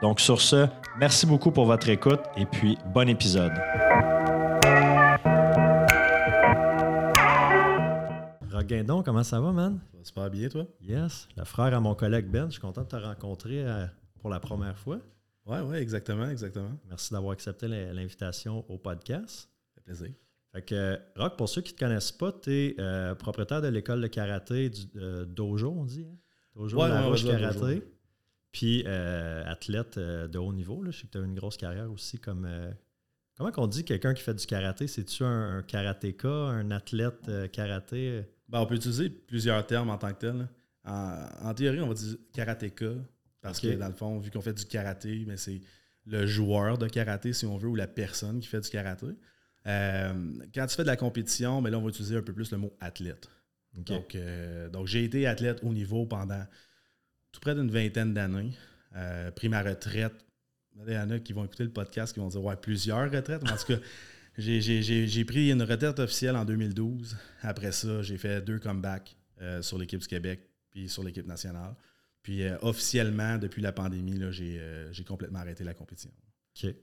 Donc 0.00 0.20
sur 0.20 0.40
ce, 0.40 0.66
merci 0.98 1.26
beaucoup 1.26 1.50
pour 1.50 1.66
votre 1.66 1.88
écoute 1.88 2.20
et 2.36 2.46
puis 2.46 2.78
bon 2.94 3.08
épisode. 3.08 3.52
Roguindon, 8.52 9.02
comment 9.02 9.24
ça 9.24 9.40
va, 9.40 9.50
man? 9.50 9.80
Ça 9.90 9.98
va 9.98 10.04
super 10.04 10.30
bien, 10.30 10.48
toi? 10.48 10.66
Yes, 10.80 11.28
le 11.36 11.44
frère 11.44 11.74
à 11.74 11.80
mon 11.80 11.94
collègue 11.94 12.28
Ben, 12.30 12.46
je 12.46 12.52
suis 12.52 12.60
content 12.60 12.82
de 12.82 12.88
te 12.88 12.96
rencontrer 12.96 13.64
euh, 13.66 13.86
pour 14.20 14.30
la 14.30 14.38
première 14.38 14.78
fois. 14.78 14.98
Ouais, 15.46 15.60
ouais, 15.60 15.82
exactement, 15.82 16.28
exactement. 16.28 16.72
Merci 16.88 17.12
d'avoir 17.12 17.32
accepté 17.32 17.66
l'invitation 17.66 18.64
au 18.68 18.78
podcast. 18.78 19.48
Ça 19.64 19.74
fait 19.74 19.80
plaisir. 19.80 20.10
Fait 20.52 20.62
que, 20.62 20.98
Rock, 21.16 21.36
pour 21.36 21.48
ceux 21.48 21.60
qui 21.60 21.72
ne 21.72 21.78
te 21.78 21.84
connaissent 21.84 22.12
pas, 22.12 22.32
tu 22.32 22.52
es 22.52 22.76
euh, 22.78 23.14
propriétaire 23.16 23.62
de 23.62 23.68
l'école 23.68 24.00
de 24.00 24.06
karaté 24.06 24.70
du 24.70 24.86
euh, 24.96 25.24
Dojo, 25.24 25.74
on 25.76 25.84
dit. 25.84 26.06
Hein? 26.08 26.16
Dojo 26.54 26.78
ouais, 26.78 26.88
La 26.88 27.00
ouais, 27.00 27.06
Roche 27.06 27.24
ouais, 27.24 27.30
Karaté. 27.32 27.58
Dojo. 27.58 27.82
Puis 28.52 28.86
athlète 28.86 29.98
de 29.98 30.38
haut 30.38 30.52
niveau. 30.52 30.82
Là. 30.82 30.90
Je 30.90 31.00
sais 31.00 31.06
que 31.06 31.12
tu 31.12 31.18
as 31.18 31.22
une 31.22 31.34
grosse 31.34 31.56
carrière 31.56 31.90
aussi 31.90 32.18
comme. 32.18 32.48
comment 33.36 33.52
qu'on 33.52 33.66
dit 33.66 33.84
quelqu'un 33.84 34.14
qui 34.14 34.22
fait 34.22 34.34
du 34.34 34.46
karaté? 34.46 34.86
C'est-tu 34.86 35.22
un, 35.24 35.58
un 35.58 35.62
karatéka, 35.62 36.28
un 36.28 36.70
athlète 36.70 37.30
karaté? 37.52 38.24
Ben, 38.48 38.60
on 38.60 38.66
peut 38.66 38.76
utiliser 38.76 39.10
plusieurs 39.10 39.66
termes 39.66 39.90
en 39.90 39.98
tant 39.98 40.12
que 40.12 40.20
tel. 40.20 40.48
En, 40.84 41.26
en 41.42 41.54
théorie, 41.54 41.80
on 41.80 41.88
va 41.88 41.94
dire 41.94 42.16
karatéka. 42.32 42.86
Parce 43.40 43.60
que 43.60 43.68
dans 43.74 43.88
le 43.88 43.94
fond, 43.94 44.18
vu 44.18 44.30
qu'on 44.30 44.40
fait 44.40 44.54
du 44.54 44.64
karaté, 44.64 45.24
mais 45.26 45.36
c'est 45.36 45.60
le 46.06 46.26
joueur 46.26 46.78
de 46.78 46.88
karaté, 46.88 47.32
si 47.32 47.46
on 47.46 47.56
veut, 47.56 47.68
ou 47.68 47.74
la 47.76 47.86
personne 47.86 48.40
qui 48.40 48.48
fait 48.48 48.60
du 48.60 48.68
karaté. 48.68 49.06
Euh, 49.66 50.12
quand 50.54 50.66
tu 50.66 50.74
fais 50.74 50.82
de 50.82 50.88
la 50.88 50.96
compétition, 50.96 51.60
mais 51.60 51.70
là, 51.70 51.78
on 51.78 51.82
va 51.82 51.88
utiliser 51.90 52.16
un 52.16 52.22
peu 52.22 52.32
plus 52.32 52.50
le 52.50 52.58
mot 52.58 52.72
athlète. 52.80 53.28
Donc, 53.74 54.14
euh, 54.14 54.68
donc 54.70 54.86
j'ai 54.86 55.04
été 55.04 55.26
athlète 55.26 55.60
au 55.62 55.72
niveau 55.72 56.06
pendant 56.06 56.42
tout 57.32 57.40
près 57.40 57.54
d'une 57.54 57.70
vingtaine 57.70 58.14
d'années. 58.14 58.52
Euh, 58.96 59.30
pris 59.30 59.48
ma 59.48 59.62
retraite. 59.62 60.14
Il 60.86 60.92
y 60.92 60.98
en 60.98 61.10
a 61.10 61.18
qui 61.18 61.32
vont 61.32 61.44
écouter 61.44 61.64
le 61.64 61.72
podcast 61.72 62.12
qui 62.14 62.20
vont 62.20 62.28
dire 62.28 62.42
Ouais, 62.42 62.56
plusieurs 62.56 63.10
retraites. 63.10 63.42
Mais 63.42 63.52
en 63.52 63.56
tout 63.56 63.66
cas, 63.66 63.78
j'ai- 64.38 65.24
pris 65.24 65.50
une 65.50 65.62
retraite 65.62 65.98
officielle 65.98 66.36
en 66.36 66.44
2012. 66.44 67.16
Après 67.42 67.72
ça, 67.72 68.02
j'ai 68.02 68.16
fait 68.16 68.40
deux 68.44 68.58
comebacks 68.58 69.16
euh, 69.40 69.60
sur 69.62 69.78
l'équipe 69.78 70.00
du 70.00 70.06
Québec 70.06 70.40
puis 70.70 70.88
sur 70.88 71.02
l'équipe 71.02 71.26
nationale. 71.26 71.74
Puis 72.22 72.42
euh, 72.42 72.56
officiellement, 72.62 73.38
depuis 73.38 73.62
la 73.62 73.72
pandémie, 73.72 74.18
là, 74.18 74.30
j'ai 74.30 75.04
complètement 75.06 75.40
arrêté 75.40 75.64
la 75.64 75.74
compétition. 75.74 76.10
OK. 76.62 76.74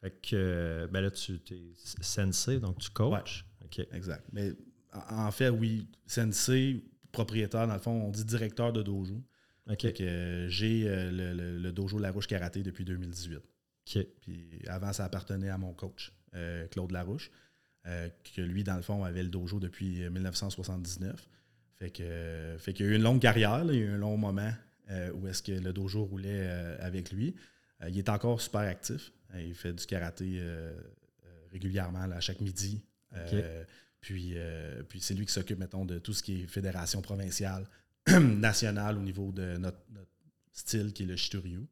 Fait 0.00 0.20
que, 0.20 0.86
ben 0.92 1.00
là, 1.00 1.10
tu 1.10 1.40
es 1.50 1.72
sensei, 2.02 2.58
donc 2.58 2.78
tu 2.78 2.90
coaches. 2.90 3.46
OK. 3.64 3.86
Exact. 3.92 4.24
Mais 4.32 4.52
en 4.92 5.26
en 5.26 5.30
fait, 5.30 5.48
oui, 5.48 5.88
sensei, 6.06 6.84
propriétaire, 7.10 7.66
dans 7.66 7.74
le 7.74 7.80
fond, 7.80 7.92
on 8.02 8.10
dit 8.10 8.24
directeur 8.24 8.72
de 8.72 8.82
dojo. 8.82 9.22
OK. 9.70 9.80
Fait 9.82 9.92
que 9.92 10.02
euh, 10.02 10.48
j'ai 10.48 10.88
euh, 10.88 11.10
le, 11.10 11.32
le- 11.32 11.58
le 11.58 11.72
dojo 11.72 11.98
Larouche 11.98 12.26
Karaté 12.26 12.62
depuis 12.62 12.84
2018. 12.84 13.36
OK. 13.36 14.06
Puis 14.20 14.60
avant, 14.66 14.92
ça 14.92 15.04
appartenait 15.04 15.48
à 15.50 15.58
mon 15.58 15.72
coach, 15.72 16.12
euh, 16.34 16.66
Claude 16.68 16.90
Larouche, 16.92 17.30
que 17.84 18.40
lui, 18.40 18.64
dans 18.64 18.76
le 18.76 18.82
fond, 18.82 19.04
avait 19.04 19.22
le 19.22 19.28
dojo 19.28 19.60
depuis 19.60 20.02
euh, 20.02 20.10
1979. 20.10 21.28
Fait 21.76 21.90
que, 21.90 22.56
fait 22.58 22.72
qu'il 22.72 22.86
y 22.86 22.88
a 22.88 22.92
eu 22.92 22.96
une 22.96 23.02
longue 23.02 23.20
carrière, 23.20 23.64
là, 23.64 23.72
il 23.72 23.78
y 23.78 23.82
a 23.82 23.86
eu 23.86 23.90
un 23.90 23.98
long 23.98 24.16
moment 24.16 24.52
où 25.14 25.26
est-ce 25.26 25.42
que 25.42 25.52
le 25.52 25.72
dojo 25.72 26.04
roulait 26.04 26.46
avec 26.78 27.10
lui. 27.10 27.34
Il 27.88 27.98
est 27.98 28.08
encore 28.10 28.40
super 28.40 28.60
actif. 28.60 29.12
Il 29.34 29.54
fait 29.54 29.72
du 29.72 29.84
karaté 29.86 30.40
régulièrement, 31.52 32.06
là, 32.06 32.16
à 32.16 32.20
chaque 32.20 32.40
midi. 32.40 32.84
Puis, 34.00 34.34
puis 34.88 35.00
c'est 35.00 35.14
lui 35.14 35.26
qui 35.26 35.32
s'occupe, 35.32 35.58
mettons, 35.58 35.84
de 35.84 35.98
tout 35.98 36.12
ce 36.12 36.22
qui 36.22 36.42
est 36.42 36.46
fédération 36.46 37.00
provinciale, 37.02 37.66
nationale 38.20 38.96
au 38.98 39.00
niveau 39.02 39.32
de 39.32 39.56
notre, 39.56 39.78
notre 39.92 40.10
style 40.52 40.92
qui 40.92 41.04
est 41.04 41.06
le 41.06 41.16
Shitoryu. 41.16 41.66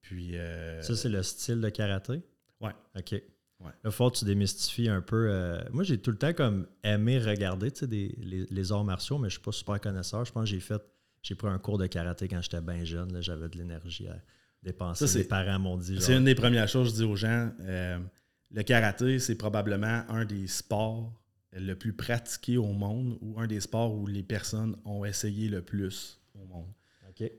Puis, 0.00 0.36
euh, 0.36 0.80
Ça, 0.82 0.94
c'est 0.96 1.08
le 1.08 1.22
style 1.22 1.60
de 1.60 1.68
karaté? 1.68 2.22
Ouais. 2.60 2.72
OK. 2.96 3.12
Ouais. 3.60 3.70
Là, 3.84 3.90
faut 3.90 4.10
que 4.10 4.18
tu 4.18 4.24
démystifies 4.24 4.88
un 4.88 5.00
peu. 5.00 5.28
euh, 5.30 5.60
moi, 5.72 5.82
j'ai 5.82 5.98
tout 5.98 6.10
le 6.10 6.18
temps 6.18 6.32
comme 6.34 6.66
aimé 6.84 7.18
regarder 7.18 7.70
des- 7.70 8.14
les, 8.18 8.46
les 8.50 8.72
arts 8.72 8.84
martiaux, 8.84 9.16
mais 9.18 9.28
je 9.30 9.36
ne 9.36 9.38
suis 9.38 9.40
pas 9.40 9.52
super 9.52 9.80
connaisseur. 9.80 10.24
Je 10.24 10.32
pense 10.32 10.44
que 10.44 10.50
j'ai 10.50 10.60
fait. 10.60 10.80
J'ai 11.22 11.34
pris 11.34 11.48
un 11.48 11.58
cours 11.58 11.78
de 11.78 11.86
karaté 11.86 12.28
quand 12.28 12.40
j'étais 12.42 12.60
bien 12.60 12.84
jeune. 12.84 13.12
là, 13.12 13.20
J'avais 13.20 13.48
de 13.48 13.56
l'énergie 13.58 14.06
à 14.08 14.16
dépenser. 14.62 15.06
Ça, 15.06 15.18
Mes 15.18 15.24
parents 15.24 15.58
m'ont 15.58 15.76
dit. 15.76 16.00
C'est 16.00 16.16
une 16.16 16.24
des 16.24 16.34
premières 16.34 16.68
choses 16.68 16.90
que 16.90 16.96
je 16.98 17.02
dis 17.02 17.10
aux 17.10 17.16
gens. 17.16 17.50
euh, 17.60 17.98
le 18.52 18.62
karaté, 18.62 19.18
c'est 19.18 19.34
probablement 19.34 20.04
un 20.08 20.24
des 20.24 20.46
sports 20.46 21.12
le 21.58 21.74
plus 21.74 21.92
pratiqué 21.92 22.56
au 22.58 22.72
monde 22.72 23.18
ou 23.20 23.38
un 23.40 23.46
des 23.46 23.60
sports 23.60 23.94
où 23.94 24.06
les 24.06 24.22
personnes 24.22 24.76
ont 24.84 25.04
essayé 25.04 25.48
le 25.48 25.62
plus 25.62 26.20
au 26.34 26.44
monde. 26.46 26.68
OK. 27.08 27.30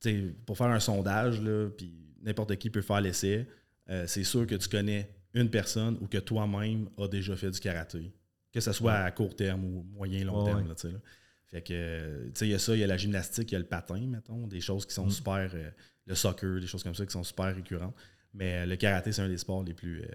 T'sais, 0.00 0.34
pour 0.46 0.56
faire 0.56 0.68
un 0.68 0.80
sondage, 0.80 1.40
puis 1.76 1.94
n'importe 2.22 2.56
qui 2.56 2.70
peut 2.70 2.82
faire 2.82 3.00
l'essai, 3.00 3.46
euh, 3.88 4.06
c'est 4.06 4.24
sûr 4.24 4.46
que 4.46 4.54
tu 4.54 4.68
connais 4.68 5.10
une 5.34 5.50
personne 5.50 5.98
ou 6.00 6.06
que 6.06 6.18
toi-même 6.18 6.88
as 6.98 7.08
déjà 7.08 7.36
fait 7.36 7.50
du 7.50 7.60
karaté. 7.60 8.12
Que 8.52 8.60
ce 8.60 8.72
soit 8.72 8.92
Ouais. 8.92 8.98
à 8.98 9.10
court 9.12 9.36
terme 9.36 9.64
ou 9.64 9.82
moyen, 9.92 10.24
long 10.24 10.44
terme. 10.44 10.62
ouais. 10.62 10.68
là. 10.68 10.98
Fait 11.46 11.62
que, 11.62 12.24
tu 12.26 12.30
sais, 12.34 12.46
il 12.46 12.50
y 12.50 12.54
a 12.54 12.58
ça, 12.58 12.74
il 12.76 12.80
y 12.80 12.84
a 12.84 12.86
la 12.86 12.96
gymnastique, 12.96 13.50
il 13.50 13.54
y 13.54 13.56
a 13.56 13.60
le 13.60 13.64
patin, 13.66 14.00
mettons, 14.06 14.46
des 14.46 14.60
choses 14.60 14.86
qui 14.86 14.94
sont 14.94 15.06
Mm. 15.06 15.10
super. 15.10 15.50
euh, 15.54 15.70
le 16.06 16.14
soccer, 16.16 16.60
des 16.60 16.66
choses 16.66 16.82
comme 16.82 16.94
ça 16.94 17.04
qui 17.06 17.12
sont 17.12 17.22
super 17.22 17.54
récurrentes. 17.54 17.94
Mais 18.34 18.62
euh, 18.62 18.66
le 18.66 18.76
karaté, 18.76 19.12
c'est 19.12 19.22
un 19.22 19.28
des 19.28 19.36
sports 19.38 19.62
les 19.62 19.74
plus, 19.74 20.00
euh, 20.02 20.06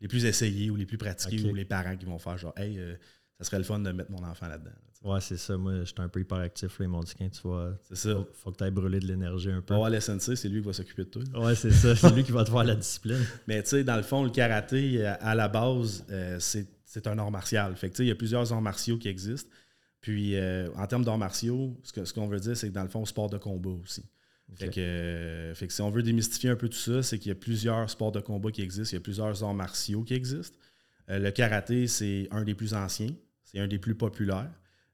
les 0.00 0.08
plus 0.08 0.24
essayés 0.24 0.70
ou 0.70 0.76
les 0.76 0.86
plus 0.86 0.98
pratiqués 0.98 1.42
ou 1.50 1.54
les 1.54 1.64
parents 1.64 1.96
qui 1.96 2.04
vont 2.06 2.18
faire 2.18 2.36
genre, 2.38 2.54
hey, 2.56 2.78
euh, 2.78 2.94
ça 3.38 3.44
serait 3.44 3.58
le 3.58 3.64
fun 3.64 3.78
de 3.80 3.90
mettre 3.92 4.10
mon 4.10 4.22
enfant 4.24 4.48
là-dedans. 4.48 4.70
Ouais, 5.04 5.20
c'est 5.20 5.36
ça. 5.36 5.56
Moi, 5.56 5.84
j'étais 5.84 6.00
un 6.00 6.08
peu 6.08 6.20
hyperactif. 6.20 6.78
Là, 6.78 6.84
ils 6.86 6.88
m'ont 6.88 7.02
dit 7.02 7.12
quand 7.16 7.28
tu 7.28 7.46
vas. 7.46 7.76
C'est 7.82 7.96
ça. 7.96 8.14
Faut, 8.14 8.28
faut 8.32 8.50
que 8.52 8.56
tu 8.56 8.64
ailles 8.64 8.70
brûler 8.70 8.98
de 8.98 9.06
l'énergie 9.06 9.50
un 9.50 9.60
peu. 9.60 9.74
Avoir 9.74 9.90
le 9.90 10.00
sensei, 10.00 10.36
c'est 10.36 10.48
lui 10.48 10.60
qui 10.60 10.66
va 10.66 10.72
s'occuper 10.72 11.04
de 11.04 11.10
tout. 11.10 11.24
Ouais, 11.38 11.54
c'est 11.54 11.70
ça. 11.70 11.94
C'est 11.96 12.14
lui 12.14 12.24
qui 12.24 12.32
va 12.32 12.44
te 12.44 12.50
faire 12.50 12.64
la 12.64 12.74
discipline. 12.74 13.24
Mais 13.46 13.62
tu 13.62 13.70
sais, 13.70 13.84
dans 13.84 13.96
le 13.96 14.02
fond, 14.02 14.24
le 14.24 14.30
karaté, 14.30 15.04
à, 15.06 15.34
la 15.34 15.48
base, 15.48 16.04
euh, 16.10 16.38
c'est 16.40 16.66
c'est 16.84 17.06
un 17.08 17.18
art 17.18 17.30
martial. 17.30 17.76
Fait 17.76 17.88
que 17.88 17.94
tu 17.94 17.98
sais, 17.98 18.04
il 18.04 18.08
y 18.08 18.12
a 18.12 18.14
plusieurs 18.14 18.52
arts 18.52 18.62
martiaux 18.62 18.96
qui 18.96 19.08
existent. 19.08 19.50
Puis, 20.00 20.36
euh, 20.36 20.68
en 20.76 20.86
termes 20.86 21.04
d'arts 21.04 21.18
martiaux, 21.18 21.78
ce 21.82 21.92
que- 21.92 22.04
ce 22.04 22.12
qu'on 22.14 22.26
veut 22.28 22.38
dire, 22.40 22.56
c'est 22.56 22.68
que 22.68 22.72
dans 22.72 22.84
le 22.84 22.88
fond, 22.88 23.04
sport 23.04 23.28
de 23.28 23.38
combat 23.38 23.70
aussi. 23.70 24.04
Fait, 24.54 24.68
Ok. 24.68 24.74
que, 24.74 24.80
euh, 24.80 25.54
fait 25.54 25.66
que 25.66 25.72
si 25.72 25.82
on 25.82 25.90
veut 25.90 26.02
démystifier 26.02 26.50
un 26.50 26.56
peu 26.56 26.68
tout 26.68 26.78
ça, 26.78 27.02
c'est 27.02 27.18
qu'il 27.18 27.30
y 27.30 27.32
a 27.32 27.36
plusieurs 27.36 27.90
sports 27.90 28.12
de 28.12 28.20
combat 28.20 28.50
qui 28.50 28.62
existent, 28.62 28.92
il 28.92 28.98
y 28.98 28.98
a 28.98 29.02
plusieurs 29.02 29.42
arts 29.42 29.54
martiaux 29.54 30.02
qui 30.04 30.14
existent. 30.14 30.56
Euh, 31.10 31.18
le 31.18 31.30
karaté, 31.30 31.86
c'est 31.88 32.28
un 32.30 32.44
des 32.44 32.54
plus 32.54 32.74
anciens, 32.74 33.10
c'est 33.42 33.58
un 33.58 33.66
des 33.68 33.78
plus 33.78 33.94
populaires, 33.94 34.50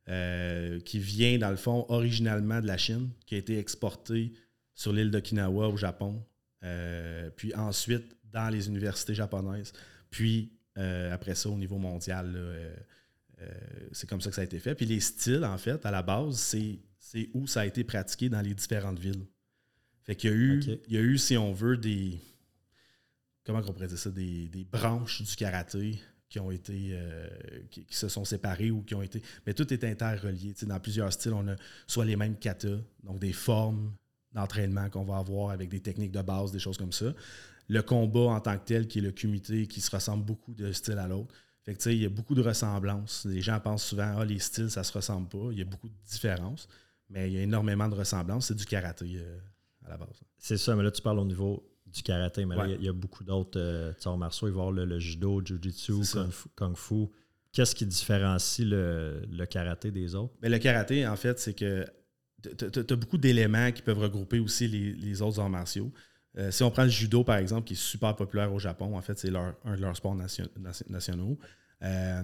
euh, 0.09 0.81
qui 0.81 0.99
vient, 0.99 1.39
dans 1.39 1.51
le 1.51 1.57
fond, 1.57 1.85
originalement 1.89 2.61
de 2.61 2.67
la 2.67 2.79
Chine, 2.79 3.11
qui 3.27 3.35
a 3.35 3.39
été 3.39 3.59
exporté 3.59 4.33
sur 4.75 4.93
l'île 4.93 5.11
d'Okinawa 5.11 5.69
au 5.69 5.77
Japon, 5.77 6.25
puis 7.37 7.55
ensuite 7.55 8.17
dans 8.33 8.49
les 8.49 8.69
universités 8.69 9.15
japonaises, 9.15 9.73
puis 10.11 10.53
après 10.77 11.35
ça 11.35 11.49
au 11.51 11.59
niveau 11.59 11.77
mondial. 11.77 12.37
c'est 13.93 14.09
comme 14.09 14.21
ça 14.21 14.31
que 14.31 14.37
ça 14.37 14.43
a 14.43 14.45
été 14.45 14.59
fait. 14.61 14.75
Puis 14.75 14.87
les 14.87 15.01
styles, 15.01 15.45
en 15.45 15.59
fait, 15.59 15.85
à 15.85 15.91
la 15.91 16.03
base, 16.03 16.37
c'est 16.37 16.79
c'est 16.99 17.29
où 17.35 17.47
ça 17.47 17.61
a 17.63 17.67
été 17.67 17.85
pratiqué 17.85 18.29
dans 18.29 18.41
les 18.41 18.55
différentes 18.55 18.99
villes. 18.99 19.27
Fait 20.05 20.17
qu'il 20.17 20.31
y 20.31 20.33
a 20.33 20.37
eu, 20.37 20.63
il 20.89 20.95
y 20.95 20.97
a 20.97 21.01
eu, 21.01 21.19
si 21.19 21.37
on 21.37 21.53
veut, 21.53 21.77
des. 21.77 22.19
Comment 23.45 23.61
on 23.61 23.73
pourrait 23.73 23.89
dire 23.89 23.99
ça? 23.99 24.11
Des, 24.11 24.49
des 24.49 24.65
branches 24.65 25.23
du 25.23 25.35
karaté 25.37 26.01
qui 26.29 26.39
ont 26.41 26.51
été. 26.51 26.91
euh, 26.93 27.29
qui, 27.71 27.85
qui 27.85 27.97
se 27.97 28.09
sont 28.09 28.25
séparées 28.25 28.71
ou 28.71 28.83
qui 28.83 28.95
ont 28.95 29.03
été. 29.03 29.23
Mais 29.47 29.55
tout 29.55 29.73
est 29.73 29.85
interrelié. 29.85 30.55
Dans 30.63 30.81
plusieurs 30.81 31.13
styles, 31.13 31.33
on 31.35 31.47
a 31.49 31.57
soit 31.87 32.05
les 32.05 32.17
mêmes 32.17 32.37
katas, 32.39 32.79
donc 33.03 33.19
des 33.21 33.33
formes 33.33 33.95
d'entraînement 34.33 34.89
qu'on 34.89 35.05
va 35.05 35.19
avoir 35.19 35.51
avec 35.51 35.69
des 35.69 35.81
techniques 35.81 36.13
de 36.13 36.23
base, 36.23 36.53
des 36.53 36.59
choses 36.59 36.79
comme 36.79 36.93
ça. 36.93 37.13
Le 37.69 37.83
combat 37.83 38.31
en 38.31 38.41
tant 38.41 38.59
que 38.59 38.65
tel, 38.65 38.89
qui 38.89 38.99
est 38.99 39.03
le 39.03 39.13
kumité, 39.13 39.67
qui 39.67 39.81
se 39.81 39.91
ressemble 39.91 40.25
beaucoup 40.25 40.55
de 40.55 40.73
style 40.73 40.99
à 40.99 41.07
l'autre. 41.07 41.35
Fait 41.65 41.75
que, 41.75 41.91
il 41.91 41.99
y 41.99 42.07
a 42.07 42.09
beaucoup 42.09 42.35
de 42.35 42.43
ressemblances. 42.43 43.25
Les 43.25 43.41
gens 43.41 43.61
pensent 43.61 43.85
souvent, 43.85 44.15
ah, 44.19 44.25
les 44.25 44.41
styles, 44.41 44.71
ça 44.71 44.83
se 44.83 44.93
ressemble 44.93 45.29
pas. 45.29 45.49
Il 45.53 45.59
y 45.59 45.63
a 45.63 45.65
beaucoup 45.65 45.89
de 45.89 45.95
différences, 46.11 46.67
mais 47.09 47.31
il 47.31 47.35
y 47.35 47.39
a 47.39 47.43
énormément 47.43 47.89
de 47.89 47.95
ressemblances. 47.95 48.47
C'est 48.49 48.57
du 48.57 48.65
karaté 48.65 49.17
euh, 49.17 49.39
à 49.85 49.91
la 49.91 49.97
base. 49.97 50.21
C'est 50.39 50.57
ça, 50.57 50.75
mais 50.77 50.83
là, 50.83 50.91
tu 50.91 51.03
parles 51.03 51.19
au 51.19 51.25
niveau 51.25 51.69
du 51.87 52.03
karaté, 52.03 52.47
mais 52.47 52.57
là, 52.57 52.67
il 52.69 52.83
y, 52.83 52.89
a 52.89 52.93
beaucoup 52.93 53.23
d'autres 53.25 53.61
euh, 53.61 53.93
arts 54.05 54.17
martiaux. 54.17 54.49
Il 54.49 54.55
va 54.55 54.61
y 54.61 54.67
avoir 54.67 54.73
le, 54.73 54.99
judo, 54.99 55.41
le 55.41 55.47
jiu-jitsu, 55.47 55.93
kung 56.57 56.75
fu. 56.75 57.09
Qu'est-ce 57.53 57.75
qui 57.75 57.85
différencie 57.85 58.67
le, 58.67 59.45
karaté 59.45 59.91
des 59.91 60.15
autres? 60.15 60.33
Mais 60.41 60.49
le 60.49 60.59
karaté, 60.59 61.07
en 61.07 61.17
fait, 61.17 61.39
c'est 61.39 61.53
que 61.53 61.85
tu 62.43 62.93
as 62.93 62.97
beaucoup 62.97 63.19
d'éléments 63.19 63.71
qui 63.73 63.83
peuvent 63.83 63.99
regrouper 63.99 64.39
aussi 64.39 64.69
les, 64.69 65.23
autres 65.23 65.39
arts 65.39 65.51
martiaux. 65.51 65.93
Euh, 66.39 66.51
si 66.51 66.63
on 66.63 66.71
prend 66.71 66.85
le 66.85 66.89
judo, 66.89 67.25
par 67.25 67.37
exemple, 67.37 67.67
qui 67.67 67.75
est 67.75 67.77
super 67.77 68.17
populaire 68.17 68.53
au 68.55 68.59
Japon, 68.59 68.97
en 68.97 69.03
fait, 69.03 69.19
c'est 69.19 69.29
un 69.37 69.77
de 69.77 69.81
leurs 69.81 69.97
sports 69.97 70.17
nationaux. 70.17 71.39
Euh, 71.83 72.23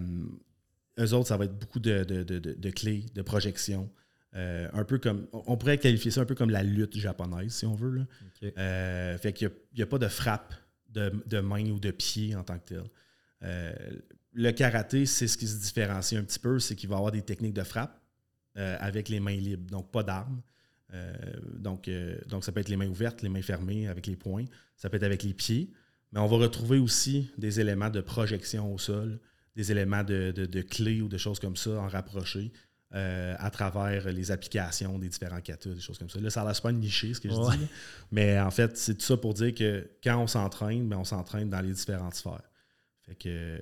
eux 0.98 1.12
autres, 1.14 1.28
ça 1.28 1.36
va 1.36 1.44
être 1.44 1.58
beaucoup 1.58 1.78
de, 1.78 2.70
clés, 2.70 3.04
de 3.14 3.22
projections. 3.22 3.90
Euh, 4.36 4.68
un 4.72 4.84
peu 4.84 4.98
comme. 4.98 5.26
On 5.32 5.56
pourrait 5.56 5.78
qualifier 5.78 6.10
ça 6.10 6.20
un 6.20 6.26
peu 6.26 6.34
comme 6.34 6.50
la 6.50 6.62
lutte 6.62 6.96
japonaise, 6.96 7.52
si 7.52 7.66
on 7.66 7.74
veut. 7.74 7.90
Là. 7.90 9.18
fait 9.18 9.32
qu'il 9.32 9.50
n'y 9.74 9.82
a, 9.82 9.86
pas 9.86 9.98
de 9.98 10.08
frappe 10.08 10.54
de, 10.90 11.12
de, 11.26 11.40
main 11.40 11.70
ou 11.70 11.80
de 11.80 11.90
pied 11.90 12.34
en 12.34 12.44
tant 12.44 12.58
que 12.58 12.74
tel. 12.74 14.02
le 14.32 14.50
karaté, 14.52 15.06
c'est 15.06 15.28
ce 15.28 15.38
qui 15.38 15.46
se 15.46 15.60
différencie 15.60 16.20
un 16.20 16.24
petit 16.24 16.38
peu, 16.38 16.58
c'est 16.58 16.76
qu'il 16.76 16.88
va 16.88 16.96
avoir 16.96 17.12
des 17.12 17.22
techniques 17.22 17.54
de 17.54 17.62
frappe 17.62 18.00
avec 18.54 19.08
les 19.08 19.20
mains 19.20 19.36
libres, 19.36 19.70
donc 19.70 19.90
pas 19.90 20.02
d'armes. 20.02 20.42
Euh, 20.94 21.12
donc, 21.54 21.88
euh, 21.88 22.18
donc, 22.28 22.44
ça 22.44 22.52
peut 22.52 22.60
être 22.60 22.68
les 22.68 22.76
mains 22.76 22.88
ouvertes, 22.88 23.22
les 23.22 23.28
mains 23.28 23.42
fermées 23.42 23.88
avec 23.88 24.06
les 24.06 24.16
poings. 24.16 24.46
Ça 24.76 24.88
peut 24.88 24.96
être 24.96 25.02
avec 25.04 25.22
les 25.22 25.34
pieds. 25.34 25.70
Mais 26.12 26.20
on 26.20 26.26
va 26.26 26.36
retrouver 26.36 26.78
aussi 26.78 27.30
des 27.36 27.60
éléments 27.60 27.90
de 27.90 28.00
projection 28.00 28.72
au 28.72 28.78
sol, 28.78 29.20
des 29.56 29.70
éléments 29.72 30.04
de, 30.04 30.62
clés 30.62 31.02
ou 31.02 31.08
de 31.08 31.18
choses 31.18 31.38
comme 31.38 31.56
ça 31.56 31.70
en 31.70 31.88
rapproché. 31.88 32.52
Euh, 32.94 33.34
à 33.38 33.50
travers 33.50 34.10
les 34.10 34.30
applications 34.30 34.98
des 34.98 35.10
différents 35.10 35.42
katas, 35.42 35.74
des 35.74 35.80
choses 35.80 35.98
comme 35.98 36.08
ça. 36.08 36.18
Là, 36.20 36.30
ça 36.30 36.40
a 36.40 36.46
l'air 36.46 36.58
pas 36.58 36.72
niché, 36.72 37.12
ce 37.12 37.20
que 37.20 37.28
je 37.28 37.34
dis. 37.34 37.66
Mais 38.10 38.40
en 38.40 38.50
fait, 38.50 38.78
c'est 38.78 38.94
tout 38.94 39.04
ça 39.04 39.18
pour 39.18 39.34
dire 39.34 39.54
que 39.54 39.90
quand 40.02 40.18
on 40.18 40.26
s'entraîne, 40.26 40.88
ben, 40.88 40.96
on 40.96 41.04
s'entraîne 41.04 41.50
dans 41.50 41.60
les 41.60 41.74
différentes 41.74 42.14
sphères. 42.14 42.50
Fait 43.02 43.14
que, 43.14 43.60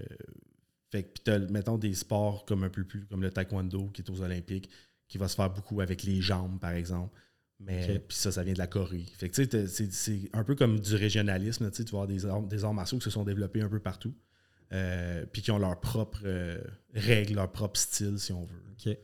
fait 0.92 1.02
que 1.02 1.50
mettons 1.50 1.76
des 1.76 1.94
sports 1.94 2.44
comme 2.44 2.62
un 2.62 2.68
peu 2.68 2.84
plus, 2.84 3.04
comme 3.06 3.20
le 3.20 3.32
taekwondo 3.32 3.88
qui 3.88 4.02
est 4.02 4.10
aux 4.10 4.20
Olympiques, 4.20 4.70
qui 5.08 5.18
va 5.18 5.26
se 5.26 5.34
faire 5.34 5.50
beaucoup 5.50 5.80
avec 5.80 6.04
les 6.04 6.20
jambes, 6.20 6.60
par 6.60 6.70
exemple. 6.70 7.12
Mais 7.58 7.98
puis 7.98 8.16
ça, 8.16 8.30
ça 8.30 8.44
vient 8.44 8.52
de 8.52 8.58
la 8.58 8.68
Corée. 8.68 9.06
Fait 9.16 9.28
que 9.28 9.42
c'est 9.90 10.30
un 10.34 10.44
peu 10.44 10.54
comme 10.54 10.78
du 10.78 10.94
régionalisme. 10.94 11.68
Tu 11.72 11.82
vois 11.84 12.06
des 12.06 12.26
arts, 12.26 12.42
des 12.42 12.62
arts 12.62 12.74
martiaux 12.74 12.98
qui 12.98 13.04
se 13.04 13.10
sont 13.10 13.24
développés 13.24 13.62
un 13.62 13.68
peu 13.68 13.80
partout. 13.80 14.14
Euh, 14.72 15.24
puis 15.32 15.42
qui 15.42 15.50
ont 15.50 15.58
leur 15.58 15.80
propre 15.80 16.22
euh, 16.24 16.60
règles, 16.94 17.34
leur 17.34 17.50
propre 17.50 17.78
style, 17.78 18.18
si 18.18 18.32
on 18.32 18.44
veut. 18.44 18.62
OK. 18.72 18.96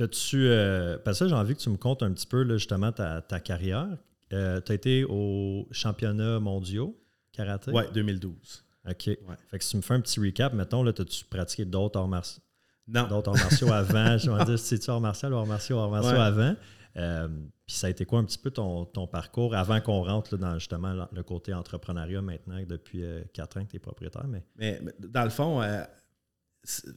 T'as-tu. 0.00 0.48
Euh, 0.48 0.96
parce 1.04 1.18
que 1.18 1.28
j'ai 1.28 1.34
envie 1.34 1.54
que 1.54 1.60
tu 1.60 1.68
me 1.68 1.76
comptes 1.76 2.02
un 2.02 2.10
petit 2.12 2.26
peu 2.26 2.48
justement 2.56 2.90
ta, 2.90 3.20
carrière. 3.40 3.86
tu 4.30 4.36
as 4.36 4.72
été 4.72 5.04
au 5.04 5.68
championnat 5.72 6.40
mondiaux 6.40 6.98
karaté? 7.32 7.70
Oui, 7.70 7.82
2012. 7.92 8.64
OK. 8.88 8.96
Fait 9.04 9.18
que 9.58 9.62
si 9.62 9.72
tu 9.72 9.76
me 9.76 9.82
fais 9.82 9.92
un 9.92 10.00
petit 10.00 10.18
recap, 10.18 10.54
mettons, 10.54 10.82
là, 10.82 10.92
as-tu 10.98 11.26
pratiqué 11.26 11.66
d'autres 11.66 11.98
arts 11.98 12.08
martiaux? 12.08 12.42
Non. 12.88 13.08
D'autres 13.08 13.28
arts 13.28 13.36
martiaux 13.36 13.72
avant? 13.72 14.16
Je 14.16 14.30
vais 14.30 14.44
dire, 14.46 14.58
c'est-tu 14.58 14.90
arts 14.90 15.02
martiaux 15.02 15.36
arts 15.36 15.46
martiaux, 15.46 15.78
arts 15.78 15.90
martiaux 15.90 16.18
avant? 16.18 16.56
Euh, 16.96 17.28
puis 17.66 17.76
ça 17.76 17.88
a 17.88 17.90
été 17.90 18.06
quoi 18.06 18.20
un 18.20 18.24
petit 18.24 18.38
peu 18.38 18.50
ton, 18.50 18.86
parcours 19.06 19.54
avant 19.54 19.82
qu'on 19.82 20.02
rentre 20.02 20.38
dans 20.38 20.54
justement 20.54 21.06
le 21.12 21.22
côté 21.22 21.52
entrepreneuriat 21.52 22.22
maintenant, 22.22 22.58
depuis 22.66 23.04
euh, 23.04 23.22
quatre 23.34 23.58
ans 23.58 23.66
que 23.66 23.72
tu 23.72 23.76
es 23.76 23.80
propriétaire? 23.80 24.26
Mais... 24.26 24.42
mais... 24.56 24.80
dans 24.98 25.24
le 25.24 25.30
fond, 25.30 25.60
euh, 25.60 25.84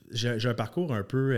j'ai 0.10 0.48
un 0.48 0.54
parcours 0.54 0.94
un 0.94 1.04
peu 1.04 1.36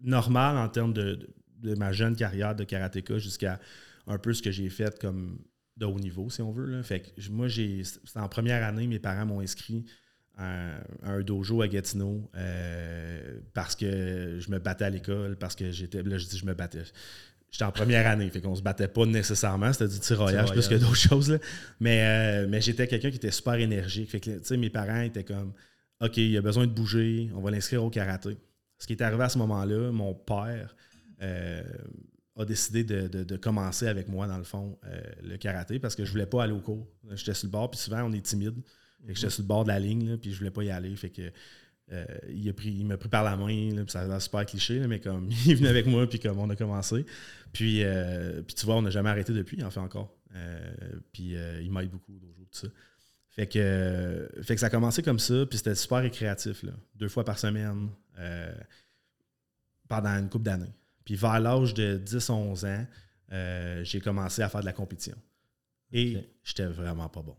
normal 0.00 0.56
en 0.56 0.68
termes 0.68 0.92
de, 0.92 1.28
ma 1.62 1.92
jeune 1.92 2.16
carrière 2.16 2.54
de 2.54 2.64
karatéka 2.64 3.18
jusqu'à 3.18 3.58
un 4.06 4.18
peu 4.18 4.32
ce 4.32 4.42
que 4.42 4.50
j'ai 4.50 4.70
fait 4.70 4.98
comme 4.98 5.38
de 5.76 5.86
haut 5.86 5.98
niveau, 5.98 6.30
si 6.30 6.42
on 6.42 6.50
veut. 6.50 6.66
Là. 6.66 6.82
Fait 6.82 7.00
que 7.00 7.30
moi, 7.30 7.48
j'ai. 7.48 7.84
C'était 7.84 8.18
en 8.18 8.28
première 8.28 8.64
année, 8.64 8.86
mes 8.86 8.98
parents 8.98 9.26
m'ont 9.26 9.40
inscrit 9.40 9.84
à, 10.36 10.80
un 11.02 11.20
dojo 11.20 11.62
à 11.62 11.68
Gatineau 11.68 12.30
parce 13.54 13.76
que 13.76 14.38
je 14.38 14.50
me 14.50 14.58
battais 14.58 14.84
à 14.84 14.90
l'école, 14.90 15.36
parce 15.36 15.54
que 15.54 15.70
j'étais. 15.70 16.02
Là, 16.02 16.18
je 16.18 16.26
dis 16.26 16.38
je 16.38 16.46
me 16.46 16.54
battais. 16.54 16.84
J'étais 17.50 17.64
en 17.64 17.72
première 17.72 18.06
année, 18.06 18.28
fait 18.28 18.42
qu'on 18.42 18.54
se 18.54 18.62
battait 18.62 18.88
pas 18.88 19.06
nécessairement, 19.06 19.72
c'était 19.72 19.88
du 19.88 19.98
tiraillage 19.98 20.52
plus 20.52 20.68
que 20.68 20.74
d'autres 20.74 20.96
choses. 20.96 21.38
Mais, 21.80 22.02
euh, 22.02 22.46
mais 22.46 22.60
j'étais 22.60 22.86
quelqu'un 22.86 23.10
qui 23.10 23.16
était 23.16 23.30
super 23.30 23.54
énergique. 23.54 24.10
Fait 24.10 24.20
que, 24.20 24.54
mes 24.54 24.68
parents 24.68 25.00
étaient 25.00 25.24
comme 25.24 25.52
OK, 26.00 26.18
il 26.18 26.36
a 26.36 26.42
besoin 26.42 26.66
de 26.66 26.72
bouger, 26.72 27.30
on 27.34 27.40
va 27.40 27.50
l'inscrire 27.50 27.82
au 27.82 27.90
karaté. 27.90 28.36
Ce 28.78 28.86
qui 28.86 28.92
est 28.92 29.02
arrivé 29.02 29.24
à 29.24 29.28
ce 29.28 29.38
moment-là, 29.38 29.90
mon 29.90 30.14
père 30.14 30.76
euh, 31.22 31.62
a 32.36 32.44
décidé 32.44 32.84
de, 32.84 33.36
commencer 33.36 33.88
avec 33.88 34.08
moi, 34.08 34.28
dans 34.28 34.38
le 34.38 34.44
fond, 34.44 34.78
euh, 34.84 35.00
le 35.22 35.36
karaté 35.36 35.80
parce 35.80 35.96
que 35.96 36.04
je 36.04 36.12
voulais 36.12 36.26
pas 36.26 36.44
aller 36.44 36.52
au 36.52 36.60
cours. 36.60 36.86
J'étais 37.12 37.34
sur 37.34 37.48
le 37.48 37.52
bord, 37.52 37.70
puis 37.70 37.80
souvent 37.80 38.02
on 38.04 38.12
est 38.12 38.24
timide. 38.24 38.54
J'étais 39.08 39.30
sur 39.30 39.42
le 39.42 39.48
bord 39.48 39.64
de 39.64 39.68
la 39.68 39.80
ligne, 39.80 40.16
puis 40.16 40.32
je 40.32 40.38
voulais 40.38 40.50
pas 40.50 40.62
y 40.62 40.70
aller. 40.70 40.94
Fait 40.94 41.10
que 41.10 41.32
euh, 41.90 42.04
il, 42.28 42.52
pris, 42.54 42.84
m'a 42.84 42.96
pris 42.96 43.08
par 43.08 43.24
la 43.24 43.36
main, 43.36 43.84
ça 43.88 44.02
a 44.02 44.20
super 44.20 44.46
cliché, 44.46 44.86
mais 44.86 45.00
comme 45.00 45.28
il 45.46 45.56
venu 45.56 45.66
avec 45.66 45.86
moi, 45.86 46.08
puis 46.08 46.20
comme 46.20 46.38
on 46.38 46.48
a 46.50 46.56
commencé. 46.56 47.04
Puis, 47.52 47.82
tu 48.54 48.66
vois, 48.66 48.76
on 48.76 48.82
n'a 48.82 48.90
jamais 48.90 49.10
arrêté 49.10 49.32
depuis, 49.32 49.56
il 49.56 49.64
en 49.64 49.70
fait 49.70 49.80
encore. 49.80 50.16
Puis 51.12 51.34
il 51.62 51.72
m'aide 51.72 51.90
beaucoup 51.90 52.12
tout 52.12 52.46
ça. 52.52 52.68
Fait 53.30 53.46
que, 53.46 54.28
ça 54.56 54.66
a 54.66 54.70
commencé 54.70 55.02
comme 55.02 55.20
ça, 55.20 55.46
puis 55.46 55.58
c'était 55.58 55.76
super 55.76 55.98
récréatif, 55.98 56.64
là, 56.64 56.72
deux 56.96 57.08
fois 57.08 57.24
par 57.24 57.38
semaine, 57.38 57.88
pendant 59.88 60.10
une 60.10 60.28
couple 60.28 60.44
d'années. 60.44 60.74
Puis 61.04 61.16
vers 61.16 61.40
l'âge 61.40 61.74
de 61.74 62.00
10-11 62.04 62.66
ans, 62.66 62.86
j'ai 63.84 64.00
commencé 64.00 64.42
à 64.42 64.48
faire 64.48 64.60
de 64.60 64.66
la 64.66 64.72
compétition. 64.72 65.16
Et 65.92 66.18
j'étais 66.44 66.66
vraiment 66.66 67.08
pas 67.08 67.22
bon. 67.22 67.36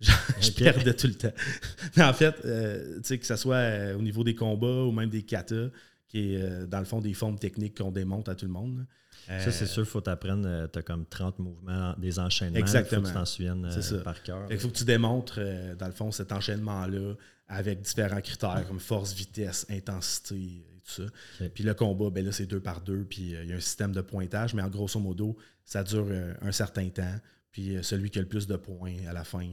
je 0.40 0.50
perdais 0.52 0.94
tout 0.94 1.06
le 1.06 1.14
temps. 1.14 1.32
Mais 1.96 2.04
en 2.04 2.12
fait, 2.12 2.34
euh, 2.44 2.96
tu 2.96 3.04
sais, 3.04 3.18
que 3.18 3.26
ce 3.26 3.36
soit 3.36 3.56
euh, 3.56 3.98
au 3.98 4.02
niveau 4.02 4.24
des 4.24 4.34
combats 4.34 4.84
ou 4.84 4.92
même 4.92 5.10
des 5.10 5.22
katas, 5.22 5.68
qui 6.08 6.34
est 6.34 6.42
euh, 6.42 6.66
dans 6.66 6.78
le 6.78 6.86
fond 6.86 7.00
des 7.00 7.12
formes 7.12 7.38
techniques 7.38 7.78
qu'on 7.78 7.90
démonte 7.90 8.28
à 8.28 8.34
tout 8.34 8.46
le 8.46 8.52
monde. 8.52 8.86
Ça, 9.26 9.52
c'est 9.52 9.66
sûr, 9.66 9.82
il 9.82 9.88
faut 9.88 10.00
t'apprendre. 10.00 10.68
tu 10.72 10.78
as 10.78 10.82
comme 10.82 11.06
30 11.06 11.38
mouvements, 11.38 11.94
des 11.98 12.18
enchaînements. 12.18 12.58
Exactement. 12.58 13.02
Il 13.02 13.06
faut 13.06 13.08
que 13.08 13.08
tu 13.08 13.14
t'en 13.14 13.24
souviennes 13.24 14.02
par 14.02 14.22
cœur. 14.22 14.46
Il 14.50 14.58
faut 14.58 14.68
que 14.68 14.76
tu 14.76 14.84
démontres, 14.84 15.40
dans 15.78 15.86
le 15.86 15.92
fond, 15.92 16.10
cet 16.10 16.32
enchaînement-là 16.32 17.14
avec 17.48 17.82
différents 17.82 18.20
critères 18.20 18.64
comme 18.68 18.78
force, 18.78 19.12
vitesse, 19.12 19.66
intensité 19.68 20.36
et 20.36 20.80
tout 20.84 21.02
ça. 21.02 21.48
Puis 21.52 21.64
le 21.64 21.74
combat, 21.74 22.08
ben 22.08 22.24
là, 22.24 22.32
c'est 22.32 22.46
deux 22.46 22.60
par 22.60 22.80
deux, 22.80 23.04
puis 23.04 23.32
il 23.32 23.48
y 23.48 23.52
a 23.52 23.56
un 23.56 23.60
système 23.60 23.92
de 23.92 24.00
pointage, 24.00 24.54
mais 24.54 24.62
en 24.62 24.68
grosso 24.68 25.00
modo, 25.00 25.36
ça 25.64 25.82
dure 25.82 26.06
un 26.40 26.52
certain 26.52 26.88
temps. 26.88 27.16
Puis 27.50 27.76
celui 27.82 28.10
qui 28.10 28.18
a 28.18 28.22
le 28.22 28.28
plus 28.28 28.46
de 28.46 28.56
points 28.56 28.94
à 29.08 29.12
la 29.12 29.24
fin 29.24 29.52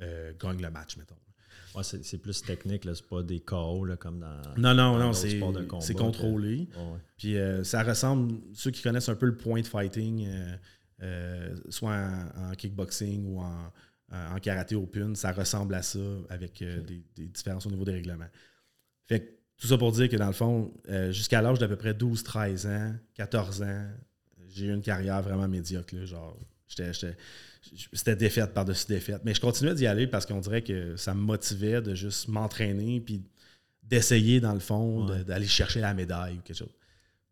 euh, 0.00 0.32
gagne 0.38 0.62
le 0.62 0.70
match, 0.70 0.96
mettons. 0.96 1.16
Ouais, 1.78 1.84
c'est 1.84 2.18
plus 2.18 2.42
technique, 2.42 2.82
c'est 2.84 3.06
pas 3.06 3.22
des 3.22 3.38
KO 3.38 3.86
comme 4.00 4.18
dans. 4.18 4.42
Non, 4.56 4.74
non, 4.74 4.98
non, 4.98 5.12
c'est 5.12 5.94
contrôlé. 5.94 6.68
Puis 7.16 7.36
euh, 7.36 7.62
ça 7.62 7.82
ressemble, 7.82 8.34
ceux 8.52 8.70
qui 8.70 8.82
connaissent 8.82 9.08
un 9.08 9.14
peu 9.14 9.26
le 9.26 9.36
point 9.36 9.60
de 9.60 9.66
fighting, 9.66 10.28
euh, 11.02 11.56
soit 11.68 11.96
en, 12.36 12.52
kickboxing 12.52 13.24
ou 13.26 13.40
en, 13.40 13.72
en, 14.12 14.38
karaté 14.40 14.74
open, 14.74 15.14
ça 15.14 15.30
ressemble 15.32 15.74
à 15.74 15.82
ça 15.82 16.00
avec 16.30 16.64
des, 16.64 17.28
différences 17.28 17.66
au 17.66 17.70
niveau 17.70 17.84
des 17.84 17.92
règlements. 17.92 18.28
Fait 19.06 19.38
tout 19.56 19.66
ça 19.66 19.78
pour 19.78 19.92
dire 19.92 20.08
que 20.08 20.16
dans 20.16 20.26
le 20.26 20.32
fond, 20.32 20.72
jusqu'à 21.10 21.42
l'âge 21.42 21.58
d'à 21.58 21.68
peu 21.68 21.76
près 21.76 21.92
12-13 21.92 22.68
ans, 22.68 22.94
14 23.14 23.62
ans, 23.62 23.88
j'ai 24.48 24.66
eu 24.66 24.74
une 24.74 24.82
carrière 24.82 25.22
vraiment 25.22 25.46
médiocre. 25.46 25.94
genre, 26.04 26.36
c'était 26.68 28.16
défaite 28.16 28.52
par-dessus 28.54 28.86
défaite. 28.86 29.22
Mais 29.24 29.34
je 29.34 29.40
continuais 29.40 29.74
d'y 29.74 29.86
aller 29.86 30.06
parce 30.06 30.26
qu'on 30.26 30.40
dirait 30.40 30.62
que 30.62 30.96
ça 30.96 31.14
me 31.14 31.20
motivait 31.20 31.80
de 31.82 31.94
juste 31.94 32.28
m'entraîner 32.28 33.00
puis 33.00 33.22
d'essayer, 33.82 34.40
dans 34.40 34.52
le 34.52 34.60
fond, 34.60 35.06
d'aller 35.22 35.46
chercher 35.46 35.80
la 35.80 35.94
médaille 35.94 36.36
ou 36.36 36.40
quelque 36.42 36.56
chose. 36.56 36.74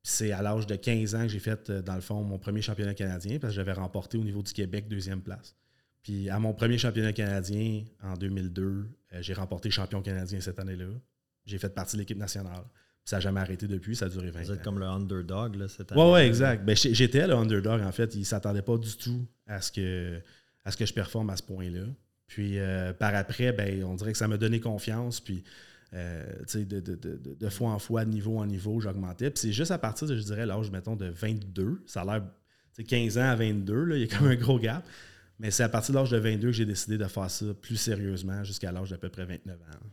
C'est 0.02 0.32
à 0.32 0.40
l'âge 0.40 0.66
de 0.66 0.76
15 0.76 1.14
ans 1.16 1.22
que 1.22 1.28
j'ai 1.28 1.40
fait, 1.40 1.68
euh, 1.68 1.82
dans 1.82 1.96
le 1.96 2.00
fond, 2.00 2.22
mon 2.22 2.38
premier 2.38 2.62
championnat 2.62 2.94
canadien 2.94 3.40
parce 3.40 3.52
que 3.52 3.56
j'avais 3.56 3.72
remporté 3.72 4.16
au 4.16 4.22
niveau 4.22 4.40
du 4.40 4.52
Québec 4.52 4.86
deuxième 4.86 5.20
place. 5.20 5.56
Puis 6.02 6.30
à 6.30 6.38
mon 6.38 6.54
premier 6.54 6.78
championnat 6.78 7.12
canadien 7.12 7.82
en 8.04 8.14
2002, 8.14 8.62
euh, 8.62 9.22
j'ai 9.22 9.34
remporté 9.34 9.68
champion 9.70 10.02
canadien 10.02 10.40
cette 10.40 10.60
année-là. 10.60 10.86
J'ai 11.44 11.58
fait 11.58 11.74
partie 11.74 11.96
de 11.96 12.02
l'équipe 12.02 12.18
nationale. 12.18 12.62
Ça 13.06 13.16
n'a 13.16 13.20
jamais 13.20 13.40
arrêté 13.40 13.68
depuis, 13.68 13.94
ça 13.94 14.06
a 14.06 14.08
duré 14.08 14.30
20 14.30 14.40
ans. 14.40 14.44
Vous 14.44 14.52
êtes 14.52 14.62
comme 14.62 14.78
le 14.80 14.86
underdog 14.86 15.54
là, 15.54 15.68
cette 15.68 15.92
année. 15.92 16.02
Oui, 16.02 16.10
ouais, 16.10 16.26
exact. 16.26 16.64
Ben, 16.64 16.74
j'étais 16.76 17.26
le 17.26 17.34
underdog 17.34 17.80
en 17.80 17.92
fait. 17.92 18.14
Il 18.16 18.20
ne 18.20 18.24
s'attendait 18.24 18.62
pas 18.62 18.76
du 18.76 18.96
tout 18.96 19.24
à 19.46 19.60
ce 19.60 19.70
que, 19.70 20.20
à 20.64 20.72
ce 20.72 20.76
que 20.76 20.84
je 20.84 20.92
performe 20.92 21.30
à 21.30 21.36
ce 21.36 21.44
point-là. 21.44 21.84
Puis 22.26 22.58
euh, 22.58 22.92
par 22.92 23.14
après, 23.14 23.52
ben, 23.52 23.84
on 23.84 23.94
dirait 23.94 24.10
que 24.10 24.18
ça 24.18 24.26
m'a 24.26 24.36
donné 24.36 24.58
confiance. 24.58 25.20
Puis 25.20 25.44
euh, 25.94 26.24
de, 26.52 26.80
de, 26.80 26.96
de, 26.96 27.36
de, 27.38 27.48
fois 27.48 27.70
en 27.70 27.78
fois, 27.78 28.04
de 28.04 28.10
niveau 28.10 28.38
en 28.38 28.46
niveau, 28.46 28.80
j'augmentais. 28.80 29.30
Puis 29.30 29.38
c'est 29.38 29.52
juste 29.52 29.70
à 29.70 29.78
partir 29.78 30.08
de, 30.08 30.16
je 30.16 30.22
dirais, 30.22 30.44
l'âge, 30.44 30.72
mettons, 30.72 30.96
de 30.96 31.06
22. 31.06 31.84
Ça 31.86 32.02
a 32.02 32.04
l'air, 32.04 32.24
15 32.86 33.18
ans 33.18 33.30
à 33.30 33.36
22, 33.36 33.84
là, 33.84 33.96
il 33.96 34.02
y 34.02 34.12
a 34.12 34.18
comme 34.18 34.26
un 34.26 34.34
gros 34.34 34.58
gap. 34.58 34.84
Mais 35.38 35.52
c'est 35.52 35.62
à 35.62 35.68
partir 35.68 35.94
de 35.94 36.00
l'âge 36.00 36.10
de 36.10 36.16
22 36.16 36.48
que 36.48 36.52
j'ai 36.52 36.66
décidé 36.66 36.98
de 36.98 37.04
faire 37.04 37.30
ça 37.30 37.46
plus 37.62 37.76
sérieusement 37.76 38.42
jusqu'à 38.42 38.72
l'âge 38.72 38.90
d'à 38.90 38.98
peu 38.98 39.10
près 39.10 39.24
29 39.24 39.56
ans. 39.56 39.86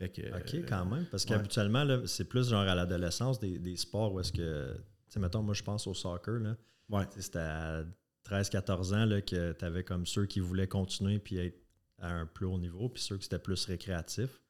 OK, 0.00 0.20
quand 0.68 0.84
même. 0.86 1.06
Parce 1.06 1.24
qu'habituellement, 1.24 1.84
c'est 2.06 2.28
plus 2.28 2.50
genre 2.50 2.62
à 2.62 2.74
l'adolescence 2.74 3.40
des, 3.40 3.76
sports 3.76 4.12
où 4.12 4.20
est-ce 4.20 4.32
que. 4.32 4.74
Tu 4.74 5.14
sais, 5.14 5.20
mettons, 5.20 5.42
moi, 5.42 5.54
je 5.54 5.62
pense 5.62 5.86
au 5.86 5.94
soccer. 5.94 6.38
Là. 6.38 6.56
Ouais. 6.90 7.04
C'était 7.18 7.38
à 7.38 7.84
13-14 8.28 8.94
ans 8.94 9.06
là, 9.06 9.20
que 9.22 9.52
tu 9.52 9.64
avais 9.64 9.84
comme 9.84 10.06
ceux 10.06 10.26
qui 10.26 10.40
voulaient 10.40 10.66
continuer 10.66 11.18
puis 11.18 11.38
être 11.38 11.58
à 11.98 12.12
un 12.12 12.26
plus 12.26 12.46
haut 12.46 12.58
niveau, 12.58 12.88
puis 12.88 13.02
ceux 13.02 13.16
qui 13.16 13.26
étaient 13.26 13.38
plus 13.38 13.64
récréatifs. 13.64 14.40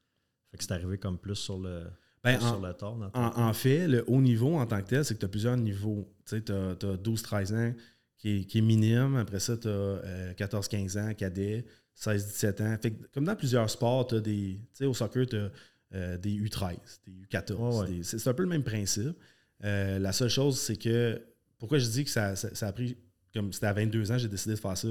Fait 0.50 0.58
que 0.58 0.64
c'est 0.64 0.72
arrivé 0.72 0.98
comme 0.98 1.18
plus 1.18 1.36
sur 1.36 1.58
le, 1.58 1.84
ben, 2.22 2.40
sur 2.40 2.60
le 2.60 2.72
tort. 2.74 2.98
En, 3.14 3.52
fait, 3.52 3.86
le 3.86 4.04
haut 4.06 4.20
niveau 4.20 4.56
en 4.56 4.66
tant 4.66 4.82
que 4.82 4.88
tel, 4.88 5.04
c'est 5.04 5.14
que 5.14 5.20
tu 5.20 5.26
as 5.26 5.28
plusieurs 5.28 5.56
niveaux. 5.56 6.08
Tu 6.26 6.36
sais, 6.36 6.42
tu 6.42 6.52
as, 6.52 6.74
12-13 6.74 7.54
ans 7.54 7.74
qui 8.18 8.46
est, 8.52 8.60
minime. 8.60 9.16
Après 9.16 9.40
ça, 9.40 9.56
tu 9.56 9.68
as 9.68 10.34
14-15 10.34 10.98
ans, 11.00 11.14
cadet, 11.14 11.64
16-17 11.98 12.62
ans. 12.62 12.76
Fait 12.80 12.92
comme 13.12 13.24
dans 13.24 13.36
plusieurs 13.36 13.68
sports, 13.68 14.06
tu 14.06 14.20
des. 14.20 14.60
Tu 14.60 14.68
sais, 14.72 14.84
au 14.84 14.94
soccer, 14.94 15.26
tu 15.26 15.36
as 15.36 15.50
euh, 15.94 16.16
des 16.16 16.30
U13, 16.30 16.76
des 17.06 17.12
U14. 17.12 18.02
C'est 18.02 18.28
un 18.28 18.34
peu 18.34 18.42
le 18.42 18.48
même 18.48 18.62
principe. 18.62 19.16
Euh, 19.64 19.98
la 19.98 20.12
seule 20.12 20.30
chose, 20.30 20.58
c'est 20.58 20.76
que. 20.76 21.20
Pourquoi 21.58 21.78
je 21.78 21.86
dis 21.86 22.04
que 22.04 22.10
ça, 22.10 22.36
ça, 22.36 22.66
a 22.66 22.72
pris. 22.72 22.96
Comme 23.34 23.52
c'était 23.52 23.66
à 23.66 23.72
22 23.72 24.12
ans, 24.12 24.18
j'ai 24.18 24.28
décidé 24.28 24.54
de 24.54 24.60
faire 24.60 24.76
ça 24.76 24.88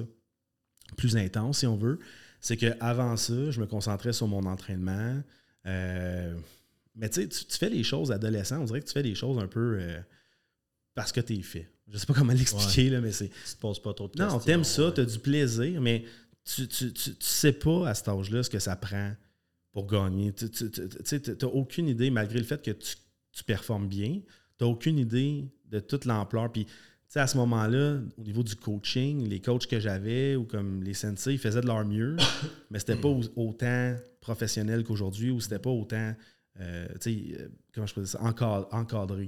plus 0.96 1.18
intense, 1.18 1.60
si 1.60 1.68
on 1.68 1.78
veut. 1.78 2.00
C'est 2.40 2.58
qu'avant 2.58 3.18
ça, 3.18 3.52
je 3.52 3.60
me 3.60 3.66
concentrais 3.66 4.14
sur 4.14 4.28
mon 4.28 4.44
entraînement. 4.44 5.22
Euh, 5.66 6.36
mais 6.96 7.10
tu, 7.10 7.28
tu 7.28 7.58
fais 7.58 7.70
les 7.70 7.84
choses 7.84 8.12
adolescent, 8.12 8.60
on 8.62 8.66
dirait 8.66 8.82
que 8.82 8.86
tu 8.86 8.94
fais 8.94 9.02
les 9.02 9.16
choses 9.16 9.38
un 9.40 9.48
peu 9.48 9.80
parce 10.94 11.12
que 11.12 11.22
tu 11.22 11.36
es 11.36 11.42
fait. 11.42 11.70
Je 11.90 11.98
sais 11.98 12.06
pas 12.06 12.14
comment 12.14 12.34
l'expliquer, 12.38 12.90
là, 12.90 13.02
mais 13.02 13.12
c'est. 13.12 13.30
Tu 13.30 13.56
te 13.56 13.60
poses 13.60 13.82
pas 13.82 13.94
trop 13.94 14.08
de 14.08 14.14
questions. 14.14 14.38
Non, 14.38 14.40
t'aimes 14.40 14.64
ça, 14.64 14.92
tu 14.92 15.02
as 15.02 15.06
du 15.06 15.20
plaisir, 15.20 15.80
mais 15.80 16.04
tu, 16.48 16.68
tu, 16.68 16.94
tu, 16.94 17.12
sais 17.20 17.54
pas 17.54 17.90
à 17.90 17.94
cet 17.94 18.08
âge-là 18.08 18.44
ce 18.44 18.50
que 18.50 18.60
ça 18.60 18.76
prend 18.76 19.14
pour 19.72 19.86
gagner. 19.86 20.34
Tu 20.34 20.46
n'as 20.56 21.48
aucune 21.48 21.88
idée, 21.88 22.10
malgré 22.10 22.40
le 22.40 22.46
fait 22.46 22.64
que 22.64 22.72
tu, 22.72 23.44
performes 23.46 23.88
bien, 23.88 24.22
tu 24.58 24.64
n'as 24.64 24.68
aucune 24.70 24.98
idée 24.98 25.46
de 25.66 25.80
toute 25.80 26.06
l'ampleur. 26.06 26.52
Puis, 26.52 26.66
à 27.16 27.28
ce 27.28 27.38
moment-là, 27.38 28.00
au 28.18 28.22
niveau 28.22 28.44
du 28.44 28.56
coaching, 28.56 29.28
les 29.28 29.40
coachs 29.40 29.68
que 29.68 29.80
j'avais 29.80 30.36
ou 30.36 30.46
comme 30.46 30.84
les 30.84 30.94
sensei, 30.94 31.34
ils 31.34 31.40
faisaient 31.40 31.62
de 31.62 31.68
leur 31.68 31.86
mieux, 31.86 32.16
mais 32.72 32.80
c'était 32.80 32.96
pas 32.96 33.10
autant 33.36 33.96
professionnel 34.22 34.84
qu'aujourd'hui 34.84 35.32
ou 35.32 35.40
c'était 35.40 35.60
pas 35.60 35.70
autant, 35.70 36.14
euh, 36.60 36.88
euh, 37.08 37.48
comment 37.74 37.88
je 37.88 37.94
peux 37.94 38.02
dire 38.02 38.10
ça, 38.10 38.22
encadré 38.22 39.28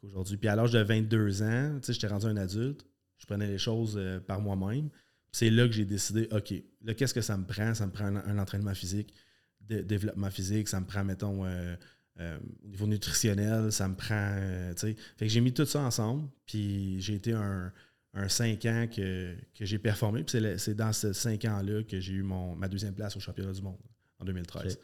qu'aujourd'hui. 0.00 0.36
Puis 0.36 0.48
à 0.48 0.56
l'âge 0.56 0.72
de 0.72 0.80
22 0.80 1.42
ans, 1.42 1.78
j'étais 1.86 2.06
rendu 2.06 2.26
un 2.26 2.36
adulte, 2.36 2.84
je 3.18 3.26
prenais 3.26 3.46
les 3.46 3.58
choses 3.58 3.96
euh, 3.96 4.20
par 4.20 4.40
moi-même. 4.40 4.88
C'est 5.32 5.50
là 5.50 5.66
que 5.66 5.72
j'ai 5.72 5.84
décidé, 5.84 6.28
OK, 6.32 6.54
là, 6.82 6.94
qu'est-ce 6.94 7.14
que 7.14 7.20
ça 7.20 7.36
me 7.36 7.44
prend? 7.44 7.74
Ça 7.74 7.86
me 7.86 7.92
prend 7.92 8.06
un, 8.06 8.38
entraînement 8.38 8.74
physique, 8.74 9.12
de, 9.60 9.82
développement 9.82 10.30
physique, 10.30 10.68
ça 10.68 10.80
me 10.80 10.86
prend, 10.86 11.04
mettons, 11.04 11.44
euh, 11.44 11.76
euh, 12.20 12.38
au 12.64 12.68
niveau 12.68 12.86
nutritionnel, 12.86 13.70
ça 13.70 13.88
me 13.88 13.94
prend, 13.94 14.36
tu 14.70 14.80
sais. 14.80 14.96
Fait 15.16 15.26
que 15.26 15.32
j'ai 15.32 15.40
mis 15.40 15.52
tout 15.52 15.66
ça 15.66 15.80
ensemble, 15.80 16.28
puis 16.46 17.00
j'ai 17.00 17.14
été 17.14 17.32
un, 17.32 17.72
un 18.14 18.28
5 18.28 18.64
ans 18.66 18.86
que, 18.94 19.36
j'ai 19.60 19.78
performé. 19.78 20.24
Puis 20.24 20.40
c'est 20.58 20.74
dans 20.74 20.92
ces 20.92 21.12
5 21.12 21.44
ans-là 21.44 21.82
que 21.84 22.00
j'ai 22.00 22.14
eu 22.14 22.22
mon, 22.22 22.54
ma 22.56 22.68
deuxième 22.68 22.94
place 22.94 23.16
au 23.16 23.20
championnat 23.20 23.52
du 23.52 23.62
monde 23.62 23.78
en 24.18 24.24
2013. 24.24 24.78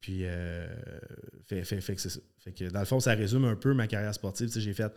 Puis, 0.00 0.24
euh, 0.24 0.66
fait, 1.44 1.64
fait, 1.64 1.94
que 1.94 2.00
c'est 2.00 2.08
ça. 2.08 2.20
Fait 2.38 2.52
que 2.52 2.70
dans 2.70 2.80
le 2.80 2.86
fond, 2.86 2.98
ça 2.98 3.14
résume 3.14 3.44
un 3.44 3.54
peu 3.54 3.72
ma 3.72 3.86
carrière 3.86 4.12
sportive. 4.14 4.48
Tu 4.48 4.54
sais, 4.54 4.60
j'ai 4.60 4.74
fait 4.74 4.92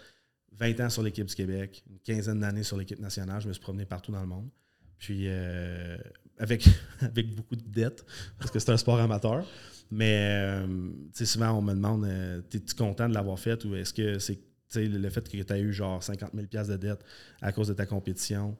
20 0.53 0.79
ans 0.79 0.89
sur 0.89 1.03
l'équipe 1.03 1.27
du 1.27 1.35
Québec, 1.35 1.83
une 1.87 1.99
quinzaine 1.99 2.39
d'années 2.39 2.63
sur 2.63 2.77
l'équipe 2.77 2.99
nationale. 2.99 3.41
Je 3.41 3.47
me 3.47 3.53
suis 3.53 3.61
promené 3.61 3.85
partout 3.85 4.11
dans 4.11 4.21
le 4.21 4.27
monde. 4.27 4.49
Puis, 4.97 5.23
euh, 5.27 5.97
avec, 6.37 6.67
avec 7.01 7.35
beaucoup 7.35 7.55
de 7.55 7.67
dettes, 7.67 8.05
parce 8.39 8.51
que 8.51 8.59
c'est 8.59 8.71
un 8.71 8.77
sport 8.77 8.99
amateur. 8.99 9.45
Mais, 9.91 10.17
euh, 10.19 10.67
tu 10.67 11.09
sais, 11.13 11.25
souvent, 11.25 11.51
on 11.51 11.61
me 11.61 11.73
demande 11.73 12.05
Es-tu 12.05 12.75
content 12.75 13.07
de 13.07 13.13
l'avoir 13.13 13.39
fait 13.39 13.63
ou 13.65 13.75
est-ce 13.75 13.93
que 13.93 14.19
c'est 14.19 14.39
le 14.75 15.09
fait 15.09 15.29
que 15.29 15.41
tu 15.41 15.53
as 15.53 15.59
eu 15.59 15.71
genre 15.71 16.03
50 16.03 16.31
000 16.33 16.65
de 16.67 16.77
dettes 16.77 17.05
à 17.41 17.51
cause 17.51 17.67
de 17.67 17.73
ta 17.73 17.85
compétition, 17.85 18.57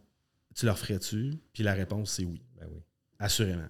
tu 0.53 0.65
leur 0.65 0.77
ferais-tu? 0.77 1.33
Puis 1.51 1.63
la 1.63 1.73
réponse, 1.73 2.11
c'est 2.11 2.25
oui. 2.25 2.41
Ben 2.57 2.67
oui. 2.71 2.81
Assurément. 3.19 3.67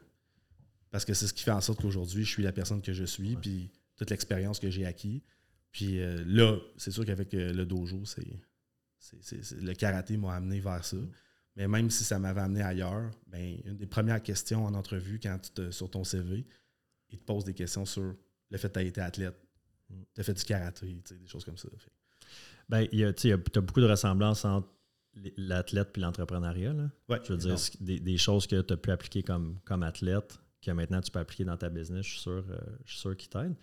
Parce 0.91 1.05
que 1.05 1.13
c'est 1.13 1.27
ce 1.27 1.33
qui 1.33 1.43
fait 1.43 1.51
en 1.51 1.61
sorte 1.61 1.81
qu'aujourd'hui, 1.81 2.23
je 2.23 2.29
suis 2.29 2.43
la 2.43 2.51
personne 2.51 2.81
que 2.81 2.93
je 2.93 3.03
suis, 3.03 3.35
puis 3.35 3.69
toute 3.95 4.09
l'expérience 4.09 4.59
que 4.59 4.69
j'ai 4.69 4.85
acquis. 4.85 5.23
Puis 5.71 5.99
euh, 5.99 6.23
là, 6.25 6.57
c'est 6.77 6.91
sûr 6.91 7.05
qu'avec 7.05 7.33
euh, 7.33 7.51
le 7.51 7.65
dojo, 7.65 8.03
c'est, 8.05 8.25
le 9.59 9.73
karaté 9.73 10.17
m'a 10.17 10.35
amené 10.35 10.59
vers 10.59 10.85
ça. 10.85 10.97
Mais 11.55 11.67
même 11.67 11.89
si 11.89 12.03
ça 12.03 12.19
m'avait 12.19 12.41
amené 12.41 12.61
ailleurs, 12.61 13.11
ben, 13.27 13.57
une 13.63 13.77
des 13.77 13.87
premières 13.87 14.21
questions 14.21 14.65
en 14.65 14.73
entrevue, 14.73 15.19
quand 15.21 15.37
tu 15.39 15.51
te, 15.51 15.71
sur 15.71 15.89
ton 15.89 16.03
CV, 16.03 16.45
ils 17.09 17.19
te 17.19 17.23
posent 17.23 17.45
des 17.45 17.53
questions 17.53 17.85
sur 17.85 18.15
le 18.49 18.57
fait 18.57 18.67
que 18.67 18.73
tu 18.73 18.79
as 18.79 18.83
été 18.83 19.01
athlète, 19.01 19.35
mm. 19.89 20.01
tu 20.13 20.21
as 20.21 20.23
fait 20.23 20.33
du 20.33 20.43
karaté, 20.43 20.87
des 20.87 21.27
choses 21.27 21.45
comme 21.45 21.57
ça. 21.57 21.69
Ben, 22.67 22.87
tu 23.13 23.31
as 23.31 23.37
beaucoup 23.37 23.81
de 23.81 23.87
ressemblances 23.87 24.43
entre 24.43 24.67
l'athlète 25.37 25.97
et 25.97 25.99
l'entrepreneuriat. 26.01 26.73
Ouais, 27.07 27.19
je 27.23 27.33
veux 27.33 27.37
dire, 27.37 27.57
des, 27.79 28.17
choses 28.17 28.47
que 28.47 28.61
tu 28.61 28.73
as 28.73 28.77
pu 28.77 28.91
appliquer 28.91 29.23
comme, 29.23 29.59
comme 29.63 29.83
athlète, 29.83 30.37
que 30.61 30.71
maintenant 30.71 31.01
tu 31.01 31.11
peux 31.11 31.19
appliquer 31.19 31.45
dans 31.45 31.57
ta 31.57 31.69
business, 31.69 32.05
je 32.05 32.11
suis 32.11 32.19
sûr, 32.19 32.43
euh, 32.49 32.57
sûr 32.85 33.15
qu'il 33.15 33.29
t'aide. 33.29 33.55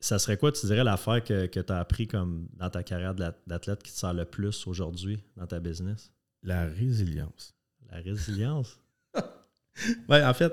Ça 0.00 0.18
serait 0.18 0.36
quoi, 0.36 0.52
tu 0.52 0.66
dirais, 0.66 0.84
l'affaire 0.84 1.24
que, 1.24 1.46
tu 1.46 1.72
as 1.72 1.78
appris 1.78 2.06
comme 2.06 2.48
dans 2.52 2.68
ta 2.68 2.82
carrière 2.82 3.14
d'athlète 3.14 3.82
qui 3.82 3.92
te 3.92 3.96
sert 3.96 4.12
le 4.12 4.26
plus 4.26 4.66
aujourd'hui 4.66 5.22
dans 5.36 5.46
ta 5.46 5.60
business? 5.60 6.12
La 6.44 6.66
résilience. 6.66 7.54
La 7.90 7.98
résilience? 7.98 8.78
ouais, 10.08 10.22
en 10.22 10.34
fait, 10.34 10.52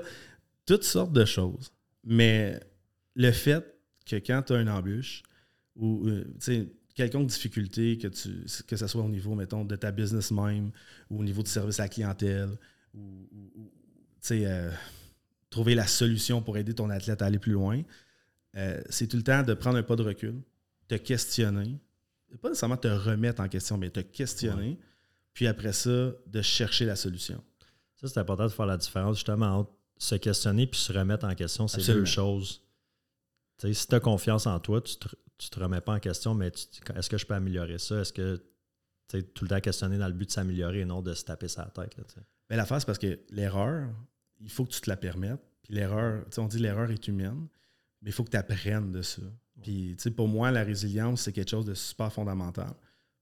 toutes 0.66 0.84
sortes 0.84 1.12
de 1.12 1.24
choses. 1.24 1.72
Mais 2.02 2.58
le 3.14 3.30
fait 3.30 3.64
que 4.06 4.16
quand 4.16 4.42
tu 4.42 4.54
as 4.54 4.60
une 4.60 4.68
embûche 4.68 5.22
ou 5.76 6.06
euh, 6.08 6.24
quelconque 6.94 7.28
difficulté, 7.28 7.98
que, 7.98 8.08
tu, 8.08 8.44
que 8.66 8.76
ce 8.76 8.86
soit 8.86 9.02
au 9.02 9.08
niveau, 9.08 9.34
mettons, 9.34 9.64
de 9.64 9.76
ta 9.76 9.92
business 9.92 10.30
même 10.30 10.70
ou 11.10 11.20
au 11.20 11.24
niveau 11.24 11.42
du 11.42 11.50
service 11.50 11.78
à 11.78 11.84
la 11.84 11.88
clientèle 11.88 12.50
ou, 12.94 13.28
tu 13.54 13.70
sais, 14.20 14.46
euh, 14.46 14.70
trouver 15.50 15.74
la 15.74 15.86
solution 15.86 16.42
pour 16.42 16.56
aider 16.56 16.74
ton 16.74 16.90
athlète 16.90 17.22
à 17.22 17.26
aller 17.26 17.38
plus 17.38 17.52
loin. 17.52 17.82
Euh, 18.56 18.80
c'est 18.90 19.06
tout 19.06 19.16
le 19.16 19.22
temps 19.22 19.42
de 19.42 19.54
prendre 19.54 19.78
un 19.78 19.82
pas 19.82 19.96
de 19.96 20.02
recul, 20.02 20.42
te 20.88 20.96
questionner, 20.96 21.78
pas 22.40 22.48
nécessairement 22.48 22.76
te 22.76 22.88
remettre 22.88 23.40
en 23.40 23.48
question, 23.48 23.78
mais 23.78 23.90
te 23.90 24.00
questionner, 24.00 24.78
puis 25.34 25.46
après 25.46 25.72
ça, 25.72 26.12
de 26.26 26.42
chercher 26.42 26.84
la 26.84 26.96
solution. 26.96 27.42
Ça, 27.96 28.08
c'est 28.08 28.18
important 28.18 28.44
de 28.44 28.50
faire 28.50 28.66
la 28.66 28.76
différence 28.76 29.16
justement 29.16 29.58
entre 29.58 29.72
se 29.98 30.16
questionner 30.16 30.66
puis 30.66 30.80
se 30.80 30.92
remettre 30.92 31.24
en 31.26 31.34
question. 31.34 31.68
C'est 31.68 31.86
deux 31.86 32.04
choses. 32.04 32.62
si 33.58 33.86
tu 33.86 33.94
as 33.94 34.00
confiance 34.00 34.46
en 34.46 34.58
toi, 34.58 34.80
tu 34.80 34.96
te, 34.96 35.08
te 35.38 35.60
remets 35.60 35.80
pas 35.80 35.94
en 35.94 36.00
question, 36.00 36.34
mais 36.34 36.48
est-ce 36.48 37.08
que 37.08 37.18
je 37.18 37.24
peux 37.24 37.34
améliorer 37.34 37.78
ça? 37.78 38.00
Est-ce 38.00 38.12
que 38.12 38.42
tu 39.08 39.18
es 39.18 39.22
tout 39.22 39.44
le 39.44 39.50
temps 39.50 39.60
questionner 39.60 39.98
dans 39.98 40.08
le 40.08 40.14
but 40.14 40.26
de 40.26 40.32
s'améliorer 40.32 40.80
et 40.80 40.84
non 40.84 41.02
de 41.02 41.14
se 41.14 41.24
taper 41.24 41.48
sa 41.48 41.66
tête? 41.66 41.96
Là, 41.96 42.04
mais 42.50 42.56
la 42.56 42.66
face, 42.66 42.84
parce 42.84 42.98
que 42.98 43.20
l'erreur, 43.30 43.88
il 44.40 44.50
faut 44.50 44.64
que 44.64 44.72
tu 44.72 44.80
te 44.80 44.90
la 44.90 44.96
permettes. 44.96 45.40
Puis 45.62 45.74
l'erreur, 45.74 46.24
on 46.36 46.48
dit 46.48 46.58
l'erreur 46.58 46.90
est 46.90 47.06
humaine, 47.06 47.46
mais 48.00 48.10
il 48.10 48.12
faut 48.12 48.24
que 48.24 48.30
tu 48.30 48.36
apprennes 48.36 48.92
de 48.92 49.02
ça. 49.02 49.22
Puis, 49.62 49.96
pour 50.16 50.26
moi, 50.26 50.50
la 50.50 50.64
résilience, 50.64 51.22
c'est 51.22 51.32
quelque 51.32 51.50
chose 51.50 51.66
de 51.66 51.74
super 51.74 52.12
fondamental 52.12 52.74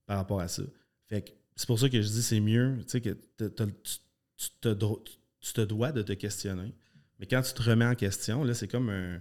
par 0.06 0.16
rapport 0.16 0.40
à 0.40 0.48
ça. 0.48 0.62
Fait 1.06 1.22
que 1.22 1.30
c'est 1.60 1.66
pour 1.66 1.78
ça 1.78 1.90
que 1.90 2.00
je 2.00 2.08
dis 2.08 2.22
c'est 2.22 2.40
mieux, 2.40 2.78
tu 2.80 2.88
sais, 2.88 3.00
que 3.02 3.10
tu, 3.10 3.50
te, 3.50 4.74
tu 5.40 5.52
te 5.52 5.60
dois 5.60 5.92
de 5.92 6.00
te 6.00 6.14
questionner. 6.14 6.74
Mais 7.18 7.26
quand 7.26 7.42
tu 7.42 7.52
te 7.52 7.62
remets 7.62 7.84
en 7.84 7.94
question, 7.94 8.44
là, 8.44 8.54
c'est 8.54 8.66
comme 8.66 8.88
un. 8.88 9.20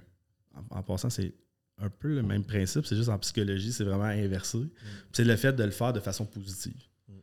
En, 0.70 0.82
passant, 0.82 1.10
c'est 1.10 1.34
un 1.80 1.90
peu 1.90 2.16
le 2.16 2.24
même 2.24 2.46
principe, 2.46 2.86
c'est 2.86 2.96
juste 2.96 3.10
en 3.10 3.20
psychologie, 3.20 3.74
c'est 3.74 3.84
vraiment 3.84 4.06
inversé. 4.06 4.58
Mm. 4.58 4.70
C'est 5.12 5.26
le 5.26 5.36
fait 5.36 5.52
de 5.52 5.66
le 5.66 5.72
faire 5.72 5.92
de 5.92 6.00
façon 6.00 6.26
positive. 6.26 6.82
Mm. 7.10 7.14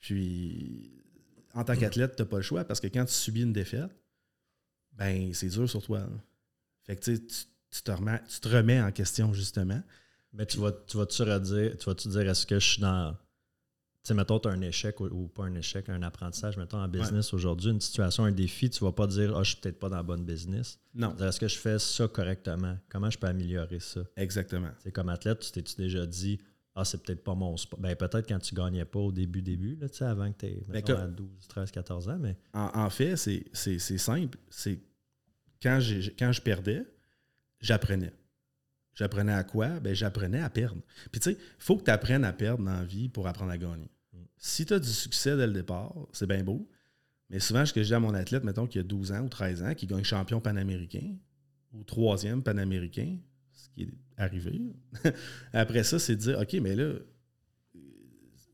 Puis, 0.00 1.04
en 1.52 1.62
tant 1.62 1.76
qu'athlète, 1.76 2.16
tu 2.16 2.22
n'as 2.22 2.26
pas 2.26 2.36
le 2.38 2.42
choix 2.42 2.64
parce 2.64 2.80
que 2.80 2.86
quand 2.86 3.04
tu 3.04 3.12
subis 3.12 3.42
une 3.42 3.52
défaite, 3.52 3.94
ben 4.92 5.34
c'est 5.34 5.48
dur 5.48 5.68
sur 5.68 5.82
toi. 5.82 6.08
Fait 6.84 6.96
que 6.96 7.04
tu, 7.04 7.26
tu, 7.26 7.82
te 7.82 7.90
remets, 7.90 8.22
tu 8.30 8.40
te 8.40 8.48
remets 8.48 8.80
en 8.80 8.92
question, 8.92 9.34
justement. 9.34 9.82
Mais 10.32 10.46
tu 10.46 10.56
vas, 10.56 10.72
tu 10.72 10.96
vas-tu 10.96 11.20
redire, 11.20 11.76
tu 11.76 11.84
vas-tu 11.84 12.08
dire 12.08 12.30
est-ce 12.30 12.46
que 12.46 12.58
je 12.58 12.66
suis 12.66 12.80
dans. 12.80 13.14
Tu 14.04 14.08
sais, 14.08 14.14
mettons, 14.14 14.38
tu 14.38 14.48
as 14.48 14.50
un 14.50 14.60
échec 14.60 15.00
ou, 15.00 15.28
pas 15.28 15.44
un 15.44 15.54
échec, 15.54 15.88
un 15.88 16.02
apprentissage, 16.02 16.58
mettons, 16.58 16.76
en 16.76 16.88
business 16.88 17.32
aujourd'hui, 17.32 17.70
une 17.70 17.80
situation, 17.80 18.24
un 18.24 18.32
défi, 18.32 18.68
tu 18.68 18.84
vas 18.84 18.92
pas 18.92 19.06
dire 19.06 19.32
Ah, 19.34 19.38
oh, 19.38 19.44
je 19.44 19.52
suis 19.52 19.60
peut-être 19.60 19.78
pas 19.78 19.88
dans 19.88 19.96
la 19.96 20.02
bonne 20.02 20.26
business. 20.26 20.78
Non. 20.94 21.16
Est-ce 21.16 21.40
que 21.40 21.48
je 21.48 21.56
fais 21.56 21.78
ça 21.78 22.06
correctement? 22.06 22.76
Comment 22.90 23.08
je 23.08 23.18
peux 23.18 23.26
améliorer 23.28 23.80
ça? 23.80 24.02
Exactement. 24.16 24.68
C'est 24.80 24.92
comme 24.92 25.08
athlète, 25.08 25.40
tu 25.40 25.52
t'es-tu 25.52 25.76
déjà 25.76 26.04
dit 26.04 26.38
ah, 26.74 26.84
c'est 26.84 27.02
peut-être 27.02 27.22
pas 27.22 27.34
mon 27.34 27.56
sport? 27.56 27.78
Ben, 27.78 27.94
peut-être 27.94 28.28
quand 28.28 28.40
tu 28.40 28.54
gagnais 28.54 28.84
pas 28.84 28.98
au 28.98 29.12
début, 29.12 29.40
début, 29.40 29.76
là, 29.76 29.86
avant 30.08 30.30
que 30.32 30.38
tu 30.38 30.46
aies 30.46 30.62
ben, 30.68 30.96
à 30.96 31.06
12, 31.06 31.28
13, 31.48 31.70
14 31.70 32.08
ans. 32.08 32.18
Mais... 32.18 32.36
En, 32.52 32.90
fait, 32.90 33.16
c'est 33.16 33.78
simple. 33.78 34.36
C'est 34.50 34.80
quand, 35.62 35.78
quand 36.18 36.32
je 36.32 36.40
perdais, 36.42 36.84
j'apprenais. 37.60 38.12
J'apprenais 38.94 39.32
à 39.32 39.44
quoi? 39.44 39.80
Ben, 39.80 39.94
j'apprenais 39.94 40.40
à 40.40 40.50
perdre. 40.50 40.80
Puis 41.12 41.20
tu 41.20 41.30
sais, 41.30 41.38
il 41.38 41.62
faut 41.62 41.76
que 41.76 41.84
tu 41.84 41.90
apprennes 41.90 42.24
à 42.24 42.32
perdre 42.32 42.64
dans 42.64 42.74
la 42.74 42.84
vie 42.84 43.08
pour 43.08 43.26
apprendre 43.28 43.52
à 43.52 43.58
gagner. 43.58 43.90
Si 44.36 44.66
tu 44.66 44.74
as 44.74 44.78
du 44.78 44.88
succès 44.88 45.36
dès 45.36 45.46
le 45.46 45.52
départ, 45.52 45.94
c'est 46.12 46.26
bien 46.26 46.42
beau. 46.42 46.68
Mais 47.30 47.40
souvent, 47.40 47.64
ce 47.64 47.72
que 47.72 47.82
je 47.82 47.88
dis 47.88 47.94
à 47.94 48.00
mon 48.00 48.14
athlète, 48.14 48.44
mettons 48.44 48.66
qu'il 48.66 48.80
a 48.80 48.84
12 48.84 49.12
ans 49.12 49.20
ou 49.22 49.28
13 49.28 49.62
ans, 49.62 49.74
qui 49.74 49.86
gagne 49.86 50.04
champion 50.04 50.40
panaméricain, 50.40 51.16
au 51.72 51.82
troisième 51.82 52.42
panaméricain, 52.42 53.16
ce 53.52 53.68
qui 53.70 53.82
est 53.82 53.94
arrivé. 54.16 54.60
après 55.52 55.84
ça, 55.84 55.98
c'est 55.98 56.16
de 56.16 56.20
dire, 56.20 56.38
OK, 56.38 56.52
mais 56.54 56.76
là, 56.76 56.94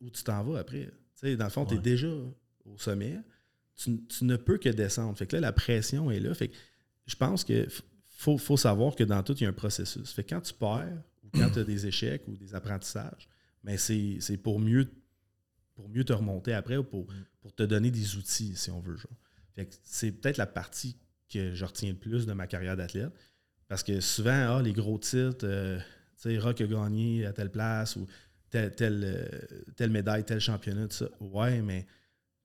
où 0.00 0.10
tu 0.10 0.22
t'en 0.22 0.42
vas 0.44 0.60
après? 0.60 0.90
dans 1.22 1.44
le 1.44 1.50
fond, 1.50 1.66
tu 1.66 1.75
es 1.75 1.78
déjà 1.78 2.08
au 2.08 2.78
sommet. 2.78 3.18
Tu, 3.76 3.99
ne 4.22 4.37
peux 4.37 4.58
que 4.58 4.68
descendre. 4.68 5.16
Fait 5.16 5.26
que 5.26 5.37
là, 5.37 5.40
la 5.40 5.52
pression 5.52 6.10
est 6.10 6.20
là. 6.20 6.34
Fait 6.34 6.49
que 6.49 6.56
je 7.06 7.16
pense 7.16 7.44
qu'il 7.44 7.66
faut, 8.08 8.38
faut, 8.38 8.56
savoir 8.56 8.94
que 8.94 9.04
dans 9.04 9.22
tout, 9.22 9.34
il 9.34 9.42
y 9.42 9.46
a 9.46 9.49
un 9.49 9.54
processus. 9.54 10.12
Fait 10.12 10.22
que 10.25 10.34
quand 10.34 10.40
tu 10.40 10.54
perds, 10.54 11.02
ou 11.22 11.28
quand 11.32 11.50
tu 11.50 11.60
as 11.60 11.64
des 11.64 11.87
échecs 11.87 12.26
ou 12.28 12.37
des 12.37 12.54
apprentissages, 12.54 13.28
mais 13.62 13.76
ben, 13.76 14.20
c'est 14.20 14.37
pour 14.37 14.60
mieux, 14.60 14.88
pour 15.80 15.88
mieux 15.88 16.04
te 16.04 16.12
remonter 16.12 16.52
après 16.52 16.76
ou 16.76 16.84
pour, 16.84 17.10
mm. 17.10 17.25
pour 17.40 17.54
te 17.54 17.62
donner 17.62 17.90
des 17.90 18.16
outils, 18.16 18.54
si 18.54 18.70
on 18.70 18.80
veut. 18.80 18.99
c'est 19.82 20.12
peut-être 20.12 20.37
la 20.37 20.46
partie 20.46 20.96
que 21.28 21.54
je 21.54 21.64
retiens 21.64 21.90
le 21.90 21.96
plus 21.96 22.26
de 22.26 22.32
ma 22.32 22.46
carrière 22.46 22.76
d'athlète. 22.76 23.12
Parce 23.66 23.82
que 23.82 24.00
souvent, 24.00 24.56
ah, 24.58 24.62
les 24.62 24.72
gros 24.72 24.99
titres, 24.99 25.44
euh, 25.46 25.78
tu 25.78 25.84
sais, 26.30 26.38
Rock 26.38 26.60
a 26.60 26.66
gagné 26.66 27.25
à 27.25 27.32
telle 27.32 27.50
place 27.50 27.96
ou 27.96 28.06
telle, 28.50 28.75
euh, 28.80 29.28
telle, 29.76 29.90
médaille, 29.90 30.25
tel 30.25 30.40
championnat, 30.40 30.88
tout 30.88 30.96
ça. 30.96 31.08
Ouais, 31.20 31.62
mais 31.62 31.87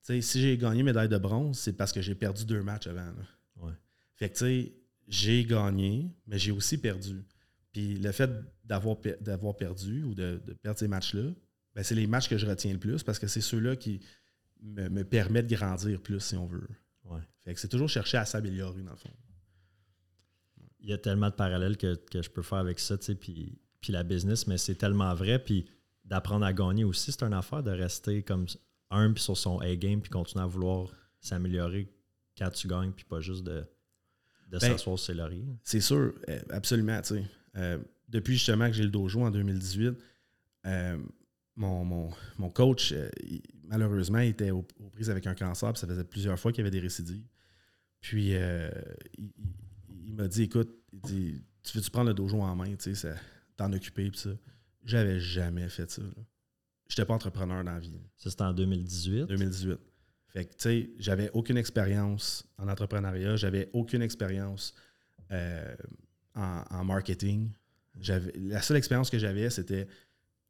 si 0.02 0.40
j'ai 0.40 0.58
gagné 0.58 0.84
médaille 0.84 1.10
de 1.10 1.18
bronze, 1.18 1.58
c'est 1.58 1.74
parce 1.74 1.92
que 1.92 2.02
j'ai 2.02 2.16
perdu 2.16 2.46
deux 2.46 2.62
matchs 2.62 2.88
avant. 2.88 3.12
Fait 4.18 4.30
que 4.30 4.36
tu 4.36 4.46
sais, 4.46 4.74
j'ai 5.10 5.44
gagné, 5.44 6.10
mais 6.28 6.38
j'ai 6.40 6.52
aussi 6.52 6.78
perdu. 6.78 7.26
Puis 7.74 7.98
le 7.98 8.12
fait 8.14 8.30
d'avoir, 8.64 8.96
d'avoir 9.20 9.58
perdu 9.58 10.04
ou 10.04 10.14
de, 10.14 10.40
perdre 10.62 10.80
ces 10.80 10.88
matchs-là, 10.88 11.32
ben 11.76 11.84
c'est 11.84 11.96
les 11.96 12.08
matchs 12.08 12.30
que 12.30 12.38
je 12.38 12.46
retiens 12.46 12.72
le 12.74 12.80
plus 12.80 13.04
parce 13.04 13.20
que 13.20 13.28
c'est 13.28 13.42
ceux-là 13.42 13.76
qui 13.76 14.00
me, 14.62 15.04
permettent 15.04 15.48
de 15.48 15.56
grandir 15.56 16.02
plus, 16.02 16.20
si 16.20 16.36
on 16.36 16.46
veut. 16.46 16.68
Fait 17.44 17.54
que 17.54 17.60
c'est 17.60 17.68
toujours 17.68 17.90
chercher 17.90 18.18
à 18.18 18.26
s'améliorer, 18.26 18.82
dans 18.82 18.92
le 18.92 18.98
fond. 18.98 19.14
Il 20.80 20.90
y 20.90 20.94
a 20.94 20.98
tellement 20.98 21.30
de 21.30 21.36
parallèles 21.36 21.78
que, 21.78 21.96
je 22.12 22.30
peux 22.30 22.42
faire 22.42 22.58
avec 22.58 22.80
ça, 22.80 22.98
tu 22.98 23.06
sais, 23.06 23.16
puis, 23.16 23.60
puis 23.82 23.94
la 23.94 24.02
business, 24.02 24.48
mais 24.48 24.58
c'est 24.58 24.74
tellement 24.74 25.14
vrai. 25.14 25.38
Puis 25.38 25.68
d'apprendre 26.06 26.44
à 26.44 26.54
gagner 26.54 26.84
aussi, 26.84 27.12
c'est 27.12 27.24
une 27.24 27.34
affaire 27.34 27.62
de 27.62 27.70
rester 27.70 28.24
comme 28.24 28.48
un 28.90 29.14
puis 29.14 29.22
sur 29.22 29.38
son 29.38 29.60
A-game 29.60 30.02
puis 30.02 30.10
continuer 30.10 30.44
à 30.44 30.48
vouloir 30.48 30.90
s'améliorer 31.20 31.88
quand 32.38 32.50
tu 32.50 32.68
gagnes 32.68 32.92
puis 32.92 33.06
pas 33.06 33.22
juste 33.22 33.44
de, 33.44 33.66
de 34.50 34.58
ben, 34.58 34.60
s'asseoir 34.60 34.98
sur 34.98 35.06
ses 35.08 35.14
lauriers. 35.14 35.46
C'est 35.64 35.82
sûr, 35.82 36.14
euh, 36.30 36.40
absolument. 36.50 37.00
Euh, 37.58 37.78
depuis 38.10 38.34
justement 38.34 38.68
que 38.68 38.74
j'ai 38.74 38.84
le 38.84 38.90
dojo 38.90 39.22
en 39.22 39.32
2018, 39.32 39.94
euh, 40.66 40.98
mon, 41.56 42.10
coach, 42.54 42.94
malheureusement, 43.64 44.20
il 44.20 44.30
était 44.30 44.52
aux, 44.52 44.66
prises 44.94 45.10
avec 45.10 45.28
un 45.28 45.36
cancer, 45.36 45.72
puis 45.74 45.80
ça 45.80 45.88
faisait 45.88 46.04
plusieurs 46.04 46.40
fois 46.40 46.52
qu'il 46.52 46.60
y 46.60 46.68
avait 46.68 46.72
des 46.72 46.80
récidives. 46.80 47.26
Puis 48.02 48.32
il, 48.34 50.14
m'a 50.14 50.28
dit 50.28 50.44
écoute, 50.44 50.70
tu 51.04 51.42
veux-tu 51.74 51.90
prendre 51.90 52.10
le 52.10 52.14
dojo 52.14 52.42
en 52.42 52.56
main, 52.56 52.76
tu 52.76 52.96
sais, 52.96 53.16
t'en 53.58 53.72
occuper, 53.74 54.10
puis 54.10 54.20
ça. 54.20 54.32
J'avais 54.84 55.20
jamais 55.20 55.68
fait 55.68 55.90
ça. 55.90 56.04
Je 56.88 56.94
n'étais 56.94 57.06
pas 57.06 57.16
entrepreneur 57.16 57.64
dans 57.64 57.72
la 57.72 57.80
vie. 57.80 58.00
Ça, 58.18 58.30
c'était 58.30 58.44
en 58.44 58.54
2018? 58.54 59.26
2018. 59.26 59.80
Fait 60.28 60.46
que, 60.46 60.52
tu 60.52 60.56
sais, 60.60 60.90
j'avais 61.00 61.32
aucune 61.34 61.58
expérience 61.58 62.46
en 62.58 62.68
entrepreneuriat, 62.68 63.36
j'avais 63.36 63.70
aucune 63.74 64.02
expérience 64.02 64.76
euh, 65.32 65.76
en, 66.36 66.84
marketing. 66.84 67.50
La 68.06 68.62
seule 68.62 68.78
expérience 68.78 69.10
que 69.10 69.18
j'avais, 69.18 69.50
c'était. 69.50 69.88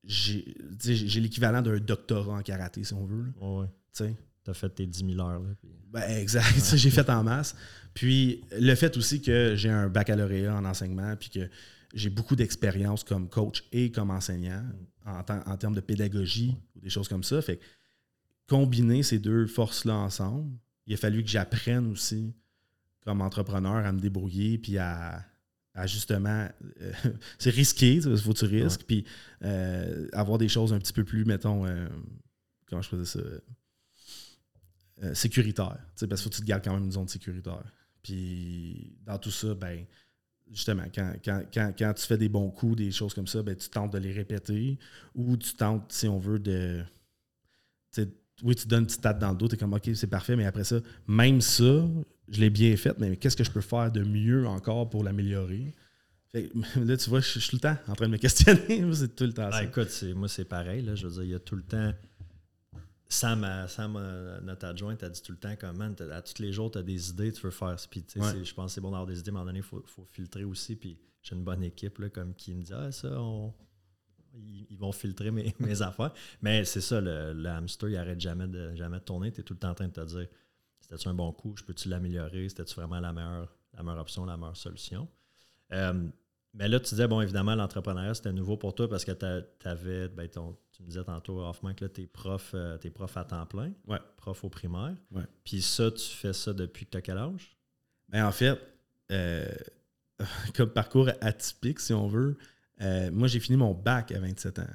J'ai 0.06 1.20
l'équivalent 1.20 1.62
d'un 1.62 1.78
doctorat 1.80 2.38
en 2.38 2.42
karaté, 2.42 2.84
si 2.84 2.94
on 2.94 3.06
veut. 3.06 3.26
Oui, 3.42 3.66
Tu 3.96 4.52
as 4.52 4.54
fait 4.54 4.70
tes 4.70 4.86
10 4.86 5.06
000 5.14 5.20
heures. 5.20 5.40
Là, 5.40 5.50
ben, 5.92 6.18
exact. 6.18 6.76
j'ai 6.76 6.90
fait 6.92 7.10
en 7.10 7.24
masse. 7.24 7.56
Puis 7.94 8.44
le 8.52 8.76
fait 8.76 8.96
aussi 8.98 9.22
que 9.22 9.54
j'ai 9.56 9.70
un 9.70 9.90
baccalauréat 9.90 10.56
en 10.56 10.66
enseignement, 10.66 11.16
puis 11.16 11.30
que 11.30 11.50
j'ai 11.94 12.10
beaucoup 12.10 12.36
d'expérience 12.36 13.04
comme 13.04 13.30
coach 13.30 13.64
et 13.72 13.92
comme 13.92 14.12
enseignant 14.12 14.64
en, 15.06 15.22
en, 15.30 15.58
termes 15.58 15.76
de 15.76 15.82
pédagogie 15.82 16.56
ou 16.76 16.82
des 16.82 16.90
choses 16.90 17.08
comme 17.08 17.24
ça. 17.24 17.42
Fait 17.42 17.60
combiner 18.48 19.02
ces 19.02 19.20
deux 19.20 19.48
forces-là 19.48 19.96
ensemble, 19.96 20.52
il 20.86 20.94
a 20.94 20.98
fallu 20.98 21.24
que 21.24 21.30
j'apprenne 21.30 21.88
aussi 21.88 22.36
comme 23.02 23.22
entrepreneur 23.22 23.86
à 23.86 23.92
me 23.92 24.00
débrouiller 24.00 24.58
puis 24.58 24.78
à, 24.78 25.24
justement 25.84 26.48
euh, 26.82 26.94
c'est 27.38 27.50
risqué, 27.50 27.96
il 27.96 28.18
faut 28.18 28.34
que 28.34 28.40
tu 28.40 28.46
risques, 28.46 28.84
puis 28.84 29.06
euh, 29.44 30.08
avoir 30.14 30.38
des 30.38 30.48
choses 30.48 30.74
un 30.74 30.80
petit 30.80 30.94
peu 30.94 31.04
plus, 31.04 31.26
mettons, 31.26 31.66
euh, 31.66 31.88
comment 32.68 32.82
je 32.82 32.90
faisais 32.90 33.06
ça, 33.06 33.20
sécuritaire. 35.14 35.78
Parce 36.00 36.00
qu'il 36.00 36.18
faut 36.18 36.30
que 36.30 36.36
tu 36.36 36.42
te 36.42 36.46
gardes 36.46 36.64
quand 36.64 36.74
même 36.74 36.86
une 36.86 36.92
zone 36.92 37.08
sécuritaire. 37.08 37.64
Puis 38.02 38.98
dans 39.06 39.18
tout 39.18 39.32
ça, 39.32 39.54
ben 39.54 39.86
justement, 40.52 40.86
quand, 40.94 41.94
tu 41.94 42.06
fais 42.06 42.18
des 42.18 42.30
bons 42.30 42.50
coups, 42.50 42.78
des 42.78 42.92
choses 42.92 43.14
comme 43.14 43.28
ça, 43.28 43.42
ben, 43.44 43.56
tu 43.56 43.70
tentes 43.70 43.94
de 43.94 43.98
les 43.98 44.14
répéter 44.14 44.78
ou 45.14 45.36
tu 45.38 45.54
tentes, 45.56 45.92
si 45.92 46.08
on 46.08 46.20
veut, 46.20 46.40
de. 46.40 46.84
Oui, 48.44 48.54
tu 48.54 48.68
donnes 48.68 48.82
une 48.82 48.86
petite 48.86 49.02
tête 49.02 49.18
dans 49.18 49.32
le 49.32 49.38
dos, 49.38 49.48
tu 49.48 49.56
es 49.56 49.58
comme 49.58 49.74
OK, 49.74 49.90
c'est 49.94 50.08
parfait, 50.08 50.36
mais 50.36 50.46
après 50.46 50.66
ça, 50.66 50.82
même 51.08 51.40
ça, 51.40 51.88
je 52.30 52.40
l'ai 52.40 52.50
bien 52.50 52.76
fait, 52.78 52.98
mais 53.00 53.18
qu'est-ce 53.18 53.38
que 53.38 53.44
je 53.44 53.52
peux 53.52 53.62
faire 53.62 53.92
de 53.92 54.02
mieux 54.02 54.48
encore 54.48 54.90
pour 54.90 55.04
l'améliorer? 55.04 55.74
Là, 56.34 56.98
tu 56.98 57.10
vois, 57.10 57.22
je 57.22 57.40
suis 57.40 57.50
tout 57.50 57.56
le 57.56 57.62
temps 57.62 57.78
en 57.88 57.94
train 57.94 58.08
de 58.08 58.12
me 58.12 58.18
questionner. 58.26 58.84
c'est 58.94 59.16
tout 59.16 59.24
le 59.24 59.34
temps 59.34 59.50
ben, 59.50 59.62
écoute, 59.62 60.04
moi, 60.16 60.28
c'est 60.28 60.46
pareil. 60.46 60.82
Là, 60.82 60.96
je 60.96 61.08
veux 61.08 61.14
dire, 61.14 61.24
il 61.24 61.30
y 61.30 61.36
a 61.36 61.40
tout 61.40 61.56
le 61.56 61.64
temps 61.64 61.94
Sam, 63.08 63.48
Sam, 63.68 63.94
notre 64.44 64.66
adjointe, 64.66 65.04
a 65.04 65.10
dit 65.10 65.22
tout 65.22 65.32
le 65.32 65.38
temps 65.38 65.56
comment 65.60 65.90
à 66.12 66.22
tous 66.22 66.42
les 66.42 66.52
jours, 66.52 66.72
tu 66.72 66.80
as 66.80 66.84
des 66.84 67.10
idées, 67.12 67.32
tu 67.32 67.42
veux 67.42 67.52
faire. 67.52 67.76
Puis, 67.90 68.04
je 68.14 68.54
pense 68.54 68.66
que 68.66 68.68
c'est 68.74 68.82
bon 68.82 68.92
d'avoir 68.92 69.06
des 69.06 69.20
idées, 69.20 69.32
mais 69.32 69.38
à 69.38 69.42
un 69.42 69.46
moment 69.46 69.54
donné, 69.54 69.60
il 69.60 69.88
faut, 69.88 70.06
filtrer 70.06 70.44
aussi. 70.44 70.76
Puis, 70.76 70.98
j'ai 71.22 71.36
une 71.36 71.44
bonne 71.44 71.64
équipe 71.64 72.00
là, 72.00 72.10
comme 72.10 72.34
qui 72.34 72.54
me 72.54 72.64
dit 72.64 72.74
Ah, 72.74 72.92
ça, 72.92 73.10
ils, 74.34 74.78
vont 74.78 74.92
filtrer 74.92 75.32
mes, 75.60 75.82
affaires. 75.82 76.14
Mais 76.42 76.66
c'est 76.66 76.82
ça, 76.82 77.00
le, 77.00 77.46
hamster, 77.46 77.90
il 77.90 77.94
n'arrête 77.94 78.20
jamais 78.20 78.48
de, 78.48 78.76
jamais 78.76 79.00
de 79.00 79.04
tourner. 79.04 79.32
Tu 79.32 79.42
es 79.42 79.44
tout 79.44 79.54
le 79.54 79.60
temps 79.60 79.70
en 79.70 79.76
train 79.76 79.88
de 79.88 79.94
te 79.94 80.06
dire 80.06 80.28
C'était-tu 80.86 81.08
un 81.08 81.16
bon 81.16 81.32
coup? 81.32 81.56
Je 81.58 81.64
peux-tu 81.64 81.90
l'améliorer? 81.90 82.48
C'était-tu 82.48 82.76
vraiment 82.76 83.00
la 83.00 83.12
meilleure, 83.12 83.58
la 83.74 83.82
meilleure 83.82 84.02
option, 84.02 84.24
la 84.24 84.38
meilleure 84.38 84.56
solution? 84.56 85.08
Euh, 85.72 86.08
mais 86.54 86.68
là, 86.68 86.80
tu 86.80 86.90
disais, 86.90 87.08
bon, 87.08 87.22
évidemment, 87.22 87.56
l'entrepreneuriat, 87.56 88.14
c'était 88.14 88.32
nouveau 88.32 88.56
pour 88.56 88.76
toi 88.76 88.88
parce 88.88 89.04
que 89.04 89.12
tu 89.12 89.68
avais, 89.68 90.10
ben, 90.10 90.30
ton, 90.30 90.56
tu 90.72 90.84
me 90.84 90.88
disais 90.88 91.04
tantôt, 91.04 91.40
Hoffman, 91.40 91.74
que 91.74 91.86
tu 91.86 92.04
es 92.04 92.06
prof, 92.06 92.52
euh, 92.54 92.78
prof 92.94 93.18
à 93.18 93.26
temps 93.26 93.48
plein, 93.48 93.74
ouais. 93.88 93.98
prof 94.16 94.44
au 94.44 94.50
primaire. 94.50 94.96
Ouais. 95.10 95.24
Puis 95.44 95.64
ça, 95.64 95.90
tu 95.90 96.06
fais 96.06 96.34
ça 96.34 96.54
depuis 96.54 96.86
que 96.86 96.92
tu 96.92 96.98
as 96.98 97.02
quel 97.02 97.18
âge? 97.18 97.58
Ben, 98.10 98.28
en 98.28 98.32
fait, 98.32 98.60
euh, 99.12 99.50
comme 100.56 100.70
parcours 100.70 101.10
atypique, 101.20 101.80
si 101.80 101.94
on 101.94 102.08
veut, 102.08 102.38
euh, 102.82 103.10
moi, 103.12 103.28
j'ai 103.28 103.40
fini 103.40 103.58
mon 103.58 103.74
bac 103.74 104.12
à 104.12 104.20
27 104.20 104.60
ans, 104.60 104.68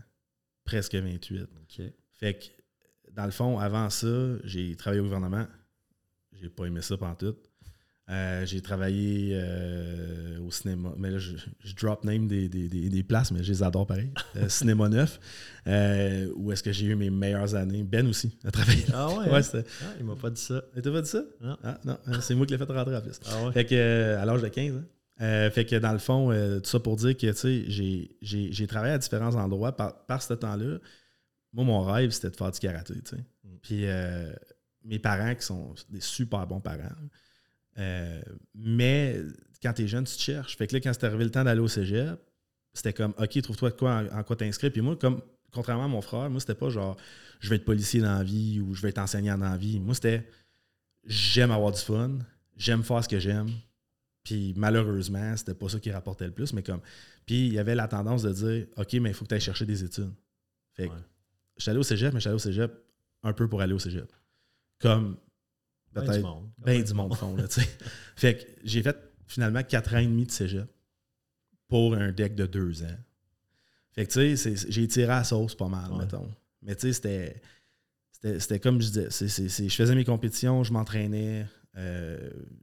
presque 0.64 0.96
28. 0.96 1.42
OK. 1.42 1.82
Fait 2.10 2.34
que, 2.34 3.12
dans 3.12 3.26
le 3.26 3.30
fond, 3.30 3.60
avant 3.60 3.88
ça, 3.90 4.08
j'ai 4.42 4.74
travaillé 4.74 5.00
au 5.00 5.04
gouvernement. 5.04 5.46
J'ai 6.40 6.48
pas 6.48 6.64
aimé 6.64 6.80
ça 6.82 6.96
pendant 6.96 7.14
tout. 7.14 7.36
Euh, 8.10 8.44
j'ai 8.44 8.60
travaillé 8.60 9.30
euh, 9.34 10.40
au 10.40 10.50
cinéma. 10.50 10.92
Mais 10.98 11.10
là, 11.10 11.18
je, 11.18 11.34
drop 11.80 12.02
name 12.04 12.26
des, 12.26 13.04
places, 13.04 13.30
mais 13.30 13.44
je 13.44 13.52
les 13.52 13.62
adore 13.62 13.86
pareil. 13.86 14.10
Euh, 14.36 14.48
cinéma 14.48 14.88
Neuf, 14.88 15.20
où 16.34 16.50
est-ce 16.50 16.62
que 16.62 16.72
j'ai 16.72 16.86
eu 16.86 16.96
mes 16.96 17.10
meilleures 17.10 17.54
années. 17.54 17.84
Ben 17.84 18.06
aussi 18.08 18.36
a 18.44 18.50
travaillé. 18.50 18.84
Ah 18.92 19.08
ouais? 19.10 19.30
ouais 19.30 19.56
hein? 19.56 19.62
ah, 19.82 19.86
il 20.00 20.06
m'a 20.06 20.16
pas 20.16 20.30
dit 20.30 20.40
ça. 20.40 20.62
Il 20.74 20.82
t'a 20.82 20.90
pas 20.90 21.02
dit 21.02 21.08
ça? 21.08 21.22
Non. 21.40 21.56
Ah, 21.62 21.78
non, 21.84 21.98
c'est 22.20 22.34
moi 22.34 22.46
qui 22.46 22.52
l'ai 22.52 22.58
fait 22.58 22.72
rentrer 22.72 22.96
en 22.96 23.00
plus. 23.00 23.20
Ah 23.26 23.44
ouais? 23.44 23.52
Fait 23.52 23.64
que, 23.64 24.16
à 24.16 24.24
l'âge 24.24 24.42
de 24.42 24.48
15 24.48 24.74
hein? 24.74 25.50
fait 25.50 25.64
que 25.64 25.76
dans 25.76 25.92
le 25.92 25.98
fond, 25.98 26.30
tout 26.30 26.68
ça 26.68 26.80
pour 26.80 26.96
dire 26.96 27.16
que 27.16 27.32
j'ai 28.22 28.66
travaillé 28.66 28.94
à 28.94 28.98
différents 28.98 29.36
endroits 29.36 29.76
par, 29.76 30.04
par 30.06 30.20
ce 30.20 30.34
temps-là. 30.34 30.78
Moi, 31.52 31.64
mon 31.64 31.82
rêve, 31.82 32.10
c'était 32.10 32.30
de 32.30 32.36
faire 32.36 32.50
du 32.50 32.58
karaté. 32.58 32.94
Mm. 32.94 33.48
Puis 33.62 33.84
mes 34.84 34.98
parents, 34.98 35.34
qui 35.34 35.44
sont 35.44 35.74
des 35.88 36.00
super 36.00 36.46
bons 36.46 36.60
parents, 36.60 36.94
euh, 37.78 38.22
mais 38.54 39.16
quand 39.62 39.72
tu 39.72 39.82
es 39.82 39.88
jeune, 39.88 40.04
tu 40.04 40.16
te 40.16 40.20
cherches. 40.20 40.56
Fait 40.56 40.66
que 40.66 40.74
là, 40.74 40.80
quand 40.80 40.92
c'était 40.92 41.06
arrivé 41.06 41.24
le 41.24 41.30
temps 41.30 41.44
d'aller 41.44 41.60
au 41.60 41.68
cégep, 41.68 42.18
c'était 42.72 42.92
comme, 42.92 43.14
OK, 43.18 43.42
trouve-toi 43.42 43.72
quoi, 43.72 44.04
en, 44.12 44.22
quoi 44.22 44.36
t'inscrire. 44.36 44.72
Puis 44.72 44.80
moi, 44.80 44.96
comme 44.96 45.20
contrairement 45.52 45.84
à 45.84 45.88
mon 45.88 46.00
frère, 46.00 46.30
moi, 46.30 46.40
c'était 46.40 46.54
pas 46.54 46.70
genre, 46.70 46.96
je 47.40 47.48
vais 47.50 47.56
être 47.56 47.64
policier 47.64 48.00
dans 48.00 48.18
la 48.18 48.24
vie 48.24 48.60
ou 48.60 48.74
je 48.74 48.82
vais 48.82 48.90
être 48.90 48.98
enseignant 48.98 49.36
dans 49.36 49.50
la 49.50 49.56
vie. 49.56 49.80
Moi, 49.80 49.94
c'était, 49.94 50.26
j'aime 51.04 51.50
avoir 51.50 51.72
du 51.72 51.80
fun, 51.80 52.18
j'aime 52.56 52.82
faire 52.82 53.02
ce 53.02 53.08
que 53.08 53.18
j'aime. 53.18 53.50
Puis 54.22 54.54
malheureusement, 54.56 55.36
c'était 55.36 55.54
pas 55.54 55.68
ça 55.68 55.80
qui 55.80 55.90
rapportait 55.90 56.26
le 56.26 56.32
plus, 56.32 56.52
mais 56.52 56.62
comme. 56.62 56.80
Puis 57.26 57.46
il 57.46 57.52
y 57.54 57.58
avait 57.58 57.74
la 57.74 57.88
tendance 57.88 58.22
de 58.22 58.32
dire, 58.32 58.66
OK, 58.76 58.92
mais 58.94 59.10
il 59.10 59.14
faut 59.14 59.24
que 59.24 59.30
tu 59.30 59.34
ailles 59.34 59.40
chercher 59.40 59.66
des 59.66 59.82
études. 59.82 60.12
Fait 60.74 60.88
que, 60.88 60.94
je 61.56 61.62
suis 61.62 61.70
allé 61.70 61.78
au 61.78 61.84
cégep, 61.84 62.12
mais 62.12 62.20
je 62.20 62.22
suis 62.22 62.28
allé 62.28 62.36
au 62.36 62.38
cégep 62.38 62.72
un 63.22 63.32
peu 63.32 63.48
pour 63.48 63.60
aller 63.60 63.72
au 63.72 63.78
cégep. 63.78 64.10
Comme 64.80 65.16
Peut-être. 65.92 66.12
du 66.12 66.20
monde. 66.20 66.50
Ben 66.58 66.82
du 66.82 66.94
monde 66.94 67.14
fond, 67.16 67.36
là, 67.36 67.48
tu 67.48 67.60
sais. 67.60 67.68
fait 68.16 68.36
que 68.36 68.50
j'ai 68.64 68.82
fait 68.82 68.96
finalement 69.26 69.62
4 69.62 69.94
ans 69.94 69.98
et 69.98 70.06
demi 70.06 70.26
de 70.26 70.30
cégep 70.30 70.68
pour 71.68 71.94
un 71.94 72.12
deck 72.12 72.34
de 72.34 72.46
2 72.46 72.82
ans. 72.84 72.98
Fait 73.92 74.06
que, 74.06 74.12
tu 74.12 74.36
sais, 74.36 74.54
j'ai 74.68 74.86
tiré 74.88 75.12
à 75.12 75.18
la 75.18 75.24
sauce 75.24 75.54
pas 75.54 75.68
mal, 75.68 75.90
mettons. 75.98 76.28
Mais, 76.62 76.74
tu 76.74 76.82
sais, 76.82 76.92
c'était. 76.92 77.42
C'était 78.22 78.60
comme 78.60 78.82
je 78.82 78.88
disais, 78.88 79.68
je 79.68 79.74
faisais 79.74 79.94
mes 79.94 80.04
compétitions, 80.04 80.62
je 80.62 80.74
m'entraînais, 80.74 81.46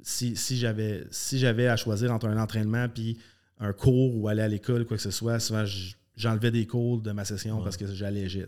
si, 0.04 0.36
si 0.36 0.58
j'avais 0.58 1.08
si 1.10 1.44
à 1.46 1.78
choisir 1.78 2.12
entre 2.12 2.28
un 2.28 2.38
entraînement 2.38 2.88
puis 2.90 3.18
un 3.60 3.74
cours 3.74 4.16
ou 4.16 4.28
aller 4.28 4.42
à 4.42 4.48
l'école, 4.48 4.86
quoi 4.86 4.98
que 4.98 5.04
ce 5.04 5.12
soit, 5.12 5.40
souvent 5.40 5.66
j'enlevais 6.16 6.52
des 6.52 6.68
cours 6.68 7.02
de 7.02 7.12
ma 7.12 7.26
session 7.26 7.62
parce 7.64 7.78
que 7.78 7.88
j'allégeais. 7.88 8.46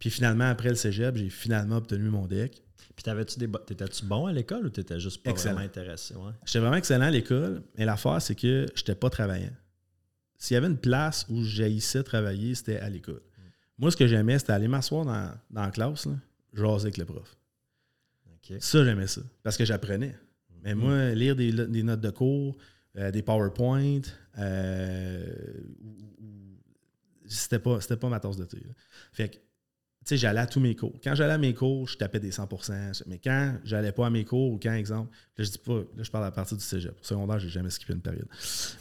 Puis 0.00 0.10
finalement, 0.10 0.48
après 0.48 0.70
le 0.70 0.74
cégep, 0.74 1.16
j'ai 1.16 1.28
finalement 1.28 1.76
obtenu 1.76 2.08
mon 2.08 2.26
deck. 2.26 2.64
Puis 2.96 3.04
t'avais-tu 3.04 3.38
des 3.38 3.48
t'étais-tu 3.66 4.04
bon 4.06 4.26
à 4.26 4.32
l'école 4.32 4.66
ou 4.66 4.70
t'étais 4.70 4.98
juste 4.98 5.22
pas 5.22 5.32
vraiment 5.32 5.60
intéressé? 5.60 6.14
J'étais 6.44 6.58
vraiment 6.58 6.76
excellent 6.76 7.04
à 7.04 7.10
l'école, 7.10 7.62
mais 7.78 7.84
l'affaire, 7.84 8.20
c'est 8.20 8.34
que 8.34 8.66
j'étais 8.74 8.94
pas 8.94 9.10
travaillant. 9.10 9.54
S'il 10.38 10.54
y 10.54 10.58
avait 10.58 10.66
une 10.66 10.78
place 10.78 11.26
où 11.28 11.44
j'haïssais 11.44 12.02
travailler, 12.02 12.54
c'était 12.54 12.78
à 12.78 12.88
l'école. 12.88 13.20
Moi, 13.78 13.90
ce 13.90 13.96
que 13.96 14.06
j'aimais, 14.06 14.38
c'était 14.38 14.52
aller 14.52 14.68
m'asseoir 14.68 15.04
dans, 15.04 15.32
dans, 15.50 15.62
la 15.62 15.70
classe, 15.70 16.06
là, 16.06 16.12
jaser 16.54 16.86
avec 16.86 16.96
le 16.96 17.04
prof. 17.04 17.36
Ça, 18.58 18.84
j'aimais 18.84 19.06
ça. 19.06 19.20
Parce 19.42 19.56
que 19.56 19.64
j'apprenais. 19.64 20.16
Mais 20.64 20.74
mhm. 20.74 20.80
moi, 20.80 21.10
lire 21.10 21.36
des, 21.36 21.82
notes 21.82 22.00
de 22.00 22.10
cours, 22.10 22.56
euh, 22.96 23.10
des 23.10 23.22
PowerPoint, 23.22 24.00
euh, 24.38 25.26
c'était 27.26 27.58
pas, 27.58 27.78
pas 27.78 28.08
ma 28.08 28.18
tasse 28.18 28.36
de 28.36 28.44
thé. 28.44 28.62
Fait 29.12 29.28
que 29.28 29.36
sais, 30.04 30.16
j'allais 30.16 30.40
à 30.40 30.46
tous 30.46 30.60
mes 30.60 30.74
cours. 30.74 30.98
Quand 31.02 31.14
j'allais 31.14 31.34
à 31.34 31.38
mes 31.38 31.54
cours, 31.54 31.86
je 31.86 31.96
tapais 31.96 32.20
des 32.20 32.30
100% 32.30 33.02
Mais 33.06 33.18
quand 33.18 33.58
j'allais 33.64 33.92
pas 33.92 34.06
à 34.06 34.10
mes 34.10 34.24
cours, 34.24 34.52
ou 34.52 34.58
quand, 34.58 34.72
exemple, 34.72 35.10
là, 35.36 35.44
je 35.44 35.50
dis 35.50 35.58
pas, 35.58 35.78
là, 35.78 36.02
je 36.02 36.10
parle 36.10 36.24
à 36.24 36.30
partir 36.30 36.56
du 36.56 36.64
cégep. 36.64 36.94
Au 36.98 37.04
secondaire, 37.04 37.38
j'ai 37.38 37.48
jamais 37.48 37.70
skippé 37.70 37.92
une 37.92 38.00
période. 38.00 38.28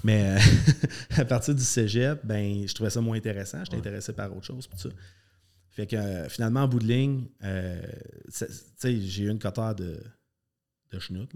Mais 0.04 0.38
euh, 0.38 0.40
à 1.18 1.26
partir 1.26 1.54
du 1.54 1.64
cégep, 1.64 2.22
ben, 2.24 2.68
je 2.68 2.74
trouvais 2.74 2.90
ça 2.90 3.02
moins 3.02 3.18
intéressant. 3.18 3.64
J'étais 3.64 3.78
intéressé 3.78 4.14
par 4.14 4.36
autre 4.36 4.46
chose. 4.46 4.70
ça. 4.78 4.90
Fait 5.70 5.88
que 5.88 5.96
euh, 5.96 6.30
finalement, 6.30 6.62
en 6.62 6.68
bout 6.68 6.80
de 6.80 6.88
ligne, 6.88 7.28
euh, 7.44 7.82
j'ai 8.84 9.24
eu 9.24 9.30
une 9.30 9.40
cotère 9.40 9.76
de, 9.76 10.02
de 10.92 11.00
chenoute. 11.00 11.32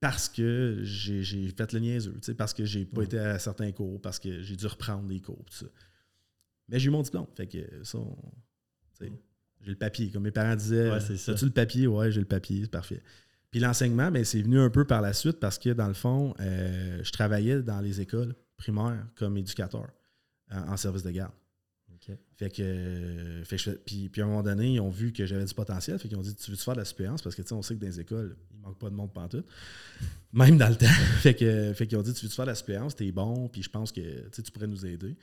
Parce 0.00 0.28
que 0.28 0.80
j'ai 0.82 1.48
fait 1.50 1.72
le 1.72 1.78
niaiseux, 1.78 2.16
parce 2.36 2.52
que 2.52 2.64
j'ai 2.64 2.84
pas 2.84 3.02
été 3.02 3.20
à 3.20 3.38
certains 3.38 3.70
cours, 3.70 4.00
parce 4.00 4.18
que 4.18 4.42
j'ai 4.42 4.56
dû 4.56 4.66
reprendre 4.66 5.06
des 5.06 5.20
cours. 5.20 5.44
Tout 5.44 5.58
ça. 5.58 5.66
Mais 6.72 6.78
j'ai 6.78 6.88
eu 6.88 6.90
mon 6.90 7.02
diplôme. 7.02 7.26
Fait 7.36 7.46
que 7.46 7.58
ça, 7.84 7.98
j'ai 8.98 9.70
le 9.70 9.76
papier. 9.76 10.10
Comme 10.10 10.22
mes 10.22 10.30
parents 10.30 10.56
disaient, 10.56 10.90
as-tu 10.90 11.44
le 11.44 11.50
papier? 11.50 11.86
Ouais, 11.86 12.10
j'ai 12.10 12.20
le 12.20 12.26
papier, 12.26 12.62
c'est 12.62 12.70
parfait. 12.70 13.02
Puis 13.50 13.60
l'enseignement, 13.60 14.10
ben, 14.10 14.24
c'est 14.24 14.40
venu 14.40 14.58
un 14.58 14.70
peu 14.70 14.86
par 14.86 15.02
la 15.02 15.12
suite 15.12 15.38
parce 15.38 15.58
que 15.58 15.70
dans 15.70 15.86
le 15.86 15.94
fond, 15.94 16.34
euh, 16.40 17.00
je 17.04 17.12
travaillais 17.12 17.62
dans 17.62 17.80
les 17.80 18.00
écoles 18.00 18.34
primaires 18.56 19.06
comme 19.14 19.36
éducateur 19.36 19.86
en, 20.50 20.76
service 20.78 21.02
de 21.02 21.10
garde. 21.10 21.32
Fait 22.36 22.50
que, 22.50 23.44
puis, 23.84 24.08
puis, 24.08 24.22
à 24.22 24.24
un 24.24 24.28
moment 24.28 24.42
donné, 24.42 24.72
ils 24.72 24.80
ont 24.80 24.90
vu 24.90 25.12
que 25.12 25.24
j'avais 25.24 25.44
du 25.44 25.54
potentiel. 25.54 25.98
Fait 26.00 26.08
qu'ils 26.08 26.16
ont 26.16 26.22
dit 26.22 26.34
Tu 26.34 26.50
veux 26.50 26.56
-tu 26.56 26.64
faire 26.64 26.74
de 26.74 26.80
la 26.80 26.84
suppléance? 26.84 27.22
Parce 27.22 27.36
que 27.36 27.54
on 27.54 27.62
sait 27.62 27.76
que 27.76 27.80
dans 27.80 27.86
les 27.86 28.00
écoles, 28.00 28.36
il 28.52 28.58
manque 28.58 28.78
pas 28.78 28.90
de 28.90 28.94
monde 28.96 29.10
tout. 29.30 29.44
Même 30.32 30.58
dans 30.58 30.68
le 30.68 30.74
temps. 30.74 30.86
fait 31.20 31.34
que, 31.34 31.72
fait 31.74 31.86
qu'ils 31.86 31.98
ont 31.98 32.02
dit 32.02 32.12
Tu 32.12 32.26
veux 32.26 32.30
-tu 32.30 32.34
faire 32.34 32.46
de 32.46 32.50
la 32.50 32.56
suppléance? 32.56 32.96
T'es 32.96 33.12
bon, 33.12 33.48
puis 33.48 33.62
je 33.62 33.68
pense 33.70 33.92
que 33.92 34.28
tu 34.30 34.50
pourrais 34.50 34.66
nous 34.66 34.84
aider 34.84 35.16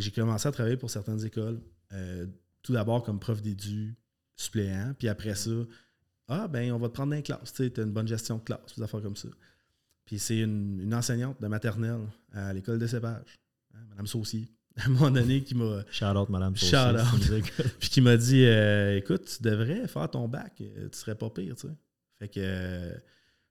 j'ai 0.00 0.10
commencé 0.10 0.46
à 0.48 0.52
travailler 0.52 0.76
pour 0.76 0.90
certaines 0.90 1.24
écoles. 1.24 1.60
Euh, 1.92 2.26
tout 2.62 2.72
d'abord 2.72 3.02
comme 3.02 3.20
prof 3.20 3.40
d'édu 3.40 3.96
suppléant, 4.36 4.92
puis 4.98 5.08
après 5.08 5.34
ça, 5.34 5.50
ah 6.28 6.48
ben 6.48 6.72
on 6.72 6.78
va 6.78 6.88
te 6.88 6.94
prendre 6.94 7.10
dans 7.10 7.16
les 7.16 7.22
classes, 7.22 7.52
tu 7.52 7.62
as 7.62 7.82
une 7.82 7.92
bonne 7.92 8.08
gestion 8.08 8.38
de 8.38 8.42
classe, 8.42 8.76
des 8.76 8.82
affaires 8.82 9.00
comme 9.00 9.16
ça. 9.16 9.28
Puis 10.04 10.18
c'est 10.18 10.40
une, 10.40 10.92
enseignante 10.92 11.40
de 11.40 11.46
maternelle 11.46 12.06
à 12.32 12.52
l'école 12.52 12.78
de 12.78 12.86
cépage, 12.86 13.38
hein, 13.74 13.78
Mme 13.90 14.06
Saucy, 14.06 14.52
à 14.76 14.86
un 14.86 14.88
moment 14.88 15.10
donné, 15.10 15.42
qui 15.42 15.54
m'a. 15.54 15.84
Shout 15.90 16.04
out, 16.04 16.28
Mme 16.28 16.56
Saucy. 16.56 16.72
Shout 16.72 17.32
out. 17.32 17.42
puis 17.78 17.88
qui 17.88 18.00
m'a 18.00 18.16
dit 18.16 18.44
euh, 18.44 18.96
écoute, 18.96 19.24
tu 19.24 19.42
devrais 19.42 19.86
faire 19.86 20.10
ton 20.10 20.28
bac, 20.28 20.54
euh, 20.60 20.88
tu 20.90 20.98
serais 20.98 21.14
pas 21.14 21.30
pire, 21.30 21.54
tu 21.54 21.68
sais. 21.68 21.74
Fait 22.18 22.28
que, 22.28 22.92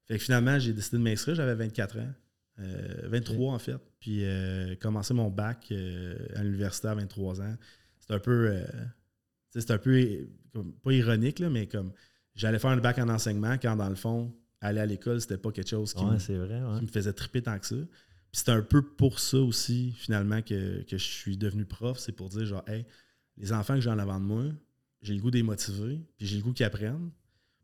fait 0.06 0.18
que 0.18 0.24
finalement, 0.24 0.60
j'ai 0.60 0.74
décidé 0.74 0.98
de 0.98 1.04
m'inscrire, 1.04 1.36
j'avais 1.36 1.56
24 1.56 2.00
ans. 2.00 2.14
23 2.58 3.54
en 3.54 3.60
fait. 3.60 3.78
Puis 4.06 4.20
euh, 4.24 4.76
commencer 4.76 5.16
mon 5.16 5.32
bac 5.32 5.70
euh, 5.72 6.16
à 6.36 6.44
l'université 6.44 6.90
à 6.90 6.94
23 6.94 7.42
ans. 7.42 7.56
C'est 7.98 8.14
un 8.14 8.20
peu. 8.20 8.50
Euh, 8.52 8.64
c'est 9.50 9.72
un 9.72 9.80
peu. 9.80 10.28
pas 10.84 10.92
ironique, 10.92 11.40
là, 11.40 11.50
mais 11.50 11.66
comme 11.66 11.92
j'allais 12.36 12.60
faire 12.60 12.70
un 12.70 12.78
bac 12.78 13.00
en 13.00 13.10
enseignement 13.10 13.54
quand 13.54 13.76
dans 13.76 13.90
le 13.90 13.96
fond, 13.96 14.32
aller 14.62 14.80
à 14.80 14.86
l'école, 14.86 15.20
c'était 15.22 15.40
pas 15.40 15.52
quelque 15.52 15.70
chose 15.70 15.96
qui, 15.96 16.06
me, 16.06 16.20
faisait 16.88 17.14
triper 17.14 17.42
tant 17.42 17.58
que 17.58 17.66
ça. 17.66 17.78
Puis 17.78 18.44
c'est 18.46 18.50
un 18.50 18.62
peu 18.62 18.84
pour 18.84 19.20
ça 19.20 19.40
aussi, 19.40 19.94
finalement, 19.94 20.44
que, 20.44 20.86
je 20.88 20.98
suis 20.98 21.36
devenu 21.36 21.66
prof. 21.66 21.98
C'est 21.98 22.12
pour 22.12 22.30
dire 22.30 22.46
genre, 22.46 22.64
hey, 22.68 22.86
les 23.38 23.54
enfants 23.54 23.74
que 23.74 23.82
j'ai 23.82 23.90
en 23.90 23.98
avant 23.98 24.20
de 24.20 24.26
moi, 24.26 24.44
j'ai 25.02 25.16
le 25.16 25.20
goût 25.20 25.32
des 25.32 25.42
motiver, 25.42 26.00
puis 26.16 26.28
j'ai 26.28 26.38
le 26.38 26.44
goût 26.44 26.54
qu'ils 26.54 26.68
apprennent. 26.68 27.10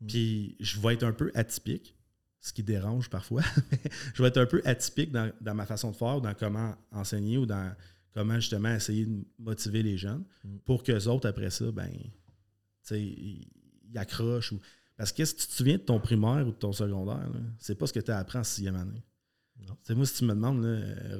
Mm. 0.00 0.06
Puis 0.08 0.56
je 0.58 0.80
vais 0.80 0.94
être 0.94 1.04
un 1.04 1.12
peu 1.12 1.30
atypique 1.36 1.94
ce 2.42 2.52
qui 2.52 2.64
dérange 2.64 3.08
parfois. 3.08 3.42
je 4.14 4.22
vais 4.22 4.28
être 4.28 4.38
un 4.38 4.46
peu 4.46 4.60
atypique 4.64 5.12
dans, 5.12 5.54
ma 5.54 5.64
façon 5.64 5.92
de 5.92 5.96
faire, 5.96 6.20
dans 6.20 6.34
comment 6.34 6.74
enseigner 6.90 7.38
ou 7.38 7.46
dans 7.46 7.72
comment 8.12 8.34
justement 8.34 8.74
essayer 8.74 9.06
de 9.06 9.24
motiver 9.38 9.82
les 9.82 9.96
jeunes 9.96 10.24
mm. 10.44 10.56
pour 10.64 10.82
qu'eux 10.82 11.06
autres, 11.06 11.28
après 11.28 11.50
ça, 11.50 11.70
ben, 11.70 11.88
ils, 12.90 13.46
accrochent. 13.94 14.52
Ou... 14.52 14.60
Parce 14.96 15.12
que 15.12 15.24
si 15.24 15.36
tu 15.36 15.46
te 15.46 15.52
souviens 15.52 15.76
de 15.76 15.82
ton 15.82 16.00
primaire 16.00 16.46
ou 16.46 16.50
de 16.50 16.56
ton 16.56 16.72
secondaire, 16.72 17.30
c'est 17.58 17.76
pas 17.76 17.86
ce 17.86 17.92
que 17.92 18.00
tu 18.00 18.10
as 18.10 18.18
appris 18.18 18.38
en 18.38 18.44
sixième 18.44 18.76
année. 18.76 19.04
C'est 19.84 19.94
moi, 19.94 20.04
si 20.04 20.14
tu 20.14 20.24
me 20.24 20.34
demandes, 20.34 20.64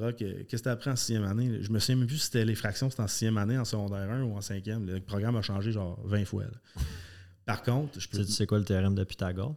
Rock, 0.01 0.21
euh, 0.23 0.43
qu'est-ce 0.49 0.63
que 0.63 0.65
tu 0.65 0.69
as 0.69 0.73
appris 0.73 0.91
en 0.91 0.97
sixième 0.97 1.23
année? 1.23 1.63
Je 1.63 1.71
me 1.71 1.79
souviens 1.79 1.97
même 1.97 2.09
plus 2.09 2.19
si 2.19 2.25
c'était 2.25 2.45
les 2.45 2.57
fractions, 2.57 2.91
c'était 2.91 3.03
en 3.03 3.09
sixième 3.09 3.39
année, 3.39 3.57
en 3.57 3.65
secondaire 3.65 4.11
1 4.11 4.25
ou 4.25 4.37
en 4.37 4.41
cinquième. 4.41 4.85
Le 4.85 4.99
programme 4.99 5.37
a 5.37 5.43
changé 5.43 5.71
genre 5.71 6.01
20 6.05 6.25
fois. 6.25 6.47
Par 7.45 7.63
contre, 7.63 8.01
je 8.01 8.09
peux. 8.09 8.25
Tu 8.25 8.33
sais 8.33 8.47
quoi 8.47 8.59
le 8.59 8.65
théorème 8.65 8.97
de 8.97 9.05
Pythagore? 9.05 9.55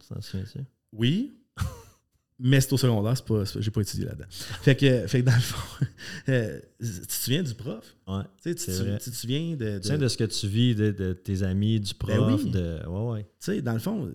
Oui, 0.92 1.36
mais 2.38 2.60
c'est 2.60 2.72
au 2.72 2.76
secondaire, 2.76 3.16
c'est 3.16 3.24
pas, 3.24 3.44
j'ai 3.60 3.70
pas 3.70 3.80
étudié 3.80 4.04
là-dedans. 4.04 4.26
Fait 4.30 4.76
que, 4.76 5.06
fait 5.06 5.20
que 5.20 5.26
dans 5.26 5.34
le 5.34 5.40
fond, 5.40 5.86
euh, 6.28 6.60
tu 6.78 7.06
te 7.06 7.12
souviens 7.12 7.42
du 7.42 7.54
prof? 7.54 7.96
Ouais. 8.06 8.22
Tu, 8.42 8.54
tu, 8.54 8.66
te 8.66 9.10
souviens 9.10 9.56
de, 9.56 9.78
de, 9.78 9.96
de 9.96 10.08
ce 10.08 10.16
que 10.16 10.24
tu 10.24 10.46
vis, 10.46 10.74
de, 10.74 11.12
tes 11.12 11.42
amis, 11.42 11.80
du 11.80 11.92
ben 11.94 12.16
prof. 12.16 12.44
de, 12.44 12.86
ouais, 12.86 13.12
ouais. 13.12 13.22
Tu 13.22 13.28
sais, 13.38 13.62
dans 13.62 13.72
le 13.72 13.78
fond, 13.78 14.10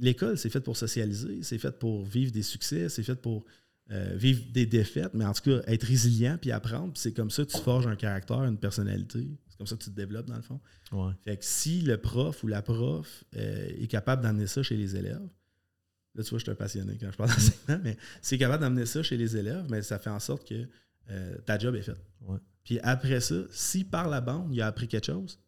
l'école, 0.00 0.36
c'est 0.36 0.50
fait 0.50 0.60
pour 0.60 0.76
socialiser, 0.76 1.42
c'est 1.42 1.58
fait 1.58 1.78
pour 1.78 2.04
vivre 2.04 2.30
des 2.30 2.42
succès, 2.42 2.88
c'est 2.88 3.02
fait 3.02 3.16
pour 3.16 3.44
euh, 3.90 4.14
vivre 4.16 4.42
des 4.52 4.64
défaites, 4.64 5.12
mais 5.12 5.24
en 5.24 5.32
tout 5.32 5.42
cas, 5.42 5.60
être 5.66 5.84
résilient 5.84 6.38
puis 6.40 6.50
apprendre. 6.50 6.92
c'est 6.94 7.12
comme 7.12 7.30
ça 7.30 7.44
que 7.44 7.50
tu 7.50 7.58
forges 7.58 7.86
un 7.86 7.96
caractère, 7.96 8.42
une 8.44 8.56
personnalité. 8.56 9.28
C'est 9.48 9.58
comme 9.58 9.66
ça 9.66 9.76
que 9.76 9.82
tu 9.82 9.90
te 9.90 9.96
développes, 9.96 10.26
dans 10.26 10.36
le 10.36 10.42
fond. 10.42 10.60
Ouais. 10.92 11.12
Fait 11.22 11.36
que 11.36 11.44
si 11.44 11.80
le 11.82 11.98
prof 11.98 12.42
ou 12.44 12.46
la 12.46 12.62
prof 12.62 13.24
euh, 13.36 13.68
est 13.78 13.88
capable 13.88 14.22
d'amener 14.22 14.46
ça 14.46 14.62
chez 14.62 14.76
les 14.76 14.96
élèves, 14.96 15.28
Là, 16.14 16.22
tu 16.22 16.30
vois, 16.30 16.38
je 16.38 16.44
suis 16.44 16.50
un 16.50 16.54
passionné 16.54 16.98
quand 17.00 17.10
je 17.10 17.16
parle 17.16 17.30
d'enseignement, 17.30 17.82
mais 17.82 17.96
c'est 18.20 18.36
capable 18.38 18.62
d'amener 18.62 18.86
ça 18.86 19.02
chez 19.02 19.16
les 19.16 19.36
élèves, 19.36 19.66
mais 19.70 19.82
ça 19.82 19.98
fait 19.98 20.10
en 20.10 20.20
sorte 20.20 20.46
que 20.46 20.68
euh, 21.10 21.38
ta 21.46 21.58
job 21.58 21.74
est 21.74 21.82
faite. 21.82 22.00
Puis 22.64 22.78
après 22.80 23.20
ça, 23.20 23.34
si 23.50 23.84
par 23.84 24.08
la 24.08 24.20
bande, 24.20 24.54
il 24.54 24.60
a 24.60 24.66
appris 24.66 24.88
quelque 24.88 25.06
chose, 25.06 25.40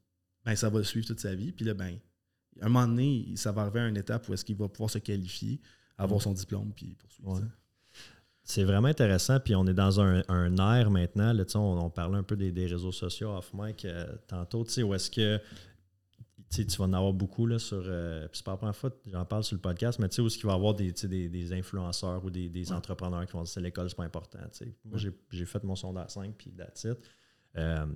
ben 0.45 0.57
ça 0.57 0.69
va 0.69 0.79
le 0.79 0.85
suivre 0.85 1.07
toute 1.07 1.21
sa 1.21 1.35
vie. 1.35 1.53
Puis 1.53 1.65
là, 1.65 1.75
ben, 1.75 1.99
à 2.61 2.67
un 2.67 2.69
moment 2.69 2.87
donné, 2.87 3.33
ça 3.37 3.53
va 3.53 3.63
arriver 3.63 3.81
à 3.81 3.89
une 3.89 3.97
étape 3.97 4.29
où 4.29 4.35
est-ce 4.35 4.45
qu'il 4.45 4.57
va 4.57 4.69
pouvoir 4.69 4.91
se 4.91 4.99
qualifier, 4.99 5.61
avoir 5.97 6.21
son 6.21 6.33
diplôme, 6.33 6.73
puis 6.75 6.95
poursuivre 6.95 7.39
ça. 7.39 7.45
C'est 8.43 8.65
vraiment 8.65 8.89
intéressant. 8.89 9.41
Puis 9.41 9.55
on 9.55 9.67
est 9.67 9.75
dans 9.75 10.01
un, 10.01 10.23
un 10.29 10.57
air 10.59 10.91
maintenant. 10.91 11.33
Là, 11.33 11.45
on, 11.55 11.59
on 11.59 11.91
parlait 11.91 12.19
un 12.19 12.23
peu 12.23 12.37
des, 12.37 12.67
réseaux 12.67 12.93
sociaux 12.93 13.31
off-mic 13.31 13.85
euh, 13.87 14.07
tantôt, 14.27 14.67
où 14.83 14.95
est-ce 14.95 15.11
que 15.11 15.41
tu 16.51 16.65
vas 16.65 16.85
en 16.85 16.93
avoir 16.93 17.13
beaucoup 17.13 17.47
là, 17.47 17.59
sur. 17.59 17.83
Euh, 17.85 18.29
c'est 18.33 18.45
pas 18.45 18.53
la 18.53 18.57
première 18.57 18.77
fois 18.77 18.91
j'en 19.07 19.25
parle 19.25 19.45
sur 19.45 19.57
le 19.57 19.61
podcast, 19.61 19.99
mais 19.99 20.09
tu 20.09 20.17
sais, 20.17 20.23
où 20.23 20.27
est-ce 20.27 20.37
qu'il 20.37 20.47
va 20.47 20.53
y 20.53 20.57
avoir 20.57 20.75
des, 20.75 20.93
des, 20.93 21.53
influenceurs 21.53 22.25
ou 22.25 22.31
des, 22.31 22.73
entrepreneurs 22.73 23.27
qui 23.27 23.33
vont 23.33 23.43
dire 23.43 23.49
c'est 23.49 23.61
l'école, 23.61 23.89
c'est 23.89 23.97
pas 23.97 24.05
important. 24.05 24.39
Moi, 24.85 24.99
j'ai 25.31 25.47
fait 25.47 25.65
mon 25.65 25.77
sondage 25.77 26.11
5 26.11 26.35
puis 26.37 26.53
that's 26.53 26.85
it. 26.85 26.99
Euh, 27.57 27.87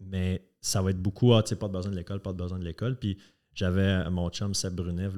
mais 0.00 0.48
ça 0.60 0.82
va 0.82 0.90
être 0.90 1.00
beaucoup, 1.00 1.34
ah, 1.34 1.42
tu 1.42 1.50
sais, 1.50 1.56
pas 1.56 1.68
de 1.68 1.72
besoin 1.72 1.92
de 1.92 1.96
l'école, 1.96 2.20
pas 2.20 2.32
de 2.32 2.38
besoin 2.38 2.58
de 2.58 2.64
l'école. 2.64 2.98
Puis 2.98 3.18
j'avais 3.54 4.08
mon 4.10 4.30
chum 4.30 4.54
Seb 4.54 4.74
Brunet, 4.74 5.08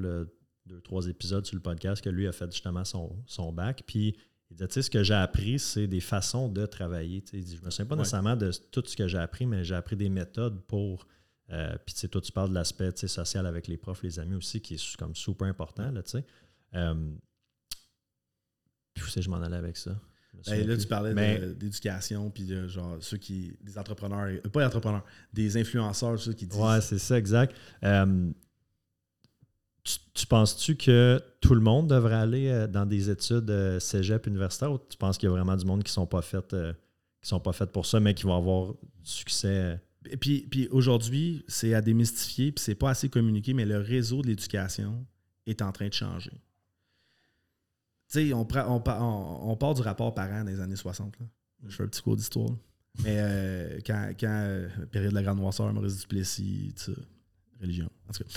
deux, 0.67 0.81
trois 0.81 1.07
épisodes 1.07 1.47
sur 1.47 1.57
le 1.57 1.63
podcast, 1.63 2.03
que 2.03 2.11
lui 2.11 2.27
a 2.27 2.33
fait 2.33 2.51
justement 2.51 2.85
son, 2.85 3.17
son 3.27 3.53
bac. 3.53 3.83
Puis 3.87 4.17
il 4.51 4.57
disait, 4.57 4.69
tu 4.69 4.75
sais, 4.75 4.83
ce 4.83 4.91
que 4.91 5.03
j'ai 5.03 5.15
appris, 5.15 5.59
c'est 5.59 5.87
des 5.87 6.01
façons 6.01 6.49
de 6.49 6.67
travailler. 6.67 7.25
Il 7.33 7.45
dit, 7.45 7.57
je 7.57 7.65
me 7.65 7.71
souviens 7.71 7.87
pas 7.87 7.97
nécessairement 7.97 8.37
de 8.37 8.51
tout 8.71 8.83
ce 8.85 8.97
que 8.97 9.09
j'ai 9.09 9.19
appris, 9.19 9.47
mais 9.47 9.65
j'ai 9.65 9.75
appris 9.75 9.97
des 9.97 10.09
méthodes 10.09 10.61
pour 10.67 11.07
euh, 11.51 11.75
puis, 11.85 11.95
tu 11.95 12.01
sais, 12.01 12.09
toi, 12.09 12.21
tu 12.21 12.33
parles 12.33 12.51
de 12.51 12.55
l'aspect 12.55 12.91
social 12.97 13.47
avec 13.47 13.69
les 13.69 13.77
profs, 13.77 14.03
les 14.03 14.19
amis 14.19 14.37
aussi, 14.37 14.61
qui 14.61 14.75
est 14.75 14.97
comme 14.97 15.15
super 15.15 15.47
important, 15.47 15.91
là, 15.91 16.03
tu 16.03 16.11
sais. 16.11 16.25
Euh, 16.75 16.95
puis, 18.95 19.05
où 19.05 19.09
c'est 19.09 19.23
je 19.23 19.31
m'en 19.31 19.41
allais 19.43 19.57
avec 19.57 19.77
ça? 19.77 19.99
Ben, 20.47 20.67
là, 20.67 20.77
tu 20.77 20.87
parlais 20.87 21.15
d'éducation, 21.55 22.31
puis 22.31 22.49
genre 22.69 22.97
ceux 23.01 23.19
qui. 23.19 23.55
des 23.61 23.77
entrepreneurs, 23.77 24.29
euh, 24.29 24.49
pas 24.49 24.61
des 24.61 24.67
entrepreneurs, 24.67 25.05
des 25.33 25.59
influenceurs, 25.59 26.19
ceux 26.19 26.33
qui 26.33 26.47
disent. 26.47 26.59
Ouais, 26.59 26.81
c'est 26.81 26.99
ça, 26.99 27.19
exact. 27.19 27.55
tu, 30.15 30.27
penses-tu 30.27 30.77
que 30.77 31.23
tout 31.41 31.55
le 31.55 31.61
monde 31.61 31.89
devrait 31.89 32.15
aller 32.15 32.67
dans 32.69 32.87
des 32.87 33.11
études 33.11 33.79
cégep 33.79 34.27
universitaire 34.27 34.73
ou 34.73 34.79
tu 34.79 34.97
penses 34.97 35.19
qu'il 35.19 35.29
y 35.29 35.33
a 35.33 35.35
vraiment 35.35 35.57
du 35.57 35.67
monde 35.67 35.83
qui 35.85 35.93
sont 35.93 36.07
pas 36.07 36.23
faites 36.23 36.57
qui 37.21 37.29
sont 37.29 37.41
pas 37.41 37.53
faites 37.53 37.71
pour 37.71 37.85
ça, 37.85 38.01
mais 38.01 38.15
qui 38.15 38.25
vont 38.25 38.37
avoir 38.37 38.73
du 38.73 38.79
succès? 39.03 39.79
Puis, 40.21 40.47
puis 40.51 40.69
aujourd'hui, 40.69 41.45
c'est 41.49 41.75
à 41.75 41.81
démystifier, 41.81 42.53
puis 42.53 42.63
c'est 42.63 42.75
pas 42.75 42.91
assez 42.91 43.09
communiqué, 43.09 43.55
mais 43.55 43.65
le 43.65 43.79
réseau 43.79 44.23
de 44.23 44.29
l'éducation 44.29 45.07
est 45.47 45.63
en 45.63 45.73
train 45.73 45.89
de 45.89 45.93
changer. 45.93 46.33
Tu 48.11 48.29
sais, 48.29 48.33
on, 48.33 48.45
part 48.45 49.75
du 49.75 49.83
rapport 49.83 50.15
parent 50.15 50.45
des 50.45 50.61
années 50.61 50.77
60. 50.77 51.17
Je 51.67 51.75
fais 51.75 51.83
un 51.85 51.87
petit 51.87 52.03
cours 52.03 52.17
d'histoire. 52.17 52.51
Mais 53.03 53.17
euh, 53.19 53.79
quand, 53.87 54.13
quand 54.19 54.29
euh, 54.29 54.69
période 54.91 55.13
de 55.13 55.15
la 55.15 55.23
Grande 55.23 55.39
Noirceur, 55.39 55.73
Maurice 55.73 56.01
Duplessis, 56.01 56.75
tout 56.77 56.93
ça, 56.93 57.01
religion. 57.61 57.89
En 58.09 58.13
tout 58.13 58.25
cas. 58.25 58.31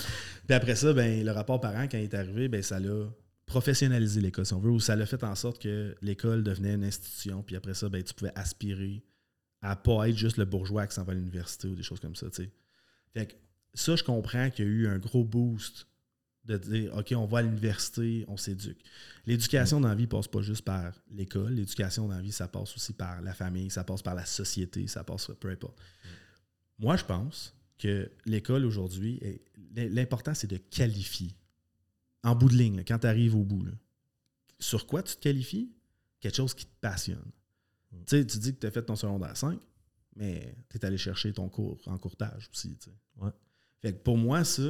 Puis 0.46 0.54
après 0.54 0.76
ça, 0.76 0.94
ben, 0.94 1.24
le 1.24 1.30
rapport 1.30 1.60
parent, 1.60 1.86
quand 1.88 1.98
il 1.98 2.04
est 2.04 2.14
arrivé, 2.14 2.48
ben, 2.48 2.62
ça 2.62 2.80
l'a 2.80 3.06
professionnalisé 3.44 4.20
l'école, 4.20 4.46
si 4.46 4.54
on 4.54 4.60
veut, 4.60 4.70
ou 4.70 4.80
ça 4.80 4.96
l'a 4.96 5.06
fait 5.06 5.22
en 5.22 5.34
sorte 5.34 5.60
que 5.60 5.94
l'école 6.00 6.42
devenait 6.42 6.74
une 6.74 6.84
institution. 6.84 7.42
Puis 7.42 7.56
après 7.56 7.74
ça, 7.74 7.88
ben, 7.88 8.02
tu 8.02 8.14
pouvais 8.14 8.32
aspirer 8.34 9.04
à 9.66 9.76
pas 9.76 10.08
être 10.08 10.16
juste 10.16 10.36
le 10.36 10.44
bourgeois 10.44 10.86
qui 10.86 10.94
s'en 10.94 11.04
va 11.04 11.12
à 11.12 11.14
l'université 11.14 11.68
ou 11.68 11.74
des 11.74 11.82
choses 11.82 12.00
comme 12.00 12.14
ça. 12.14 12.28
Fait 13.12 13.26
que 13.26 13.34
ça, 13.74 13.96
je 13.96 14.04
comprends 14.04 14.50
qu'il 14.50 14.64
y 14.64 14.68
a 14.68 14.70
eu 14.70 14.86
un 14.86 14.98
gros 14.98 15.24
boost 15.24 15.88
de 16.44 16.56
dire 16.56 16.96
OK, 16.96 17.12
on 17.16 17.26
va 17.26 17.38
à 17.38 17.42
l'université, 17.42 18.24
on 18.28 18.36
s'éduque. 18.36 18.78
L'éducation 19.26 19.80
dans 19.80 19.88
la 19.88 19.96
vie 19.96 20.06
passe 20.06 20.28
pas 20.28 20.40
juste 20.40 20.62
par 20.62 20.92
l'école. 21.10 21.54
L'éducation 21.54 22.06
dans 22.06 22.14
la 22.14 22.22
vie, 22.22 22.30
ça 22.30 22.46
passe 22.46 22.76
aussi 22.76 22.92
par 22.92 23.20
la 23.22 23.34
famille, 23.34 23.68
ça 23.70 23.82
passe 23.82 24.02
par 24.02 24.14
la 24.14 24.24
société, 24.24 24.86
ça 24.86 25.02
passe 25.02 25.30
peu 25.40 25.50
importe. 25.50 25.76
Moi, 26.78 26.96
je 26.96 27.04
pense 27.04 27.52
que 27.78 28.10
l'école 28.24 28.64
aujourd'hui, 28.64 29.20
l'important, 29.74 30.34
c'est 30.34 30.46
de 30.46 30.58
qualifier. 30.58 31.34
En 32.22 32.34
bout 32.34 32.48
de 32.48 32.54
ligne, 32.54 32.84
quand 32.86 33.00
tu 33.00 33.06
arrives 33.06 33.34
au 33.34 33.44
bout. 33.44 33.66
Sur 34.58 34.86
quoi 34.86 35.02
tu 35.02 35.16
te 35.16 35.20
qualifies? 35.20 35.70
Quelque 36.20 36.36
chose 36.36 36.54
qui 36.54 36.66
te 36.66 36.80
passionne. 36.80 37.30
Mm. 37.92 37.96
Tu 38.06 38.16
sais, 38.16 38.26
tu 38.26 38.38
dis 38.38 38.54
que 38.54 38.60
tu 38.60 38.66
as 38.66 38.70
fait 38.70 38.82
ton 38.82 38.96
secondaire 38.96 39.36
5, 39.36 39.58
mais 40.16 40.54
tu 40.68 40.78
es 40.78 40.84
allé 40.84 40.98
chercher 40.98 41.32
ton 41.32 41.48
cours 41.48 41.80
en 41.86 41.98
courtage 41.98 42.48
aussi. 42.52 42.76
Fait 43.82 43.92
que 43.92 43.98
pour 43.98 44.16
moi, 44.16 44.42
ça, 44.44 44.62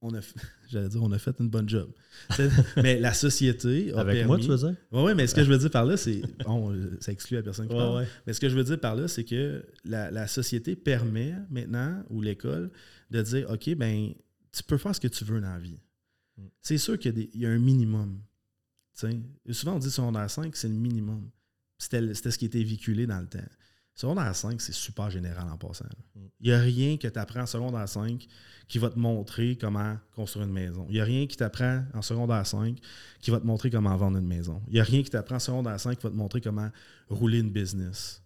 on 0.00 0.14
a 0.14 0.20
j'allais 0.68 0.88
dire 0.88 1.02
on 1.02 1.12
a 1.12 1.18
fait 1.18 1.38
une 1.40 1.48
bonne 1.48 1.68
job. 1.68 1.90
mais 2.76 2.98
la 2.98 3.14
société 3.14 3.92
a 3.92 4.00
Avec 4.00 4.26
moi, 4.26 4.38
tu 4.38 4.46
veux 4.46 4.56
dire? 4.56 4.74
Oui, 4.92 5.02
ouais, 5.02 5.14
mais 5.14 5.26
ce 5.26 5.34
que 5.34 5.42
je 5.42 5.50
veux 5.50 5.58
dire 5.58 5.70
par 5.70 5.84
là, 5.84 5.96
c'est. 5.96 6.22
Bon, 6.44 6.74
ça 7.00 7.12
exclut 7.12 7.36
la 7.36 7.42
personne 7.42 7.68
qui 7.68 7.74
parle. 7.74 8.06
Mais 8.26 8.32
ce 8.32 8.40
que 8.40 8.48
je 8.48 8.56
veux 8.56 8.64
dire 8.64 8.80
par 8.80 8.94
là, 8.94 9.08
c'est 9.08 9.24
que 9.24 9.64
la, 9.84 10.26
société 10.26 10.76
permet 10.76 11.34
maintenant, 11.50 12.02
ou 12.10 12.20
l'école, 12.20 12.70
de 13.10 13.22
dire 13.22 13.50
OK, 13.50 13.74
ben, 13.74 14.12
tu 14.52 14.62
peux 14.62 14.78
faire 14.78 14.94
ce 14.94 15.00
que 15.00 15.08
tu 15.08 15.24
veux 15.24 15.40
dans 15.40 15.52
la 15.52 15.58
vie. 15.58 15.78
Mm. 16.36 16.42
C'est 16.60 16.78
sûr 16.78 16.98
qu'il 16.98 17.28
y, 17.34 17.46
a 17.46 17.50
un 17.50 17.58
minimum. 17.58 18.20
Souvent, 19.50 19.76
on 19.76 19.78
dit 19.78 19.90
secondaire 19.90 20.28
5, 20.28 20.54
c'est 20.56 20.68
le 20.68 20.74
minimum. 20.74 21.30
C'était 21.78 22.14
ce 22.14 22.38
qui 22.38 22.46
était 22.46 22.62
véhiculé 22.62 23.06
dans 23.06 23.20
le 23.20 23.28
temps. 23.28 23.38
Secondaire 23.98 24.34
5, 24.34 24.60
c'est 24.60 24.72
super 24.72 25.10
général 25.10 25.48
en 25.50 25.58
passant. 25.58 25.84
Mm. 26.14 26.20
Il 26.40 26.48
n'y 26.48 26.52
a 26.52 26.60
rien 26.60 26.96
que 26.96 27.08
tu 27.08 27.18
apprends 27.18 27.40
en 27.40 27.46
secondaire 27.46 27.88
5 27.88 28.28
qui 28.68 28.78
va 28.78 28.90
te 28.90 28.98
montrer 28.98 29.56
comment 29.60 29.96
construire 30.14 30.46
une 30.46 30.52
maison. 30.52 30.86
Il 30.88 30.92
n'y 30.92 31.00
a 31.00 31.04
rien 31.04 31.26
qui 31.26 31.36
t'apprend 31.36 31.84
en 31.94 32.02
secondaire 32.02 32.46
5 32.46 32.78
qui 33.20 33.32
va 33.32 33.40
te 33.40 33.46
montrer 33.46 33.70
comment 33.70 33.96
vendre 33.96 34.18
une 34.18 34.26
maison. 34.26 34.62
Il 34.68 34.74
n'y 34.74 34.80
a 34.80 34.84
rien 34.84 35.02
qui 35.02 35.10
t'apprend 35.10 35.36
en 35.36 35.40
secondaire 35.40 35.80
5 35.80 35.96
qui 35.96 36.02
va 36.04 36.10
te 36.10 36.14
montrer 36.16 36.40
comment 36.40 36.70
rouler 37.08 37.40
une 37.40 37.50
business. 37.50 38.22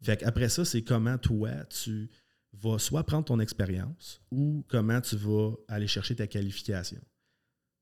Fait 0.00 0.22
après 0.22 0.48
ça, 0.48 0.64
c'est 0.64 0.82
comment 0.82 1.18
toi, 1.18 1.50
tu 1.66 2.08
vas 2.54 2.78
soit 2.78 3.04
prendre 3.04 3.26
ton 3.26 3.38
expérience 3.38 4.22
ou 4.30 4.64
comment 4.66 5.00
tu 5.02 5.16
vas 5.16 5.52
aller 5.68 5.88
chercher 5.88 6.16
ta 6.16 6.26
qualification. 6.26 7.00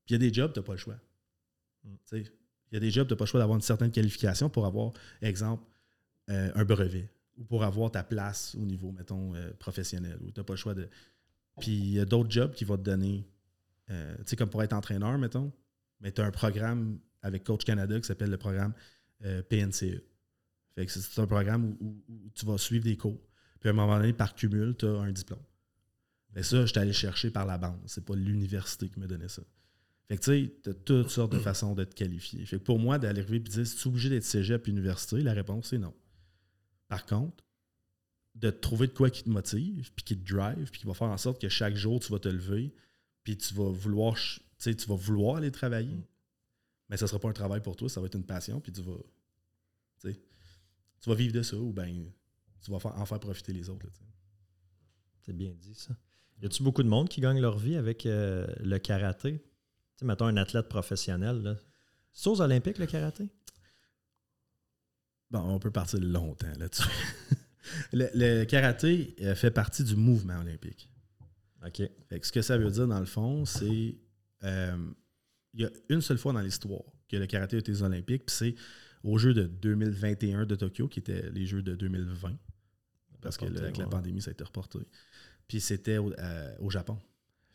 Puis 0.04 0.08
il 0.08 0.12
y 0.14 0.16
a 0.16 0.18
des 0.18 0.34
jobs, 0.34 0.52
tu 0.52 0.58
n'as 0.58 0.66
pas 0.66 0.72
le 0.72 0.78
choix. 0.78 0.98
Mm. 1.84 2.22
Il 2.70 2.74
y 2.74 2.76
a 2.76 2.80
des 2.80 2.90
jobs, 2.90 3.06
tu 3.06 3.12
n'as 3.12 3.16
pas 3.16 3.24
le 3.24 3.28
choix 3.28 3.40
d'avoir 3.40 3.56
une 3.56 3.62
certaine 3.62 3.90
qualification 3.90 4.48
pour 4.48 4.66
avoir, 4.66 4.92
exemple, 5.22 5.64
euh, 6.30 6.52
un 6.54 6.64
brevet 6.64 7.10
ou 7.36 7.44
pour 7.44 7.64
avoir 7.64 7.90
ta 7.90 8.04
place 8.04 8.54
au 8.54 8.64
niveau, 8.64 8.92
mettons, 8.92 9.34
euh, 9.34 9.50
professionnel, 9.58 10.18
pas 10.46 10.52
le 10.52 10.56
choix 10.56 10.74
de. 10.74 10.88
Puis 11.58 11.72
il 11.72 11.90
y 11.90 12.00
a 12.00 12.04
d'autres 12.04 12.30
jobs 12.30 12.52
qui 12.52 12.64
vont 12.64 12.76
te 12.76 12.82
donner, 12.82 13.26
euh, 13.90 14.16
tu 14.18 14.22
sais, 14.26 14.36
comme 14.36 14.50
pour 14.50 14.62
être 14.62 14.72
entraîneur, 14.72 15.18
mettons, 15.18 15.52
mais 16.00 16.12
tu 16.12 16.20
as 16.20 16.26
un 16.26 16.30
programme 16.30 17.00
avec 17.22 17.44
Coach 17.44 17.64
Canada 17.64 17.98
qui 17.98 18.06
s'appelle 18.06 18.30
le 18.30 18.38
programme 18.38 18.72
PNCE. 19.20 20.00
Fait 20.74 20.86
que 20.86 20.92
c'est 20.92 21.20
un 21.20 21.26
programme 21.26 21.76
où, 21.80 22.02
tu 22.34 22.46
vas 22.46 22.56
suivre 22.56 22.84
des 22.84 22.96
cours. 22.96 23.20
Puis 23.58 23.68
à 23.68 23.72
un 23.72 23.74
moment 23.74 23.98
donné, 23.98 24.14
par 24.14 24.34
cumul, 24.34 24.74
tu 24.76 24.86
as 24.86 25.00
un 25.00 25.12
diplôme. 25.12 25.42
Mais 26.34 26.42
ça, 26.42 26.62
je 26.62 26.66
suis 26.66 26.78
allé 26.78 26.92
chercher 26.92 27.30
par 27.30 27.44
la 27.44 27.58
bande. 27.58 27.80
C'est 27.86 28.04
pas 28.04 28.14
l'université 28.14 28.88
qui 28.88 28.98
me 29.00 29.06
donnait 29.06 29.28
ça. 29.28 29.42
Fait 30.10 30.16
que 30.16 30.22
tu 30.24 30.30
sais, 30.32 30.52
tu 30.64 30.70
as 30.70 30.74
toutes 30.74 31.08
sortes 31.08 31.30
de 31.30 31.38
façons 31.38 31.76
de 31.76 31.84
te 31.84 31.94
qualifier. 31.94 32.44
Fait 32.44 32.58
que 32.58 32.64
pour 32.64 32.80
moi, 32.80 32.98
d'aller 32.98 33.20
arriver 33.20 33.36
et 33.36 33.40
dire 33.40 33.64
si 33.64 33.76
tu 33.76 33.82
es 33.82 33.86
obligé 33.86 34.08
d'être 34.08 34.24
cégep 34.24 34.66
université, 34.66 35.22
la 35.22 35.32
réponse 35.32 35.68
c'est 35.68 35.78
non. 35.78 35.94
Par 36.88 37.06
contre, 37.06 37.44
de 38.34 38.50
trouver 38.50 38.88
de 38.88 38.92
quoi 38.92 39.08
qui 39.08 39.22
te 39.22 39.30
motive, 39.30 39.92
puis 39.94 40.04
qui 40.04 40.18
te 40.18 40.34
drive, 40.34 40.68
puis 40.68 40.80
qui 40.80 40.86
va 40.88 40.94
faire 40.94 41.10
en 41.10 41.16
sorte 41.16 41.40
que 41.40 41.48
chaque 41.48 41.76
jour, 41.76 42.00
tu 42.00 42.10
vas 42.10 42.18
te 42.18 42.28
lever, 42.28 42.74
puis 43.22 43.36
tu 43.36 43.54
vas 43.54 43.70
vouloir, 43.70 44.16
tu 44.58 44.74
vas 44.88 44.96
vouloir 44.96 45.36
aller 45.36 45.52
travailler. 45.52 45.94
Mm. 45.94 46.04
Mais 46.88 46.96
ça 46.96 47.04
ne 47.04 47.10
sera 47.10 47.20
pas 47.20 47.28
un 47.28 47.32
travail 47.32 47.62
pour 47.62 47.76
toi, 47.76 47.88
ça 47.88 48.00
va 48.00 48.06
être 48.08 48.16
une 48.16 48.26
passion, 48.26 48.60
puis 48.60 48.72
tu 48.72 48.82
vas, 48.82 48.98
tu 50.02 51.08
vas 51.08 51.14
vivre 51.14 51.34
de 51.34 51.42
ça, 51.42 51.56
ou 51.56 51.72
bien 51.72 51.86
tu 52.64 52.70
vas 52.72 52.78
en 52.84 53.06
faire 53.06 53.20
profiter 53.20 53.52
les 53.52 53.70
autres. 53.70 53.86
C'est 55.20 55.36
bien 55.36 55.52
dit, 55.52 55.76
ça. 55.76 55.96
Y 56.42 56.46
a-tu 56.46 56.64
beaucoup 56.64 56.82
de 56.82 56.88
monde 56.88 57.08
qui 57.08 57.20
gagne 57.20 57.40
leur 57.40 57.58
vie 57.58 57.76
avec 57.76 58.06
euh, 58.06 58.48
le 58.58 58.78
karaté? 58.78 59.40
Sais, 60.00 60.06
mettons 60.06 60.24
un 60.24 60.38
athlète 60.38 60.66
professionnel. 60.66 61.58
C'est 62.14 62.30
aux 62.30 62.40
Olympiques, 62.40 62.78
le 62.78 62.86
karaté? 62.86 63.28
Bon, 65.30 65.40
on 65.40 65.58
peut 65.58 65.70
partir 65.70 66.00
longtemps 66.00 66.50
là-dessus. 66.58 66.88
le, 67.92 68.44
karaté 68.44 69.14
euh, 69.20 69.34
fait 69.34 69.50
partie 69.50 69.84
du 69.84 69.96
mouvement 69.96 70.40
olympique. 70.40 70.90
OK. 71.66 71.82
ce 72.22 72.32
que 72.32 72.40
ça 72.40 72.56
veut 72.56 72.70
dire, 72.70 72.88
dans 72.88 72.98
le 72.98 73.04
fond, 73.04 73.44
c'est. 73.44 73.98
Euh, 74.42 74.90
il 75.52 75.60
y 75.60 75.64
a 75.66 75.70
une 75.90 76.00
seule 76.00 76.16
fois 76.16 76.32
dans 76.32 76.40
l'histoire 76.40 76.84
que 77.06 77.18
le 77.18 77.26
karaté 77.26 77.56
a 77.56 77.58
été 77.58 77.70
aux 77.70 77.82
Olympiques, 77.82 78.24
puis 78.24 78.34
c'est 78.34 78.54
aux 79.04 79.18
Jeux 79.18 79.34
de 79.34 79.42
2021 79.42 80.46
de 80.46 80.54
Tokyo, 80.54 80.88
qui 80.88 81.00
étaient 81.00 81.28
les 81.30 81.44
Jeux 81.44 81.60
de 81.60 81.74
2020. 81.74 82.38
Parce 83.20 83.36
que 83.36 83.44
avec 83.44 83.76
la 83.76 83.86
pandémie, 83.86 84.22
ça 84.22 84.30
a 84.30 84.32
été 84.32 84.44
reporté. 84.44 84.78
Puis 85.46 85.60
c'était 85.60 85.98
au, 85.98 86.10
euh, 86.10 86.70
Japon. 86.70 86.98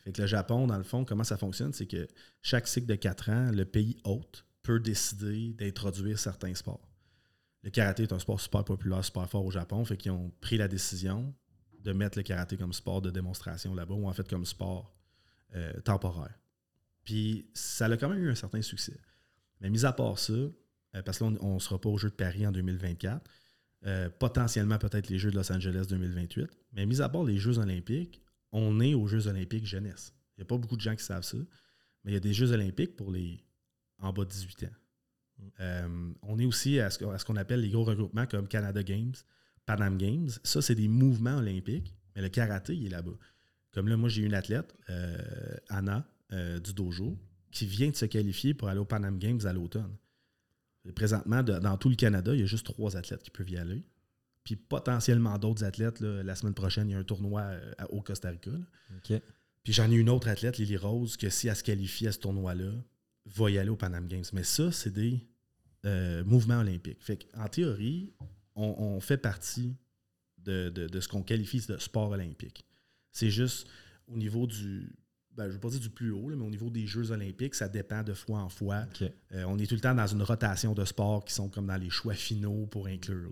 Fait 0.05 0.13
que 0.13 0.21
le 0.21 0.27
Japon, 0.27 0.67
dans 0.67 0.77
le 0.77 0.83
fond, 0.83 1.03
comment 1.03 1.25
ça 1.25 1.35
fonctionne, 1.35 1.73
c'est 1.73 1.87
que 1.87 2.07
chaque 2.41 2.67
cycle 2.67 2.87
de 2.87 2.95
4 2.95 3.29
ans, 3.29 3.51
le 3.51 3.65
pays 3.65 3.97
hôte 4.05 4.45
peut 4.61 4.79
décider 4.79 5.53
d'introduire 5.53 6.17
certains 6.17 6.55
sports 6.55 6.95
le 7.65 7.71
karaté 7.71 8.03
est 8.03 8.13
un 8.13 8.19
sport 8.19 8.39
super 8.39 8.63
populaire, 8.63 9.03
super 9.03 9.27
fort 9.27 9.43
au 9.43 9.49
Japon. 9.49 9.83
Fait 9.83 9.97
qu'ils 9.97 10.11
ont 10.11 10.31
pris 10.39 10.55
la 10.55 10.67
décision 10.67 11.33
de 11.79 11.93
mettre 11.93 12.17
le 12.17 12.23
karaté 12.23 12.57
comme 12.57 12.73
sport 12.73 13.01
de 13.01 13.09
démonstration 13.09 13.73
là-bas, 13.73 13.95
ou 13.95 14.07
en 14.07 14.13
fait 14.13 14.27
comme 14.29 14.45
sport 14.45 14.95
euh, 15.55 15.73
temporaire. 15.81 16.39
Puis 17.03 17.49
ça 17.55 17.85
a 17.85 17.97
quand 17.97 18.07
même 18.07 18.23
eu 18.23 18.29
un 18.29 18.35
certain 18.35 18.61
succès. 18.61 18.97
Mais 19.61 19.71
mis 19.71 19.83
à 19.83 19.93
part 19.93 20.19
ça, 20.19 20.33
euh, 20.33 20.51
parce 21.03 21.17
qu'on 21.17 21.31
ne 21.31 21.59
sera 21.59 21.81
pas 21.81 21.89
aux 21.89 21.97
Jeux 21.97 22.11
de 22.11 22.15
Paris 22.15 22.45
en 22.45 22.51
2024, 22.51 23.27
euh, 23.87 24.09
potentiellement 24.09 24.77
peut-être 24.77 25.09
les 25.09 25.17
Jeux 25.17 25.31
de 25.31 25.35
Los 25.35 25.51
Angeles 25.51 25.87
2028, 25.89 26.47
mais 26.73 26.85
mis 26.85 27.01
à 27.01 27.09
part 27.09 27.23
les 27.23 27.37
Jeux 27.37 27.57
olympiques, 27.57 28.21
on 28.55 28.79
est 28.79 28.93
aux 28.93 29.05
Jeux 29.05 29.27
olympiques 29.27 29.65
jeunesse. 29.65 30.13
Il 30.35 30.41
n'y 30.41 30.43
a 30.43 30.45
pas 30.45 30.57
beaucoup 30.57 30.77
de 30.77 30.81
gens 30.81 30.95
qui 30.95 31.03
savent 31.03 31.23
ça, 31.23 31.37
mais 32.03 32.11
il 32.11 32.13
y 32.13 32.17
a 32.17 32.21
des 32.21 32.33
Jeux 32.33 32.51
olympiques 32.51 32.95
pour 32.95 33.11
les 33.11 33.43
en 33.99 34.13
bas 34.13 34.23
de 34.23 34.29
18 34.29 34.63
ans. 34.63 34.75
Euh, 35.59 36.13
on 36.21 36.39
est 36.39 36.45
aussi 36.45 36.79
à 36.79 36.89
ce, 36.89 37.25
qu'on 37.25 37.35
appelle 37.35 37.59
les 37.61 37.69
gros 37.69 37.83
regroupements 37.83 38.25
comme 38.25 38.47
Canada 38.47 38.81
Games, 38.81 39.13
Panam 39.65 39.97
Games. 39.97 40.29
Ça, 40.43 40.61
c'est 40.61 40.75
des 40.75 40.87
mouvements 40.87 41.37
olympiques, 41.37 41.93
mais 42.15 42.21
le 42.21 42.29
karaté, 42.29 42.75
il 42.75 42.85
est 42.85 42.89
là-bas. 42.89 43.17
Comme 43.73 43.89
là, 43.89 43.97
moi, 43.97 44.07
j'ai 44.07 44.23
une 44.23 44.33
athlète, 44.33 44.73
euh, 44.89 45.17
Anna, 45.67 46.09
euh, 46.31 46.59
du 46.59 46.73
dojo, 46.73 47.17
qui 47.51 47.65
vient 47.65 47.89
de 47.89 47.95
se 47.95 48.05
qualifier 48.05 48.53
pour 48.53 48.69
aller 48.69 48.79
au 48.79 48.85
Panam 48.85 49.19
Games 49.19 49.41
à 49.43 49.51
l'automne. 49.51 49.95
Présentement, 50.95 51.43
dans 51.43 51.77
tout 51.77 51.89
le 51.89 51.95
Canada, 51.95 52.33
il 52.33 52.39
y 52.39 52.43
a 52.43 52.45
juste 52.45 52.65
trois 52.65 52.95
athlètes 52.95 53.23
qui 53.23 53.31
peuvent 53.31 53.49
y 53.49 53.57
aller. 53.57 53.83
Puis 54.45 54.55
potentiellement 54.55 55.37
d'autres 55.37 55.65
athlètes. 55.65 55.99
la 55.99 56.35
semaine 56.35 56.53
prochaine, 56.53 56.87
il 56.89 56.93
y 56.93 56.95
a 56.95 56.99
un 56.99 57.03
tournoi 57.03 57.51
au 57.89 58.01
Costa 58.01 58.29
Rica. 58.29 58.51
Puis 59.63 59.73
j'en 59.73 59.91
ai 59.91 59.95
une 59.95 60.09
autre 60.09 60.29
athlète, 60.29 60.59
Lily 60.59 60.77
Rose, 60.77 61.17
que 61.17 61.29
si 61.29 61.47
elle 61.47 61.55
se 61.55 61.63
qualifie 61.63 62.07
à 62.07 62.11
ce 62.11 62.19
tournoi-là, 62.19 62.71
va 63.25 63.49
y 63.49 63.57
aller 63.57 63.69
au 63.69 63.75
Panam 63.75 64.07
Games. 64.07 64.23
Mais 64.31 64.43
ça, 64.43 64.71
c'est 64.71 64.91
des 64.91 65.27
euh, 65.85 66.23
mouvements 66.23 66.59
olympiques. 66.59 67.03
Fait 67.03 67.27
en 67.33 67.47
théorie, 67.47 68.13
on, 68.55 68.99
fait 69.01 69.17
partie 69.17 69.75
de, 70.37 70.87
ce 70.99 71.07
qu'on 71.07 71.23
qualifie 71.23 71.65
de 71.67 71.77
sport 71.77 72.11
olympique. 72.11 72.65
C'est 73.11 73.29
juste 73.29 73.67
au 74.07 74.17
niveau 74.17 74.47
du. 74.47 74.95
Ben, 75.35 75.43
je 75.43 75.49
ne 75.49 75.53
veux 75.53 75.59
pas 75.59 75.69
dire 75.69 75.79
du 75.79 75.89
plus 75.89 76.11
haut, 76.11 76.27
mais 76.27 76.45
au 76.45 76.49
niveau 76.49 76.69
des 76.69 76.87
Jeux 76.87 77.11
olympiques, 77.11 77.55
ça 77.55 77.67
dépend 77.67 78.03
de 78.03 78.13
fois 78.13 78.39
en 78.39 78.49
fois. 78.49 78.85
Euh, 79.01 79.43
on 79.47 79.57
est 79.59 79.67
tout 79.67 79.75
le 79.75 79.81
temps 79.81 79.95
dans 79.95 80.07
une 80.07 80.23
rotation 80.23 80.73
de 80.73 80.85
sports 80.85 81.25
qui 81.25 81.33
sont 81.33 81.49
comme 81.49 81.67
dans 81.67 81.75
les 81.75 81.89
choix 81.89 82.13
finaux 82.13 82.65
pour 82.67 82.87
inclure. 82.87 83.31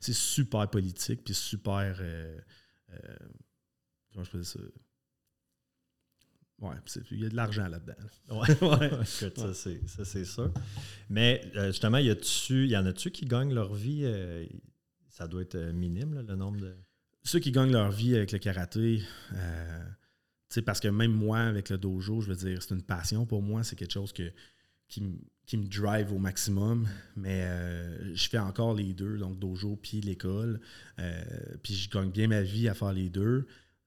C'est 0.00 0.14
super 0.14 0.68
politique, 0.68 1.22
puis 1.24 1.34
super. 1.34 1.96
Euh, 2.00 2.38
comment 4.12 4.24
je 4.24 4.30
peux 4.30 4.38
dire 4.38 4.46
ça? 4.46 4.60
Ouais, 6.60 6.74
il 7.12 7.20
y 7.20 7.24
a 7.24 7.28
de 7.28 7.36
l'argent 7.36 7.68
là-dedans. 7.68 7.94
Ouais, 8.30 9.04
ça 9.04 10.04
c'est 10.04 10.24
sûr. 10.24 10.52
Mais 11.08 11.40
euh, 11.54 11.68
justement, 11.68 11.98
y, 11.98 12.06
y 12.08 12.76
en 12.76 12.86
a-tu 12.86 13.10
qui 13.12 13.26
gagnent 13.26 13.54
leur 13.54 13.74
vie 13.74 14.02
euh, 14.04 14.44
Ça 15.08 15.28
doit 15.28 15.42
être 15.42 15.54
euh, 15.54 15.72
minime, 15.72 16.24
le 16.26 16.34
nombre 16.34 16.60
de. 16.60 16.74
Ceux 17.22 17.38
qui 17.38 17.52
gagnent 17.52 17.70
leur 17.70 17.92
vie 17.92 18.16
avec 18.16 18.32
le 18.32 18.38
karaté, 18.38 19.02
sais, 20.54 20.62
parce 20.62 20.80
que 20.80 20.88
même 20.88 21.12
moi, 21.12 21.40
avec 21.40 21.68
le 21.70 21.78
dojo, 21.78 22.20
je 22.20 22.28
veux 22.28 22.36
dire, 22.36 22.62
c'est 22.62 22.74
une 22.74 22.82
passion 22.82 23.26
pour 23.26 23.42
moi, 23.42 23.62
c'est 23.64 23.76
quelque 23.76 23.92
chose 23.92 24.12
que, 24.12 24.30
qui, 24.88 25.02
me 25.02 25.68
drive 25.68 26.12
au 26.12 26.18
maximum. 26.18 26.88
Mais 27.16 27.42
euh, 27.42 28.14
je 28.14 28.28
fais 28.28 28.38
encore 28.38 28.74
les 28.74 28.94
deux, 28.94 29.18
donc 29.18 29.38
dojo 29.38 29.76
puis 29.76 30.00
l'école. 30.00 30.60
Euh, 30.98 31.22
puis 31.62 31.74
je 31.74 31.90
gagne 31.90 32.10
bien 32.10 32.28
ma 32.28 32.42
vie 32.42 32.68
à 32.68 32.74
faire 32.74 32.92
les 32.92 33.10
deux. 33.10 33.46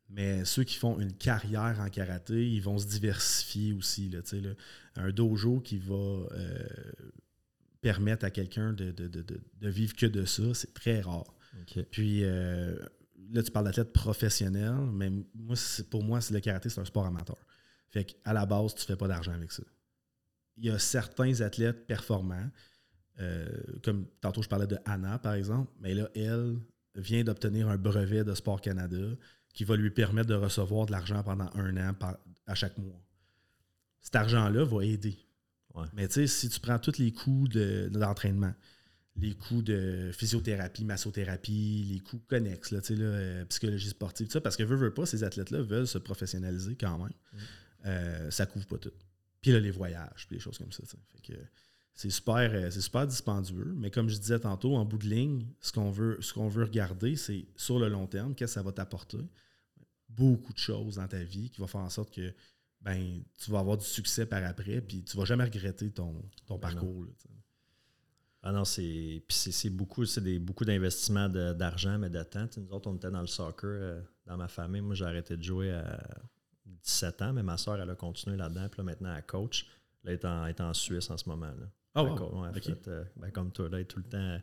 Mais 0.09 0.43
ceux 0.43 0.63
qui 0.63 0.75
font 0.75 0.99
une 0.99 1.13
carrière 1.13 1.79
en 1.79 1.89
karaté, 1.89 2.45
ils 2.45 2.61
vont 2.61 2.77
se 2.77 2.85
diversifier 2.85 3.73
aussi. 3.73 4.09
Là, 4.09 4.19
là. 4.33 4.49
Un 4.97 5.11
dojo 5.11 5.61
qui 5.61 5.77
va 5.77 5.95
euh, 5.95 6.67
permettre 7.79 8.25
à 8.25 8.29
quelqu'un 8.29 8.73
de, 8.73 8.93
vivre 9.61 9.95
que 9.95 10.05
de 10.05 10.25
ça, 10.25 10.53
c'est 10.53 10.73
très 10.73 10.99
rare. 10.99 11.33
Puis 11.91 12.23
là, 13.31 13.43
tu 13.43 13.51
parles 13.51 13.65
d'athlète 13.65 13.93
professionnel, 13.93 14.75
mais 14.93 15.09
moi, 15.09 15.55
pour 15.89 16.03
moi, 16.03 16.19
le 16.31 16.39
karaté, 16.39 16.69
c'est 16.69 16.81
un 16.81 16.85
sport 16.85 17.05
amateur. 17.05 17.37
Fait 17.89 18.05
qu'à 18.05 18.33
la 18.33 18.45
base, 18.45 18.75
tu 18.75 18.81
ne 18.81 18.85
fais 18.85 18.95
pas 18.95 19.07
d'argent 19.07 19.33
avec 19.33 19.51
ça. 19.51 19.63
Il 20.57 20.65
y 20.65 20.69
a 20.69 20.79
certains 20.79 21.41
athlètes 21.41 21.87
performants, 21.87 22.49
euh, 23.19 23.47
comme 23.83 24.07
tantôt 24.21 24.41
je 24.41 24.49
parlais 24.49 24.67
de 24.67 24.77
Anna, 24.85 25.19
par 25.19 25.33
exemple, 25.33 25.71
mais 25.79 25.93
là, 25.93 26.09
elle 26.15 26.57
vient 26.95 27.23
d'obtenir 27.23 27.69
un 27.69 27.77
brevet 27.77 28.23
de 28.23 28.33
Sport 28.33 28.61
Canada 28.61 29.15
qui 29.53 29.63
va 29.63 29.75
lui 29.75 29.91
permettre 29.91 30.29
de 30.29 30.35
recevoir 30.35 30.85
de 30.85 30.91
l'argent 30.91 31.23
pendant 31.23 31.49
un 31.55 31.77
an 31.77 31.93
à 32.47 32.55
chaque 32.55 32.77
mois. 32.77 33.01
Cet 34.01 34.15
argent-là 34.15 34.63
va 34.63 34.85
aider. 34.85 35.17
Mais 35.93 36.07
tu 36.07 36.15
sais, 36.15 36.27
si 36.27 36.49
tu 36.49 36.59
prends 36.59 36.79
tous 36.79 36.97
les 36.97 37.11
coûts 37.11 37.47
d'entraînement, 37.47 38.53
les 39.17 39.33
coûts 39.33 39.61
de 39.61 40.11
physiothérapie, 40.13 40.85
massothérapie, 40.85 41.85
les 41.91 41.99
coûts 41.99 42.21
connexes, 42.27 42.71
là, 42.71 42.79
là, 42.79 43.03
euh, 43.03 43.45
psychologie 43.45 43.89
sportive, 43.89 44.29
ça, 44.29 44.41
parce 44.41 44.55
que 44.55 44.63
veut, 44.63 44.77
veut 44.77 44.93
pas, 44.93 45.05
ces 45.05 45.23
athlètes-là 45.23 45.61
veulent 45.61 45.87
se 45.87 45.97
professionnaliser 45.97 46.75
quand 46.75 46.97
même. 46.97 47.13
Mm. 47.33 47.37
Euh, 47.85 48.31
ça 48.31 48.45
couvre 48.45 48.67
pas 48.67 48.77
tout. 48.77 48.93
Puis 49.41 49.51
là, 49.51 49.59
les 49.59 49.71
voyages, 49.71 50.27
puis 50.27 50.37
les 50.37 50.39
choses 50.39 50.57
comme 50.57 50.71
ça. 50.71 50.83
Fait 50.85 51.33
que 51.33 51.39
c'est 51.93 52.09
super, 52.09 52.51
euh, 52.53 52.69
c'est 52.71 52.81
super 52.81 53.05
dispendieux. 53.05 53.73
Mais 53.75 53.91
comme 53.91 54.09
je 54.09 54.17
disais 54.17 54.39
tantôt, 54.39 54.75
en 54.75 54.85
bout 54.85 54.97
de 54.97 55.07
ligne, 55.07 55.47
ce 55.59 55.71
qu'on 55.71 55.91
veut, 55.91 56.17
ce 56.21 56.33
qu'on 56.33 56.47
veut 56.47 56.63
regarder, 56.63 57.15
c'est 57.15 57.45
sur 57.55 57.79
le 57.79 57.89
long 57.89 58.07
terme, 58.07 58.33
qu'est-ce 58.33 58.53
que 58.53 58.59
ça 58.59 58.63
va 58.63 58.71
t'apporter? 58.71 59.19
Beaucoup 60.09 60.53
de 60.53 60.57
choses 60.57 60.95
dans 60.95 61.07
ta 61.07 61.23
vie 61.23 61.49
qui 61.49 61.59
vont 61.59 61.67
faire 61.67 61.81
en 61.81 61.89
sorte 61.89 62.13
que 62.13 62.33
ben, 62.81 63.21
tu 63.37 63.51
vas 63.51 63.59
avoir 63.59 63.77
du 63.77 63.85
succès 63.85 64.25
par 64.25 64.43
après, 64.43 64.81
puis 64.81 65.03
tu 65.03 65.15
vas 65.15 65.25
jamais 65.25 65.43
regretter 65.43 65.91
ton, 65.91 66.13
ton 66.47 66.55
ben 66.55 66.61
parcours. 66.61 67.05
Ah 68.43 68.51
non, 68.51 68.65
c'est 68.65 69.23
c'est 69.29 69.69
beaucoup, 69.69 70.05
c'est 70.05 70.21
des, 70.21 70.39
beaucoup 70.39 70.65
d'investissements 70.65 71.29
d'argent, 71.29 71.99
mais 71.99 72.09
de 72.09 72.23
temps. 72.23 72.47
nous 72.57 72.71
autres, 72.71 72.89
on 72.89 72.95
était 72.95 73.11
dans 73.11 73.21
le 73.21 73.27
soccer 73.27 73.69
euh, 73.69 74.01
dans 74.25 74.37
ma 74.37 74.47
famille. 74.47 74.81
Moi, 74.81 74.95
j'ai 74.95 75.05
arrêté 75.05 75.37
de 75.37 75.43
jouer 75.43 75.71
à 75.71 75.99
17 76.65 77.21
ans, 77.21 77.33
mais 77.33 77.43
ma 77.43 77.57
soeur, 77.57 77.79
elle 77.79 77.89
a 77.89 77.95
continué 77.95 78.37
là-dedans. 78.37 78.67
Puis 78.69 78.79
là, 78.79 78.83
maintenant, 78.83 79.15
elle 79.15 79.25
coach. 79.25 79.67
Là, 80.03 80.13
elle 80.13 80.49
est 80.49 80.61
en, 80.61 80.73
Suisse 80.73 81.11
en 81.11 81.17
ce 81.17 81.29
moment. 81.29 81.51
Là. 81.93 82.03
Wow. 82.03 82.45
Euh, 82.87 83.03
ben, 83.17 83.31
comme 83.31 83.51
toi, 83.51 83.69
là, 83.69 83.77
elle 83.77 83.81
est 83.83 83.85
tout 83.85 83.99
le 83.99 84.09
temps 84.09 84.39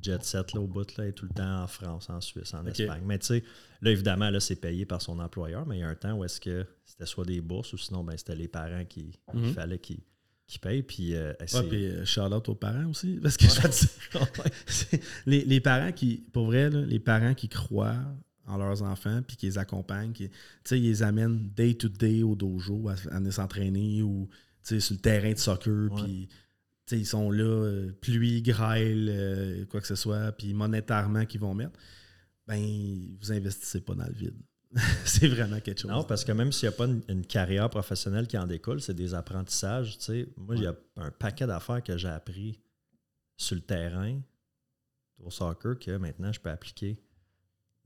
jet 0.00 0.22
set 0.24 0.52
là, 0.52 0.60
au 0.60 0.66
bout, 0.66 0.96
là, 0.96 1.04
elle 1.04 1.10
est 1.10 1.12
tout 1.12 1.26
le 1.26 1.34
temps 1.34 1.62
en 1.62 1.66
France, 1.66 2.10
en 2.10 2.20
Suisse, 2.20 2.52
en 2.54 2.64
Espagne. 2.66 3.02
Mais 3.04 3.18
tu 3.18 3.26
sais, 3.26 3.44
là, 3.80 3.90
évidemment, 3.90 4.30
là, 4.30 4.40
c'est 4.40 4.56
payé 4.56 4.84
par 4.84 5.02
son 5.02 5.18
employeur, 5.18 5.66
mais 5.66 5.78
il 5.78 5.80
y 5.80 5.82
a 5.82 5.88
un 5.88 5.94
temps 5.94 6.14
où 6.14 6.24
est-ce 6.24 6.40
que 6.40 6.66
c'était 6.84 7.06
soit 7.06 7.24
des 7.24 7.40
bourses 7.40 7.72
ou 7.72 7.78
sinon, 7.78 8.04
ben, 8.04 8.16
c'était 8.16 8.36
les 8.36 8.48
parents 8.48 8.84
qui, 8.84 9.18
il 9.32 9.40
mhm. 9.40 9.52
fallait 9.54 9.78
qu'ils 9.78 10.02
qui 10.46 10.58
paye. 10.58 10.82
Puis, 10.82 11.14
euh, 11.14 11.32
puis 11.68 11.86
euh, 11.86 12.04
Charlotte 12.04 12.48
aux 12.48 12.54
parents 12.54 12.86
aussi. 12.86 13.18
Parce 13.22 13.36
que 13.36 13.46
les, 15.26 15.44
les, 15.44 15.60
parents 15.60 15.92
qui, 15.92 16.24
pour 16.32 16.46
vrai, 16.46 16.70
les 16.70 17.00
parents 17.00 17.34
qui 17.34 17.48
croient 17.48 17.96
en 18.46 18.58
leurs 18.58 18.82
enfants 18.82 19.22
puis 19.26 19.36
qui 19.36 19.46
les 19.46 19.58
accompagnent, 19.58 20.12
qui, 20.12 20.30
ils 20.70 20.82
les 20.82 21.02
amènent 21.02 21.48
day 21.56 21.74
to 21.74 21.88
day 21.88 22.22
au 22.22 22.34
dojo 22.34 22.88
à, 22.88 22.94
à 23.14 23.30
s'entraîner 23.30 24.02
ou 24.02 24.28
sur 24.62 24.76
le 24.76 24.98
terrain 24.98 25.32
de 25.32 25.38
soccer. 25.38 25.90
Puis, 25.96 26.28
ils 26.92 27.06
sont 27.06 27.30
là, 27.30 27.44
euh, 27.44 27.92
pluie, 28.00 28.42
grêle, 28.42 29.66
quoi 29.70 29.80
que 29.80 29.86
ce 29.86 29.94
soit, 29.94 30.32
puis 30.32 30.52
monétairement 30.52 31.24
qu'ils 31.24 31.40
vont 31.40 31.54
mettre. 31.54 31.78
Ben, 32.46 32.60
vous 33.20 33.32
investissez 33.32 33.80
pas 33.80 33.94
dans 33.94 34.06
le 34.06 34.12
vide. 34.12 34.36
c'est 35.04 35.28
vraiment 35.28 35.60
quelque 35.60 35.80
chose. 35.80 35.90
Non, 35.90 36.04
parce 36.04 36.24
que 36.24 36.32
même 36.32 36.52
s'il 36.52 36.68
n'y 36.68 36.74
a 36.74 36.76
pas 36.76 36.86
une, 36.86 37.24
carrière 37.26 37.70
professionnelle 37.70 38.26
qui 38.26 38.36
en 38.36 38.46
découle, 38.46 38.80
c'est 38.80 38.94
des 38.94 39.14
apprentissages. 39.14 39.98
Moi, 40.36 40.56
il 40.56 40.62
y 40.62 40.66
a 40.66 40.74
un 40.96 41.10
paquet 41.10 41.46
d'affaires 41.46 41.82
que 41.82 41.96
j'ai 41.96 42.08
appris 42.08 42.60
sur 43.36 43.56
le 43.56 43.62
terrain 43.62 44.20
au 45.18 45.30
soccer 45.30 45.78
que 45.78 45.96
maintenant 45.96 46.32
je 46.32 46.40
peux 46.40 46.50
appliquer 46.50 46.98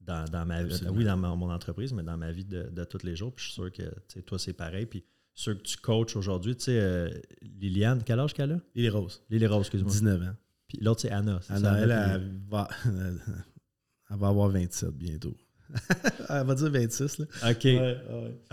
dans, 0.00 0.46
ma 0.46 0.62
vie. 0.62 0.80
Oui, 0.90 1.04
dans 1.04 1.16
mon 1.16 1.50
entreprise, 1.50 1.92
mais 1.92 2.02
dans 2.02 2.16
ma 2.16 2.32
vie 2.32 2.44
de, 2.44 2.84
tous 2.84 3.04
les 3.04 3.16
jours. 3.16 3.34
Puis 3.34 3.44
je 3.44 3.50
suis 3.50 3.54
sûr 3.54 3.72
que 3.72 4.20
toi, 4.20 4.38
c'est 4.38 4.54
pareil. 4.54 4.86
Puis 4.86 5.04
ceux 5.34 5.54
que 5.54 5.62
tu 5.62 5.76
coaches 5.76 6.16
aujourd'hui, 6.16 6.56
tu 6.56 6.64
sais, 6.64 6.80
euh, 6.80 7.10
Liliane, 7.42 8.02
quel 8.04 8.18
âge 8.18 8.32
qu'elle 8.32 8.52
a? 8.52 8.60
Lily 8.74 8.88
Rose. 8.88 9.22
Lily 9.28 9.46
Rose, 9.46 9.60
excuse-moi. 9.60 9.92
19 9.92 10.22
ans. 10.22 10.36
Puis 10.66 10.78
l'autre, 10.80 11.02
c'est 11.02 11.10
Anna. 11.10 11.40
Anna, 11.48 11.78
elle, 11.78 11.90
elle, 11.90 12.40
va, 12.48 12.68
elle 12.86 14.16
va 14.16 14.28
avoir 14.28 14.48
27 14.48 14.90
bientôt. 14.90 15.36
Elle 16.28 16.46
va 16.46 16.54
dire 16.54 16.70
26. 16.70 17.18
Là. 17.18 17.26
OK. 17.50 17.66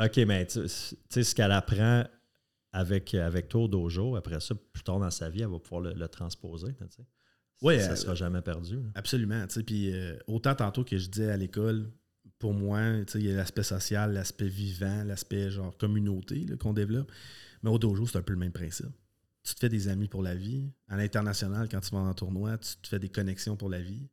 OK, 0.05 0.17
mais 0.27 0.45
tu 0.45 0.67
sais, 0.67 1.23
ce 1.23 1.35
qu'elle 1.35 1.51
apprend 1.51 2.03
avec, 2.71 3.13
avec 3.13 3.47
toi 3.47 3.61
au 3.63 3.67
dojo, 3.67 4.15
après 4.15 4.39
ça, 4.39 4.53
plus 4.73 4.83
tard 4.83 4.99
dans 4.99 5.11
sa 5.11 5.29
vie, 5.29 5.41
elle 5.41 5.49
va 5.49 5.59
pouvoir 5.59 5.81
le, 5.93 6.07
transposer. 6.07 6.75
Oui, 7.61 7.79
ça 7.79 7.91
ne 7.91 7.95
sera 7.95 8.15
jamais 8.15 8.41
perdu. 8.41 8.79
Absolument. 8.95 9.45
Puis 9.65 9.93
euh, 9.93 10.17
autant 10.27 10.55
tantôt 10.55 10.83
que 10.83 10.97
je 10.97 11.07
disais 11.07 11.31
à 11.31 11.37
l'école, 11.37 11.89
pour 12.37 12.53
moi, 12.53 12.81
il 13.15 13.25
y 13.25 13.31
a 13.31 13.35
l'aspect 13.35 13.63
social, 13.63 14.13
l'aspect 14.13 14.47
vivant, 14.47 15.03
l'aspect 15.03 15.49
genre 15.49 15.75
communauté 15.77 16.45
qu'on 16.59 16.73
développe. 16.73 17.11
Mais 17.63 17.69
au 17.69 17.79
dojo, 17.79 18.05
c'est 18.05 18.17
un 18.17 18.21
peu 18.21 18.33
le 18.33 18.39
même 18.39 18.51
principe. 18.51 18.91
Tu 19.43 19.53
te 19.53 19.59
fais 19.59 19.69
des 19.69 19.87
amis 19.87 20.07
pour 20.07 20.21
la 20.21 20.35
vie. 20.35 20.69
À 20.87 20.97
l'international, 20.97 21.69
quand 21.69 21.79
tu 21.79 21.91
vas 21.91 22.01
en 22.01 22.13
tournoi, 22.13 22.57
tu 22.57 22.75
te 22.77 22.87
fais 22.87 22.99
des 22.99 23.09
connexions 23.09 23.55
pour 23.55 23.69
la 23.69 23.79
vie. 23.79 24.09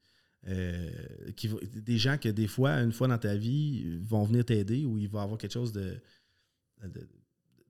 Euh, 0.48 0.90
qui, 1.36 1.48
des 1.72 1.98
gens 1.98 2.18
que 2.18 2.28
des 2.28 2.48
fois, 2.48 2.72
une 2.80 2.92
fois 2.92 3.06
dans 3.06 3.18
ta 3.18 3.36
vie, 3.36 3.98
vont 4.00 4.24
venir 4.24 4.44
t'aider 4.44 4.84
ou 4.84 4.98
il 4.98 5.08
va 5.08 5.20
y 5.20 5.22
avoir 5.22 5.38
quelque 5.38 5.52
chose 5.52 5.72
de, 5.72 6.00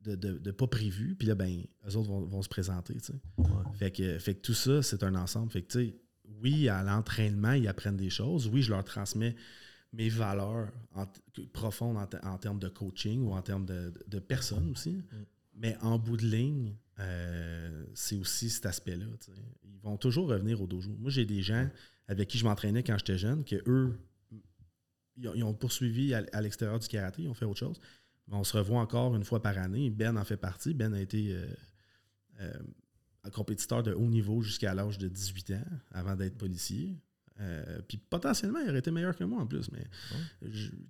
de, 0.04 0.50
pas 0.50 0.66
prévu. 0.66 1.14
Puis 1.14 1.28
là, 1.28 1.34
ben, 1.34 1.64
eux 1.86 1.96
autres 1.96 2.10
vont, 2.10 2.42
se 2.42 2.48
présenter. 2.48 2.96
Fait, 3.74 3.90
que, 3.90 4.18
fait 4.18 4.34
que 4.34 4.40
tout 4.40 4.54
ça, 4.54 4.82
c'est 4.82 5.02
un 5.02 5.14
ensemble. 5.14 5.50
Fait 5.50 5.62
que, 5.62 5.92
oui, 6.40 6.68
à 6.68 6.82
l'entraînement, 6.82 7.52
ils 7.52 7.68
apprennent 7.68 7.96
des 7.96 8.10
choses. 8.10 8.48
Oui, 8.48 8.62
je 8.62 8.70
leur 8.70 8.84
transmets 8.84 9.36
mes 9.92 10.08
valeurs 10.08 10.70
profondes 11.52 11.98
en, 12.22 12.38
termes 12.38 12.58
de 12.58 12.68
coaching 12.68 13.22
ou 13.22 13.32
en 13.32 13.42
termes 13.42 13.66
de, 13.66 13.92
de 14.06 14.18
personnes 14.18 14.70
aussi. 14.70 14.92
Mm. 14.92 15.02
Mais 15.54 15.76
en 15.82 15.98
bout 15.98 16.16
de 16.16 16.26
ligne, 16.26 16.74
euh, 16.98 17.84
c'est 17.94 18.16
aussi 18.16 18.48
cet 18.48 18.66
aspect-là. 18.66 19.04
Ils 19.64 19.80
vont 19.80 19.96
toujours 19.96 20.28
revenir 20.28 20.62
au 20.62 20.66
dojo. 20.66 20.90
Moi, 20.98 21.10
j'ai 21.10 21.24
des 21.24 21.42
gens 21.42 21.68
avec 22.08 22.28
qui 22.28 22.38
je 22.38 22.44
m'entraînais 22.44 22.82
quand 22.82 22.98
j'étais 22.98 23.18
jeune, 23.18 23.44
que 23.44 23.56
eux, 23.66 23.98
ils 25.16 25.44
ont 25.44 25.54
poursuivi 25.54 26.14
à, 26.14 26.40
l'extérieur 26.40 26.78
du 26.78 26.88
karaté, 26.88 27.22
ils 27.22 27.28
ont 27.28 27.34
fait 27.34 27.44
autre 27.44 27.58
chose. 27.58 27.80
Mais 28.28 28.36
on 28.36 28.44
se 28.44 28.56
revoit 28.56 28.80
encore 28.80 29.14
une 29.16 29.24
fois 29.24 29.42
par 29.42 29.58
année. 29.58 29.90
Ben 29.90 30.16
en 30.16 30.24
fait 30.24 30.36
partie. 30.36 30.74
Ben 30.74 30.94
a 30.94 31.00
été 31.00 31.34
euh, 31.34 31.46
euh, 32.40 32.52
un 33.24 33.30
compétiteur 33.30 33.82
de 33.82 33.92
haut 33.92 34.08
niveau 34.08 34.42
jusqu'à 34.42 34.74
l'âge 34.74 34.98
de 34.98 35.08
18 35.08 35.50
ans, 35.52 35.64
avant 35.90 36.14
d'être 36.14 36.38
policier. 36.38 36.96
Euh, 37.40 37.80
puis 37.88 37.98
potentiellement, 37.98 38.60
il 38.60 38.68
aurait 38.68 38.78
été 38.78 38.90
meilleur 38.90 39.16
que 39.16 39.24
moi 39.24 39.40
en 39.40 39.46
plus, 39.46 39.70
mais 39.72 39.84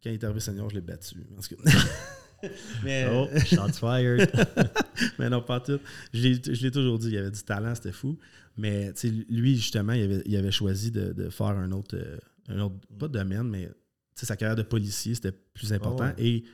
quand 0.02 0.10
il 0.10 0.12
est 0.12 0.24
arrivé 0.24 0.40
senior, 0.40 0.68
je 0.68 0.74
l'ai 0.74 0.80
battu. 0.80 1.16
mais, 2.84 3.06
oh, 3.10 3.28
shots 3.46 3.78
fired! 3.78 4.30
mais 5.18 5.30
non, 5.30 5.40
pas 5.40 5.60
tout. 5.60 5.78
Je 6.12 6.62
l'ai 6.62 6.70
toujours 6.70 6.98
dit, 6.98 7.10
il 7.10 7.18
avait 7.18 7.30
du 7.30 7.42
talent, 7.42 7.74
c'était 7.74 7.92
fou. 7.92 8.18
Mais 8.56 8.92
lui, 9.28 9.56
justement, 9.56 9.92
il 9.92 10.02
avait, 10.02 10.22
il 10.26 10.36
avait 10.36 10.50
choisi 10.50 10.90
de, 10.90 11.30
faire 11.30 11.48
un 11.48 11.72
autre, 11.72 11.96
euh, 11.96 12.18
un 12.48 12.60
autre, 12.60 12.76
pas 12.98 13.08
de 13.08 13.18
domaine, 13.18 13.48
mais 13.48 13.70
sa 14.14 14.36
carrière 14.36 14.56
de 14.56 14.62
policier, 14.62 15.14
c'était 15.14 15.32
plus 15.32 15.72
important. 15.72 16.12
Et 16.18 16.44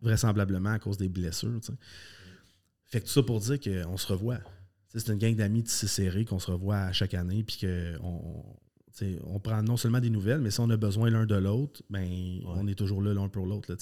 vraisemblablement 0.00 0.70
à 0.70 0.78
cause 0.78 0.96
des 0.96 1.08
blessures. 1.08 1.60
Fait 2.84 3.00
que 3.00 3.06
tout 3.06 3.12
ça 3.12 3.22
pour 3.22 3.40
dire 3.40 3.58
qu'on 3.60 3.96
se 3.96 4.06
revoit. 4.06 4.38
C'est 4.88 5.08
une 5.08 5.18
gang 5.18 5.34
d'amis 5.34 5.62
tissés 5.62 5.86
serrés 5.86 6.24
qu'on 6.24 6.38
se 6.38 6.50
revoit 6.50 6.76
à 6.76 6.92
chaque 6.92 7.14
année, 7.14 7.42
puis 7.42 7.58
qu'on 7.60 8.44
on 9.24 9.40
prend 9.40 9.62
non 9.62 9.76
seulement 9.76 10.00
des 10.00 10.10
nouvelles, 10.10 10.40
mais 10.40 10.50
si 10.50 10.60
on 10.60 10.68
a 10.70 10.76
besoin 10.76 11.08
l'un 11.08 11.24
de 11.24 11.34
l'autre, 11.36 11.82
ben, 11.88 12.40
on 12.44 12.66
est 12.66 12.74
toujours 12.74 13.00
là 13.00 13.14
l'un 13.14 13.28
pour 13.28 13.46
l'autre. 13.46 13.74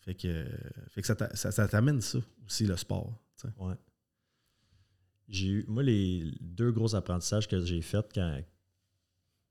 Fait 0.00 0.14
que, 0.14 0.46
fait 0.88 1.02
que 1.02 1.06
ça 1.34 1.68
t'amène 1.68 2.00
ça 2.00 2.18
aussi, 2.46 2.66
le 2.66 2.76
sport. 2.76 3.20
Ouais. 3.58 3.74
J'ai 5.28 5.48
eu, 5.48 5.64
moi, 5.68 5.82
les 5.82 6.32
deux 6.40 6.72
gros 6.72 6.94
apprentissages 6.94 7.48
que 7.48 7.64
j'ai 7.64 7.80
faits 7.82 8.10
quand. 8.14 8.40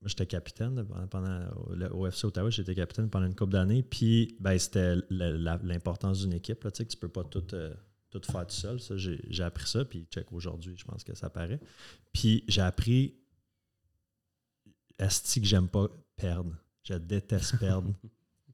Moi, 0.01 0.09
j'étais 0.09 0.25
capitaine 0.25 0.85
pendant, 1.09 1.49
au 1.91 2.05
FC 2.05 2.27
Ottawa, 2.27 2.49
j'étais 2.49 2.75
capitaine 2.75 3.09
pendant 3.09 3.25
une 3.25 3.35
couple 3.35 3.53
d'années. 3.53 3.83
Puis, 3.83 4.35
ben, 4.39 4.57
c'était 4.59 4.95
l'importance 5.09 6.21
d'une 6.21 6.33
équipe. 6.33 6.63
Là, 6.63 6.71
tu 6.71 6.77
sais, 6.77 6.85
que 6.85 6.91
tu 6.91 6.97
peux 6.97 7.07
pas 7.07 7.23
tout, 7.23 7.45
euh, 7.53 7.73
tout 8.09 8.21
faire 8.29 8.45
tout 8.45 8.53
seul. 8.53 8.81
Ça, 8.81 8.97
j'ai, 8.97 9.43
appris 9.43 9.67
ça. 9.67 9.85
Puis, 9.85 10.05
check 10.11 10.31
aujourd'hui, 10.33 10.75
je 10.77 10.83
pense 10.83 11.05
que 11.05 11.15
ça 11.15 11.29
paraît. 11.29 11.61
Puis, 12.11 12.43
j'ai 12.47 12.61
appris. 12.61 13.15
Esti 14.99 15.41
que 15.41 15.47
j'aime 15.47 15.69
pas 15.69 15.89
perdre. 16.17 16.53
Je 16.83 16.95
déteste 16.95 17.57
perdre. 17.57 17.93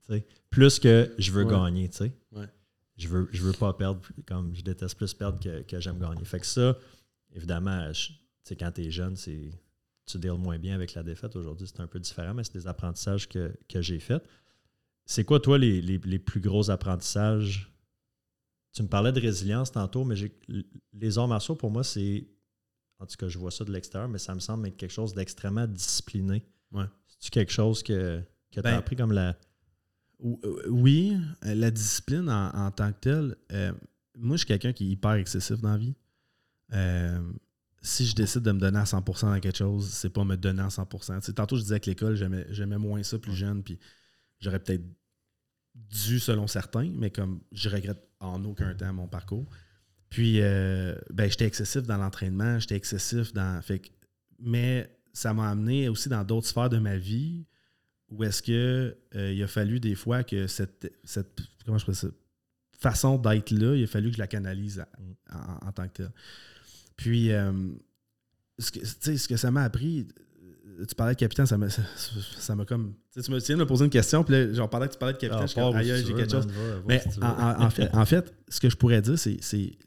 Plus 0.49 0.79
que 0.79 1.13
je 1.17 1.31
veux 1.31 1.45
gagner, 1.45 1.89
tu 1.89 1.97
sais. 1.97 2.13
Ouais. 2.31 2.47
Je 2.97 3.07
veux, 3.07 3.29
je 3.31 3.41
veux 3.41 3.53
pas 3.53 3.73
perdre, 3.73 4.01
comme 4.27 4.53
je 4.53 4.61
déteste 4.61 4.97
plus 4.97 5.13
perdre 5.13 5.39
que, 5.39 5.61
que 5.61 5.79
j'aime 5.79 5.99
gagner. 5.99 6.25
Fait 6.25 6.39
que 6.39 6.45
ça, 6.45 6.77
évidemment, 7.33 7.91
je- 7.93 8.09
tu 8.09 8.15
sais, 8.43 8.55
quand 8.55 8.71
tu 8.71 8.81
es 8.81 8.91
jeune, 8.91 9.15
c'est 9.15 9.51
tu 10.05 10.17
deals 10.17 10.33
moins 10.39 10.57
bien 10.57 10.73
avec 10.75 10.93
la 10.95 11.03
défaite. 11.03 11.35
Aujourd'hui, 11.35 11.67
c'est 11.67 11.79
un 11.81 11.87
peu 11.87 11.99
différent, 11.99 12.33
mais 12.33 12.43
c'est 12.43 12.53
des 12.53 12.67
apprentissages 12.67 13.29
que, 13.29 13.53
que 13.67 13.81
j'ai 13.81 13.99
faits. 13.99 14.23
C'est 15.05 15.23
quoi, 15.23 15.39
toi, 15.39 15.57
les, 15.57 15.81
les- 15.81 15.99
les 15.99 16.19
plus 16.19 16.39
gros 16.39 16.69
apprentissages? 16.71 17.71
Tu 18.73 18.83
me 18.83 18.87
parlais 18.87 19.11
de 19.11 19.19
résilience 19.19 19.71
tantôt, 19.71 20.03
mais 20.05 20.15
j'ai- 20.15 20.35
les 20.93 21.17
arts 21.17 21.27
martiaux, 21.27 21.55
pour 21.55 21.71
moi, 21.71 21.83
c'est. 21.83 22.27
En 22.99 23.05
tout 23.05 23.15
cas, 23.17 23.27
je 23.29 23.37
vois 23.37 23.51
ça 23.51 23.63
de 23.63 23.71
l'extérieur, 23.71 24.09
mais 24.09 24.17
ça 24.19 24.35
me 24.35 24.39
semble 24.39 24.67
être 24.67 24.77
quelque 24.77 24.91
chose 24.91 25.13
d'extrêmement 25.13 25.65
discipliné. 25.67 26.43
Ouais. 26.71 26.85
C'est-tu 27.07 27.29
quelque 27.31 27.51
chose 27.51 27.81
que, 27.81 28.19
que 28.51 28.53
tu 28.53 28.59
as 28.59 28.61
Ben, 28.63 28.75
appris 28.75 28.95
comme 28.95 29.11
la. 29.13 29.37
Euh, 30.23 30.67
Oui, 30.69 31.15
euh, 31.45 31.55
la 31.55 31.71
discipline 31.71 32.29
en, 32.29 32.49
en 32.49 32.71
tant 32.71 32.91
que 32.91 32.99
telle, 32.99 33.35
euh, 33.51 33.71
moi, 34.17 34.35
je 34.35 34.39
suis 34.39 34.47
quelqu'un 34.47 34.73
qui 34.73 34.85
est 34.85 34.89
hyper 34.89 35.13
excessif 35.13 35.57
dans 35.61 35.71
la 35.71 35.77
vie. 35.77 35.95
Euh, 36.73 37.19
si 37.81 38.05
je 38.05 38.13
décide 38.15 38.41
de 38.41 38.51
me 38.51 38.59
donner 38.59 38.79
à 38.79 38.83
100% 38.83 39.21
dans 39.33 39.39
quelque 39.39 39.57
chose, 39.57 39.87
c'est 39.89 40.09
pas 40.09 40.23
me 40.25 40.35
donner 40.35 40.61
à 40.61 40.67
100%. 40.69 41.19
Tu 41.19 41.25
sais, 41.27 41.33
tantôt, 41.33 41.55
je 41.55 41.61
disais 41.61 41.79
que 41.79 41.89
l'école, 41.89 42.15
j'aimais 42.49 42.77
moins 42.77 43.01
ça 43.03 43.17
plus 43.17 43.33
jeune, 43.35 43.63
puis 43.63 43.79
j'aurais 44.39 44.59
peut-être 44.59 44.83
dû 45.75 46.19
selon 46.19 46.47
certains, 46.47 46.91
mais 46.93 47.09
comme 47.09 47.39
je 47.51 47.69
regrette 47.69 48.03
en 48.19 48.43
aucun 48.43 48.73
temps 48.75 48.91
mon 48.93 49.07
parcours. 49.07 49.45
Puis, 50.09 50.41
euh, 50.41 50.95
ben, 51.11 51.29
j'étais 51.29 51.45
excessif 51.45 51.83
dans 51.83 51.97
l'entraînement, 51.97 52.59
j'étais 52.59 52.75
excessif 52.75 53.31
dans. 53.33 53.61
Fait 53.61 53.79
que- 53.79 53.89
mais 54.39 54.93
ça 55.13 55.33
m'a 55.33 55.49
amené 55.49 55.87
aussi 55.87 56.09
dans 56.09 56.23
d'autres 56.23 56.47
sphères 56.47 56.69
de 56.69 56.79
ma 56.79 56.97
vie 56.97 57.45
où 58.09 58.23
est-ce 58.23 58.41
que 58.41 58.97
euh, 59.15 59.31
il 59.31 59.41
a 59.43 59.47
fallu 59.47 59.79
des 59.79 59.95
fois 59.95 60.23
que 60.23 60.47
cette, 60.47 60.91
cette 61.03 61.39
comment 61.65 61.77
je 61.77 61.91
ça, 61.91 62.07
façon 62.77 63.17
d'être 63.17 63.51
là, 63.51 63.75
il 63.75 63.83
a 63.83 63.87
fallu 63.87 64.09
que 64.09 64.15
je 64.15 64.19
la 64.19 64.27
canalise 64.27 64.79
à- 64.79 64.89
en, 65.63 65.67
en 65.67 65.71
tant 65.71 65.87
que 65.87 65.93
tel. 65.93 66.11
Puis, 66.99 67.31
euh, 67.31 67.53
ce, 68.57 68.71
que, 68.71 68.79
tu 68.79 68.85
sais, 68.99 69.17
ce 69.17 69.27
que 69.29 69.37
ça 69.37 69.51
m'a 69.51 69.63
appris, 69.63 70.05
euh, 70.81 70.85
tu 70.85 70.95
parlais 70.95 71.13
de 71.13 71.19
capitaine, 71.19 71.45
ça 71.45 71.57
m'a 71.57 71.69
ça 71.69 71.81
ça 72.37 72.55
m'a 72.55 72.65
comme. 72.65 72.93
tu 73.13 73.31
me 73.31 73.39
tiens 73.39 73.55
de 73.55 73.61
me 73.61 73.65
poser 73.65 73.85
une 73.85 73.89
question, 73.89 74.21
puis 74.25 74.33
là, 74.33 74.53
genre, 74.53 74.69
pendant 74.69 74.85
que 74.85 74.91
tu 74.91 74.97
parlais 74.99 75.13
de 75.13 75.17
capitaine, 75.17 75.43
je 75.47 75.47
suis 75.53 75.61
comme, 75.61 75.75
aïe, 75.77 75.91
aïe, 75.91 76.03
j'ai 76.05 76.13
quelque 76.13 76.29
chose. 76.31 76.47
Mais 76.85 77.01
en, 77.21 77.25
en- 77.27 77.61
en 77.63 77.69
fait, 77.69 77.89
en 77.95 78.05
fait, 78.05 78.33
ce 78.49 78.59
que 78.59 78.69
je 78.69 78.75
pourrais 78.75 79.01
dire, 79.01 79.17
c'est. 79.17 79.37
Tu 79.37 79.79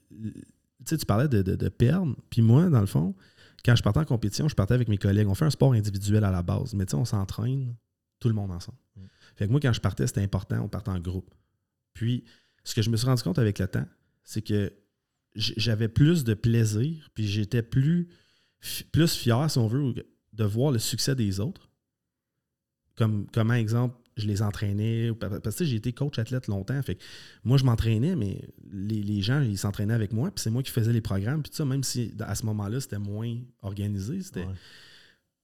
sais, 0.86 0.96
tu 0.96 1.04
parlais 1.04 1.28
de, 1.28 1.42
de, 1.42 1.54
de 1.54 1.68
perdre. 1.68 2.16
Puis 2.30 2.40
moi, 2.40 2.70
dans 2.70 2.80
le 2.80 2.86
fond, 2.86 3.14
quand 3.62 3.76
je 3.76 3.82
partais 3.82 4.00
en 4.00 4.04
compétition, 4.06 4.48
je 4.48 4.54
partais 4.54 4.72
avec 4.72 4.88
mes 4.88 4.96
collègues. 4.98 5.28
On 5.28 5.34
fait 5.34 5.44
un 5.44 5.50
sport 5.50 5.74
individuel 5.74 6.24
à 6.24 6.30
la 6.30 6.42
base, 6.42 6.72
mais 6.72 6.86
tu 6.86 6.92
sais, 6.92 6.96
on 6.96 7.04
s'entraîne 7.04 7.76
tout 8.20 8.28
le 8.28 8.34
monde 8.34 8.50
ensemble. 8.52 8.78
Mm. 8.96 9.00
Fait 9.36 9.46
que 9.46 9.50
moi, 9.50 9.60
quand 9.60 9.72
je 9.74 9.80
partais, 9.82 10.06
c'était 10.06 10.22
important, 10.22 10.58
on 10.64 10.68
partait 10.68 10.90
en 10.90 10.98
groupe. 10.98 11.30
Puis, 11.92 12.24
ce 12.64 12.74
que 12.74 12.80
je 12.80 12.88
me 12.88 12.96
suis 12.96 13.06
rendu 13.06 13.22
compte 13.22 13.38
avec 13.38 13.58
le 13.58 13.68
temps, 13.68 13.84
c'est 14.24 14.40
que 14.42 14.72
j'avais 15.35 15.89
plus 15.89 16.24
de 16.24 16.35
plaisir, 16.35 17.11
puis 17.14 17.26
j'étais 17.26 17.62
plus, 17.62 18.09
plus 18.93 19.14
fier, 19.14 19.51
si 19.51 19.59
on 19.59 19.66
veut, 19.66 19.95
de 20.33 20.45
voir 20.45 20.72
le 20.72 20.78
succès 20.78 21.14
des 21.14 21.41
autres. 21.41 21.68
Comme, 22.95 23.26
comme 23.30 23.51
un 23.51 23.55
exemple, 23.57 23.97
je 24.16 24.26
les 24.26 24.43
entraînais. 24.43 25.11
Parce 25.14 25.57
que 25.57 25.64
j'ai 25.64 25.76
été 25.76 25.93
coach 25.93 26.18
athlète 26.18 26.47
longtemps. 26.47 26.80
Fait 26.83 26.97
que 26.97 27.03
moi, 27.45 27.57
je 27.57 27.64
m'entraînais, 27.64 28.14
mais 28.14 28.47
les, 28.70 29.03
les 29.03 29.22
gens, 29.22 29.41
ils 29.41 29.57
s'entraînaient 29.57 29.95
avec 29.95 30.12
moi. 30.12 30.30
Puis 30.30 30.43
c'est 30.43 30.51
moi 30.51 30.62
qui 30.62 30.70
faisais 30.70 30.93
les 30.93 31.01
programmes. 31.01 31.43
Puis 31.43 31.51
tout 31.51 31.57
ça, 31.57 31.64
même 31.64 31.83
si 31.83 32.12
à 32.20 32.35
ce 32.35 32.45
moment-là, 32.47 32.80
c'était 32.80 32.99
moins 32.99 33.35
organisé. 33.62 34.22
C'était... 34.22 34.45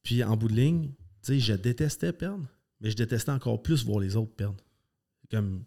Puis 0.03 0.23
en 0.23 0.37
bout 0.37 0.49
de 0.49 0.55
ligne, 0.55 0.89
tu 0.89 0.95
sais, 1.23 1.41
je 1.41 1.55
détestais 1.55 2.13
perdre, 2.13 2.47
mais 2.81 2.91
je 2.91 2.97
détestais 2.97 3.31
encore 3.33 3.63
plus 3.63 3.85
voir 3.85 4.01
les 4.01 4.15
autres 4.17 4.35
perdre. 4.35 4.63
Comme, 5.31 5.65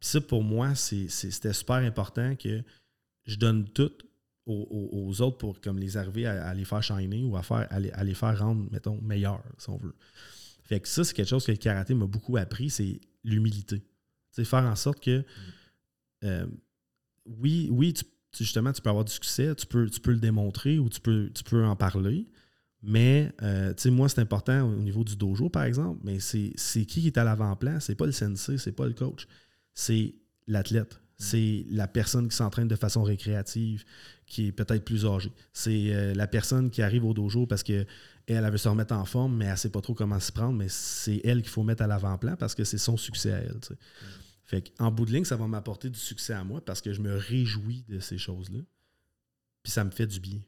puis 0.00 0.08
ça, 0.08 0.20
pour 0.20 0.42
moi, 0.44 0.74
c'est- 0.76 1.08
c'était 1.08 1.52
super 1.52 1.76
important 1.76 2.34
que 2.36 2.62
je 3.24 3.36
donne 3.36 3.68
tout 3.68 3.92
aux, 4.46 5.20
autres 5.22 5.38
pour 5.38 5.60
comme 5.60 5.78
les 5.78 5.96
arriver 5.96 6.26
à, 6.26 6.52
les 6.52 6.64
faire 6.64 6.82
shiner 6.82 7.24
ou 7.24 7.36
à, 7.36 7.42
faire, 7.42 7.66
à, 7.70 8.04
les, 8.04 8.14
faire 8.14 8.38
rendre, 8.38 8.70
mettons, 8.70 9.00
meilleurs, 9.00 9.42
si 9.58 9.70
on 9.70 9.78
veut. 9.78 9.94
Fait 10.64 10.80
que 10.80 10.88
ça, 10.88 11.04
c'est 11.04 11.14
quelque 11.14 11.28
chose 11.28 11.46
que 11.46 11.52
le 11.52 11.56
karaté 11.56 11.94
m'a 11.94 12.06
beaucoup 12.06 12.36
appris, 12.36 12.70
c'est 12.70 13.00
l'humilité. 13.22 13.82
Sais, 14.30 14.44
faire 14.44 14.64
en 14.64 14.76
sorte 14.76 15.02
que, 15.02 15.24
euh, 16.24 16.46
oui, 17.24 17.68
oui, 17.70 17.94
justement, 18.36 18.72
tu 18.72 18.82
peux 18.82 18.90
avoir 18.90 19.04
du 19.04 19.12
succès, 19.12 19.54
tu 19.54 19.66
peux, 19.66 19.88
tu 19.88 20.00
peux 20.00 20.12
le 20.12 20.20
démontrer 20.20 20.78
ou 20.78 20.88
tu 20.90 21.00
peux, 21.00 21.30
tu 21.34 21.44
peux 21.44 21.64
en 21.64 21.76
parler, 21.76 22.26
mais, 22.86 23.32
euh, 23.42 23.72
moi, 23.86 24.10
c'est 24.10 24.20
important 24.20 24.68
au 24.68 24.76
niveau 24.76 25.04
du 25.04 25.16
dojo, 25.16 25.48
par 25.48 25.64
exemple, 25.64 26.00
mais 26.04 26.20
c'est 26.20 26.52
c'est 26.56 26.84
qui 26.84 27.00
qui 27.00 27.06
est 27.06 27.16
à 27.16 27.24
l'avant-plan? 27.24 27.80
C'est 27.80 27.94
pas 27.94 28.04
le 28.04 28.12
sensei, 28.12 28.58
c'est 28.58 28.72
pas 28.72 28.86
le 28.86 28.92
coach, 28.92 29.26
c'est 29.72 30.14
l'athlète. 30.46 31.00
C'est 31.16 31.64
la 31.70 31.86
personne 31.86 32.28
qui 32.28 32.36
s'entraîne 32.36 32.66
de 32.68 32.76
façon 32.76 33.02
récréative, 33.02 33.84
qui 34.26 34.46
est 34.48 34.52
peut-être 34.52 34.84
plus 34.84 35.06
âgée. 35.06 35.32
C'est 35.52 35.94
euh, 35.94 36.12
la 36.14 36.26
personne 36.26 36.70
qui 36.70 36.82
arrive 36.82 37.04
au 37.04 37.14
dojo 37.14 37.46
parce 37.46 37.62
que 37.62 37.86
elle, 38.26 38.44
elle 38.44 38.50
veut 38.50 38.56
se 38.58 38.68
remettre 38.68 38.94
en 38.94 39.04
forme, 39.04 39.36
mais 39.36 39.44
elle 39.44 39.52
ne 39.52 39.56
sait 39.56 39.70
pas 39.70 39.80
trop 39.82 39.94
comment 39.94 40.18
se 40.18 40.32
prendre, 40.32 40.54
mais 40.58 40.68
c'est 40.68 41.20
elle 41.24 41.42
qu'il 41.42 41.50
faut 41.50 41.62
mettre 41.62 41.82
à 41.82 41.86
l'avant-plan 41.86 42.36
parce 42.36 42.54
que 42.54 42.64
c'est 42.64 42.78
son 42.78 42.96
succès 42.96 43.32
à 43.32 43.38
elle. 43.38 43.60
Fait 44.44 44.62
qu'en 44.76 44.90
bout 44.90 45.04
de 45.06 45.12
ligne, 45.12 45.24
ça 45.24 45.36
va 45.36 45.46
m'apporter 45.46 45.88
du 45.90 45.98
succès 45.98 46.32
à 46.32 46.42
moi 46.42 46.62
parce 46.64 46.80
que 46.80 46.92
je 46.92 47.00
me 47.00 47.14
réjouis 47.16 47.84
de 47.88 47.98
ces 48.00 48.18
choses-là. 48.18 48.60
Puis 49.62 49.72
ça 49.72 49.84
me 49.84 49.90
fait 49.90 50.06
du 50.06 50.20
bien. 50.20 50.40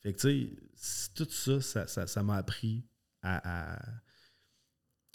Fait 0.00 0.12
que 0.12 0.18
tu 0.20 0.50
sais, 0.74 1.10
tout 1.14 1.28
ça, 1.30 1.60
ça, 1.60 1.86
ça, 1.86 2.06
ça 2.06 2.22
m'a 2.22 2.36
appris 2.36 2.82
à, 3.22 3.74
à- 3.76 3.92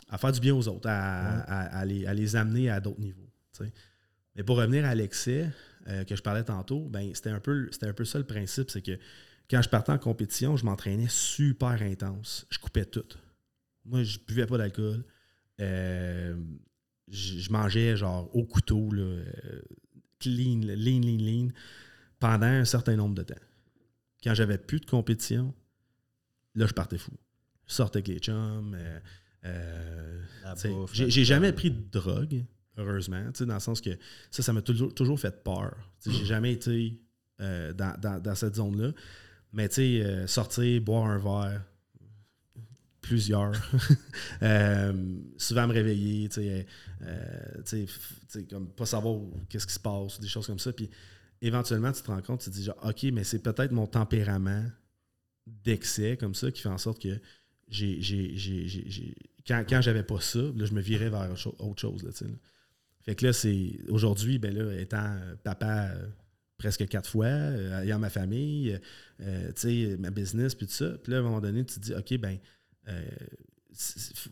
à 0.10 0.18
faire 0.18 0.32
du 0.32 0.40
bien 0.40 0.56
aux 0.56 0.68
autres, 0.70 0.88
à, 0.88 1.42
à- 1.42 1.80
à 1.80 1.86
les, 1.86 2.06
à 2.06 2.14
les 2.14 2.36
amener 2.36 2.70
à 2.70 2.80
d'autres 2.80 3.02
niveaux. 3.02 3.30
Mais 4.38 4.44
pour 4.44 4.58
revenir 4.58 4.86
à 4.86 4.94
l'excès 4.96 5.50
euh, 5.88 6.04
que 6.04 6.16
je 6.16 6.22
parlais 6.22 6.44
tantôt, 6.44 6.88
ben, 6.90 7.14
c'était 7.14 7.32
un, 7.32 7.40
peu, 7.40 7.70
un 7.82 7.94
peu 7.94 8.06
ça 8.06 8.20
le 8.20 8.26
principe, 8.26 8.70
c'est 8.70 8.84
que 8.84 8.98
quand 9.50 9.62
je 9.62 9.70
partais 9.70 9.92
en 9.92 9.98
compétition, 9.98 10.56
je 10.56 10.66
m'entraînais 10.66 11.08
super 11.10 11.82
intense. 11.82 12.46
Je 12.50 12.60
coupais 12.60 12.86
tout. 12.86 13.06
Moi, 13.86 14.04
je 14.04 14.20
buvais 14.20 14.46
pas 14.46 14.58
d'alcool. 14.58 15.04
Euh, 15.60 16.36
je, 17.08 17.40
je 17.40 17.52
mangeais 17.52 17.98
genre 17.98 18.30
au 18.36 18.44
couteau, 18.44 18.92
là, 18.92 19.02
euh, 19.02 19.62
clean, 20.20 20.60
lean, 20.62 21.02
lean, 21.02 21.18
lean, 21.18 21.48
pendant 22.20 22.46
un 22.46 22.66
certain 22.66 22.96
nombre 22.96 23.16
de 23.16 23.24
temps. 23.24 23.36
Quand 24.24 24.34
j'avais 24.34 24.58
plus 24.58 24.80
de 24.82 24.86
compétition, 24.86 25.54
là, 26.54 26.68
je 26.68 26.74
partais 26.74 26.98
fou. 26.98 27.14
Je 27.66 27.74
sortais 27.74 27.98
avec 27.98 28.08
les 28.10 28.20
chums. 28.20 28.78
euh, 29.46 30.22
j'ai 30.92 31.26
jamais 31.26 31.54
pris 31.54 31.72
de 31.72 31.82
drogue, 31.92 32.44
heureusement, 32.78 33.24
dans 33.40 33.54
le 33.54 33.60
sens 33.60 33.82
que 33.82 33.92
ça, 34.32 34.44
ça 34.44 34.54
m'a 34.54 34.62
toujours, 34.62 34.94
toujours 34.94 35.20
fait 35.20 35.44
peur. 35.44 35.76
J'ai 36.06 36.26
jamais 36.26 36.54
été 36.54 37.00
euh, 37.42 37.74
dans, 37.74 38.00
dans- 38.00 38.20
dans 38.22 38.36
cette 38.36 38.56
zone-là. 38.56 38.92
Mais 39.54 39.70
tu 39.70 39.76
sais, 39.76 40.02
euh, 40.04 40.28
sortir, 40.28 40.82
boire 40.82 41.06
un 41.06 41.18
verre, 41.18 41.64
plusieurs, 43.02 43.54
euh, 44.42 44.94
souvent 45.38 45.68
me 45.68 45.74
réveiller, 45.74 46.28
tu 46.30 46.42
sais, 47.66 47.86
comme 48.50 48.70
pas 48.70 48.86
savoir 48.86 49.20
qu'est-ce 49.50 49.66
qui 49.68 49.74
se 49.74 49.80
passe, 49.80 50.20
des 50.20 50.28
choses 50.28 50.48
comme 50.48 50.60
ça. 50.60 50.74
Puis 50.74 50.90
éventuellement, 51.42 51.92
tu 51.92 52.02
te 52.02 52.08
rends 52.08 52.22
compte, 52.22 52.42
tu 52.42 52.50
te 52.50 52.56
dis, 52.56 52.64
genre, 52.64 52.78
OK, 52.84 53.04
mais 53.14 53.24
c'est 53.24 53.40
peut-être 53.40 53.72
mon 53.72 53.88
tempérament 53.88 54.66
d'excès 55.46 56.18
comme 56.18 56.36
ça 56.36 56.52
qui 56.52 56.62
fait 56.62 56.70
en 56.70 56.78
sorte 56.78 57.02
que 57.02 57.18
j'ai, 57.70 58.02
j'ai, 58.02 58.36
j'ai- 58.36 58.68
j'ai- 58.68 58.90
j'ai- 58.90 59.16
quand, 59.48 59.64
quand 59.68 59.82
j'avais 59.82 60.04
pas 60.04 60.20
ça, 60.20 60.40
là, 60.40 60.66
je 60.66 60.74
me 60.74 60.82
virais 60.82 61.10
vers 61.10 61.30
autre 61.32 61.38
cho- 61.38 61.56
autre 61.60 61.80
chose. 61.80 62.04
Là. 62.04 62.12
Fait 63.08 63.16
que 63.16 63.26
là, 63.26 63.32
c'est 63.32 63.80
aujourd'hui, 63.88 64.38
ben 64.38 64.54
là, 64.54 64.78
étant 64.78 64.98
euh, 65.02 65.36
papa 65.42 65.92
euh, 65.92 66.08
presque 66.58 66.86
quatre 66.90 67.10
fois, 67.10 67.28
euh, 67.28 67.82
ayant 67.82 68.00
ma 68.00 68.10
famille, 68.10 68.78
euh, 69.22 69.48
tu 69.54 69.62
sais, 69.62 69.98
ma 69.98 70.12
business, 70.12 70.56
puis 70.56 70.68
tout 70.68 70.74
ça. 70.74 70.90
Puis 71.02 71.14
là, 71.14 71.20
à 71.20 71.22
un 71.22 71.24
moment 71.24 71.40
donné, 71.40 71.64
tu 71.64 71.76
te 71.76 71.80
dis, 71.80 71.94
OK, 71.94 72.18
ben, 72.18 72.38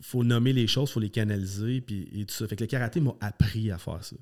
faut 0.02 0.24
nommer 0.24 0.52
les 0.52 0.66
choses, 0.66 0.90
faut 0.90 1.00
les 1.00 1.08
canaliser, 1.08 1.80
puis 1.80 2.06
et 2.12 2.26
tout 2.26 2.34
ça. 2.34 2.46
Fait 2.46 2.56
que 2.56 2.64
le 2.64 2.68
karaté 2.68 3.00
m'a 3.00 3.14
appris 3.20 3.70
à 3.70 3.78
faire 3.78 4.04
ça. 4.04 4.16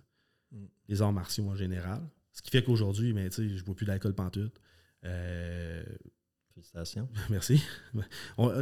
Mm. 0.52 0.64
Les 0.88 1.02
arts 1.02 1.12
martiaux 1.12 1.48
en 1.48 1.57
général. 1.57 2.00
Ce 2.30 2.40
qui 2.40 2.50
fait 2.50 2.62
qu'aujourd'hui, 2.62 3.12
ben, 3.12 3.28
tu 3.28 3.48
sais, 3.48 3.57
je 3.57 3.64
bois 3.64 3.74
plus 3.74 3.86
d'alcool 3.86 4.14
pantoute. 4.14 4.61
Félicitations. 6.55 7.09
Merci. 7.28 7.61
On- 8.38 8.52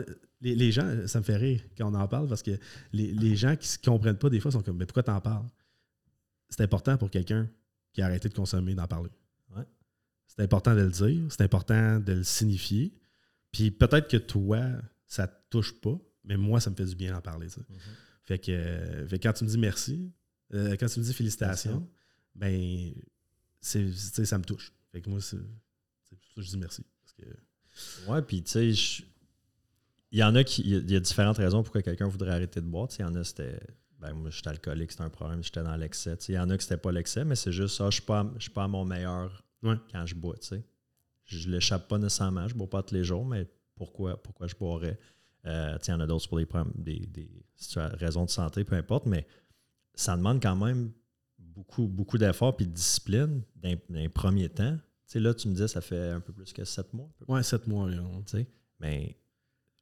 les, 0.41 0.55
les 0.55 0.73
gens, 0.73 1.07
ça 1.07 1.19
me 1.19 1.25
fait 1.25 1.37
rire 1.37 1.61
quand 1.77 1.89
on 1.93 1.95
en 1.95 2.09
parle 2.09 2.29
parce 2.29 2.43
que 2.43 2.51
les, 2.93 3.13
les 3.13 3.37
gens 3.37 3.55
qui 3.57 3.69
ne 3.79 3.85
comprennent 3.91 4.19
pas 4.19 4.29
des 4.31 4.41
fois 4.41 4.51
sont 4.51 4.63
comme 4.63 4.77
Mais 4.79 4.87
pourquoi 4.87 5.05
t'en 5.05 5.21
parles? 5.21 5.47
C'est 6.53 6.63
important 6.63 6.99
pour 6.99 7.11
quelqu'un 7.11 7.49
qui 7.93 8.03
a 8.03 8.07
arrêté 8.07 8.29
de 8.29 8.35
consommer 8.35 8.75
d'en 8.75 8.87
parler. 8.87 9.11
Ouais. 9.57 9.65
C'est 10.27 10.43
important 10.43 10.75
de 10.75 10.83
le 10.83 10.91
dire, 10.91 11.21
c'est 11.31 11.43
important 11.43 11.99
de 11.99 12.13
le 12.13 12.25
signifier. 12.25 12.93
Puis 13.51 13.71
peut-être 13.71 14.09
que 14.09 14.19
toi, 14.19 14.63
ça 15.07 15.27
te 15.27 15.35
touche 15.49 15.81
pas, 15.81 15.99
mais 16.25 16.37
moi, 16.37 16.61
ça 16.61 16.69
me 16.69 16.77
fait 16.77 16.85
du 16.85 16.95
bien 16.95 17.13
d'en 17.13 17.23
parler. 17.23 17.49
Fait 18.25 18.39
que, 18.39 18.53
euh, 18.53 19.09
fait 19.09 19.19
que 19.19 19.29
quand 19.29 19.33
tu 19.33 19.45
me 19.45 19.49
dis 19.49 19.59
merci, 19.59 20.13
euh, 20.53 20.77
quand 20.79 20.87
tu 20.87 21.01
me 21.01 21.05
dis 21.05 21.15
félicitations, 21.15 21.89
ben 22.35 22.93
c'est, 23.61 23.91
ça 23.93 24.37
me 24.39 24.45
touche. 24.45 24.73
Fait 24.91 25.01
que 25.01 25.09
moi, 25.09 25.21
c'est, 25.21 25.39
pour 25.39 26.19
ça 26.29 26.35
que 26.37 26.43
je 26.43 26.49
dis 26.49 26.59
merci. 26.59 26.85
Parce 27.01 27.13
que, 27.15 28.11
Ouais, 28.11 28.21
puis 28.21 28.43
tu 28.43 28.51
sais, 28.51 29.05
il 30.11 30.19
y 30.19 30.23
en 30.23 30.35
a 30.35 30.45
qui. 30.45 30.63
Il 30.63 30.91
y 30.91 30.93
y 30.93 30.97
a 30.97 31.01
différentes 31.01 31.39
raisons 31.39 31.63
pourquoi 31.63 31.81
quelqu'un 31.81 32.07
voudrait 32.07 32.33
arrêter 32.33 32.61
de 32.61 32.67
boire. 32.67 32.89
Il 32.99 33.03
y 33.03 33.05
en 33.05 33.15
a, 33.15 33.25
c'était. 33.25 33.59
Ben 34.03 34.13
moi, 34.15 34.31
j'étais 34.31 34.49
alcoolique, 34.49 34.91
c'était 34.91 35.05
un 35.05 35.11
problème, 35.11 35.43
j'étais 35.45 35.63
dans 35.63 35.77
l'excès. 35.77 36.19
Il 36.29 36.35
y 36.35 36.39
en 36.39 36.51
a 36.51 36.57
que 36.57 36.63
c'était 36.63 36.77
pas 36.77 36.91
l'excès, 36.91 37.25
mais 37.25 37.37
c'est 37.37 37.53
juste 37.53 37.77
ça, 37.77 37.87
je 37.87 37.95
suis 37.95 38.03
pas, 38.03 38.29
je 38.37 38.43
suis 38.43 38.51
pas 38.51 38.65
à 38.65 38.69
mon 38.69 38.85
meilleur 38.85 39.45
quand 39.63 40.07
je 40.07 40.15
bois, 40.17 40.37
tu 40.39 40.49
sais. 40.49 40.65
Je 41.25 41.49
l'échappe 41.49 41.87
pas 41.87 41.99
nécessairement, 41.99 42.49
je 42.49 42.55
bois 42.55 42.69
pas 42.69 42.83
tous 42.83 42.95
les 42.95 43.05
jours, 43.05 43.25
mais 43.25 43.47
pourquoi, 43.77 44.21
pourquoi 44.21 44.49
je 44.49 44.57
boirais? 44.57 44.99
Euh, 45.47 45.79
il 45.87 45.91
y 45.91 45.95
en 45.95 46.01
a 46.01 46.07
d'autres 46.07 46.29
pour 46.29 46.39
des, 46.39 46.47
des, 46.75 47.07
des, 47.07 47.45
raisons 47.77 48.25
de 48.25 48.31
santé, 48.31 48.65
peu 48.65 48.75
importe, 48.75 49.07
mais 49.07 49.25
ça 49.95 50.17
demande 50.17 50.43
quand 50.43 50.57
même 50.57 50.93
beaucoup, 51.39 51.87
beaucoup 51.87 52.19
d'efforts 52.19 52.57
et 52.59 52.65
de 52.65 52.71
discipline 52.71 53.43
dans, 53.57 53.79
les 53.91 54.09
premiers 54.09 54.49
temps. 54.49 54.79
là, 55.15 55.35
tu 55.35 55.49
me 55.49 55.53
disais, 55.53 55.69
ça 55.69 55.81
fait 55.81 56.11
un 56.11 56.21
peu 56.21 56.33
plus 56.33 56.53
que 56.53 56.65
sept 56.65 56.93
mois. 56.93 57.09
Ouais, 57.29 57.43
sept 57.43 57.67
mois. 57.69 57.89
Mais 58.81 59.17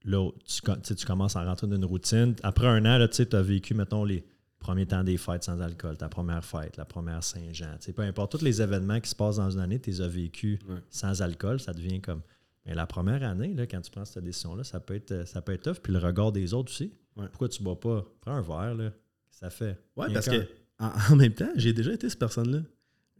là, 0.04 0.30
tu, 0.44 0.94
tu 0.96 1.06
commences 1.06 1.36
à 1.36 1.44
rentrer 1.44 1.66
dans 1.66 1.76
une 1.76 1.84
routine. 1.84 2.34
Après 2.42 2.66
un 2.66 2.84
an, 2.86 3.06
tu 3.08 3.26
as 3.32 3.42
vécu, 3.42 3.74
mettons, 3.74 4.04
les 4.04 4.24
premiers 4.58 4.86
temps 4.86 5.02
des 5.02 5.16
fêtes 5.16 5.44
sans 5.44 5.60
alcool, 5.60 5.96
ta 5.96 6.08
première 6.08 6.44
fête, 6.44 6.76
la 6.76 6.84
première 6.84 7.24
Saint-Jean. 7.24 7.76
Peu 7.94 8.02
importe, 8.02 8.32
tous 8.32 8.44
les 8.44 8.62
événements 8.62 9.00
qui 9.00 9.10
se 9.10 9.16
passent 9.16 9.36
dans 9.36 9.50
une 9.50 9.60
année, 9.60 9.80
tu 9.80 9.90
les 9.90 10.00
as 10.00 10.08
vécus 10.08 10.58
sans 10.90 11.22
alcool. 11.22 11.60
Ça 11.60 11.72
devient 11.72 12.00
comme. 12.00 12.22
Mais 12.66 12.74
la 12.74 12.86
première 12.86 13.22
année, 13.22 13.54
là, 13.54 13.66
quand 13.66 13.80
tu 13.80 13.90
prends 13.90 14.04
cette 14.04 14.22
décision-là, 14.22 14.64
ça 14.64 14.80
peut 14.80 14.94
être 14.94 15.26
ça 15.26 15.40
peut 15.40 15.52
être 15.52 15.62
tough. 15.62 15.82
Puis 15.82 15.92
le 15.92 15.98
regard 15.98 16.30
des 16.30 16.52
autres 16.54 16.70
aussi. 16.70 16.92
Pourquoi 17.14 17.48
tu 17.48 17.62
ne 17.62 17.64
bois 17.64 17.80
pas? 17.80 18.06
Prends 18.20 18.34
un 18.34 18.42
verre, 18.42 18.74
là. 18.74 18.90
Ça 19.30 19.50
fait. 19.50 19.78
Ouais, 19.96 20.12
parce 20.12 20.28
que 20.28 20.46
en, 20.78 21.16
même 21.16 21.34
temps, 21.34 21.50
j'ai 21.56 21.72
déjà 21.72 21.92
été 21.92 22.08
cette 22.08 22.18
personne-là. 22.18 22.60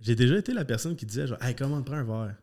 J'ai 0.01 0.15
déjà 0.15 0.37
été 0.39 0.53
la 0.53 0.65
personne 0.65 0.97
qui 0.97 1.05
disait 1.05 1.27
genre, 1.27 1.43
Hey, 1.43 1.55
comment 1.55 1.83
prends 1.83 1.97
un 1.97 2.05
verre? 2.05 2.37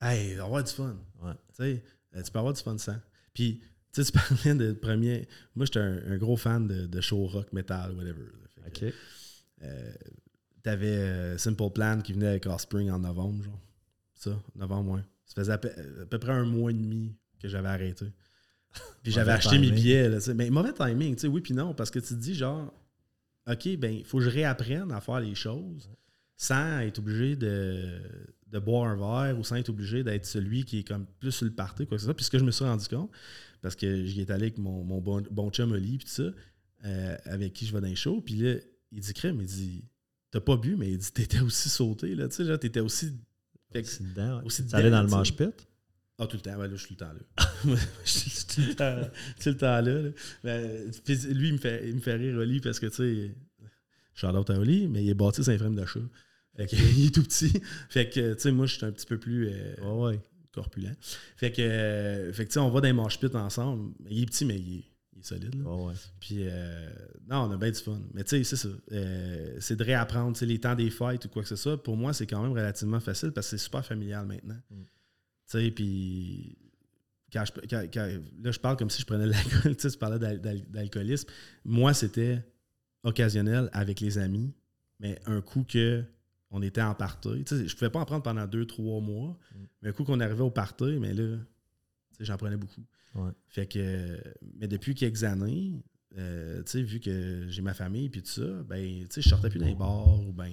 Hey, 0.00 0.34
on 0.34 0.38
va 0.38 0.44
avoir 0.44 0.64
du 0.64 0.72
fun. 0.72 0.96
Tu 1.22 1.34
sais, 1.52 1.82
euh, 2.16 2.22
tu 2.22 2.30
peux 2.30 2.38
avoir 2.38 2.54
du 2.54 2.62
fun 2.62 2.76
sans. 2.78 2.96
Puis 3.32 3.60
tu 3.94 4.04
sais, 4.04 4.10
tu 4.10 4.18
parlais 4.18 4.54
de 4.54 4.72
premier. 4.72 5.28
Moi, 5.54 5.66
j'étais 5.66 5.80
un, 5.80 6.16
gros 6.16 6.36
fan 6.36 6.66
de, 6.66 7.00
show 7.00 7.26
rock, 7.26 7.52
metal, 7.52 7.92
whatever. 7.92 8.26
OK. 8.66 8.84
Euh, 9.62 9.92
T'avais 10.62 10.86
euh, 10.86 11.38
Simple 11.38 11.70
Plan 11.70 12.00
qui 12.00 12.14
venait 12.14 12.28
avec 12.28 12.46
Offspring 12.46 12.90
en 12.90 12.98
novembre, 12.98 13.44
genre. 13.44 13.60
Ça, 14.14 14.42
novembre, 14.56 14.92
ouais. 14.92 15.02
Ça 15.26 15.34
faisait 15.36 15.52
à 15.52 15.58
peu, 15.58 16.18
près 16.18 16.32
un 16.32 16.44
mois 16.44 16.70
et 16.70 16.74
demi 16.74 17.14
que 17.38 17.48
j'avais 17.48 17.68
arrêté. 17.68 18.06
Puis 19.02 19.12
j'avais 19.12 19.32
acheté 19.32 19.58
mes 19.58 19.70
billets, 19.70 20.08
là, 20.08 20.18
Mais 20.34 20.50
mauvais 20.50 20.72
timing, 20.72 21.14
tu 21.14 21.22
sais, 21.22 21.28
oui, 21.28 21.42
puis 21.42 21.54
non, 21.54 21.74
parce 21.74 21.90
que 21.90 21.98
tu 21.98 22.08
te 22.08 22.14
dis, 22.14 22.34
genre, 22.34 22.72
OK, 23.46 23.76
ben, 23.76 23.92
il 23.92 24.04
faut 24.04 24.18
que 24.18 24.24
je 24.24 24.30
réapprenne 24.30 24.90
à 24.90 25.00
faire 25.00 25.20
les 25.20 25.34
choses 25.34 25.90
sans 26.36 26.80
être 26.80 26.98
obligé 26.98 27.36
de, 27.36 28.00
de 28.54 28.60
boire 28.60 28.84
un 28.84 28.96
verre 28.96 29.38
ou 29.38 29.42
sans 29.42 29.56
être 29.56 29.68
obligé 29.68 30.04
d'être 30.04 30.24
celui 30.24 30.64
qui 30.64 30.78
est 30.78 30.84
comme 30.84 31.06
plus 31.18 31.32
sur 31.32 31.44
le 31.44 31.52
party, 31.52 31.86
quoi 31.86 31.96
que 31.96 32.00
ce 32.00 32.04
soit. 32.04 32.14
Puis 32.14 32.24
ce 32.24 32.30
que 32.30 32.38
je 32.38 32.44
me 32.44 32.52
suis 32.52 32.64
rendu 32.64 32.86
compte, 32.86 33.10
parce 33.60 33.74
que 33.74 34.04
j'y 34.04 34.20
étais 34.20 34.32
allé 34.32 34.44
avec 34.44 34.58
mon, 34.58 34.84
bon, 34.84 35.22
bon 35.30 35.50
chum 35.50 35.72
Oli, 35.72 35.98
puis 35.98 36.08
ça, 36.08 36.22
euh, 36.84 37.16
avec 37.24 37.52
qui 37.52 37.66
je 37.66 37.74
vais 37.74 37.80
dans 37.80 37.88
les 37.88 37.96
shows. 37.96 38.20
Puis 38.20 38.36
là, 38.36 38.54
il 38.92 39.00
dit 39.00 39.12
crème, 39.12 39.40
il 39.40 39.46
dit 39.46 39.84
T'as 40.30 40.40
pas 40.40 40.56
bu, 40.56 40.76
mais 40.76 40.92
il 40.92 40.98
dit 40.98 41.12
T'étais 41.12 41.40
aussi 41.40 41.68
sauté, 41.68 42.14
là, 42.14 42.28
tu 42.28 42.46
sais, 42.46 42.58
t'étais 42.58 42.80
aussi. 42.80 43.12
Aussi 43.74 44.04
dedans. 44.04 44.40
Aussi 44.44 44.62
dedans, 44.62 44.90
dans 44.90 45.02
le 45.02 45.08
manche 45.08 45.34
pit? 45.34 45.66
Ah, 46.16 46.28
tout 46.28 46.36
le 46.36 46.42
temps, 46.42 46.56
ben 46.56 46.68
là, 46.68 46.76
je 46.76 46.86
suis 46.86 46.94
tout 46.94 47.04
le 47.04 47.08
temps 47.08 47.12
là. 47.12 47.76
je 48.04 48.08
suis 48.08 48.46
tout 48.46 48.60
le 48.60 48.74
temps, 48.76 49.10
tout 49.42 49.48
le 49.48 49.56
temps 49.56 49.80
là. 49.80 50.10
Ben, 50.44 50.92
lui, 51.30 51.48
il 51.48 51.54
me, 51.54 51.58
fait, 51.58 51.88
il 51.88 51.96
me 51.96 52.00
fait 52.00 52.14
rire, 52.14 52.38
Oli, 52.38 52.60
parce 52.60 52.78
que, 52.78 52.86
tu 52.86 52.94
sais, 52.94 53.34
je 54.12 54.18
suis 54.18 54.26
à 54.28 54.32
Oli, 54.32 54.86
mais 54.86 55.02
il 55.02 55.10
est 55.10 55.14
bâti 55.14 55.42
sur 55.42 55.52
un 55.52 55.58
frame 55.58 55.74
d'achat. 56.56 56.76
il 56.96 57.06
est 57.06 57.14
tout 57.14 57.22
petit. 57.22 57.52
Fait 57.88 58.08
que, 58.08 58.34
tu 58.34 58.40
sais, 58.40 58.52
moi, 58.52 58.66
je 58.66 58.76
suis 58.76 58.84
un 58.84 58.92
petit 58.92 59.06
peu 59.06 59.18
plus. 59.18 59.48
Euh, 59.48 59.74
ouais 59.94 60.20
corpulent. 60.52 60.94
Fait 61.36 61.50
que, 61.50 61.60
euh, 61.62 62.32
fait 62.32 62.46
que 62.46 62.58
on 62.60 62.70
va 62.70 62.80
dans 62.80 62.86
les 62.86 62.92
manches 62.92 63.18
pit 63.18 63.34
ensemble. 63.34 63.92
Il 64.08 64.22
est 64.22 64.26
petit, 64.26 64.44
mais 64.44 64.56
il 64.56 64.78
est, 64.78 64.84
solide. 65.22 65.64
Puis, 66.20 66.40
euh, 66.42 66.90
non, 67.28 67.48
on 67.48 67.50
a 67.50 67.56
bien 67.56 67.70
du 67.70 67.80
fun. 67.80 67.98
Mais 68.12 68.22
tu 68.24 68.44
sais, 68.44 68.44
c'est 68.44 68.56
ça. 68.56 68.68
C'est 69.58 69.74
de 69.76 69.82
réapprendre 69.82 70.36
les 70.44 70.60
temps 70.60 70.74
des 70.74 70.90
fêtes 70.90 71.24
ou 71.24 71.28
quoi 71.28 71.42
que 71.42 71.48
ce 71.48 71.56
soit. 71.56 71.82
Pour 71.82 71.96
moi, 71.96 72.12
c'est 72.12 72.26
quand 72.26 72.42
même 72.42 72.52
relativement 72.52 73.00
facile 73.00 73.32
parce 73.32 73.50
que 73.50 73.56
c'est 73.56 73.64
super 73.64 73.84
familial 73.84 74.26
maintenant. 74.26 74.60
Mm. 74.70 74.82
Tu 74.82 74.88
sais, 75.46 75.70
puis. 75.70 76.58
Quand 77.32 77.42
là, 77.66 78.50
je 78.52 78.60
parle 78.60 78.76
comme 78.76 78.90
si 78.90 79.00
je 79.00 79.06
prenais 79.06 79.24
de 79.24 79.30
l'alcool. 79.30 79.76
Tu 79.80 79.90
parlais 79.98 80.38
d'alcoolisme. 80.68 81.28
Moi, 81.64 81.92
c'était 81.94 82.44
occasionnel 83.02 83.68
avec 83.72 84.00
les 84.00 84.18
amis, 84.18 84.52
mais 85.00 85.18
un 85.26 85.40
coup 85.40 85.64
que 85.64 86.04
on 86.54 86.62
était 86.62 86.82
en 86.82 86.94
party. 86.94 87.44
je 87.50 87.54
ne 87.56 87.68
pouvais 87.68 87.90
pas 87.90 87.98
en 87.98 88.04
prendre 88.04 88.22
pendant 88.22 88.46
deux, 88.46 88.64
trois 88.64 89.00
mois. 89.00 89.36
Mm. 89.54 89.58
Mais 89.82 89.88
un 89.88 89.92
coup 89.92 90.04
qu'on 90.04 90.20
arrivait 90.20 90.42
au 90.42 90.52
party, 90.52 90.98
mais 91.00 91.12
là, 91.12 91.36
j'en 92.20 92.36
prenais 92.36 92.56
beaucoup. 92.56 92.82
Fait 93.48 93.66
que, 93.66 94.20
mais 94.58 94.66
depuis 94.66 94.94
quelques 94.94 95.24
années, 95.24 95.82
euh, 96.16 96.62
vu 96.74 97.00
que 97.00 97.46
j'ai 97.48 97.62
ma 97.62 97.74
famille 97.74 98.06
et 98.06 98.10
tout 98.10 98.24
ça, 98.24 98.62
ben, 98.68 99.06
je 99.14 99.20
sortais 99.20 99.50
plus 99.50 99.58
dans 99.58 99.66
les 99.66 99.74
bars 99.74 100.20
ou 100.20 100.32
ben, 100.32 100.50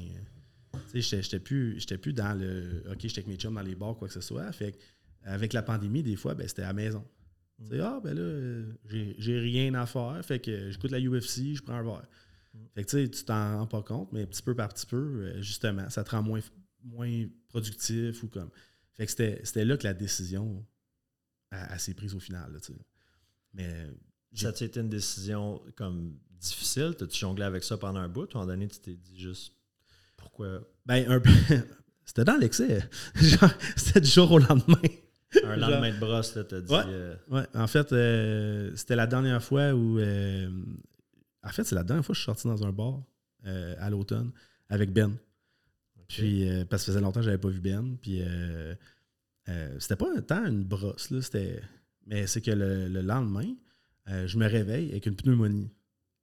j'étais 0.93 1.39
plus, 1.39 1.84
plus 2.02 2.14
dans 2.14 2.38
le 2.39 2.84
OK, 2.91 2.99
j'étais 3.02 3.20
avec 3.20 3.28
mes 3.28 3.36
chums 3.36 3.54
dans 3.54 3.62
les 3.62 3.76
bars, 3.76 3.95
quoi 3.95 4.08
que 4.08 4.14
ce 4.14 4.22
soit. 4.22 4.52
Fait 4.52 4.78
avec 5.24 5.54
la 5.54 5.62
pandémie, 5.62 6.02
des 6.02 6.16
fois, 6.16 6.34
ben, 6.34 6.47
c'était 6.47 6.64
à 6.64 6.68
la 6.68 6.74
maison. 6.74 7.06
Mm. 7.60 7.80
Ah, 7.80 7.99
ben 8.04 8.16
là, 8.16 8.64
j'ai 9.18 9.39
rien 9.39 9.74
à 9.76 9.86
faire. 9.86 10.20
Fait 10.24 10.39
que 10.39 10.72
j'écoute 10.72 10.91
la 10.91 10.99
UFC, 10.99 11.56
je 11.56 11.62
prends 11.62 11.76
un 11.76 11.84
verre. 11.84 12.08
Fait 12.74 12.84
que 12.84 12.89
tu 12.89 13.04
sais, 13.04 13.10
tu 13.10 13.24
t'en 13.24 13.60
rends 13.60 13.68
pas 13.68 13.82
compte, 13.82 14.12
mais 14.12 14.26
petit 14.26 14.41
peu 14.41 14.56
par 14.56 14.70
petit 14.70 14.86
peu, 14.86 14.97
euh, 14.97 15.41
justement, 15.41 15.89
ça 15.89 16.04
te 16.04 16.12
rend 16.12 16.22
moins, 16.22 16.41
moins 16.84 17.26
productif 17.47 18.24
ou 18.24 18.28
comme. 18.28 18.49
Fait 18.93 19.06
que 19.06 19.12
c'était 19.12 19.66
là 19.66 19.78
que 19.78 19.84
la 19.84 19.93
décision 19.93 20.66
s'est 21.78 21.93
prise 21.93 22.16
au 22.16 22.20
final. 22.20 22.52
Là, 22.52 22.60
mais 23.54 23.88
ça 24.34 24.49
a 24.49 24.52
été 24.52 24.80
une 24.80 24.89
décision 24.89 25.62
comme 25.76 26.18
difficile? 26.41 26.95
T'as-tu 26.97 27.18
jonglé 27.18 27.43
avec 27.43 27.64
ça 27.64 27.78
pendant 27.78 27.99
un 27.99 28.10
bout? 28.10 28.34
Ou 28.34 28.38
en 28.38 28.45
donné, 28.45 28.68
tu 28.68 28.80
t'es 28.80 28.95
dit 28.95 29.20
juste 29.20 29.54
pourquoi? 30.18 30.62
Ben, 30.86 31.10
un 31.10 31.20
peu. 31.20 31.30
c'était 32.06 32.26
dans 32.26 32.38
l'excès. 32.38 32.88
c'était 33.76 34.02
du 34.02 34.10
jour 34.10 34.32
au 34.32 34.39
lendemain. 34.39 34.82
Un 35.43 35.56
lendemain 35.56 35.93
de 35.93 35.99
brosse, 35.99 36.36
là, 36.36 36.43
t'as 36.43 36.62
dit. 36.62 36.72
Ouais, 36.72 36.84
euh, 36.88 37.16
ouais. 37.30 37.45
en 37.54 37.68
fait, 37.68 37.93
euh, 37.93 38.72
c'était 38.76 38.95
la 38.95 39.08
dernière 39.08 39.41
fois 39.41 39.74
où 39.74 39.97
en 41.44 41.50
fait, 41.50 41.64
c'est 41.64 41.76
la 41.76 41.84
dernière 41.84 42.06
fois 42.06 42.14
que 42.14 42.18
je 42.18 42.22
suis 42.22 42.26
sorti 42.26 42.48
dans 42.48 42.66
un 42.66 42.72
bar 42.72 43.04
euh, 43.46 43.76
à 43.80 43.89
l'automne 43.89 44.32
avec 44.70 44.92
Ben. 44.92 45.18
Puis, 46.08 46.48
euh, 46.48 46.66
parce 46.66 46.84
que 46.84 46.88
ça 46.88 46.92
faisait 46.94 47.02
longtemps 47.02 47.22
que 47.22 47.26
je 47.26 47.30
n'avais 47.30 47.42
pas 47.42 47.50
vu 47.50 47.60
Ben. 47.60 47.98
Puis, 48.02 48.22
euh, 48.22 48.76
c'était 49.80 49.96
pas 49.96 50.08
un 50.16 50.22
temps 50.22 50.46
une 50.46 50.64
brosse, 50.64 51.10
là. 51.10 51.22
C'était... 51.22 51.62
Mais 52.06 52.28
c'est 52.28 52.42
que 52.42 52.52
le, 52.52 53.02
lendemain, 53.02 53.54
je 54.08 54.38
me 54.38 54.48
réveille 54.48 54.89
avec 54.92 55.06
une 55.06 55.16
pneumonie 55.16 55.72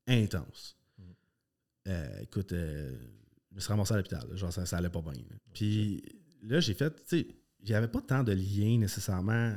intense. 0.08 0.76
Mm. 0.98 1.92
écoute, 2.22 2.50
je 2.50 3.54
me 3.54 3.60
suis 3.60 3.68
ramassé 3.68 3.94
à 3.94 3.96
l'hôpital. 3.96 4.26
Genre, 4.34 4.52
ça, 4.52 4.66
ça 4.66 4.78
allait 4.78 4.90
pas 4.90 5.02
bien. 5.02 5.22
Puis 5.54 6.02
là, 6.42 6.58
j'ai 6.58 6.74
fait, 6.74 6.90
tu 6.90 7.02
sais, 7.06 7.28
j'avais 7.62 7.88
pas 7.88 8.00
tant 8.00 8.24
de 8.24 8.32
lien 8.32 8.76
nécessairement 8.78 9.56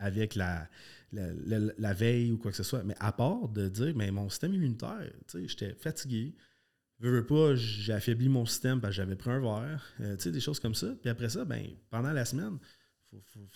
avec 0.00 0.34
la, 0.34 0.68
la, 1.12 1.94
veille 1.94 2.32
ou 2.32 2.38
quoi 2.38 2.50
que 2.50 2.56
ce 2.56 2.62
soit. 2.62 2.82
Mais 2.84 2.94
à 3.00 3.12
part 3.12 3.48
de 3.48 3.68
dire, 3.68 3.94
mais 3.96 4.10
mon 4.10 4.28
système 4.28 4.54
immunitaire, 4.54 5.10
j'étais 5.34 5.74
fatigué. 5.74 6.34
Je 7.00 7.08
veux 7.08 7.24
pas, 7.24 7.54
j'ai 7.54 7.92
affaibli 7.92 8.28
mon 8.28 8.44
système 8.44 8.80
parce 8.80 8.92
que 8.92 8.96
j'avais 8.96 9.16
pris 9.16 9.30
un 9.30 9.40
verre, 9.40 9.84
euh, 10.00 10.18
sais 10.18 10.30
des 10.30 10.40
choses 10.40 10.60
comme 10.60 10.74
ça. 10.74 10.94
Puis 11.00 11.08
après 11.08 11.30
ça, 11.30 11.44
ben, 11.46 11.66
pendant 11.88 12.12
la 12.12 12.26
semaine, 12.26 12.58
faut, 13.10 13.22
faut, 13.24 13.48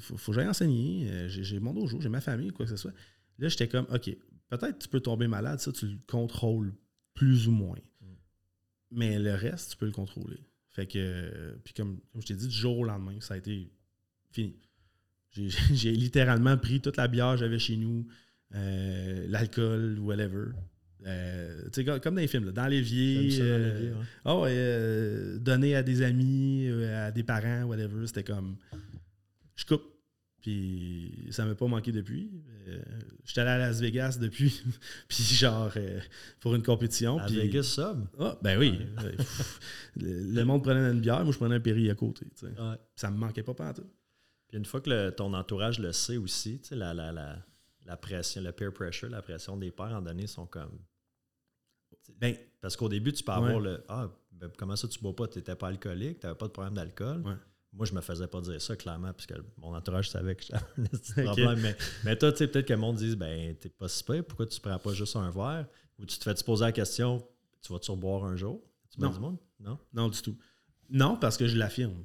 faut, 0.00 0.16
faut 0.16 0.32
que 0.32 0.36
j'aille 0.36 0.48
enseigner. 0.48 1.08
Euh, 1.08 1.28
j'ai 1.28 1.60
mon 1.60 1.72
dojo, 1.72 2.00
j'ai 2.00 2.08
ma 2.08 2.20
famille, 2.20 2.50
quoi 2.50 2.66
que 2.66 2.70
ce 2.70 2.76
soit. 2.76 2.92
Là, 3.38 3.48
j'étais 3.48 3.68
comme, 3.68 3.86
OK, 3.90 4.10
peut-être 4.48 4.78
tu 4.78 4.88
peux 4.88 5.00
tomber 5.00 5.28
malade, 5.28 5.60
ça, 5.60 5.70
tu 5.72 5.86
le 5.86 5.98
contrôles 6.08 6.74
plus 7.14 7.46
ou 7.46 7.52
moins. 7.52 7.78
Mm. 8.00 8.06
Mais 8.90 9.18
le 9.20 9.34
reste, 9.34 9.70
tu 9.70 9.76
peux 9.76 9.86
le 9.86 9.92
contrôler. 9.92 10.44
Fait 10.70 10.86
que, 10.86 11.58
puis 11.64 11.74
comme, 11.74 12.00
comme 12.12 12.22
je 12.22 12.26
t'ai 12.26 12.34
dit, 12.34 12.48
du 12.48 12.54
jour 12.54 12.78
au 12.78 12.84
lendemain, 12.84 13.20
ça 13.20 13.34
a 13.34 13.36
été 13.36 13.72
fini. 14.32 14.56
J'ai 15.72 15.92
littéralement 15.92 16.56
pris 16.56 16.80
toute 16.80 16.96
la 16.96 17.08
bière 17.08 17.32
que 17.32 17.40
j'avais 17.40 17.58
chez 17.58 17.76
nous, 17.76 18.06
euh, 18.54 19.26
l'alcool, 19.28 19.98
whatever. 20.00 20.52
Euh, 21.06 21.62
comme 22.02 22.14
dans 22.14 22.20
les 22.20 22.28
films, 22.28 22.50
dans 22.52 22.66
l'évier. 22.66 23.38
Euh, 23.40 23.94
oh, 24.24 24.44
euh, 24.46 25.38
donner 25.38 25.74
à 25.74 25.82
des 25.82 26.02
amis, 26.02 26.68
à 26.68 27.10
des 27.10 27.22
parents, 27.22 27.64
whatever. 27.64 28.06
C'était 28.06 28.24
comme. 28.24 28.56
Je 29.56 29.64
coupe. 29.64 29.84
Puis 30.42 31.28
ça 31.30 31.44
m'a 31.44 31.54
pas 31.54 31.66
manqué 31.66 31.92
depuis. 31.92 32.30
J'étais 33.26 33.42
allé 33.42 33.50
à 33.50 33.58
Las 33.58 33.80
Vegas 33.80 34.16
depuis. 34.18 34.62
puis 35.08 35.22
genre, 35.22 35.72
pour 36.40 36.54
une 36.54 36.62
compétition. 36.62 37.18
Las 37.18 37.30
Vegas 37.30 37.62
sub? 37.64 38.06
Ah, 38.18 38.38
ben 38.40 38.58
oui. 38.58 38.78
le, 39.96 40.42
monde 40.44 40.62
prenait 40.62 40.92
une 40.92 41.00
bière, 41.00 41.22
moi 41.24 41.32
je 41.32 41.36
prenais 41.36 41.56
un 41.56 41.60
péri 41.60 41.90
à 41.90 41.94
côté. 41.94 42.26
Ça 42.96 43.10
me 43.10 43.18
manquait 43.18 43.42
pas 43.42 43.52
partout. 43.52 43.84
Puis 44.50 44.58
une 44.58 44.64
fois 44.64 44.80
que 44.80 45.10
ton 45.10 45.32
entourage 45.32 45.78
le 45.78 45.92
sait 45.92 46.16
aussi, 46.16 46.60
la, 46.72 46.92
la, 46.92 47.12
la, 47.12 47.38
la, 47.86 47.96
pression, 47.96 48.42
le 48.42 48.50
peer 48.50 48.72
pressure, 48.72 49.08
la 49.08 49.22
pression 49.22 49.56
des 49.56 49.70
pères 49.70 49.94
en 49.94 50.02
donné 50.02 50.26
sont 50.26 50.44
comme. 50.46 50.76
Ben, 52.18 52.36
parce 52.60 52.76
qu'au 52.76 52.88
début, 52.88 53.12
tu 53.12 53.22
peux 53.22 53.30
avoir 53.30 53.60
le 53.60 53.84
Ah, 53.88 54.08
ben, 54.32 54.50
comment 54.58 54.74
ça 54.74 54.88
tu 54.88 54.98
bois 54.98 55.14
pas? 55.14 55.28
Tu 55.28 55.38
n'étais 55.38 55.54
pas 55.54 55.68
alcoolique, 55.68 56.18
tu 56.18 56.26
n'avais 56.26 56.36
pas 56.36 56.48
de 56.48 56.52
problème 56.52 56.74
d'alcool. 56.74 57.22
moi, 57.72 57.86
je 57.86 57.94
me 57.94 58.00
faisais 58.00 58.26
pas 58.26 58.40
dire 58.40 58.60
ça, 58.60 58.74
clairement, 58.74 59.12
parce 59.12 59.26
que 59.26 59.34
mon 59.56 59.72
entourage 59.72 60.10
savait 60.10 60.34
que 60.34 60.42
j'avais 60.42 60.64
un 60.78 60.84
petit 60.86 61.12
problème. 61.22 61.60
Mais, 61.60 61.76
mais 62.04 62.16
toi, 62.16 62.32
tu 62.32 62.38
sais, 62.38 62.48
peut-être 62.48 62.66
que 62.66 62.72
le 62.72 62.80
monde 62.80 62.96
dise, 62.96 63.14
ben, 63.14 63.54
t'es 63.54 63.68
pas 63.68 63.86
si 63.86 64.02
pire, 64.02 64.24
pourquoi 64.24 64.46
tu 64.46 64.60
prends 64.60 64.80
pas 64.80 64.92
juste 64.94 65.14
un 65.14 65.30
verre? 65.30 65.68
Ou 66.00 66.06
tu 66.06 66.18
te 66.18 66.24
fais 66.24 66.34
te 66.34 66.42
poser 66.42 66.64
la 66.64 66.72
question, 66.72 67.24
tu 67.62 67.72
vas-tu 67.72 67.92
reboire 67.92 68.24
un 68.24 68.34
jour? 68.34 68.60
Tu 68.90 69.00
Non. 69.00 69.10
du 69.10 69.20
monde? 69.20 69.38
Non? 69.60 69.78
Non, 69.92 70.08
du 70.08 70.20
tout. 70.20 70.36
Non, 70.88 71.16
parce 71.16 71.36
que 71.36 71.46
je 71.46 71.56
l'affirme. 71.56 72.04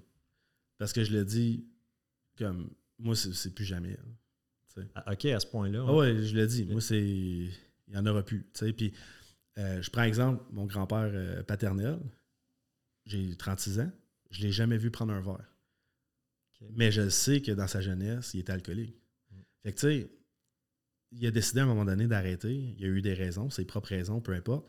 Parce 0.78 0.94
que 0.94 1.04
je 1.04 1.12
le 1.12 1.26
dis 1.26 1.66
comme 2.38 2.70
moi, 3.00 3.16
c'est 3.16 3.54
plus 3.54 3.66
jamais. 3.66 3.98
Ah, 4.96 5.14
OK, 5.14 5.26
à 5.26 5.40
ce 5.40 5.48
point-là. 5.48 5.86
Ah 5.88 5.94
ouais, 5.94 6.24
je 6.24 6.36
le 6.36 6.48
dis. 6.48 6.66
Moi, 6.66 6.82
c'est. 6.82 7.02
Il 7.02 7.52
n'y 7.92 7.98
en 7.98 8.06
aura 8.06 8.24
plus. 8.24 8.46
Puis, 8.76 8.94
euh, 9.58 9.82
je 9.82 9.90
prends 9.90 10.04
exemple, 10.04 10.44
mon 10.52 10.66
grand-père 10.66 11.12
euh, 11.14 11.44
paternel, 11.44 12.00
j'ai 13.06 13.36
36 13.36 13.80
ans, 13.80 13.92
je 14.32 14.42
ne 14.42 14.48
l'ai 14.48 14.52
jamais 14.52 14.78
vu 14.78 14.92
prendre 14.92 15.14
un 15.14 15.22
verre. 15.22 15.56
Mais 16.72 16.92
je 16.92 17.10
sais 17.10 17.42
que 17.42 17.52
dans 17.52 17.68
sa 17.68 17.80
jeunesse, 17.80 18.34
il 18.34 18.40
était 18.40 18.52
alcoolique. 18.52 18.96
Mm. 19.32 19.36
Fait 19.64 19.74
que, 19.74 19.80
tu 19.80 19.88
sais, 19.88 20.12
il 21.12 21.26
a 21.28 21.32
décidé 21.32 21.60
à 21.60 21.64
un 21.64 21.68
moment 21.68 21.86
donné 21.86 22.08
d'arrêter. 22.08 22.54
Il 22.54 22.82
y 22.82 22.86
a 22.86 22.88
eu 22.88 23.02
des 23.02 23.14
raisons, 23.14 23.50
ses 23.50 23.66
propres 23.66 23.90
raisons, 23.90 24.20
peu 24.20 24.34
importe. 24.34 24.68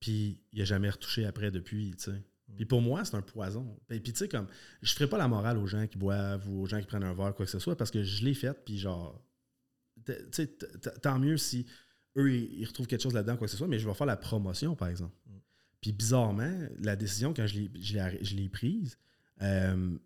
Puis, 0.00 0.40
il 0.52 0.60
n'a 0.60 0.64
jamais 0.64 0.90
retouché 0.90 1.26
après 1.26 1.50
depuis, 1.50 1.94
tu 1.96 2.04
sais. 2.04 2.22
Mm. 2.48 2.56
Puis 2.56 2.66
pour 2.66 2.82
moi, 2.82 3.04
c'est 3.04 3.16
un 3.16 3.22
poison. 3.22 3.78
Puis, 3.86 4.00
puis, 4.00 4.12
tu 4.12 4.18
sais, 4.18 4.28
comme, 4.28 4.46
je 4.82 4.92
ferai 4.92 5.08
pas 5.08 5.18
la 5.18 5.28
morale 5.28 5.58
aux 5.58 5.66
gens 5.66 5.86
qui 5.86 5.98
boivent 5.98 6.48
ou 6.48 6.62
aux 6.62 6.66
gens 6.66 6.80
qui 6.80 6.86
prennent 6.86 7.04
un 7.04 7.14
verre, 7.14 7.34
quoi 7.34 7.46
que 7.46 7.52
ce 7.52 7.58
soit, 7.58 7.76
parce 7.76 7.90
que 7.90 8.02
je 8.02 8.24
l'ai 8.24 8.34
fait, 8.34 8.54
puis 8.64 8.78
genre, 8.78 9.20
tu 10.04 10.12
sais, 10.32 10.46
tant 11.02 11.18
mieux 11.18 11.36
si 11.36 11.66
eux, 12.16 12.32
ils 12.32 12.64
retrouvent 12.64 12.86
quelque 12.86 13.02
chose 13.02 13.14
là-dedans, 13.14 13.36
quoi 13.36 13.46
que 13.46 13.50
ce 13.50 13.56
soit, 13.56 13.66
mais 13.68 13.78
je 13.78 13.88
vais 13.88 13.94
faire 13.94 14.06
la 14.06 14.16
promotion, 14.16 14.76
par 14.76 14.88
exemple. 14.88 15.14
Mm. 15.26 15.32
Puis 15.80 15.92
bizarrement, 15.92 16.58
la 16.80 16.96
décision, 16.96 17.34
quand 17.34 17.46
je 17.46 17.58
l'ai- 17.58 18.48
prise, 18.48 18.98
euh, 19.42 19.96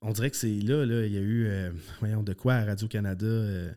on 0.00 0.12
dirait 0.12 0.30
que 0.30 0.36
c'est 0.36 0.60
là, 0.60 0.84
là, 0.84 1.06
il 1.06 1.12
y 1.12 1.16
a 1.16 1.20
eu, 1.20 1.46
euh, 1.46 1.72
voyons, 2.00 2.22
de 2.22 2.32
quoi 2.32 2.54
à 2.54 2.64
Radio-Canada, 2.64 3.26
euh, 3.26 3.72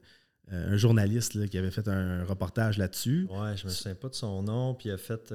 un 0.50 0.78
journaliste 0.78 1.34
là, 1.34 1.48
qui 1.48 1.58
avait 1.58 1.72
fait 1.72 1.88
un 1.88 2.24
reportage 2.24 2.78
là-dessus. 2.78 3.28
Ouais, 3.30 3.58
je 3.58 3.66
me 3.66 3.70
souviens 3.70 3.96
pas 3.96 4.10
de 4.10 4.16
son 4.16 4.44
nom, 4.44 4.74
puis 4.76 4.90
il 4.90 4.94
a 4.94 4.98
fait. 4.98 5.34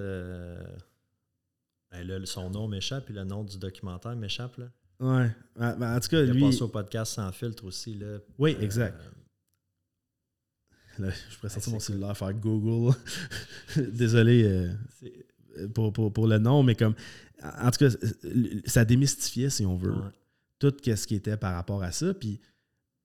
Ben 1.92 2.06
là, 2.06 2.18
son 2.26 2.50
nom 2.50 2.66
m'échappe, 2.68 3.04
puis 3.04 3.14
le 3.14 3.22
nom 3.24 3.44
du 3.44 3.58
documentaire 3.58 4.16
m'échappe. 4.16 4.56
Là. 4.56 4.66
Ouais. 5.00 5.30
Ah, 5.60 5.74
ben, 5.74 5.96
en 5.96 6.00
tout 6.00 6.08
cas, 6.08 6.22
Il 6.22 6.30
lui. 6.32 6.40
passé 6.40 6.62
au 6.62 6.68
podcast 6.68 7.12
sans 7.14 7.30
filtre 7.32 7.64
aussi. 7.66 7.94
Là. 7.94 8.18
Oui, 8.38 8.56
Euh, 8.58 8.62
exact. 8.62 8.98
Là, 10.98 11.08
je 11.30 11.36
pourrais 11.36 11.48
sortir 11.48 11.62
c'est 11.62 11.70
mon 11.70 11.76
cool. 11.78 11.84
cellulaire, 11.86 12.16
faire 12.16 12.34
Google. 12.34 12.94
Désolé 13.92 14.44
euh, 14.44 15.68
pour, 15.74 15.92
pour- 15.92 16.12
pour 16.12 16.26
le 16.26 16.38
nom, 16.38 16.62
mais 16.62 16.74
comme. 16.74 16.94
En 17.42 17.70
tout 17.72 17.78
cas, 17.78 17.90
ça 18.66 18.84
démystifiait, 18.84 19.50
si 19.50 19.66
on 19.66 19.76
veut, 19.76 19.90
ouais. 19.92 20.10
tout 20.60 20.72
ce 20.84 21.06
qui 21.06 21.14
était 21.16 21.36
par 21.36 21.54
rapport 21.54 21.82
à 21.82 21.90
ça. 21.90 22.14
Puis 22.14 22.40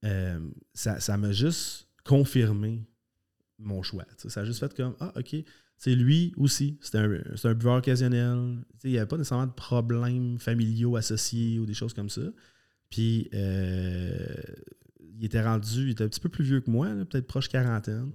euh, 0.05 0.39
ça 0.75 0.99
ça 0.99 1.17
m'a 1.17 1.31
juste 1.31 1.87
confirmé 2.03 2.85
mon 3.57 3.81
choix. 3.81 4.05
Ça 4.17 4.41
a 4.41 4.45
juste 4.45 4.59
fait 4.59 4.73
comme 4.75 4.95
Ah, 4.99 5.11
OK. 5.15 5.35
C'est 5.77 5.95
lui 5.95 6.33
aussi. 6.37 6.77
C'est 6.81 6.97
un, 6.97 7.21
un 7.43 7.53
buveur 7.53 7.77
occasionnel. 7.77 8.57
Il 8.83 8.91
n'y 8.91 8.97
avait 8.97 9.07
pas 9.07 9.17
nécessairement 9.17 9.47
de 9.47 9.51
problèmes 9.51 10.39
familiaux 10.39 10.95
associés 10.95 11.59
ou 11.59 11.65
des 11.65 11.75
choses 11.75 11.93
comme 11.93 12.09
ça. 12.09 12.23
Puis 12.89 13.29
euh, 13.33 14.25
il 15.19 15.25
était 15.25 15.41
rendu, 15.41 15.83
il 15.83 15.89
était 15.91 16.03
un 16.03 16.09
petit 16.09 16.19
peu 16.19 16.29
plus 16.29 16.43
vieux 16.43 16.61
que 16.61 16.71
moi, 16.71 16.87
peut-être 17.09 17.27
proche 17.27 17.49
quarantaine. 17.49 18.11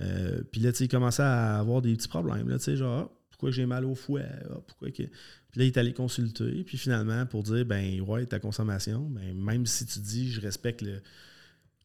Euh, 0.00 0.42
puis 0.50 0.60
là, 0.60 0.70
il 0.78 0.88
commençait 0.88 1.22
à 1.22 1.58
avoir 1.58 1.82
des 1.82 1.94
petits 1.94 2.08
problèmes. 2.08 2.48
Là, 2.48 2.58
tu 2.58 2.64
sais, 2.64 2.76
genre, 2.76 3.10
Ah, 3.10 3.12
pourquoi 3.30 3.50
j'ai 3.50 3.66
mal 3.66 3.84
au 3.84 3.94
fouet? 3.94 4.26
Ah, 4.50 4.60
pourquoi. 4.66 4.88
Puis 4.90 5.08
là, 5.56 5.64
il 5.64 5.66
est 5.66 5.76
allé 5.76 5.92
consulter. 5.92 6.64
Puis 6.64 6.78
finalement, 6.78 7.26
pour 7.26 7.42
dire, 7.42 7.64
ben 7.64 8.00
ouais, 8.02 8.26
ta 8.26 8.38
consommation, 8.38 9.08
ben, 9.10 9.34
même 9.34 9.66
si 9.66 9.86
tu 9.86 9.98
dis, 9.98 10.30
je 10.30 10.40
respecte 10.40 10.82
le. 10.82 11.00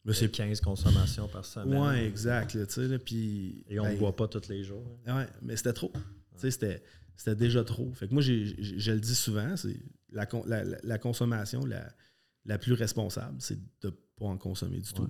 Mais 0.04 0.12
C'est 0.14 0.20
c'est 0.26 0.30
15 0.32 0.60
consommations 0.60 1.28
par 1.28 1.44
semaine. 1.44 1.78
Ouais, 1.80 2.06
exact. 2.06 2.54
là, 2.54 2.66
tu 2.66 2.72
sais, 2.72 2.88
là, 2.88 2.98
puis, 2.98 3.64
Et 3.68 3.78
on 3.78 3.84
ne 3.84 3.90
ben, 3.90 3.98
boit 3.98 4.16
pas 4.16 4.26
tous 4.28 4.48
les 4.48 4.64
jours. 4.64 4.84
hein. 5.06 5.18
Ouais, 5.18 5.28
mais 5.42 5.56
c'était 5.56 5.72
trop. 5.72 5.92
C'était, 6.36 6.82
c'était 7.16 7.36
déjà 7.36 7.62
trop. 7.62 7.92
Fait 7.94 8.08
que 8.08 8.12
moi, 8.12 8.22
je 8.22 8.90
le 8.92 9.00
dis 9.00 9.14
souvent, 9.14 9.56
c'est 9.56 9.76
la, 10.10 10.26
con- 10.26 10.44
la, 10.46 10.64
la- 10.64 10.98
consommation 10.98 11.64
la, 11.64 11.88
la 12.46 12.58
plus 12.58 12.72
responsable, 12.72 13.36
c'est 13.40 13.56
de 13.80 13.88
ne 13.88 13.90
pas 13.90 14.24
en 14.26 14.36
consommer 14.38 14.80
du 14.80 14.92
tout. 14.92 15.08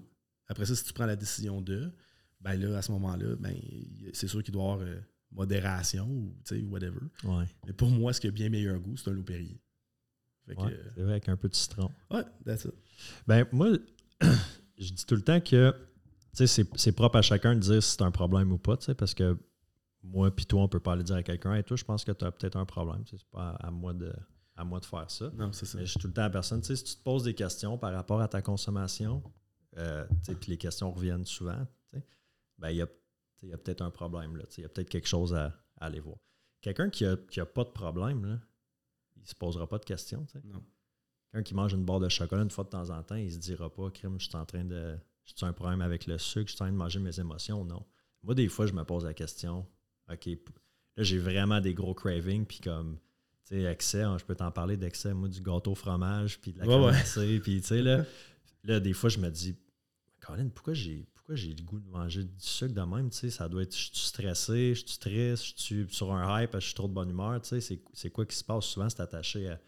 Après 0.48 0.66
ça, 0.66 0.74
si 0.76 0.84
tu 0.84 0.92
prends 0.92 1.06
la 1.06 1.16
décision 1.16 1.62
de, 1.62 1.90
ben 2.42 2.54
là, 2.56 2.76
à 2.76 2.82
ce 2.82 2.92
moment-là, 2.92 3.36
ben, 3.36 3.54
c'est 4.12 4.28
sûr 4.28 4.42
qu'il 4.42 4.52
doit 4.52 4.62
y 4.62 4.66
avoir 4.72 4.86
euh, 4.86 5.00
modération 5.30 6.06
ou 6.06 6.34
whatever. 6.70 7.00
Ouais. 7.24 7.44
Mais 7.66 7.72
pour 7.72 7.88
moi, 7.88 8.12
ce 8.12 8.20
qui 8.20 8.26
a 8.26 8.30
bien 8.30 8.50
meilleur 8.50 8.78
goût, 8.78 8.96
c'est 8.98 9.08
un 9.08 9.14
loup. 9.14 9.24
Fait 9.24 9.46
que, 10.54 10.60
Ouais, 10.60 10.78
c'est 10.94 11.00
vrai, 11.02 11.12
avec 11.12 11.28
un 11.30 11.36
peu 11.36 11.48
de 11.48 11.54
citron. 11.54 11.90
euh, 12.10 12.18
ouais, 12.18 12.24
that's 12.44 12.64
it. 12.66 12.74
Ben, 13.26 13.46
moi, 13.52 13.70
je 14.84 14.92
dis 14.92 15.06
tout 15.06 15.14
le 15.14 15.22
temps 15.22 15.40
que 15.40 15.74
c'est 16.32 16.92
propre 16.92 17.16
à 17.16 17.22
chacun 17.22 17.54
de 17.54 17.60
dire 17.60 17.82
si 17.82 17.92
c'est 17.92 18.02
un 18.02 18.10
problème 18.10 18.52
ou 18.52 18.58
pas, 18.58 18.76
parce 18.96 19.14
que 19.14 19.38
moi 20.02 20.34
puis 20.34 20.46
toi, 20.46 20.62
on 20.62 20.68
peut 20.68 20.80
pas 20.80 20.92
aller 20.92 21.04
dire 21.04 21.16
à 21.16 21.22
quelqu'un, 21.22 21.54
hey, 21.54 21.64
toi, 21.64 21.76
je 21.76 21.84
pense 21.84 22.04
que 22.04 22.12
tu 22.12 22.24
as 22.24 22.32
peut-être 22.32 22.56
un 22.56 22.66
problème. 22.66 23.04
C'est 23.06 23.22
pas 23.30 23.50
à, 23.50 23.68
à 23.68 23.70
moi 23.70 23.92
de, 23.92 24.12
à 24.56 24.64
moi 24.64 24.80
de 24.80 24.84
faire 24.84 25.10
ça. 25.10 25.30
Non, 25.34 25.52
c'est 25.52 25.66
ça. 25.66 25.78
Mais 25.78 25.86
je 25.86 25.92
suis 25.92 26.00
tout 26.00 26.08
le 26.08 26.12
temps 26.12 26.22
à 26.22 26.26
la 26.26 26.30
personne. 26.30 26.62
Si 26.62 26.74
tu 26.82 26.96
te 26.96 27.02
poses 27.02 27.24
des 27.24 27.34
questions 27.34 27.78
par 27.78 27.92
rapport 27.92 28.20
à 28.20 28.28
ta 28.28 28.42
consommation, 28.42 29.22
euh, 29.78 30.06
puis 30.40 30.50
les 30.50 30.58
questions 30.58 30.92
reviennent 30.92 31.24
souvent, 31.24 31.66
ben, 32.58 32.70
il 32.70 32.76
y 32.76 32.82
a, 32.82 32.86
y 33.42 33.52
a 33.52 33.58
peut-être 33.58 33.82
un 33.82 33.90
problème. 33.90 34.40
Il 34.56 34.62
y 34.62 34.64
a 34.64 34.68
peut-être 34.68 34.90
quelque 34.90 35.08
chose 35.08 35.34
à, 35.34 35.46
à 35.78 35.86
aller 35.86 36.00
voir. 36.00 36.16
Quelqu'un 36.60 36.90
qui 36.90 37.04
n'a 37.04 37.16
qui 37.16 37.40
a 37.40 37.46
pas 37.46 37.64
de 37.64 37.70
problème, 37.70 38.24
là, 38.24 38.38
il 39.16 39.22
ne 39.22 39.26
se 39.26 39.34
posera 39.34 39.68
pas 39.68 39.78
de 39.78 39.84
questions. 39.84 40.26
Non. 40.44 40.62
Quelqu'un 41.32 41.42
qui 41.44 41.54
mange 41.54 41.72
une 41.72 41.84
barre 41.84 42.00
de 42.00 42.08
chocolat 42.08 42.42
une 42.42 42.50
fois 42.50 42.64
de 42.64 42.68
temps 42.68 42.90
en 42.90 43.02
temps, 43.02 43.14
il 43.16 43.32
se 43.32 43.38
dira 43.38 43.70
pas, 43.72 43.90
crime, 43.90 44.20
je 44.20 44.26
suis 44.26 44.36
en 44.36 44.44
train 44.44 44.64
de. 44.64 44.96
J'ai 45.24 45.46
un 45.46 45.52
problème 45.52 45.80
avec 45.80 46.06
le 46.06 46.18
sucre, 46.18 46.48
je 46.50 46.54
suis 46.54 46.62
en 46.62 46.66
train 46.66 46.72
de 46.72 46.76
manger 46.76 46.98
mes 46.98 47.18
émotions. 47.18 47.64
Non. 47.64 47.84
Moi, 48.22 48.34
des 48.34 48.48
fois, 48.48 48.66
je 48.66 48.72
me 48.72 48.84
pose 48.84 49.04
la 49.04 49.14
question, 49.14 49.66
OK, 50.10 50.26
là, 50.26 51.02
j'ai 51.02 51.18
vraiment 51.18 51.60
des 51.60 51.74
gros 51.74 51.94
cravings, 51.94 52.44
puis 52.44 52.58
comme, 52.60 52.98
tu 53.46 53.54
sais, 53.56 53.62
excès, 53.62 54.02
hein, 54.02 54.18
je 54.18 54.24
peux 54.24 54.34
t'en 54.34 54.50
parler 54.50 54.76
d'excès, 54.76 55.14
moi, 55.14 55.28
du 55.28 55.40
gâteau 55.40 55.72
au 55.72 55.74
fromage, 55.74 56.40
puis 56.40 56.52
de 56.52 56.58
la 56.58 56.66
Ouais, 56.66 56.86
ouais. 56.86 57.40
puis 57.40 57.60
tu 57.60 57.66
sais, 57.66 57.82
là, 57.82 58.04
là, 58.64 58.78
des 58.80 58.92
fois, 58.92 59.08
je 59.08 59.18
me 59.18 59.30
dis, 59.30 59.56
Colin, 60.20 60.48
pourquoi 60.48 60.74
j'ai 60.74 61.06
pourquoi 61.14 61.36
j'ai 61.36 61.54
le 61.54 61.62
goût 61.62 61.78
de 61.78 61.88
manger 61.88 62.24
du 62.24 62.34
sucre 62.38 62.74
de 62.74 62.80
même, 62.80 63.08
tu 63.10 63.16
sais, 63.18 63.30
ça 63.30 63.48
doit 63.48 63.62
être, 63.62 63.74
je 63.76 63.90
suis 63.92 64.06
stressé, 64.08 64.74
je 64.74 64.84
suis 64.86 64.98
triste, 64.98 65.44
je 65.56 65.62
suis 65.62 65.86
sur 65.88 66.12
un 66.12 66.42
hype, 66.42 66.50
je 66.54 66.58
suis 66.66 66.74
trop 66.74 66.88
de 66.88 66.92
bonne 66.92 67.10
humeur, 67.10 67.40
tu 67.40 67.48
sais, 67.48 67.60
c'est- 67.60 67.82
c'est 67.92 68.10
quoi 68.10 68.26
qui 68.26 68.34
se 68.36 68.42
passe? 68.44 68.64
Souvent, 68.64 68.88
c'est 68.88 69.00
attaché 69.00 69.48
à, 69.48 69.60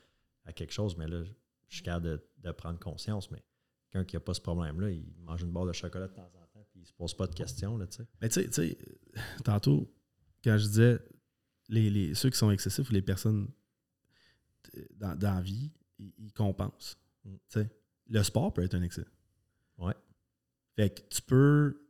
à 0.46 0.52
quelque 0.52 0.72
chose, 0.72 0.96
mais 0.96 1.06
là, 1.06 1.22
je 1.68 1.76
suis 1.76 1.82
capable 1.84 2.06
de, 2.06 2.24
de 2.38 2.52
prendre 2.52 2.78
conscience, 2.78 3.30
mais 3.30 3.42
quelqu'un 3.90 4.04
qui 4.04 4.16
n'a 4.16 4.20
pas 4.20 4.34
ce 4.34 4.40
problème-là, 4.40 4.90
il 4.90 5.04
mange 5.22 5.42
une 5.42 5.50
barre 5.52 5.66
de 5.66 5.72
chocolat 5.72 6.08
de 6.08 6.12
temps 6.14 6.22
en 6.34 6.46
temps, 6.46 6.66
puis 6.70 6.80
il 6.80 6.86
se 6.86 6.92
pose 6.92 7.14
pas 7.14 7.26
de 7.26 7.34
questions, 7.34 7.76
là, 7.76 7.86
tu 7.86 7.96
sais. 7.98 8.06
Mais 8.20 8.28
tu 8.28 8.42
sais- 8.42 8.50
sais, 8.52 8.78
tantôt, 9.44 9.92
quand 10.42 10.56
je 10.58 10.66
disais 10.66 10.98
les, 11.68 11.90
les- 11.90 12.14
ceux 12.14 12.30
qui 12.30 12.36
sont 12.38 12.50
excessifs 12.50 12.88
ou 12.90 12.92
les 12.92 13.02
personnes 13.02 13.48
euh, 14.76 14.82
dans, 14.96 15.14
dans 15.16 15.34
la 15.36 15.40
vie, 15.42 15.70
ils, 15.98 16.12
ils 16.18 16.32
compensent. 16.32 16.96
Mm. 17.24 17.36
Le 18.10 18.22
sport 18.22 18.52
peut 18.52 18.62
être 18.62 18.74
un 18.74 18.82
excès. 18.82 19.06
Ouais. 19.78 19.94
Fait 20.76 20.90
que 20.90 21.00
tu 21.08 21.22
peux. 21.22 21.86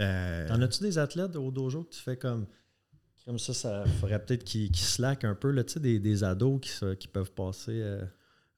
euh, 0.00 0.48
T'en 0.48 0.60
as-tu 0.60 0.82
des 0.82 0.98
athlètes 0.98 1.34
au 1.36 1.50
dojo 1.50 1.84
que 1.84 1.94
tu 1.94 2.00
fais 2.00 2.16
comme. 2.16 2.46
Comme 3.24 3.38
ça, 3.38 3.52
ça 3.54 3.84
ferait 3.86 4.22
peut-être 4.24 4.44
qu'ils 4.44 4.74
slackent 4.74 5.24
un 5.24 5.34
peu, 5.34 5.50
là, 5.50 5.62
tu 5.62 5.74
sais, 5.74 5.80
des, 5.80 5.98
des 6.00 6.24
ados 6.24 6.58
qui, 6.60 6.96
qui 6.96 7.06
peuvent 7.08 7.32
passer. 7.32 7.80
euh, 7.82 8.04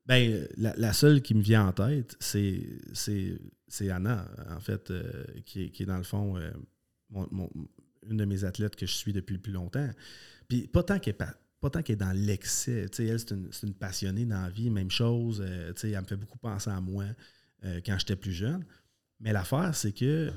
Ben, 0.06 0.48
la, 0.56 0.74
la 0.76 0.92
seule 0.92 1.22
qui 1.22 1.34
me 1.34 1.42
vient 1.42 1.66
en 1.68 1.72
tête, 1.72 2.16
c'est, 2.20 2.60
Anna, 3.90 4.28
en 4.50 4.60
fait, 4.60 4.90
euh, 4.90 5.24
qui, 5.46 5.64
est, 5.64 5.70
qui 5.70 5.84
est 5.84 5.86
dans 5.86 5.96
le 5.96 6.02
fond 6.02 6.36
euh, 6.36 6.50
une 8.08 8.16
de 8.16 8.24
mes 8.24 8.42
athlètes 8.44 8.74
que 8.74 8.86
je 8.86 8.92
suis 8.94 9.12
depuis 9.12 9.34
le 9.34 9.40
plus 9.40 9.52
longtemps. 9.52 9.88
Puis 10.48 10.66
pas 10.66 10.82
tant 10.82 10.98
qu'elle 10.98 11.14
pas 11.14 11.70
tant 11.70 11.82
qu'elle 11.82 11.94
est 11.94 11.96
dans 11.96 12.12
l'excès. 12.16 12.88
Elle, 12.98 13.18
c'est 13.20 13.30
une, 13.30 13.48
une 13.62 13.74
passionnée 13.74 14.24
dans 14.26 14.42
la 14.42 14.50
vie, 14.50 14.70
même 14.70 14.90
chose. 14.90 15.40
euh, 15.46 15.72
elle 15.84 16.00
me 16.00 16.06
fait 16.06 16.16
beaucoup 16.16 16.38
penser 16.38 16.70
à 16.70 16.80
moi 16.80 17.04
euh, 17.64 17.80
quand 17.86 17.96
j'étais 17.98 18.16
plus 18.16 18.32
jeune. 18.32 18.64
Mais 19.20 19.32
l'affaire, 19.32 19.72
c'est 19.76 19.92
que 19.92 20.32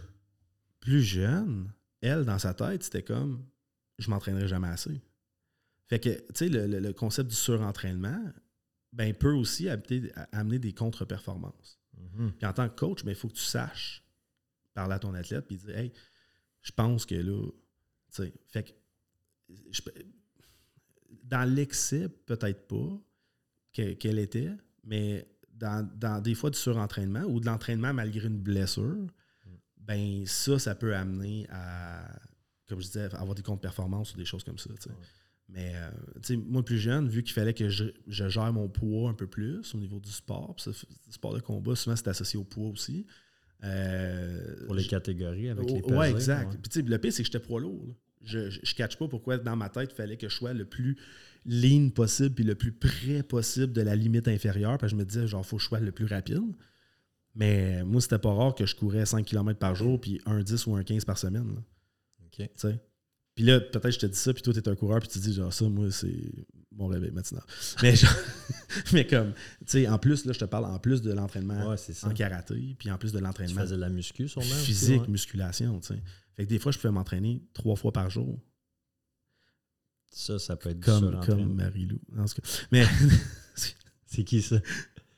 plus 0.80 1.02
jeune, 1.02 1.72
elle, 2.02 2.24
dans 2.26 2.38
sa 2.38 2.54
tête, 2.54 2.84
c'était 2.84 3.02
comme 3.02 3.44
je 3.98 4.12
m'entraînerai 4.12 4.48
jamais 4.48 4.68
assez. 4.68 5.02
Fait 5.88 6.00
que, 6.00 6.10
tu 6.10 6.24
sais, 6.36 6.50
le- 6.50 6.80
le 6.80 6.94
concept 6.94 7.30
du 7.32 7.36
surentraînement, 7.36 8.22
ben, 8.96 9.14
peut 9.14 9.34
aussi 9.34 9.68
amener, 9.70 10.10
amener 10.32 10.58
des 10.60 10.74
contre-performances. 10.74 11.80
mhm. 11.98 12.32
Puis 12.38 12.48
en 12.48 12.54
tant 12.54 12.70
que 12.70 12.76
coach, 12.76 13.04
ben, 13.04 13.12
il 13.12 13.16
faut 13.16 13.28
que 13.28 13.34
tu 13.34 13.44
saches 13.44 14.04
parler 14.74 14.96
à 14.96 15.00
ton 15.00 15.14
athlète 15.14 15.46
puis 15.48 15.58
dire 15.58 15.78
Hey, 15.78 15.92
je 16.62 16.72
pense 16.72 17.06
que 17.06 17.16
là, 17.16 17.50
tu 18.14 18.24
sais, 18.24 18.34
fait 18.48 18.64
que 18.64 18.72
je 19.72 19.82
dans 21.24 21.44
l'excès, 21.44 22.08
peut-être 22.10 22.68
pas 22.68 23.00
que- 23.74 23.94
qu'elle 23.94 24.20
était, 24.20 24.52
mais 24.84 25.28
dans, 25.52 25.88
dans 25.96 26.22
des 26.22 26.36
fois 26.36 26.50
du 26.50 26.58
surentraînement 26.58 27.24
ou 27.24 27.40
de 27.40 27.46
l'entraînement 27.46 27.94
malgré 27.94 28.28
une 28.28 28.40
blessure, 28.40 29.08
ben 29.78 30.26
ça, 30.26 30.58
ça 30.60 30.76
peut 30.76 30.96
amener 30.96 31.48
à, 31.50 32.08
comme 32.68 32.80
je 32.80 32.88
disais, 32.88 33.14
à 33.14 33.20
avoir 33.20 33.36
des 33.36 33.44
contre-performances 33.44 34.14
ou 34.14 34.18
des 34.18 34.26
choses 34.26 34.44
comme 34.44 34.58
ça. 34.58 34.70
Ouais. 34.72 34.78
Mais 35.50 35.74
euh, 35.76 36.38
moi, 36.48 36.66
plus 36.66 36.80
jeune, 36.80 37.08
vu 37.08 37.22
qu'il 37.24 37.34
fallait 37.34 37.54
que 37.54 37.70
je, 37.70 37.86
je 38.08 38.28
gère 38.30 38.52
mon 38.52 38.68
poids 38.68 39.10
un 39.10 39.14
peu 39.14 39.28
plus 39.28 39.74
au 39.76 39.78
niveau 39.78 40.00
du 40.00 40.12
sport, 40.12 40.56
puis 40.56 40.72
le 41.08 41.12
sport 41.14 41.34
de 41.36 41.40
combat, 41.40 41.76
souvent, 41.76 41.96
c'est 41.96 42.08
associé 42.08 42.40
au 42.40 42.44
poids 42.44 42.68
aussi. 42.70 43.06
Euh, 43.64 44.66
Pour 44.66 44.76
les 44.76 44.84
je- 44.84 44.90
catégories 44.90 45.50
avec 45.50 45.68
les 45.70 45.82
Ouais, 45.82 46.12
pesées, 46.12 46.16
exact. 46.16 46.50
ouais. 46.52 46.58
Puis 46.62 46.70
tu 46.70 46.80
sais, 46.82 46.86
le 46.86 46.98
pire, 46.98 47.14
c'est 47.14 47.24
que 47.24 47.28
j'étais 47.32 47.40
poids 47.40 47.60
lourd. 47.62 47.84
là. 47.88 47.94
Je, 48.24 48.50
je 48.50 48.74
catch 48.76 48.98
pas 48.98 49.08
pourquoi 49.08 49.38
dans 49.38 49.56
ma 49.56 49.70
tête, 49.70 49.92
il 49.94 49.96
fallait 49.96 50.18
que 50.18 50.28
je 50.28 50.36
sois 50.36 50.54
le 50.54 50.66
plus 50.66 50.98
lean 51.46 51.90
possible 51.90 52.34
puis 52.34 52.44
le 52.44 52.56
plus 52.56 52.72
près 52.72 53.22
possible 53.22 53.72
de 53.72 53.82
la 53.82 53.96
limite 53.96 54.28
inférieure. 54.28 54.78
Puis 54.80 54.90
je 54.90 54.96
me 54.96 55.06
disais, 55.06 55.28
genre, 55.28 55.46
faut 55.46 55.58
que 55.58 55.62
je 55.64 55.68
sois 55.68 55.80
le 55.80 55.92
plus 55.92 56.06
rapide. 56.06 56.42
Mais 57.36 57.84
moi, 57.84 58.02
c'était 58.02 58.18
pas 58.18 58.34
rare 58.34 58.56
que 58.56 58.66
je 58.66 58.76
courais 58.76 59.06
5 59.06 59.26
km 59.26 59.60
par 59.60 59.76
jour 59.76 60.02
puis 60.02 60.20
un 60.26 60.42
10 60.42 60.66
ou 60.68 60.76
un 60.76 60.84
15 60.84 61.06
par 61.06 61.18
semaine. 61.20 61.54
là, 61.56 61.62
OK. 62.26 62.50
Puis 63.36 63.44
là, 63.44 63.60
peut-être 63.60 63.92
je 63.92 64.00
te 64.00 64.06
dis 64.06 64.18
ça, 64.18 64.34
puis 64.34 64.42
toi, 64.42 64.54
tu 64.54 64.60
es 64.60 64.70
un 64.70 64.76
coureur, 64.76 65.00
puis 65.00 65.10
tu 65.10 65.20
te 65.20 65.24
dis, 65.26 65.34
genre, 65.34 65.52
ça, 65.54 65.68
moi, 65.68 65.92
c'est 65.92 66.16
mon 66.72 66.88
réveil 66.88 67.12
matinal. 67.12 67.44
Mais, 67.82 67.94
genre- 67.96 68.10
mais 68.94 69.06
comme, 69.06 69.34
tu 69.34 69.66
sais, 69.68 69.88
en 69.90 69.98
plus, 70.00 70.26
là, 70.26 70.32
je 70.34 70.40
te 70.40 70.46
parle 70.46 70.66
en 70.66 70.80
plus 70.80 71.02
de 71.02 71.12
l'entraînement 71.12 71.70
Ouais, 71.70 71.76
en 72.04 72.10
karaté, 72.14 72.76
puis 72.80 72.90
en 72.92 72.98
plus 72.98 73.12
de 73.12 73.18
Tu 73.18 73.24
l'entraînement 73.24 73.62
faisais 73.62 73.76
de 73.76 73.82
la 73.82 73.90
muscu 73.90 74.28
sûrement 74.30 74.48
physique, 74.56 75.02
ouais. 75.02 75.08
musculation, 75.10 75.80
tu 75.82 75.88
sais. 75.88 76.02
Fait 76.36 76.46
que 76.46 76.50
des 76.50 76.60
fois, 76.60 76.72
je 76.72 76.78
pouvais 76.80 76.92
m'entraîner 76.94 77.42
trois 77.54 77.76
fois 77.76 77.92
par 77.92 78.10
jour, 78.10 78.40
Ça, 80.12 80.40
ça 80.40 80.56
peut 80.56 80.70
être 80.70 80.80
comme, 80.80 81.20
comme 81.26 81.54
Marie-Lou. 81.56 82.00
Mais 82.72 82.86
C'est 84.06 84.24
qui 84.24 84.42
ça? 84.42 84.62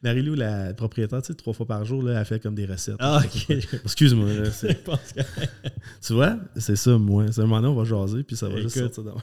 Marie-Lou, 0.03 0.35
la 0.35 0.73
propriétaire, 0.73 1.21
tu 1.21 1.27
sais, 1.27 1.33
trois 1.33 1.53
fois 1.53 1.65
par 1.65 1.83
jour, 1.83 2.03
là, 2.03 2.19
elle 2.19 2.25
fait 2.25 2.39
comme 2.39 2.53
des 2.55 2.65
recettes. 2.65 2.97
Ah, 2.99 3.21
ok. 3.23 3.49
Excuse-moi. 3.83 4.31
là, 4.33 4.49
que- 4.51 5.21
tu 6.01 6.13
vois, 6.13 6.37
c'est 6.57 6.75
ça, 6.75 6.97
moi. 6.97 7.31
C'est 7.31 7.41
un 7.41 7.45
moment 7.45 7.61
donné, 7.61 7.73
on 7.73 7.75
va 7.75 7.83
jaser, 7.83 8.23
puis 8.23 8.35
ça 8.35 8.47
va 8.49 8.61
juste 8.61 8.77
sortir. 8.77 9.15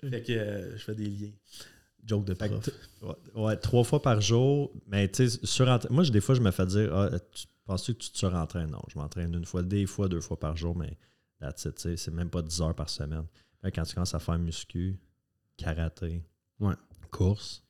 Fait 0.00 0.22
que 0.22 0.32
euh, 0.32 0.76
je 0.76 0.82
fais 0.84 0.94
des 0.94 1.06
liens. 1.06 1.30
Joke 2.06 2.24
de 2.24 2.34
prof. 2.34 2.60
t- 2.62 2.70
ouais, 3.02 3.14
ouais, 3.34 3.56
trois 3.56 3.82
fois 3.82 4.00
par 4.00 4.20
jour, 4.20 4.70
mais 4.86 5.08
tu 5.10 5.28
sais, 5.28 5.40
surentra- 5.44 5.90
moi, 5.90 6.04
des 6.04 6.20
fois, 6.20 6.36
je 6.36 6.40
me 6.40 6.52
fais 6.52 6.66
dire, 6.66 6.94
ah, 6.94 7.10
tu 7.32 7.46
penses 7.64 7.84
que 7.88 7.92
tu 7.92 8.10
te 8.12 8.16
surentraînes? 8.18 8.70
Non, 8.70 8.82
je 8.92 8.96
m'entraîne 8.98 9.34
une 9.34 9.44
fois, 9.44 9.62
des 9.64 9.86
fois, 9.86 10.06
deux 10.06 10.20
fois 10.20 10.38
par 10.38 10.56
jour, 10.56 10.76
mais 10.76 10.96
tu 11.56 11.70
sais, 11.76 11.96
c'est 11.96 12.12
même 12.14 12.30
pas 12.30 12.42
10 12.42 12.60
heures 12.60 12.74
par 12.76 12.88
semaine. 12.88 13.24
Quand 13.74 13.82
tu 13.82 13.94
commences 13.94 14.14
à 14.14 14.20
faire 14.20 14.38
muscu, 14.38 14.96
karaté, 15.56 16.22
Ouais. 16.60 16.74
course. 17.10 17.64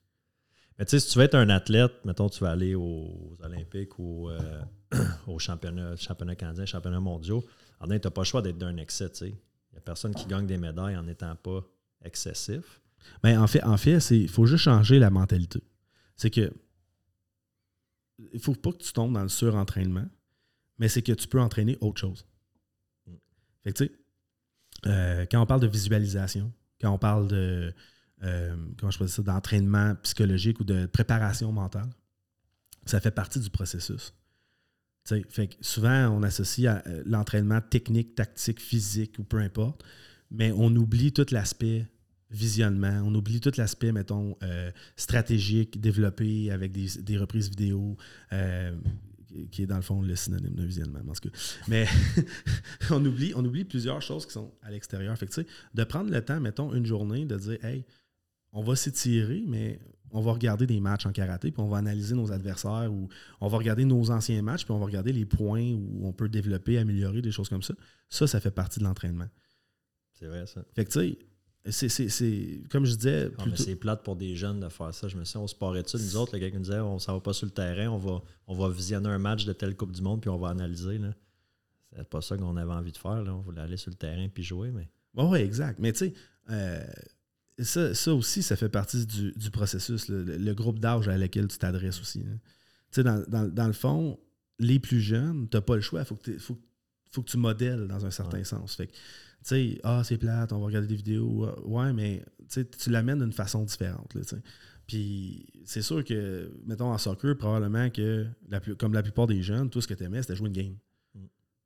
Mais 0.78 0.84
tu 0.84 0.90
sais, 0.90 1.00
si 1.00 1.10
tu 1.10 1.18
veux 1.18 1.24
être 1.24 1.34
un 1.34 1.48
athlète, 1.48 1.92
mettons, 2.04 2.28
tu 2.28 2.40
vas 2.40 2.50
aller 2.50 2.74
aux 2.74 3.36
Olympiques 3.42 3.98
ou 3.98 4.28
euh, 4.28 4.62
aux 5.26 5.38
championnats, 5.38 5.96
championnats 5.96 6.36
canadiens, 6.36 6.66
championnats 6.66 7.00
mondiaux, 7.00 7.44
en 7.80 7.86
tu 7.86 7.92
n'as 7.92 7.98
pas 7.98 8.20
le 8.20 8.26
choix 8.26 8.42
d'être 8.42 8.58
d'un 8.58 8.76
excès, 8.76 9.10
tu 9.10 9.16
sais. 9.16 9.28
Il 9.28 9.74
n'y 9.74 9.78
a 9.78 9.80
personne 9.80 10.14
qui 10.14 10.26
gagne 10.26 10.46
des 10.46 10.58
médailles 10.58 10.96
en 10.96 11.02
n'étant 11.02 11.34
pas 11.36 11.64
excessif. 12.04 12.80
Ben, 13.22 13.40
en 13.40 13.46
fait, 13.46 13.62
en 13.62 13.76
fait, 13.76 13.98
il 14.10 14.28
faut 14.28 14.46
juste 14.46 14.64
changer 14.64 14.98
la 14.98 15.10
mentalité. 15.10 15.62
C'est 16.16 16.30
que 16.30 16.52
il 18.32 18.40
faut 18.40 18.54
pas 18.54 18.72
que 18.72 18.78
tu 18.78 18.92
tombes 18.92 19.12
dans 19.12 19.22
le 19.22 19.28
surentraînement, 19.28 20.06
mais 20.78 20.88
c'est 20.88 21.02
que 21.02 21.12
tu 21.12 21.28
peux 21.28 21.40
entraîner 21.40 21.76
autre 21.80 22.00
chose. 22.00 22.26
Mm. 23.06 23.12
Fait 23.64 23.72
que 23.72 23.84
tu 23.84 23.86
sais, 23.86 23.92
euh, 24.86 25.26
quand 25.30 25.40
on 25.40 25.46
parle 25.46 25.60
de 25.60 25.66
visualisation, 25.66 26.52
quand 26.80 26.90
on 26.90 26.98
parle 26.98 27.28
de 27.28 27.74
euh, 28.22 28.56
comment 28.78 28.90
je 28.90 28.98
peux 28.98 29.04
dire 29.04 29.14
ça, 29.14 29.22
d'entraînement 29.22 29.94
psychologique 30.02 30.60
ou 30.60 30.64
de 30.64 30.86
préparation 30.86 31.52
mentale, 31.52 31.88
ça 32.84 33.00
fait 33.00 33.10
partie 33.10 33.40
du 33.40 33.50
processus. 33.50 34.14
Tu 35.04 35.16
sais, 35.16 35.26
fait 35.28 35.48
que 35.48 35.54
souvent, 35.60 36.08
on 36.08 36.22
associe 36.22 36.66
à, 36.66 36.82
euh, 36.86 37.02
l'entraînement 37.06 37.60
technique, 37.60 38.14
tactique, 38.14 38.60
physique 38.60 39.18
ou 39.18 39.24
peu 39.24 39.38
importe, 39.38 39.84
mais 40.30 40.52
on 40.52 40.74
oublie 40.74 41.12
tout 41.12 41.26
l'aspect 41.30 41.86
visionnement, 42.30 43.02
on 43.04 43.14
oublie 43.14 43.40
tout 43.40 43.52
l'aspect, 43.56 43.92
mettons, 43.92 44.36
euh, 44.42 44.72
stratégique, 44.96 45.80
développé 45.80 46.50
avec 46.50 46.72
des, 46.72 46.88
des 47.02 47.18
reprises 47.18 47.48
vidéo, 47.50 47.96
qui 49.50 49.62
est 49.62 49.66
dans 49.66 49.76
le 49.76 49.82
fond 49.82 50.02
le 50.02 50.16
synonyme 50.16 50.54
de 50.54 50.64
visionnement. 50.64 51.00
en 51.00 51.12
tout 51.12 51.28
cas. 51.28 51.38
Mais 51.68 51.86
on, 52.90 53.04
oublie, 53.04 53.32
on 53.36 53.44
oublie 53.44 53.64
plusieurs 53.64 54.02
choses 54.02 54.26
qui 54.26 54.32
sont 54.32 54.52
à 54.62 54.70
l'extérieur. 54.70 55.16
De 55.74 55.84
prendre 55.84 56.10
le 56.10 56.24
temps, 56.24 56.40
mettons, 56.40 56.72
une 56.74 56.86
journée, 56.86 57.26
de 57.26 57.36
dire, 57.36 57.64
hey, 57.64 57.84
on 58.56 58.62
va 58.62 58.74
s'étirer, 58.76 59.44
mais 59.46 59.78
on 60.12 60.20
va 60.20 60.32
regarder 60.32 60.66
des 60.66 60.80
matchs 60.80 61.04
en 61.06 61.12
karaté, 61.12 61.50
puis 61.50 61.60
on 61.60 61.68
va 61.68 61.76
analyser 61.78 62.14
nos 62.14 62.32
adversaires, 62.32 62.90
ou 62.92 63.08
on 63.40 63.48
va 63.48 63.58
regarder 63.58 63.84
nos 63.84 64.10
anciens 64.10 64.40
matchs, 64.40 64.64
puis 64.64 64.72
on 64.72 64.78
va 64.78 64.86
regarder 64.86 65.12
les 65.12 65.26
points 65.26 65.72
où 65.72 66.06
on 66.06 66.12
peut 66.12 66.28
développer, 66.28 66.78
améliorer, 66.78 67.20
des 67.22 67.32
choses 67.32 67.48
comme 67.48 67.62
ça. 67.62 67.74
Ça, 68.08 68.26
ça 68.26 68.40
fait 68.40 68.50
partie 68.50 68.78
de 68.78 68.84
l'entraînement. 68.84 69.28
C'est 70.14 70.26
vrai, 70.26 70.46
ça. 70.46 70.64
Fait 70.74 70.84
que, 70.86 70.90
tu 70.90 71.18
sais, 71.70 71.88
c'est- 72.08 72.62
comme 72.70 72.86
je 72.86 72.94
disais, 72.94 73.30
Ah, 73.36 73.42
plutôt- 73.42 73.62
c'est 73.62 73.76
plate 73.76 74.02
pour 74.04 74.16
des 74.16 74.36
jeunes 74.36 74.60
de 74.60 74.68
faire 74.70 74.94
ça. 74.94 75.08
Je 75.08 75.16
me 75.18 75.24
souviens, 75.24 75.42
on 75.42 75.48
se 75.48 75.54
parlait 75.54 75.82
de 75.82 75.88
ça. 75.88 75.98
Nous 75.98 76.16
autres, 76.16 76.38
qui 76.38 76.50
nous 76.52 76.60
disait 76.60 76.78
on 76.80 76.98
s'en 76.98 77.14
va 77.14 77.20
pas 77.20 77.32
sur 77.34 77.44
le 77.46 77.52
terrain, 77.52 77.88
on 77.90 77.98
va, 77.98 78.22
on 78.46 78.54
va 78.54 78.70
visionner 78.70 79.08
un 79.10 79.18
match 79.18 79.44
de 79.44 79.52
telle 79.52 79.76
Coupe 79.76 79.92
du 79.92 80.00
Monde 80.00 80.20
puis 80.22 80.30
on 80.30 80.38
va 80.38 80.48
analyser. 80.48 80.96
Là. 80.98 81.12
C'est 81.94 82.08
pas 82.08 82.22
ça 82.22 82.36
qu'on 82.38 82.56
avait 82.56 82.72
envie 82.72 82.92
de 82.92 82.96
faire. 82.96 83.22
Là. 83.22 83.34
On 83.34 83.40
voulait 83.40 83.60
aller 83.60 83.76
sur 83.76 83.90
le 83.90 83.96
terrain 83.96 84.28
puis 84.32 84.42
jouer, 84.44 84.70
mais. 84.70 84.88
Oui, 85.14 85.24
ouais, 85.24 85.44
exact. 85.44 85.78
Mais 85.80 85.92
tu 85.92 85.98
sais, 85.98 86.14
euh, 86.50 86.84
ça, 87.58 87.94
ça 87.94 88.14
aussi, 88.14 88.42
ça 88.42 88.56
fait 88.56 88.68
partie 88.68 89.06
du, 89.06 89.32
du 89.32 89.50
processus, 89.50 90.08
le, 90.08 90.24
le 90.24 90.54
groupe 90.54 90.78
d'âge 90.78 91.08
à 91.08 91.16
lequel 91.16 91.48
tu 91.48 91.58
t'adresses 91.58 92.00
aussi. 92.00 92.20
Tu 92.20 92.26
sais, 92.90 93.02
dans, 93.02 93.22
dans- 93.28 93.48
dans 93.48 93.66
le 93.66 93.72
fond, 93.72 94.18
les 94.58 94.78
plus 94.78 95.00
jeunes, 95.00 95.48
tu 95.50 95.56
n'as 95.56 95.60
pas 95.62 95.74
le 95.76 95.82
choix. 95.82 96.00
Il 96.00 96.06
faut, 96.06 96.16
que 96.16 96.22
t'aies- 96.30 96.38
faut, 96.38 96.58
faut 97.10 97.22
que 97.22 97.30
tu 97.30 97.36
modèles 97.38 97.88
dans 97.88 98.04
un 98.06 98.10
certain 98.10 98.38
Ouais. 98.38 98.44
sens. 98.44 98.74
Fait 98.76 98.86
que, 98.88 98.92
tu 98.92 98.98
sais, 99.44 99.80
ah, 99.84 100.02
c'est 100.04 100.18
plate, 100.18 100.52
on 100.52 100.58
va 100.60 100.66
regarder 100.66 100.88
des 100.88 100.96
vidéos. 100.96 101.48
Ouais, 101.64 101.92
mais 101.92 102.24
tu 102.50 102.90
l'amènes 102.90 103.20
d'une 103.20 103.32
façon 103.32 103.64
différente. 103.64 104.14
là. 104.14 104.20
Puis 104.86 105.46
c'est 105.64 105.82
sûr 105.82 106.04
que, 106.04 106.52
mettons, 106.64 106.92
en 106.92 106.98
soccer, 106.98 107.36
probablement 107.36 107.90
que, 107.90 108.26
la 108.48 108.60
plus- 108.60 108.76
comme 108.76 108.92
la 108.92 109.02
plupart 109.02 109.26
des 109.26 109.42
jeunes, 109.42 109.68
tout 109.70 109.80
ce 109.80 109.88
que 109.88 109.94
tu 109.94 110.04
aimais, 110.04 110.22
c'était 110.22 110.36
jouer 110.36 110.48
une 110.48 110.54
game. 110.54 110.76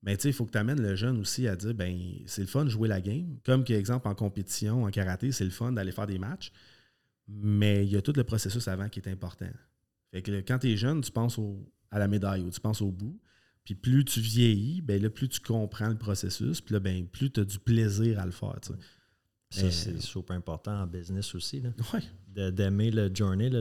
Mais 0.02 0.16
tu 0.16 0.22
sais, 0.22 0.28
il 0.30 0.32
faut 0.32 0.46
que 0.46 0.52
tu 0.52 0.58
amènes 0.58 0.80
le 0.80 0.94
jeune 0.96 1.18
aussi 1.18 1.46
à 1.46 1.56
dire, 1.56 1.74
ben, 1.74 1.94
c'est 2.26 2.40
le 2.40 2.46
fun 2.46 2.64
de 2.64 2.70
jouer 2.70 2.88
la 2.88 3.00
game. 3.02 3.36
Comme, 3.44 3.64
par 3.64 3.76
exemple, 3.76 4.08
en 4.08 4.14
compétition, 4.14 4.84
en 4.84 4.90
karaté, 4.90 5.30
c'est 5.32 5.44
le 5.44 5.50
fun 5.50 5.72
d'aller 5.72 5.92
faire 5.92 6.06
des 6.06 6.18
matchs. 6.18 6.52
Mais 7.28 7.84
il 7.86 7.92
y 7.92 7.96
a 7.96 8.02
tout 8.02 8.12
le 8.16 8.24
processus 8.24 8.66
avant 8.68 8.88
qui 8.88 8.98
est 9.00 9.08
important. 9.08 9.50
Fait 10.10 10.22
que 10.22 10.40
quand 10.40 10.58
tu 10.58 10.70
es 10.72 10.76
jeune, 10.76 11.00
tu 11.02 11.12
penses 11.12 11.38
au- 11.38 11.70
à 11.90 11.98
la 11.98 12.08
médaille 12.08 12.42
ou 12.42 12.50
tu 12.50 12.60
penses 12.60 12.80
au 12.82 12.90
bout. 12.90 13.20
Puis 13.64 13.74
plus 13.74 14.04
tu 14.04 14.20
vieillis, 14.20 14.80
ben 14.80 15.00
là, 15.00 15.10
plus 15.10 15.28
tu 15.28 15.38
comprends 15.40 15.88
le 15.88 15.98
processus. 15.98 16.60
Puis 16.60 16.72
là, 16.72 16.80
ben, 16.80 17.06
plus 17.06 17.30
tu 17.30 17.40
as 17.40 17.44
du 17.44 17.58
plaisir 17.58 18.18
à 18.18 18.24
le 18.24 18.32
faire. 18.32 18.58
Ça, 18.62 18.74
Mais- 19.62 19.70
c'est 19.70 20.00
super 20.00 20.34
important 20.34 20.72
en 20.82 20.86
business 20.86 21.34
aussi. 21.34 21.62
Ouais. 21.92 22.00
De- 22.28 22.50
D'aimer 22.50 22.90
le 22.90 23.10
journey, 23.14 23.50
le 23.50 23.60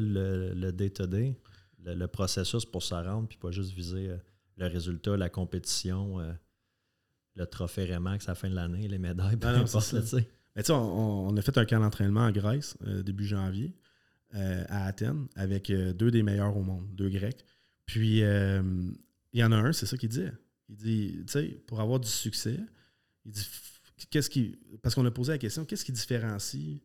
le 0.54 0.72
day-to-day, 0.72 1.36
le, 1.84 1.96
le 1.96 2.08
processus 2.08 2.66
pour 2.66 2.82
se 2.82 2.94
rendre, 2.96 3.28
puis 3.28 3.38
pas 3.38 3.52
juste 3.52 3.72
viser 3.74 4.10
euh, 4.10 4.18
le 4.60 4.68
résultat, 4.68 5.18
la 5.18 5.30
compétition, 5.30 6.20
euh, 6.20 6.32
le 7.36 7.46
trophée 7.48 7.86
Remax 7.86 8.28
à 8.28 8.32
la 8.32 8.36
fin 8.36 8.50
de 8.50 8.56
l'année, 8.56 8.88
les 8.88 8.98
médailles, 8.98 9.38
peu 9.38 9.48
non, 9.48 9.62
importe, 9.62 9.94
là. 9.94 10.02
Mais 10.56 10.64
tu 10.64 10.68
sais, 10.68 10.74
on, 10.74 11.28
on 11.28 11.38
a 11.38 11.42
fait 11.42 11.58
un 11.58 11.66
camp 11.66 11.80
d'entraînement 11.80 12.22
en 12.26 12.32
Grèce 12.32 12.78
euh, 12.86 13.02
début 13.02 13.26
janvier 13.26 13.76
euh, 14.36 14.66
à 14.68 14.86
Athènes 14.86 15.28
avec 15.36 15.72
deux 15.72 16.12
des 16.12 16.24
meilleurs 16.24 16.56
au 16.58 16.64
monde, 16.64 16.88
deux 16.94 17.10
Grecs. 17.10 17.46
Puis 17.86 18.20
il 18.20 18.96
y 19.34 19.44
en 19.44 19.52
a 19.52 19.56
un, 19.56 19.74
c'est 19.74 19.86
ça 19.86 19.98
qu'il 19.98 20.10
disait. 20.10 20.34
Il 20.70 20.76
dit, 20.76 21.24
tu 21.26 21.32
sais, 21.32 21.48
pour 21.66 21.80
avoir 21.80 22.00
du 22.00 22.08
succès, 22.08 22.60
il 23.26 23.32
dit, 23.32 23.48
qu'est-ce 24.10 24.30
qui. 24.30 24.58
Parce 24.82 24.96
qu'on 24.96 25.06
a 25.06 25.12
posé 25.12 25.32
la 25.32 25.38
question, 25.38 25.66
qu'est-ce 25.66 25.86
qui 25.86 25.92
différencie 25.92 26.82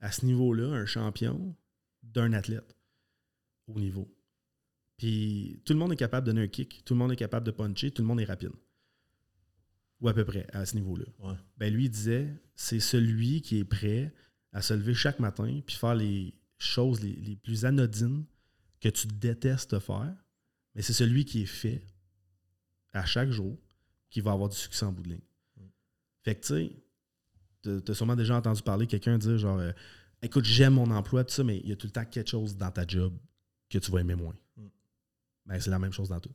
à 0.00 0.10
ce 0.10 0.24
niveau-là 0.24 0.72
un 0.72 0.86
champion 0.86 1.54
d'un 2.02 2.32
athlète 2.32 2.74
au 3.66 3.78
niveau? 3.78 4.08
Puis 4.98 5.62
tout 5.64 5.72
le 5.72 5.78
monde 5.78 5.92
est 5.92 5.96
capable 5.96 6.26
de 6.26 6.32
donner 6.32 6.44
un 6.44 6.48
kick, 6.48 6.82
tout 6.84 6.92
le 6.94 6.98
monde 6.98 7.12
est 7.12 7.16
capable 7.16 7.46
de 7.46 7.50
puncher, 7.52 7.90
tout 7.90 8.02
le 8.02 8.08
monde 8.08 8.20
est 8.20 8.24
rapide. 8.24 8.50
Ou 10.00 10.08
à 10.08 10.14
peu 10.14 10.24
près 10.24 10.46
à 10.52 10.64
ce 10.66 10.76
niveau-là 10.76 11.06
Ouais. 11.20 11.34
ben 11.56 11.72
lui 11.72 11.86
il 11.86 11.90
disait 11.90 12.28
c'est 12.54 12.78
celui 12.80 13.40
qui 13.42 13.58
est 13.58 13.64
prêt 13.64 14.12
à 14.52 14.62
se 14.62 14.74
lever 14.74 14.94
chaque 14.94 15.18
matin 15.18 15.60
puis 15.66 15.74
faire 15.76 15.94
les 15.96 16.34
choses 16.58 17.00
les, 17.02 17.14
les 17.16 17.34
plus 17.36 17.64
anodines 17.64 18.24
que 18.80 18.88
tu 18.88 19.06
détestes 19.08 19.78
faire, 19.80 20.14
mais 20.74 20.82
c'est 20.82 20.92
celui 20.92 21.24
qui 21.24 21.42
est 21.42 21.46
fait 21.46 21.82
à 22.92 23.04
chaque 23.04 23.30
jour 23.30 23.56
qui 24.10 24.20
va 24.20 24.32
avoir 24.32 24.48
du 24.48 24.56
succès 24.56 24.84
en 24.86 24.92
bout 24.92 25.02
de 25.02 25.08
ligne. 25.10 25.20
Mm. 25.56 25.62
Fait 26.22 26.34
que 26.36 26.40
tu 26.42 26.46
sais, 26.54 26.72
t'as- 27.62 27.80
t'as 27.80 27.94
sûrement 27.94 28.14
déjà 28.16 28.36
entendu 28.36 28.62
parler 28.62 28.86
quelqu'un 28.86 29.18
dire 29.18 29.36
genre 29.36 29.58
euh, 29.58 29.72
écoute, 30.22 30.44
j'aime 30.44 30.74
mon 30.74 30.90
emploi, 30.92 31.24
tout 31.24 31.34
ça, 31.34 31.42
mais 31.44 31.58
il 31.58 31.68
y 31.68 31.72
a 31.72 31.76
tout 31.76 31.88
le 31.88 31.92
temps 31.92 32.04
quelque 32.04 32.30
chose 32.30 32.56
dans 32.56 32.70
ta 32.70 32.86
job 32.86 33.16
que 33.68 33.78
tu 33.78 33.90
vas 33.90 34.00
aimer 34.00 34.14
moins. 34.14 34.36
Mm. 35.48 35.52
Ben, 35.52 35.60
c'est 35.60 35.70
la 35.70 35.78
même 35.78 35.92
chose 35.92 36.08
dans 36.08 36.20
tout. 36.20 36.34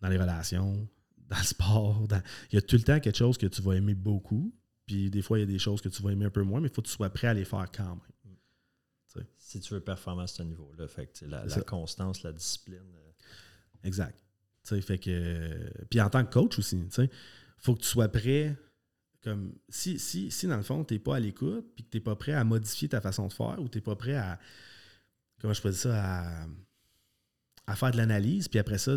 Dans 0.00 0.08
les 0.08 0.16
relations, 0.18 0.88
dans 1.28 1.38
le 1.38 1.44
sport, 1.44 2.08
dans- 2.08 2.22
il 2.50 2.54
y 2.56 2.58
a 2.58 2.62
tout 2.62 2.76
le 2.76 2.82
temps 2.82 2.98
quelque 3.00 3.16
chose 3.18 3.38
que 3.38 3.46
tu 3.46 3.62
vas 3.62 3.74
aimer 3.74 3.94
beaucoup. 3.94 4.52
Puis 4.86 5.10
des 5.10 5.22
fois, 5.22 5.38
il 5.38 5.42
y 5.42 5.44
a 5.44 5.46
des 5.46 5.58
choses 5.58 5.80
que 5.80 5.88
tu 5.88 6.02
vas 6.02 6.10
aimer 6.10 6.24
un 6.24 6.30
peu 6.30 6.42
moins, 6.42 6.60
mais 6.60 6.68
il 6.68 6.74
faut 6.74 6.82
que 6.82 6.88
tu 6.88 6.92
sois 6.92 7.10
prêt 7.10 7.28
à 7.28 7.34
les 7.34 7.44
faire 7.44 7.70
quand 7.70 7.88
même. 7.88 8.00
Si 9.36 9.60
tu 9.60 9.74
veux 9.74 9.80
performer 9.80 10.22
à 10.22 10.26
ce 10.26 10.42
niveau-là, 10.42 10.88
fait 10.88 11.06
que, 11.06 11.26
la, 11.26 11.44
constance, 11.66 12.22
la 12.22 12.32
discipline. 12.32 12.78
euh, 12.96 13.12
Exact. 13.84 14.18
Fait 14.64 14.98
que. 14.98 15.70
Puis 15.90 16.00
en 16.00 16.08
tant 16.08 16.24
que 16.24 16.32
coach 16.32 16.58
aussi, 16.58 16.82
sais, 16.88 17.10
faut 17.58 17.74
que 17.74 17.80
tu 17.82 17.88
sois 17.88 18.08
prêt 18.08 18.56
comme 19.22 19.54
si, 19.68 19.98
si, 19.98 20.30
si 20.30 20.46
dans 20.46 20.56
le 20.56 20.62
fond, 20.62 20.82
tu 20.84 20.94
n'es 20.94 20.98
pas 21.00 21.16
à 21.16 21.20
l'écoute, 21.20 21.66
puis 21.74 21.84
que 21.84 21.90
tu 21.90 21.96
n'es 21.98 22.00
pas 22.02 22.16
prêt 22.16 22.32
à 22.32 22.42
modifier 22.42 22.88
ta 22.88 23.00
façon 23.02 23.28
de 23.28 23.32
faire, 23.32 23.60
ou 23.60 23.68
tu 23.68 23.78
n'es 23.78 23.82
pas 23.82 23.96
prêt 23.96 24.16
à. 24.16 24.38
Comment 25.40 25.52
je 25.52 25.60
peux 25.62 25.70
dire 25.70 25.78
ça? 25.78 26.02
À, 26.42 26.46
à 27.66 27.76
faire 27.76 27.90
de 27.90 27.96
l'analyse, 27.96 28.48
puis 28.48 28.58
après 28.58 28.78
ça. 28.78 28.96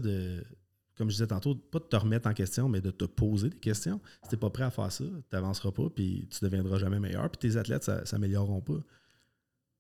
Comme 0.97 1.09
je 1.09 1.15
disais 1.15 1.27
tantôt, 1.27 1.55
pas 1.55 1.79
de 1.79 1.83
te 1.83 1.95
remettre 1.97 2.29
en 2.29 2.33
question, 2.33 2.69
mais 2.69 2.79
de 2.79 2.89
te 2.89 3.03
poser 3.03 3.49
des 3.49 3.57
questions. 3.57 3.99
Si 4.23 4.29
tu 4.29 4.37
pas 4.37 4.49
prêt 4.49 4.63
à 4.63 4.71
faire 4.71 4.89
ça, 4.91 5.03
tu 5.03 5.35
n'avanceras 5.35 5.71
pas, 5.71 5.89
puis 5.89 6.29
tu 6.31 6.43
ne 6.43 6.49
deviendras 6.49 6.77
jamais 6.77 7.01
meilleur, 7.01 7.29
puis 7.29 7.49
tes 7.49 7.57
athlètes 7.57 7.87
ne 7.89 8.05
s'amélioreront 8.05 8.61
pas. 8.61 8.81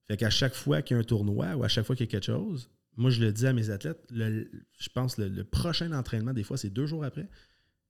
Fait 0.07 0.17
qu'à 0.17 0.29
chaque 0.29 0.53
fois 0.53 0.81
qu'il 0.81 0.95
y 0.95 0.97
a 0.97 1.01
un 1.01 1.05
tournoi 1.05 1.55
ou 1.55 1.63
à 1.63 1.69
chaque 1.69 1.85
fois 1.85 1.95
qu'il 1.95 2.05
y 2.05 2.09
a 2.09 2.11
quelque 2.11 2.25
chose, 2.25 2.69
moi, 2.97 3.09
je 3.09 3.21
le 3.21 3.31
dis 3.31 3.47
à 3.47 3.53
mes 3.53 3.69
athlètes, 3.69 4.07
je 4.11 4.89
pense 4.93 5.17
le, 5.17 5.27
le 5.27 5.43
prochain 5.43 5.91
entraînement, 5.91 6.33
des 6.33 6.43
fois, 6.43 6.57
c'est 6.57 6.69
deux 6.69 6.85
jours 6.85 7.03
après. 7.03 7.29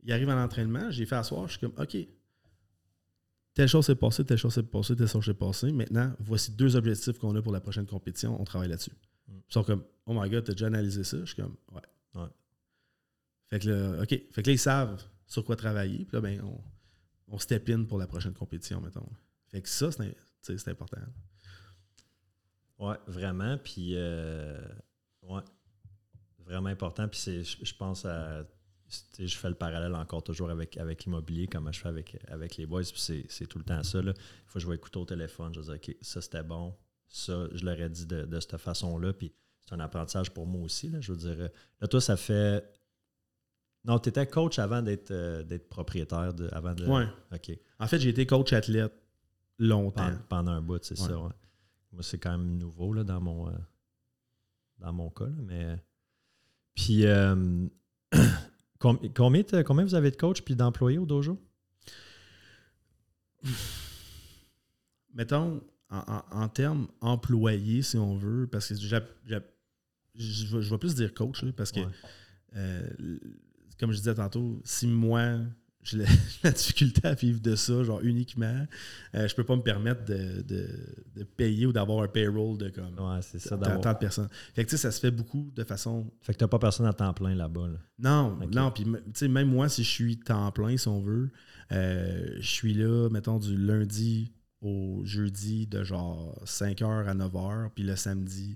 Il 0.04 0.12
arrive 0.12 0.30
à 0.30 0.36
l'entraînement, 0.36 0.92
j'ai 0.92 1.06
fait 1.06 1.16
asseoir, 1.16 1.48
je 1.48 1.58
suis 1.58 1.60
comme, 1.60 1.74
OK, 1.78 1.98
telle 3.56 3.68
chose 3.68 3.86
s'est 3.86 3.96
passée, 3.96 4.24
telle 4.24 4.38
chose 4.38 4.54
s'est 4.54 4.64
passée, 4.64 4.96
telle 4.96 5.08
chose 5.08 5.26
s'est 5.26 5.34
passée. 5.34 5.72
Maintenant, 5.72 6.14
voici 6.20 6.52
deux 6.52 6.76
objectifs 6.76 7.18
qu'on 7.18 7.36
a 7.36 7.42
pour 7.42 7.52
la 7.52 7.62
prochaine 7.62 7.86
compétition, 7.86 8.40
on 8.40 8.44
travaille 8.44 8.70
là-dessus. 8.70 8.92
Mm. 9.28 9.38
Ils 9.50 9.54
sont 9.54 9.64
comme, 9.64 9.84
oh 10.06 10.14
my 10.14 10.30
god, 10.30 10.44
t'as 10.44 10.54
déjà 10.54 10.68
analysé 10.68 11.04
ça? 11.04 11.18
Je 11.20 11.26
suis 11.26 11.36
comme, 11.36 11.56
ouais. 11.72 11.82
ouais. 12.22 12.30
Fait 13.48 13.60
que 13.60 13.70
là, 13.70 14.02
OK. 14.02 14.10
Fait 14.10 14.44
que 14.44 14.50
là, 14.50 14.54
ils 14.54 14.60
savent 14.60 15.04
sur 15.28 15.44
quoi 15.44 15.56
travailler. 15.56 16.06
Puis 16.06 16.14
là, 16.14 16.22
ben, 16.22 16.42
on, 16.42 16.62
on 17.28 17.38
step 17.38 17.70
in 17.70 17.84
pour 17.84 17.98
la 17.98 18.08
prochaine 18.08 18.34
compétition, 18.34 18.82
mettons. 18.82 19.08
Fait 19.48 19.62
que 19.62 19.70
ça, 19.70 19.90
c'est 20.42 20.68
important. 20.68 20.98
Ouais, 22.78 22.98
vraiment. 23.08 23.58
Puis, 23.58 23.92
euh, 23.96 24.60
ouais, 25.24 25.42
vraiment 26.40 26.70
important. 26.70 27.08
Puis, 27.08 27.44
je 27.44 27.74
pense 27.74 28.06
à 28.06 28.46
je 29.18 29.36
fais 29.36 29.50
le 29.50 29.56
parallèle 29.56 29.96
encore 29.96 30.24
toujours 30.24 30.50
avec, 30.50 30.78
avec 30.78 31.06
l'immobilier, 31.06 31.48
comme 31.48 31.72
je 31.74 31.80
fais 31.80 31.90
avec, 31.90 32.18
avec 32.28 32.58
les 32.58 32.66
boys. 32.66 32.84
C'est 32.84 33.48
tout 33.48 33.58
le 33.58 33.64
temps 33.64 33.82
ça. 33.84 34.00
Il 34.00 34.14
faut 34.46 34.54
que 34.54 34.60
je 34.60 34.68
vais 34.68 34.76
écouter 34.76 35.00
au 35.00 35.06
téléphone. 35.06 35.54
Je 35.54 35.60
vais 35.60 35.66
dire, 35.66 35.76
OK, 35.76 35.98
ça 36.02 36.22
c'était 36.22 36.44
bon. 36.44 36.76
Ça, 37.08 37.48
je 37.54 37.66
leur 37.66 37.80
ai 37.80 37.90
dit 37.90 38.06
de, 38.06 38.24
de 38.24 38.40
cette 38.40 38.58
façon-là. 38.58 39.14
Puis 39.14 39.34
c'est 39.66 39.76
un 39.76 39.80
apprentissage 39.80 40.32
pour 40.32 40.46
moi 40.46 40.64
aussi. 40.64 40.90
Là, 40.90 41.02
je 41.02 41.12
veux 41.12 41.18
dire, 41.18 41.50
là, 41.82 41.88
toi, 41.88 42.02
ça 42.02 42.18
fait. 42.18 42.64
Non, 43.84 44.00
tu 44.00 44.10
étais 44.10 44.26
coach 44.26 44.58
avant 44.60 44.82
d'être 44.82 45.12
euh, 45.12 45.60
propriétaire. 45.70 46.34
De, 46.34 46.50
avant 46.52 46.74
de... 46.74 46.86
Oui. 46.88 47.04
OK. 47.34 47.58
En 47.80 47.88
fait, 47.88 48.00
j'ai 48.00 48.10
été 48.10 48.26
coach 48.26 48.52
athlète 48.54 48.94
longtemps. 49.60 50.12
Pendant, 50.28 50.52
un 50.54 50.62
bout, 50.62 50.84
c'est 50.84 50.98
ça. 50.98 51.14
Moi, 51.14 52.02
c'est 52.02 52.18
quand 52.18 52.32
même 52.32 52.58
nouveau 52.58 52.94
là, 52.94 53.04
dans, 53.04 53.22
mon, 53.22 53.48
euh, 53.48 53.52
dans 54.80 54.94
mon 54.94 55.10
cas. 55.10 55.30
mais. 55.38 55.78
Puis. 56.74 57.06
Euh, 57.06 57.68
Combien, 58.80 59.44
combien 59.64 59.84
vous 59.84 59.96
avez 59.96 60.12
de 60.12 60.16
coachs 60.16 60.42
puis 60.44 60.56
d'employés 60.56 60.98
au 60.98 61.06
dojo? 61.06 61.40
Mettons, 65.14 65.64
en, 65.90 66.50
termes 66.50 66.88
employés, 67.02 67.82
si 67.82 67.98
on 67.98 68.18
veut, 68.18 68.48
parce 68.48 68.70
que 68.70 68.76
je, 68.76 70.58
vais 70.58 70.78
plus 70.78 70.96
dire 70.96 71.14
coach, 71.14 71.46
parce 71.52 71.72
que, 71.72 71.82
euh, 72.56 72.88
comme 73.80 73.92
je 73.92 73.98
disais 73.98 74.16
tantôt, 74.16 74.62
si 74.64 74.88
moi, 74.88 75.40
j'ai 75.86 76.04
la, 76.44 76.52
difficulté 76.52 77.08
à 77.08 77.14
vivre 77.14 77.40
de 77.40 77.56
ça, 77.56 77.84
genre 77.84 78.02
uniquement. 78.02 78.66
Euh, 79.14 79.28
je 79.28 79.36
peux 79.36 79.44
pas 79.44 79.56
me 79.56 79.62
permettre 79.62 80.04
de, 80.06 81.24
payer 81.38 81.68
ou 81.68 81.72
d'avoir 81.72 82.04
un 82.04 82.08
payroll 82.08 82.58
de 82.58 82.70
comme 82.70 82.98
ouais, 82.98 83.22
ça, 83.22 83.56
tant 83.56 83.94
de 83.94 83.98
personnes. 84.00 84.30
Fait 84.56 84.66
que 84.66 84.70
tu 84.70 84.78
sais, 84.78 84.82
ça 84.82 84.92
se 84.92 85.00
fait 85.00 85.12
beaucoup 85.12 85.52
de 85.56 85.64
façon. 85.64 86.12
Fait 86.22 86.34
que 86.34 86.40
t'as 86.40 86.48
pas 86.48 86.58
personne 86.58 86.88
à 86.88 86.94
temps 86.94 87.14
plein 87.14 87.36
là-bas. 87.36 87.70
Non, 88.00 88.36
non, 88.52 88.72
puis 88.72 88.84
tu 88.84 88.92
sais, 89.14 89.28
même 89.28 89.50
moi, 89.50 89.70
si 89.70 89.84
je 89.84 89.90
suis 89.90 90.20
temps 90.20 90.52
plein, 90.52 90.76
si 90.76 90.88
on 90.88 91.02
veut, 91.02 91.30
euh, 91.72 92.36
je 92.40 92.48
suis 92.48 92.74
là, 92.74 93.10
mettons, 93.10 93.38
du 93.38 93.56
lundi 93.56 94.34
au 94.62 95.02
jeudi 95.06 95.68
de 95.68 95.84
genre 95.84 96.42
5h 96.46 97.06
à 97.06 97.14
9h, 97.14 97.70
puis 97.72 97.84
le 97.84 97.96
samedi 97.96 98.56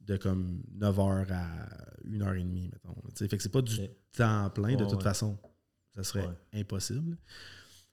de 0.00 0.16
comme 0.16 0.62
9h 0.78 1.32
à 1.32 1.68
1h30, 2.06 2.70
mettons. 2.72 2.94
Fait 3.14 3.28
que 3.28 3.42
c'est 3.42 3.52
pas 3.52 3.62
du 3.62 3.76
temps 4.12 4.50
plein 4.50 4.76
de 4.76 4.84
toute 4.84 5.02
façon. 5.02 5.38
Ça 5.94 6.04
serait 6.04 6.28
impossible. 6.52 7.16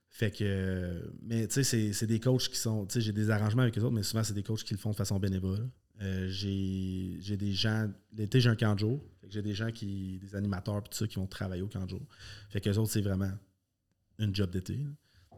Fait 0.10 0.32
que, 0.32 1.14
mais 1.22 1.48
tu 1.48 1.64
sais, 1.64 1.94
c'est 1.94 2.08
des 2.08 2.20
coachs 2.20 2.48
qui 2.50 2.58
sont, 2.58 2.86
tu 2.88 2.94
sais, 2.94 3.02
j'ai 3.02 3.12
des 3.12 3.30
arrangements 3.30 3.62
avec 3.64 3.78
eux 3.78 3.82
autres, 3.82 3.94
mais 3.94 4.04
souvent, 4.04 4.24
c'est 4.24 4.34
des 4.34 4.44
coachs 4.44 4.64
qui 4.64 4.74
le 4.74 4.80
font 4.80 4.92
de 4.92 4.96
façon 4.96 5.20
bénévole. 5.20 5.70
Euh, 6.02 6.28
j'ai 6.30 7.38
des 7.38 7.54
gens, 7.54 7.92
l'été, 8.14 8.40
j'ai 8.40 8.50
un 8.50 8.56
camp 8.56 8.74
de 8.74 8.80
jour. 8.80 9.04
J'ai 9.28 9.42
des 9.42 9.54
gens 9.54 9.72
qui, 9.72 10.20
des 10.20 10.36
animateurs, 10.36 10.84
tout 10.84 10.98
ça, 10.98 11.08
qui 11.08 11.16
vont 11.16 11.28
travailler 11.28 11.62
au 11.62 11.68
camp 11.68 11.84
de 11.84 11.90
jour. 11.90 12.02
Fait 12.50 12.62
que 12.62 12.70
les 12.70 12.78
autres, 12.78 12.92
c'est 12.92 13.02
vraiment 13.02 13.32
une 14.20 14.34
job 14.34 14.50
d'été. 14.50 14.80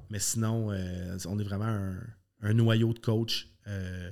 Mais 0.10 0.20
sinon, 0.20 0.72
euh, 0.72 1.18
on 1.28 1.38
est 1.39 1.43
vraiment 1.43 1.95
un, 2.41 2.53
noyau 2.53 2.93
de 2.93 2.99
coachs 2.99 3.47
euh, 3.68 4.12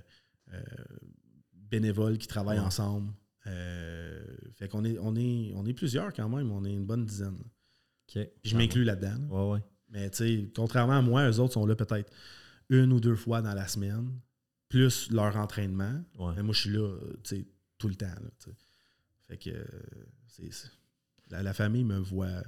bénévoles 1.54 2.18
qui 2.18 2.28
travaillent 2.28 2.60
ensemble. 2.60 3.12
fait 3.44 4.68
qu'on 4.70 4.84
est, 4.86 4.98
on 5.00 5.16
est, 5.16 5.54
on 5.56 5.66
est 5.66 5.74
plusieurs 5.74 6.14
quand 6.14 6.30
même, 6.30 6.52
on 6.52 6.64
est 6.66 6.74
une 6.74 6.86
bonne 6.86 7.06
dizaine 7.06 7.38
je 8.44 8.56
m'inclus 8.56 8.84
là-dedans. 8.84 9.18
Ouais, 9.30 9.54
ouais. 9.54 9.64
Mais 9.90 10.10
tu 10.10 10.18
sais, 10.18 10.52
contrairement 10.56 10.98
à 10.98 11.02
moi, 11.02 11.30
eux 11.30 11.40
autres 11.40 11.54
sont 11.54 11.66
là 11.66 11.76
peut-être 11.76 12.12
une 12.70 12.92
ou 12.92 13.00
deux 13.00 13.16
fois 13.16 13.42
dans 13.42 13.54
la 13.54 13.68
semaine, 13.68 14.20
plus 14.70 15.10
leur 15.12 15.36
entraînement. 15.38 16.04
Mais 16.36 16.44
moi, 16.44 16.54
je 16.54 16.60
suis 16.60 16.70
là, 16.72 16.98
tu 17.24 17.36
sais, 17.36 17.48
tout 17.78 17.88
le 17.88 17.96
temps. 17.96 18.06
Là, 18.06 18.54
fait 19.28 19.38
que 19.38 19.52
la, 21.30 21.54
famille 21.54 21.84
me 21.84 21.98
voit 21.98 22.44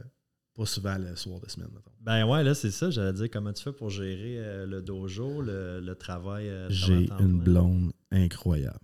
pas 0.59 0.65
souvent 0.65 0.97
le 0.97 1.15
soir 1.15 1.39
de 1.39 1.49
semaine. 1.49 1.69
Ben 2.01 2.25
ouais, 2.25 2.43
là, 2.43 2.53
c'est 2.53 2.71
ça. 2.71 2.89
J'allais 2.89 3.13
dire 3.13 3.29
comment 3.31 3.53
tu 3.53 3.63
fais 3.63 3.71
pour 3.71 3.89
gérer 3.89 4.39
euh, 4.39 4.65
le 4.65 4.81
dojo, 4.81 5.41
le, 5.41 5.93
travail. 5.93 6.49
Euh, 6.49 6.67
J'ai 6.69 7.09
une 7.19 7.39
blonde 7.39 7.93
incroyable. 8.11 8.77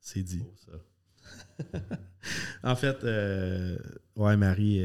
C'est 0.00 0.24
dit. 0.24 0.42
en 2.64 2.74
fait, 2.74 3.04
euh, 3.04 3.78
ouais, 4.16 4.36
Marie, 4.36 4.84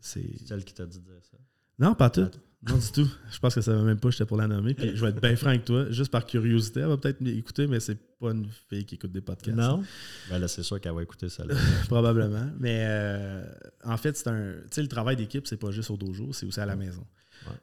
c'est. 0.00 0.36
C'est 0.44 0.52
elle 0.52 0.64
qui 0.64 0.74
t'a 0.74 0.84
dit 0.84 0.98
de 0.98 1.04
dire 1.04 1.24
ça? 1.30 1.36
Non, 1.78 1.94
pas 1.94 2.10
tout. 2.10 2.28
Non, 2.62 2.78
du 2.78 2.90
tout. 2.90 3.08
Je 3.30 3.38
pense 3.38 3.54
que 3.54 3.60
ça 3.60 3.72
va 3.74 3.82
même 3.82 4.00
pas, 4.00 4.10
j'étais 4.10 4.24
pour 4.24 4.36
la 4.36 4.48
nommer. 4.48 4.74
Puis 4.74 4.96
je 4.96 5.04
vais 5.04 5.10
être 5.10 5.20
bien 5.20 5.36
franc 5.36 5.50
avec 5.50 5.64
toi, 5.64 5.90
juste 5.90 6.10
par 6.10 6.24
curiosité. 6.24 6.80
Elle 6.80 6.88
va 6.88 6.96
peut-être 6.96 7.20
m'écouter, 7.20 7.66
mais 7.66 7.80
c'est 7.80 7.98
pas 8.18 8.30
une 8.30 8.48
fille 8.68 8.84
qui 8.84 8.96
écoute 8.96 9.12
des 9.12 9.20
podcasts. 9.20 9.56
Non? 9.56 9.84
Ben 10.30 10.38
là, 10.38 10.48
c'est 10.48 10.62
sûr 10.62 10.80
qu'elle 10.80 10.94
va 10.94 11.02
écouter 11.02 11.28
ça. 11.28 11.44
Probablement. 11.88 12.50
Mais 12.58 12.84
euh, 12.86 13.44
en 13.84 13.96
fait, 13.96 14.16
c'est 14.16 14.28
un. 14.28 14.54
Tu 14.62 14.68
sais, 14.70 14.82
le 14.82 14.88
travail 14.88 15.16
d'équipe, 15.16 15.46
c'est 15.46 15.58
pas 15.58 15.70
juste 15.70 15.90
au 15.90 15.96
dojo, 15.96 16.32
c'est 16.32 16.46
aussi 16.46 16.60
à 16.60 16.66
la 16.66 16.76
maison. 16.76 17.06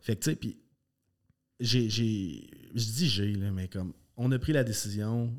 Fait 0.02 0.16
que, 0.16 0.24
tu 0.24 0.30
sais, 0.32 0.36
puis 0.36 0.58
j'ai. 1.60 1.90
Je 1.90 2.86
dis 2.86 3.10
j'ai, 3.10 3.36
mais 3.36 3.68
comme. 3.68 3.94
On 4.16 4.32
a 4.32 4.38
pris 4.38 4.54
la 4.54 4.64
décision 4.64 5.34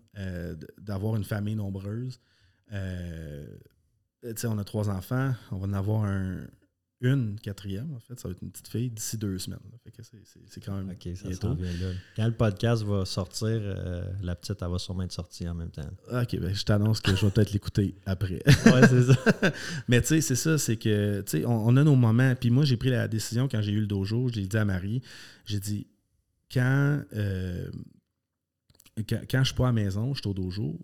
d'avoir 0.78 1.16
une 1.16 1.24
famille 1.24 1.54
nombreuse. 1.54 2.18
Euh, 2.72 3.46
on 4.44 4.58
a 4.58 4.64
trois 4.64 4.90
enfants, 4.90 5.32
on 5.52 5.58
va 5.58 5.66
en 5.66 5.72
avoir 5.74 6.04
un, 6.04 6.38
une 7.12 7.38
quatrième, 7.40 7.92
en 7.94 8.00
fait. 8.00 8.18
Ça 8.18 8.28
va 8.28 8.32
être 8.32 8.42
une 8.42 8.50
petite 8.50 8.68
fille 8.68 8.90
d'ici 8.90 9.18
deux 9.18 9.38
semaines. 9.38 9.58
c'est 10.48 10.64
quand 10.64 10.76
même 10.76 10.90
OK, 10.90 11.16
ça 11.16 11.28
bientôt. 11.28 11.56
Quand 12.16 12.26
le 12.26 12.32
podcast 12.32 12.82
va 12.82 13.04
sortir, 13.04 13.48
euh, 13.50 14.04
la 14.22 14.34
petite, 14.34 14.62
elle 14.62 14.68
va 14.68 14.78
sûrement 14.78 15.02
être 15.02 15.12
sortie 15.12 15.48
en 15.48 15.54
même 15.54 15.70
temps. 15.70 15.88
OK, 16.10 16.38
ben, 16.38 16.54
je 16.54 16.64
t'annonce 16.64 17.00
que 17.00 17.14
je 17.14 17.24
vais 17.24 17.30
peut-être 17.30 17.52
l'écouter 17.52 17.94
après. 18.06 18.42
ouais, 18.66 18.88
c'est 18.88 19.12
ça. 19.12 19.52
Mais 19.88 20.00
tu 20.00 20.08
sais, 20.08 20.20
c'est 20.20 20.36
ça, 20.36 20.58
c'est 20.58 20.76
que, 20.76 21.20
tu 21.22 21.38
sais, 21.38 21.46
on, 21.46 21.76
a 21.76 21.84
nos 21.84 21.96
moments. 21.96 22.34
Puis 22.34 22.50
moi, 22.50 22.64
j'ai 22.64 22.76
pris 22.76 22.90
la 22.90 23.08
décision 23.08 23.48
quand 23.48 23.62
j'ai 23.62 23.72
eu 23.72 23.80
le 23.80 23.86
dojo, 23.86 24.28
je 24.28 24.36
l'ai 24.36 24.46
dit 24.46 24.56
à 24.56 24.64
Marie, 24.64 25.02
j'ai 25.46 25.60
dit, 25.60 25.86
quand, 26.52 27.02
euh, 27.14 27.70
quand, 29.08 29.20
quand, 29.30 29.40
je 29.40 29.46
suis 29.46 29.54
pas 29.54 29.64
à 29.64 29.66
la 29.68 29.72
maison, 29.72 30.14
je 30.14 30.20
suis 30.20 30.28
au 30.28 30.34
dojo, 30.34 30.80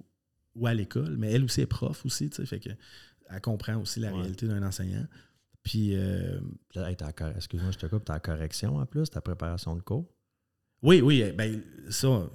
ou 0.54 0.66
à 0.66 0.74
l'école, 0.74 1.16
mais 1.16 1.32
elle 1.32 1.44
aussi 1.44 1.60
est 1.60 1.66
prof 1.66 2.04
aussi, 2.04 2.28
tu 2.28 2.36
sais, 2.36 2.46
fait 2.46 2.60
que 2.60 2.70
elle 3.30 3.40
comprend 3.40 3.76
aussi 3.76 4.00
la 4.00 4.12
réalité 4.12 4.46
d'un 4.46 4.62
enseignant. 4.62 5.06
Puis. 5.62 5.94
Euh, 5.94 6.40
excuse-moi, 7.36 7.70
je 7.70 7.78
te 7.78 7.86
coupe, 7.86 8.04
ta 8.04 8.18
correction 8.20 8.76
en 8.76 8.86
plus, 8.86 9.10
ta 9.10 9.20
préparation 9.20 9.76
de 9.76 9.82
cours? 9.82 10.06
Oui, 10.82 11.00
oui, 11.02 11.22
eh, 11.22 11.32
ben 11.32 11.62
ça, 11.90 12.30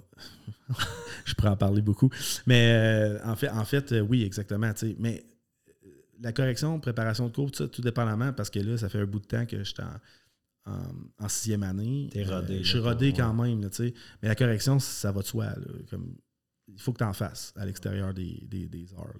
je 1.26 1.34
pourrais 1.34 1.50
en 1.50 1.58
parler 1.58 1.82
beaucoup. 1.82 2.10
Mais 2.46 2.74
euh, 2.74 3.20
en 3.26 3.36
fait, 3.36 3.50
en 3.50 3.66
fait, 3.66 3.92
euh, 3.92 4.02
oui, 4.02 4.24
exactement. 4.24 4.72
Mais 5.00 5.24
la 6.22 6.32
correction, 6.32 6.80
préparation 6.80 7.28
de 7.28 7.34
cours, 7.34 7.52
tout 7.52 7.64
ça, 7.64 7.68
tout 7.68 7.82
dépendamment, 7.82 8.34
parce 8.34 8.50
que 8.50 8.60
là, 8.60 8.78
ça 8.78 8.90
fait 8.90 9.00
un 9.00 9.06
bout 9.06 9.20
de 9.20 9.26
temps 9.26 9.46
que 9.46 9.58
je 9.58 9.64
suis 9.64 9.76
en, 10.66 11.28
sixième 11.28 11.64
année. 11.64 12.10
T'es 12.12 12.24
rodé. 12.24 12.64
je 12.64 12.70
suis 12.70 12.80
rodé 12.80 13.14
quand 13.14 13.34
même, 13.34 13.68
Mais 14.22 14.28
la 14.28 14.36
correction, 14.36 14.80
ça 14.80 15.12
va 15.12 15.22
de 15.22 15.28
soi. 15.28 15.48
comme 15.90 16.16
il 16.68 16.80
faut 16.80 16.92
que 16.94 16.98
tu 16.98 17.04
en 17.04 17.14
fasses 17.14 17.54
à 17.56 17.66
l'extérieur 17.66 18.14
des, 18.14 18.88
heures 18.98 19.14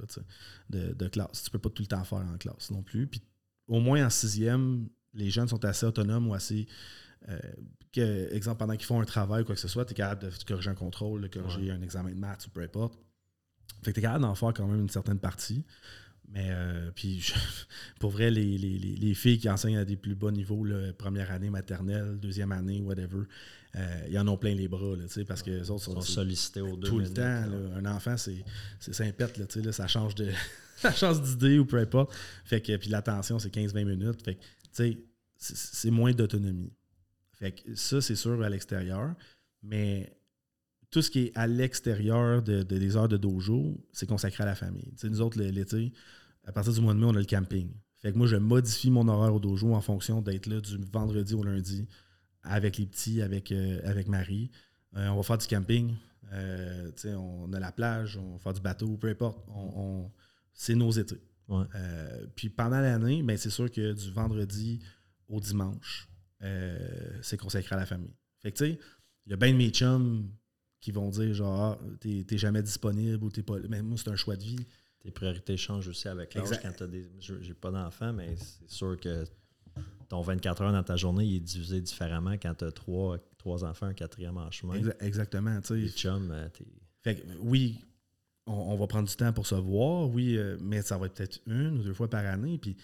de, 0.70 1.08
classe. 1.08 1.44
Tu 1.44 1.50
ne 1.50 1.52
peux 1.52 1.60
pas 1.60 1.70
tout 1.70 1.84
le 1.84 1.88
temps 1.88 2.04
faire 2.04 2.20
en 2.20 2.38
classe 2.38 2.72
non 2.72 2.82
plus. 2.82 3.08
Puis 3.08 3.22
au 3.68 3.80
moins 3.80 4.06
en 4.06 4.10
sixième, 4.10 4.88
les 5.14 5.30
jeunes 5.30 5.48
sont 5.48 5.64
assez 5.66 5.86
autonomes 5.86 6.28
ou 6.28 6.34
assez. 6.34 6.68
Euh, 7.30 7.40
que, 7.92 8.34
exemple, 8.34 8.60
pendant 8.60 8.76
qu'ils 8.76 8.86
font 8.86 9.02
un 9.02 9.06
travail 9.06 9.42
ou 9.42 9.46
quoi 9.46 9.56
que 9.56 9.62
ce 9.62 9.68
soit, 9.68 9.86
tu 9.86 9.92
es 9.92 9.96
capable 9.96 10.24
de 10.24 10.44
corriger 10.46 10.70
un 10.70 10.76
contrôle, 10.76 11.22
de 11.22 11.28
corriger 11.28 11.72
un 11.72 11.82
examen 11.82 12.12
de 12.12 12.20
maths 12.20 12.46
ou 12.48 12.50
peu 12.50 12.62
importe. 12.62 13.00
Fait 13.84 13.92
que 13.92 13.96
tu 13.96 14.00
es 14.00 14.04
capable 14.04 14.24
d'en 14.24 14.36
faire 14.36 14.54
quand 14.54 14.68
même 14.68 14.82
une 14.82 14.90
certaine 14.90 15.20
partie. 15.20 15.64
Mais 16.32 16.50
euh, 16.50 16.92
puis 16.94 17.32
pour 18.00 18.12
vrai, 18.12 18.32
les, 18.32 18.58
les, 18.58 18.78
les, 18.78 19.14
filles 19.14 19.38
qui 19.38 19.50
enseignent 19.50 19.78
à 19.78 19.86
des 19.86 19.96
plus 19.96 20.16
bas 20.16 20.32
niveaux, 20.32 20.66
première 20.98 21.32
année 21.32 21.50
maternelle, 21.50 22.18
deuxième 22.20 22.52
année, 22.52 22.82
whatever, 22.82 23.24
euh, 23.76 24.08
ils 24.10 24.18
en 24.18 24.28
ont 24.28 24.38
plein 24.38 24.54
les 24.54 24.68
bras, 24.68 24.96
là, 24.96 25.04
parce 25.28 25.44
que 25.44 25.52
les 25.52 25.70
autres 25.70 25.84
sont, 25.84 26.02
sollicités 26.02 26.62
au 26.62 26.76
Tout 26.78 27.00
le 27.00 27.10
temps. 27.10 27.44
un 27.76 27.86
enfant, 27.86 28.18
c'est 28.18 28.44
là, 28.88 29.48
là, 29.64 29.72
ça 29.72 29.88
change 29.88 30.16
de. 30.16 30.30
ça 30.82 30.92
change 30.92 31.22
d'idée 31.22 31.60
ou 31.60 31.66
peu 31.66 31.78
importe. 31.78 32.14
Fait 32.44 32.62
que 32.62 32.76
puis 32.78 32.90
l'attention, 32.90 33.40
c'est 33.40 33.54
15-20 33.54 33.86
minutes. 33.86 34.24
Fait 34.24 34.36
que 34.36 34.42
c'est 35.38 35.92
moins 35.92 36.12
d'autonomie. 36.12 36.74
Fait 37.34 37.52
que 37.52 37.76
ça, 37.76 38.02
c'est 38.02 38.16
sûr 38.16 38.42
à 38.44 38.50
l'extérieur. 38.50 39.14
Mais 39.64 40.16
tout 40.92 41.02
ce 41.02 41.10
qui 41.12 41.26
est 41.26 41.32
à 41.36 41.48
l'extérieur 41.48 42.42
de, 42.42 42.64
des 42.64 42.96
heures 42.96 43.10
de 43.10 43.18
dojo, 43.18 43.84
c'est 43.92 44.08
consacré 44.08 44.44
à 44.44 44.48
la 44.48 44.56
famille. 44.56 44.94
nous 45.04 45.22
autres, 45.22 45.40
l'été, 45.42 45.92
à 46.46 46.52
partir 46.52 46.74
du 46.74 46.82
mois 46.82 46.94
de 46.94 47.00
mai, 47.00 47.06
on 47.06 47.16
a 47.16 47.20
le 47.20 47.26
camping. 47.26 47.70
Fait 48.02 48.12
que 48.12 48.18
moi, 48.18 48.28
je 48.28 48.36
modifie 48.36 48.92
mon 48.92 49.08
horaire 49.08 49.34
au 49.34 49.40
dojo 49.40 49.74
en 49.74 49.82
fonction 49.82 50.22
d'être 50.22 50.46
là 50.46 50.62
du 50.62 50.78
vendredi 50.92 51.34
au 51.34 51.44
lundi 51.44 51.88
avec 52.44 52.78
les 52.78 52.86
petits, 52.86 53.22
avec, 53.22 53.52
euh, 53.52 53.82
avec 53.84 54.08
Marie. 54.08 54.52
Euh, 54.96 55.08
on 55.10 55.18
va 55.18 55.24
faire 55.24 55.38
du 55.38 55.48
camping. 55.48 55.96
Euh, 56.32 56.92
on 57.18 57.52
a 57.54 57.60
la 57.60 57.72
plage, 57.72 58.18
on 58.18 58.34
va 58.34 58.40
faire 58.40 58.54
du 58.54 58.62
bateau, 58.62 58.98
peu 58.98 59.10
importe. 59.10 59.44
On, 59.50 60.10
c'est 60.56 60.74
nos 60.74 60.90
étés. 60.92 61.22
puis 62.36 62.50
pendant 62.50 62.80
l'année, 62.80 63.22
ben, 63.22 63.38
c'est 63.38 63.52
sûr 63.52 63.70
que 63.72 63.94
du 63.94 64.12
vendredi 64.12 64.80
au 65.28 65.40
dimanche, 65.40 66.10
c'est 67.22 67.38
consacré 67.38 67.76
à 67.76 67.80
la 67.80 67.86
famille. 67.86 68.16
Fait 68.42 68.52
que 68.52 68.58
tu 68.58 68.66
sais, 68.66 68.80
il 69.26 69.32
y 69.32 69.34
a 69.34 69.38
bien 69.38 69.52
de 69.52 69.58
mes 69.58 69.70
chums 69.70 70.30
qui 70.82 70.92
vont 70.92 71.10
dire 71.10 71.34
genre, 71.34 71.80
ah, 71.82 71.86
t'es 72.00 72.38
jamais 72.38 72.62
disponible 72.62 73.24
ou 73.24 73.32
t'es 73.32 73.42
pas. 73.42 73.56
Mais 73.70 73.82
moi, 73.82 73.98
c'est 73.98 74.10
un 74.10 74.16
choix 74.16 74.36
de 74.36 74.44
vie. 74.44 74.68
Tes 75.00 75.12
priorités 75.12 75.58
changent 75.58 75.88
aussi 75.88 76.08
avec 76.08 76.34
l'âge 76.36 76.60
quand 76.62 76.72
t'as 76.76 76.88
des. 76.88 77.10
J'ai 77.20 77.54
pas 77.54 77.72
d'enfants, 77.72 78.14
mais 78.14 78.36
c'est 78.38 78.70
sûr 78.70 79.00
que 79.00 79.24
ton 80.10 80.22
24 80.22 80.62
heures 80.62 80.72
dans 80.72 80.84
ta 80.84 80.96
journée 80.96 81.26
il 81.26 81.36
est 81.38 81.40
divisé 81.40 81.82
différemment 81.82 82.34
quand 82.34 82.54
tu 82.54 82.66
as 82.66 82.72
trois, 82.72 83.18
trois 83.38 83.64
enfants, 83.64 83.88
un 83.88 83.94
quatrième 83.94 84.38
en 84.38 84.52
chemin. 84.52 84.76
Exactement. 85.00 85.60
Les 85.72 85.90
chums, 85.90 86.32
euh, 86.32 86.48
fait 87.02 87.24
oui, 87.40 87.80
on, 88.48 88.76
va 88.76 88.88
prendre 88.88 89.08
du 89.08 89.16
temps 89.16 89.34
pour 89.34 89.48
se 89.48 89.56
voir, 89.56 90.10
oui, 90.10 90.38
euh, 90.38 90.58
mais 90.62 90.82
ça 90.82 90.98
va 90.98 91.08
être 91.08 91.16
peut-être 91.16 91.42
une 91.48 91.80
ou 91.80 91.84
deux 91.84 91.94
fois 91.94 92.10
par 92.10 92.26
année. 92.26 92.58
Puis, 92.58 92.78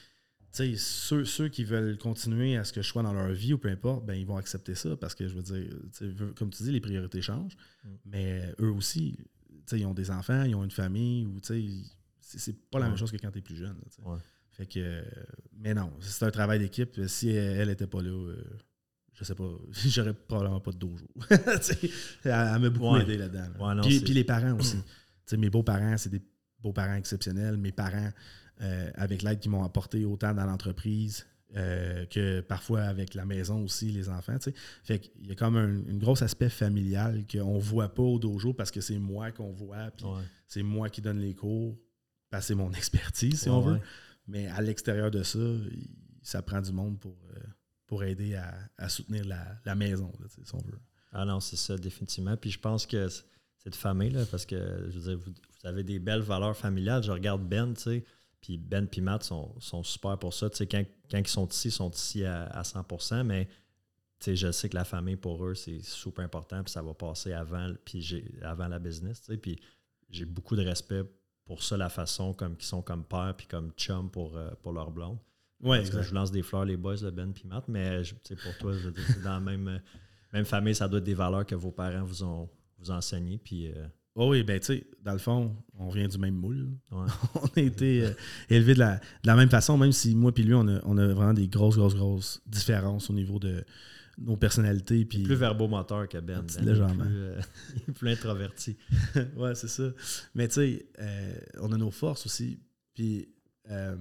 ceux, 0.51 1.23
ceux 1.23 1.49
qui 1.49 1.63
veulent 1.63 1.97
continuer 1.97 2.57
à 2.57 2.63
ce 2.63 2.73
que 2.73 2.81
je 2.81 2.87
sois 2.87 3.03
dans 3.03 3.13
leur 3.13 3.31
vie 3.31 3.53
ou 3.53 3.57
peu 3.57 3.69
importe, 3.69 4.05
ben, 4.05 4.15
ils 4.15 4.25
vont 4.25 4.37
accepter 4.37 4.75
ça 4.75 4.97
parce 4.97 5.15
que 5.15 5.27
je 5.27 5.35
veux 5.35 5.43
dire, 5.43 5.69
comme 6.35 6.49
tu 6.49 6.63
dis, 6.63 6.71
les 6.71 6.81
priorités 6.81 7.21
changent, 7.21 7.55
mm. 7.83 7.89
mais 8.05 8.55
eux 8.59 8.71
aussi, 8.71 9.17
ils 9.71 9.85
ont 9.85 9.93
des 9.93 10.11
enfants, 10.11 10.43
ils 10.43 10.55
ont 10.55 10.63
une 10.63 10.71
famille, 10.71 11.25
ou 11.25 11.39
c'est 12.19 12.69
pas 12.69 12.79
la 12.79 12.87
même 12.87 12.97
chose 12.97 13.11
que 13.11 13.17
quand 13.17 13.31
tu 13.31 13.39
es 13.39 13.41
plus 13.41 13.55
jeune. 13.55 13.77
Fait 14.51 14.65
que, 14.65 15.03
mais 15.57 15.73
non, 15.73 15.91
c'est 16.01 16.25
un 16.25 16.31
travail 16.31 16.59
d'équipe. 16.59 16.99
Si 17.07 17.29
elle 17.29 17.69
n'était 17.69 17.87
pas 17.87 18.01
là, 18.01 18.09
euh, 18.09 18.43
je 19.13 19.23
sais 19.23 19.35
pas, 19.35 19.49
j'aurais 19.71 20.13
probablement 20.13 20.59
pas 20.59 20.71
de 20.71 20.77
dojo. 20.77 21.07
elle, 22.23 22.31
m'a 22.31 22.69
beaucoup 22.69 22.97
aidé 22.97 23.17
là-dedans. 23.17 23.81
puis, 23.83 23.99
les 23.99 24.23
parents 24.23 24.57
aussi. 24.57 24.77
mes 25.37 25.49
beaux-parents, 25.49 25.97
c'est 25.97 26.09
des 26.09 26.21
beaux-parents 26.59 26.95
exceptionnels. 26.95 27.57
Mes 27.57 27.71
parents, 27.71 28.11
euh, 28.61 28.91
avec 28.95 29.21
l'aide 29.21 29.39
qu'ils 29.39 29.51
m'ont 29.51 29.63
apporté 29.63 30.05
autant 30.05 30.33
dans 30.33 30.45
l'entreprise 30.45 31.25
euh, 31.57 32.05
que 32.05 32.39
parfois 32.39 32.83
avec 32.83 33.13
la 33.13 33.25
maison 33.25 33.63
aussi, 33.63 33.91
les 33.91 34.07
enfants. 34.07 34.37
Fait 34.83 34.99
qu'il 34.99 35.27
y 35.27 35.31
a 35.31 35.35
comme 35.35 35.57
un, 35.57 35.79
gros 35.97 36.21
aspect 36.23 36.49
familial 36.49 37.25
qu'on 37.29 37.55
ne 37.55 37.59
voit 37.59 37.93
pas 37.93 38.03
au 38.03 38.19
dojo 38.19 38.53
parce 38.53 38.71
que 38.71 38.79
c'est 38.79 38.99
moi 38.99 39.31
qu'on 39.31 39.51
voit, 39.51 39.91
puis 39.91 40.05
c'est 40.47 40.63
moi 40.63 40.89
qui 40.89 41.01
donne 41.01 41.19
les 41.19 41.33
cours, 41.33 41.77
parce 42.29 42.45
c'est 42.45 42.55
mon 42.55 42.71
expertise, 42.73 43.41
si 43.41 43.49
on 43.49 43.59
veut. 43.59 43.79
Mais 44.27 44.47
à 44.47 44.61
l'extérieur 44.61 45.11
de 45.11 45.23
ça, 45.23 45.39
ça 46.21 46.41
prend 46.41 46.61
du 46.61 46.71
monde 46.71 46.97
pour, 46.99 47.17
euh, 47.35 47.39
pour 47.85 48.05
aider 48.05 48.35
à, 48.77 48.87
soutenir 48.87 49.25
la, 49.25 49.75
maison, 49.75 50.09
si 50.29 50.55
on 50.55 50.59
veut. 50.59 50.79
Ah 51.11 51.25
non, 51.25 51.41
c'est 51.41 51.57
ça, 51.57 51.75
définitivement. 51.77 52.37
Puis 52.37 52.51
je 52.51 52.59
pense 52.59 52.85
que 52.85 53.09
cette 53.63 53.75
famille, 53.75 54.09
là, 54.09 54.25
parce 54.25 54.45
que 54.45 54.55
je 54.89 54.97
veux 54.97 55.15
dire, 55.15 55.19
vous, 55.19 55.33
avez 55.67 55.83
des 55.83 55.99
belles 55.99 56.21
valeurs 56.21 56.57
familiales. 56.57 57.03
Je 57.03 57.11
regarde 57.11 57.47
Ben, 57.47 57.73
tu 57.73 57.81
sais, 57.81 58.03
puis 58.41 58.57
Ben 58.57 58.87
et 58.91 59.01
Matt 59.01 59.23
sont, 59.23 59.83
super 59.83 60.17
pour 60.17 60.33
ça. 60.33 60.49
Tu 60.49 60.57
sais, 60.57 60.67
quand, 60.67 60.83
ils 61.11 61.27
sont 61.27 61.47
ici, 61.47 61.67
ils 61.67 61.71
sont 61.71 61.91
ici 61.91 62.25
à, 62.25 62.61
100% 62.63 63.23
mais 63.23 63.45
tu 64.19 64.25
sais, 64.25 64.35
je 64.35 64.51
sais 64.51 64.69
que 64.69 64.75
la 64.75 64.83
famille, 64.83 65.15
pour 65.15 65.45
eux, 65.45 65.55
c'est 65.55 65.81
super 65.81 66.25
important, 66.25 66.63
puis 66.63 66.71
ça 66.71 66.81
va 66.81 66.93
passer 66.93 67.33
avant, 67.33 67.71
puis 67.85 68.23
avant 68.41 68.67
la 68.67 68.79
business. 68.79 69.21
Tu 69.21 69.31
sais, 69.31 69.37
puis 69.37 69.59
j'ai 70.09 70.25
beaucoup 70.25 70.55
de 70.55 70.63
respect 70.63 71.03
pour 71.45 71.63
ça 71.63 71.77
la 71.77 71.89
façon 71.89 72.33
comme 72.33 72.55
qu'ils 72.55 72.67
sont 72.67 72.81
comme 72.81 73.03
père 73.03 73.33
puis 73.35 73.47
comme 73.47 73.71
chum 73.71 74.09
pour, 74.09 74.37
euh, 74.37 74.51
pour 74.61 74.73
leur 74.73 74.91
blonde. 74.91 75.17
Ouais, 75.59 75.83
je 75.85 76.13
lance 76.13 76.31
des 76.31 76.41
fleurs 76.41 76.65
les 76.65 76.77
boys 76.77 76.97
de 76.97 77.11
Ben 77.11 77.31
puis 77.31 77.45
Matt, 77.45 77.67
mais 77.67 78.01
pour 78.43 78.57
toi, 78.57 78.73
c'est 79.07 79.21
dans 79.21 79.33
la 79.33 79.39
même, 79.39 79.81
même 80.33 80.45
famille, 80.45 80.73
ça 80.73 80.87
doit 80.87 80.97
être 80.97 81.05
des 81.05 81.13
valeurs 81.13 81.45
que 81.45 81.53
vos 81.53 81.71
parents 81.71 82.03
vous 82.03 82.23
ont 82.23 82.49
vous. 82.83 83.37
Puis, 83.43 83.67
euh, 83.67 83.87
oh 84.15 84.31
oui, 84.31 84.43
ben 84.43 84.59
tu 84.59 84.65
sais, 84.67 84.87
dans 85.03 85.13
le 85.13 85.19
fond, 85.19 85.55
on 85.77 85.89
vient 85.89 86.07
du 86.07 86.17
même 86.17 86.35
moule. 86.35 86.69
on 86.91 87.05
a 87.55 87.59
été 87.59 88.05
élevés 88.49 88.73
de 88.73 88.79
la, 88.79 88.95
de 88.95 89.27
la, 89.27 89.35
même 89.35 89.49
façon, 89.49 89.77
même 89.77 89.91
si 89.91 90.15
moi 90.15 90.31
puis 90.31 90.43
lui, 90.43 90.53
on 90.53 90.67
a, 90.67 90.79
on 90.83 90.97
a 90.97 91.07
vraiment 91.07 91.33
des 91.33 91.47
grosses, 91.47 91.75
grosses, 91.75 91.95
grosses 91.95 92.41
différences 92.45 93.09
au 93.09 93.13
niveau 93.13 93.39
de, 93.39 93.63
nos 94.21 94.37
personnalités. 94.37 95.05
Puis, 95.05 95.23
plus 95.23 95.35
verbomoteur 95.35 96.07
que 96.07 96.17
Ben. 96.19 96.41
ben 96.41 96.65
légèrement. 96.65 97.05
Euh, 97.05 97.41
il, 97.75 97.89
est 97.89 97.93
plus, 97.93 98.09
introverti. 98.09 98.77
ouais, 99.35 99.55
c'est 99.55 99.67
ça. 99.67 99.91
Mais 100.35 100.47
tu 100.47 100.55
sais, 100.55 100.85
euh, 100.99 101.33
on 101.59 101.71
a 101.71 101.77
nos 101.77 101.91
forces 101.91 102.25
aussi. 102.25 102.59
Puis 102.93 103.29
euh, 103.69 103.95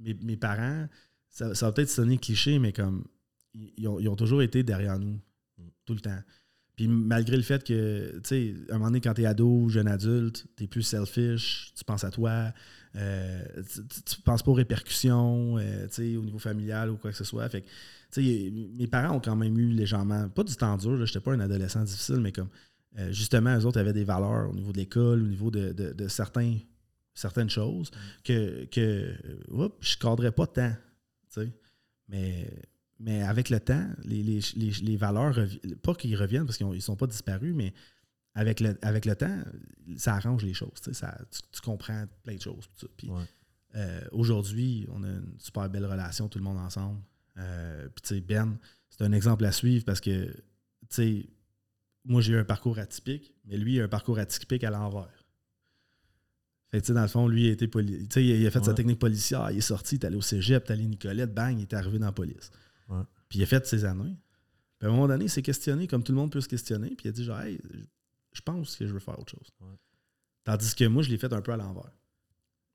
mes, 0.00 0.36
parents, 0.36 0.86
ça, 1.28 1.52
va 1.52 1.72
peut-être 1.72 1.90
sonner 1.90 2.18
cliché, 2.18 2.58
mais 2.58 2.72
comme 2.72 3.04
ils 3.54 3.88
ont, 3.88 4.16
toujours 4.16 4.42
été 4.42 4.62
derrière 4.62 4.98
nous, 4.98 5.18
mm. 5.58 5.68
tout 5.84 5.94
le 5.94 6.00
temps. 6.00 6.20
Puis 6.76 6.88
malgré 6.88 7.36
le 7.36 7.42
fait 7.42 7.64
que, 7.64 8.20
tu 8.22 8.28
sais, 8.28 8.54
à 8.70 8.74
un 8.74 8.78
moment 8.78 8.90
donné, 8.90 9.00
quand 9.00 9.14
t'es 9.14 9.24
ado, 9.24 9.68
jeune 9.68 9.88
adulte, 9.88 10.46
t'es 10.56 10.66
plus 10.66 10.82
selfish, 10.82 11.72
tu 11.74 11.84
penses 11.84 12.04
à 12.04 12.10
toi, 12.10 12.52
tu, 12.94 13.80
tu, 14.04 14.20
penses 14.22 14.42
pas 14.42 14.50
aux 14.50 14.54
répercussions, 14.54 15.58
tu 15.58 15.64
sais, 15.90 16.16
au 16.16 16.22
niveau 16.22 16.38
familial 16.38 16.90
ou 16.90 16.96
quoi 16.96 17.10
que 17.10 17.16
ce 17.16 17.24
soit. 17.24 17.48
Fait 17.48 17.62
que 17.62 18.50
mes 18.76 18.86
parents 18.86 19.16
ont 19.16 19.20
quand 19.20 19.36
même 19.36 19.58
eu 19.58 19.70
légèrement, 19.70 20.28
pas 20.28 20.44
du 20.44 20.54
temps 20.54 20.76
dur, 20.76 20.96
je 20.96 21.02
n'étais 21.02 21.20
pas 21.20 21.32
un 21.32 21.40
adolescent 21.40 21.82
difficile, 21.82 22.20
mais 22.20 22.32
comme 22.32 22.48
euh, 22.98 23.12
justement, 23.12 23.58
eux 23.58 23.66
autres 23.66 23.78
avaient 23.78 23.92
des 23.92 24.04
valeurs 24.04 24.48
au 24.50 24.54
niveau 24.54 24.72
de 24.72 24.78
l'école, 24.78 25.22
au 25.22 25.26
niveau 25.26 25.50
de, 25.50 26.08
certains, 26.08 26.56
certaines 27.14 27.50
choses 27.50 27.90
que, 28.24 28.64
que 28.66 28.80
euh, 28.80 29.68
je 29.80 29.96
ne 29.96 30.00
cadrais 30.00 30.32
pas 30.32 30.46
tant. 30.46 30.72
Mais, 32.08 32.50
mais 32.98 33.22
avec 33.22 33.50
le 33.50 33.60
temps, 33.60 33.86
les, 34.04 34.96
valeurs, 34.96 35.38
pas 35.82 35.94
qu'ils 35.94 36.16
reviennent 36.16 36.46
parce 36.46 36.56
qu'ils 36.56 36.68
ne 36.68 36.78
sont 36.80 36.96
pas 36.96 37.06
disparus, 37.06 37.54
mais 37.54 37.74
avec 38.34 38.60
le, 38.60 38.78
avec 38.82 39.04
le 39.04 39.16
temps, 39.16 39.38
ça 39.96 40.14
arrange 40.14 40.44
les 40.44 40.54
choses. 40.54 40.72
Ça, 40.92 41.18
tu, 41.52 41.60
comprends 41.60 42.06
plein 42.22 42.36
de 42.36 42.40
choses. 42.40 42.68
Euh, 43.74 44.00
aujourd'hui, 44.12 44.86
on 44.92 45.02
a 45.02 45.08
une 45.08 45.34
super 45.38 45.68
belle 45.68 45.86
relation, 45.86 46.28
tout 46.28 46.38
le 46.38 46.44
monde 46.44 46.58
ensemble. 46.58 47.00
Euh, 47.38 47.88
puis, 48.02 48.20
Ben, 48.22 48.58
c'est 48.90 49.04
un 49.04 49.12
exemple 49.12 49.44
à 49.44 49.52
suivre 49.52 49.84
parce 49.84 50.00
que, 50.00 50.26
tu 50.26 50.34
sais, 50.90 51.26
moi, 52.04 52.20
j'ai 52.22 52.32
eu 52.32 52.38
un 52.38 52.44
parcours 52.44 52.78
atypique, 52.78 53.34
mais 53.44 53.58
lui, 53.58 53.74
il 53.74 53.80
a 53.80 53.84
un 53.84 53.88
parcours 53.88 54.18
atypique 54.18 54.64
à 54.64 54.70
l'envers. 54.70 55.26
Fait 56.70 56.90
dans 56.92 57.02
le 57.02 57.08
fond, 57.08 57.28
lui, 57.28 57.44
il 57.44 57.50
a, 57.50 57.52
été 57.52 57.68
il 58.22 58.46
a 58.46 58.50
fait 58.50 58.64
sa 58.64 58.74
technique 58.74 58.98
policière, 58.98 59.50
il 59.50 59.58
est 59.58 59.60
sorti, 59.60 59.96
il 59.96 60.02
est 60.02 60.06
allé 60.06 60.16
au 60.16 60.22
cégep, 60.22 60.64
il 60.66 60.68
est 60.68 60.72
allé 60.72 60.86
Nicolette, 60.86 61.32
bang, 61.32 61.56
il 61.58 61.62
est 61.62 61.74
arrivé 61.74 61.98
dans 61.98 62.06
la 62.06 62.12
police. 62.12 62.50
Puis 63.28 63.38
il 63.40 63.42
a 63.42 63.46
fait 63.46 63.66
ses 63.66 63.84
années. 63.84 64.16
Puis 64.78 64.86
à 64.86 64.90
un 64.90 64.94
moment 64.94 65.08
donné, 65.08 65.24
il 65.24 65.30
s'est 65.30 65.42
questionné, 65.42 65.86
comme 65.86 66.02
tout 66.02 66.12
le 66.12 66.18
monde 66.18 66.30
peut 66.30 66.40
se 66.40 66.48
questionner, 66.48 66.90
puis 66.90 67.06
il 67.06 67.08
a 67.08 67.12
dit 67.12 67.24
genre, 67.24 67.40
hey, 67.40 67.58
je 68.32 68.40
pense 68.42 68.76
que 68.76 68.86
je 68.86 68.92
veux 68.92 69.00
faire 69.00 69.18
autre 69.18 69.30
chose. 69.30 69.50
Tandis 70.44 70.74
que 70.74 70.84
moi, 70.84 71.02
je 71.02 71.10
l'ai 71.10 71.18
fait 71.18 71.32
un 71.32 71.40
peu 71.40 71.52
à 71.52 71.56
l'envers. 71.56 71.90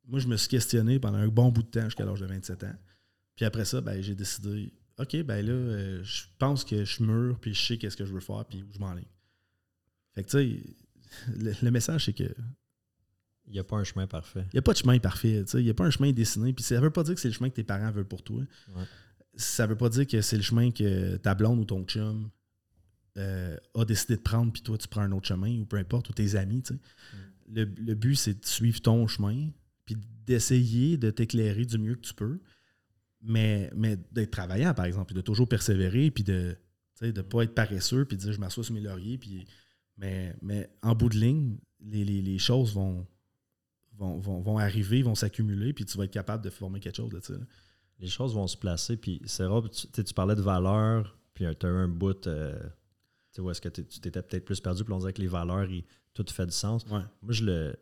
Moi, 0.05 0.19
je 0.19 0.27
me 0.27 0.35
suis 0.35 0.49
questionné 0.49 0.99
pendant 0.99 1.19
un 1.19 1.27
bon 1.27 1.49
bout 1.49 1.63
de 1.63 1.69
temps 1.69 1.85
jusqu'à 1.85 2.05
l'âge 2.05 2.19
de 2.19 2.25
27 2.25 2.63
ans. 2.63 2.75
Puis 3.35 3.45
après 3.45 3.65
ça, 3.65 3.79
ben, 3.81 4.01
j'ai 4.01 4.15
décidé, 4.15 4.73
OK, 4.97 5.15
ben 5.23 5.45
là, 5.45 5.53
euh, 5.53 6.03
je 6.03 6.23
pense 6.37 6.65
que 6.65 6.83
je 6.83 6.93
suis 6.93 7.03
mûr, 7.03 7.39
puis 7.39 7.53
je 7.53 7.65
sais 7.65 7.77
qu'est-ce 7.77 7.95
que 7.95 8.05
je 8.05 8.13
veux 8.13 8.19
faire, 8.19 8.45
puis 8.45 8.63
où 8.63 8.73
je 8.73 8.79
m'enligne. 8.79 9.05
Fait 10.13 10.23
que, 10.23 10.29
tu 10.29 10.37
sais, 10.37 11.55
le, 11.61 11.71
message, 11.71 12.05
c'est 12.05 12.13
que. 12.13 12.33
Il 13.47 13.53
n'y 13.53 13.59
a 13.59 13.63
pas 13.63 13.77
un 13.77 13.83
chemin 13.83 14.07
parfait. 14.07 14.45
Il 14.53 14.55
n'y 14.55 14.59
a 14.59 14.61
pas 14.61 14.73
de 14.73 14.77
chemin 14.77 14.97
parfait. 14.99 15.43
Il 15.53 15.63
n'y 15.63 15.69
a 15.69 15.73
pas 15.73 15.85
un 15.85 15.89
chemin 15.89 16.11
dessiné. 16.11 16.53
Puis 16.53 16.63
ça 16.63 16.75
ne 16.75 16.81
veut 16.81 16.91
pas 16.91 17.03
dire 17.03 17.15
que 17.15 17.19
c'est 17.19 17.27
le 17.27 17.33
chemin 17.33 17.49
que 17.49 17.55
tes 17.55 17.63
parents 17.63 17.91
veulent 17.91 18.07
pour 18.07 18.23
toi. 18.23 18.43
Ça 19.35 19.65
ne 19.65 19.71
veut 19.71 19.77
pas 19.77 19.89
dire 19.89 20.07
que 20.07 20.21
c'est 20.21 20.37
le 20.37 20.43
chemin 20.43 20.71
que 20.71 21.17
ta 21.17 21.35
blonde 21.35 21.59
ou 21.59 21.65
ton 21.65 21.83
chum 21.83 22.29
euh, 23.17 23.57
a 23.75 23.85
décidé 23.85 24.15
de 24.15 24.21
prendre, 24.21 24.51
puis 24.51 24.61
toi, 24.61 24.77
tu 24.77 24.87
prends 24.87 25.01
un 25.01 25.11
autre 25.11 25.27
chemin, 25.27 25.59
ou 25.59 25.65
peu 25.65 25.77
importe, 25.77 26.09
ou 26.09 26.13
tes 26.13 26.35
amis. 26.35 26.63
Mm. 26.69 26.75
Le, 27.53 27.63
le, 27.63 27.95
but, 27.95 28.15
c'est 28.15 28.39
de 28.41 28.45
suivre 28.45 28.81
ton 28.81 29.07
chemin, 29.07 29.49
puis 29.85 29.97
d'essayer 30.25 30.97
de 30.97 31.11
t'éclairer 31.11 31.65
du 31.65 31.77
mieux 31.77 31.95
que 31.95 32.01
tu 32.01 32.13
peux 32.13 32.39
mais, 33.21 33.69
mais 33.75 33.97
d'être 34.11 34.31
travaillant, 34.31 34.73
par 34.73 34.85
exemple, 34.85 35.07
puis 35.07 35.15
de 35.15 35.21
toujours 35.21 35.47
persévérer, 35.47 36.11
puis 36.11 36.23
de 36.23 36.57
ne 37.01 37.21
pas 37.21 37.43
être 37.43 37.53
paresseux, 37.53 38.05
puis 38.05 38.17
de 38.17 38.21
dire 38.23 38.33
je 38.33 38.39
m'assois 38.39 38.63
sur 38.63 38.73
mes 38.73 38.81
lauriers. 38.81 39.17
Puis, 39.17 39.45
mais, 39.97 40.35
mais 40.41 40.69
en 40.81 40.95
bout 40.95 41.09
de 41.09 41.17
ligne, 41.17 41.57
les, 41.79 42.39
choses 42.39 42.73
vont, 42.73 43.05
vont, 43.93 44.19
vont, 44.19 44.41
vont 44.41 44.57
arriver, 44.57 45.01
vont 45.03 45.15
s'accumuler, 45.15 45.73
puis 45.73 45.85
tu 45.85 45.97
vas 45.97 46.05
être 46.05 46.11
capable 46.11 46.43
de 46.43 46.49
former 46.49 46.79
quelque 46.79 46.97
chose 46.97 47.11
de 47.11 47.19
ça. 47.19 47.33
Les 48.01 48.07
choses 48.07 48.33
vont 48.33 48.47
se 48.47 48.57
placer, 48.57 48.97
puis 48.97 49.21
rare, 49.39 49.69
tu, 49.69 50.03
tu 50.03 50.13
parlais 50.13 50.35
de 50.35 50.41
valeur, 50.41 51.17
puis 51.33 51.45
tu 51.57 51.65
as 51.65 51.69
eu 51.69 51.73
un 51.73 51.87
bout, 51.87 52.27
euh, 52.27 52.59
tu 52.59 52.67
sais, 53.35 53.41
où 53.41 53.49
est-ce 53.51 53.61
que 53.61 53.69
tu 53.69 53.83
t'étais 53.85 54.21
peut-être 54.21 54.43
plus 54.43 54.59
perdu, 54.59 54.83
puis 54.83 54.91
on 54.93 54.97
dirait 54.99 55.13
que 55.13 55.21
les 55.21 55.27
valeurs, 55.27 55.69
ils- 55.69 55.85
tout 56.13 56.25
fait 56.29 56.45
du 56.45 56.51
sens. 56.51 56.83
Ouais. 56.87 56.99
Moi, 57.21 57.31
je 57.31 57.45
le, 57.45 57.75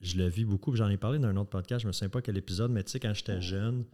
je 0.00 0.16
le 0.16 0.26
vis 0.26 0.44
beaucoup. 0.44 0.72
puis 0.72 0.78
J'en 0.78 0.88
ai 0.88 0.96
parlé 0.96 1.18
dans 1.20 1.28
un 1.28 1.36
autre 1.36 1.50
podcast, 1.50 1.82
je 1.82 1.86
me 1.86 1.92
souviens 1.92 2.08
pas 2.08 2.20
quel 2.22 2.36
épisode, 2.36 2.72
mais 2.72 2.82
tu 2.82 2.90
sais, 2.90 2.98
quand 2.98 3.14
j'étais 3.14 3.40
jeune, 3.40 3.84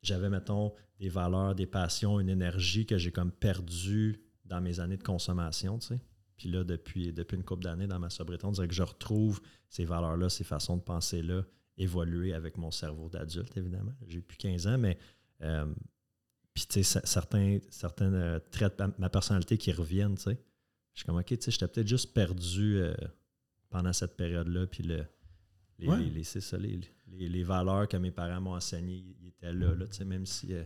j'avais, 0.00 0.30
mettons, 0.30 0.72
des 1.00 1.08
valeurs, 1.10 1.54
des 1.54 1.66
passions, 1.66 2.18
une 2.20 2.28
énergie 2.30 2.86
que 2.86 2.96
j'ai 2.96 3.10
comme 3.12 3.30
perdu 3.32 4.22
dans 4.44 4.60
mes 4.60 4.80
années 4.80 4.96
de 4.96 5.02
consommation, 5.02 5.78
tu 5.78 5.88
sais. 5.88 6.00
Puis 6.36 6.48
là, 6.50 6.64
depuis, 6.64 7.12
depuis 7.12 7.36
une 7.36 7.44
couple 7.44 7.64
d'années 7.64 7.86
dans 7.86 7.98
ma 7.98 8.10
sobriété, 8.10 8.46
on 8.46 8.52
dirait 8.52 8.68
que 8.68 8.74
je 8.74 8.82
retrouve 8.82 9.40
ces 9.68 9.84
valeurs-là, 9.84 10.28
ces 10.28 10.44
façons 10.44 10.76
de 10.76 10.82
penser-là, 10.82 11.44
évoluer 11.76 12.32
avec 12.32 12.56
mon 12.56 12.70
cerveau 12.70 13.08
d'adulte, 13.08 13.56
évidemment. 13.56 13.94
J'ai 14.06 14.20
plus 14.20 14.36
15 14.36 14.66
ans, 14.66 14.78
mais 14.78 14.98
euh, 15.42 15.72
puis 16.54 16.66
tu 16.68 16.82
sais, 16.84 16.98
cer- 17.00 17.06
certains, 17.06 17.58
certains 17.70 18.12
euh, 18.14 18.38
traits 18.50 18.78
de 18.78 18.92
ma 18.98 19.08
personnalité 19.10 19.58
qui 19.58 19.72
reviennent, 19.72 20.14
tu 20.16 20.22
sais. 20.24 20.38
Je 20.92 21.00
suis 21.00 21.06
comme, 21.06 21.16
OK, 21.18 21.26
tu 21.26 21.36
sais, 21.40 21.50
j'étais 21.50 21.66
peut-être 21.66 21.88
juste 21.88 22.14
perdu 22.14 22.76
euh, 22.76 22.94
pendant 23.70 23.92
cette 23.92 24.16
période-là, 24.16 24.66
puis 24.68 24.84
le, 24.84 25.04
les, 25.80 25.88
Ouais. 25.88 25.98
les, 26.04 26.22
ça, 26.22 26.56
valeurs 27.44 27.88
que 27.88 27.96
mes 27.96 28.12
parents 28.12 28.40
m'ont 28.40 28.54
enseignées, 28.54 29.04
ils 29.20 29.28
étaient 29.28 29.52
là, 29.52 29.74
là 29.74 29.86
tu 29.88 29.94
sais, 29.94 30.04
même 30.04 30.24
si... 30.26 30.54
euh, 30.54 30.62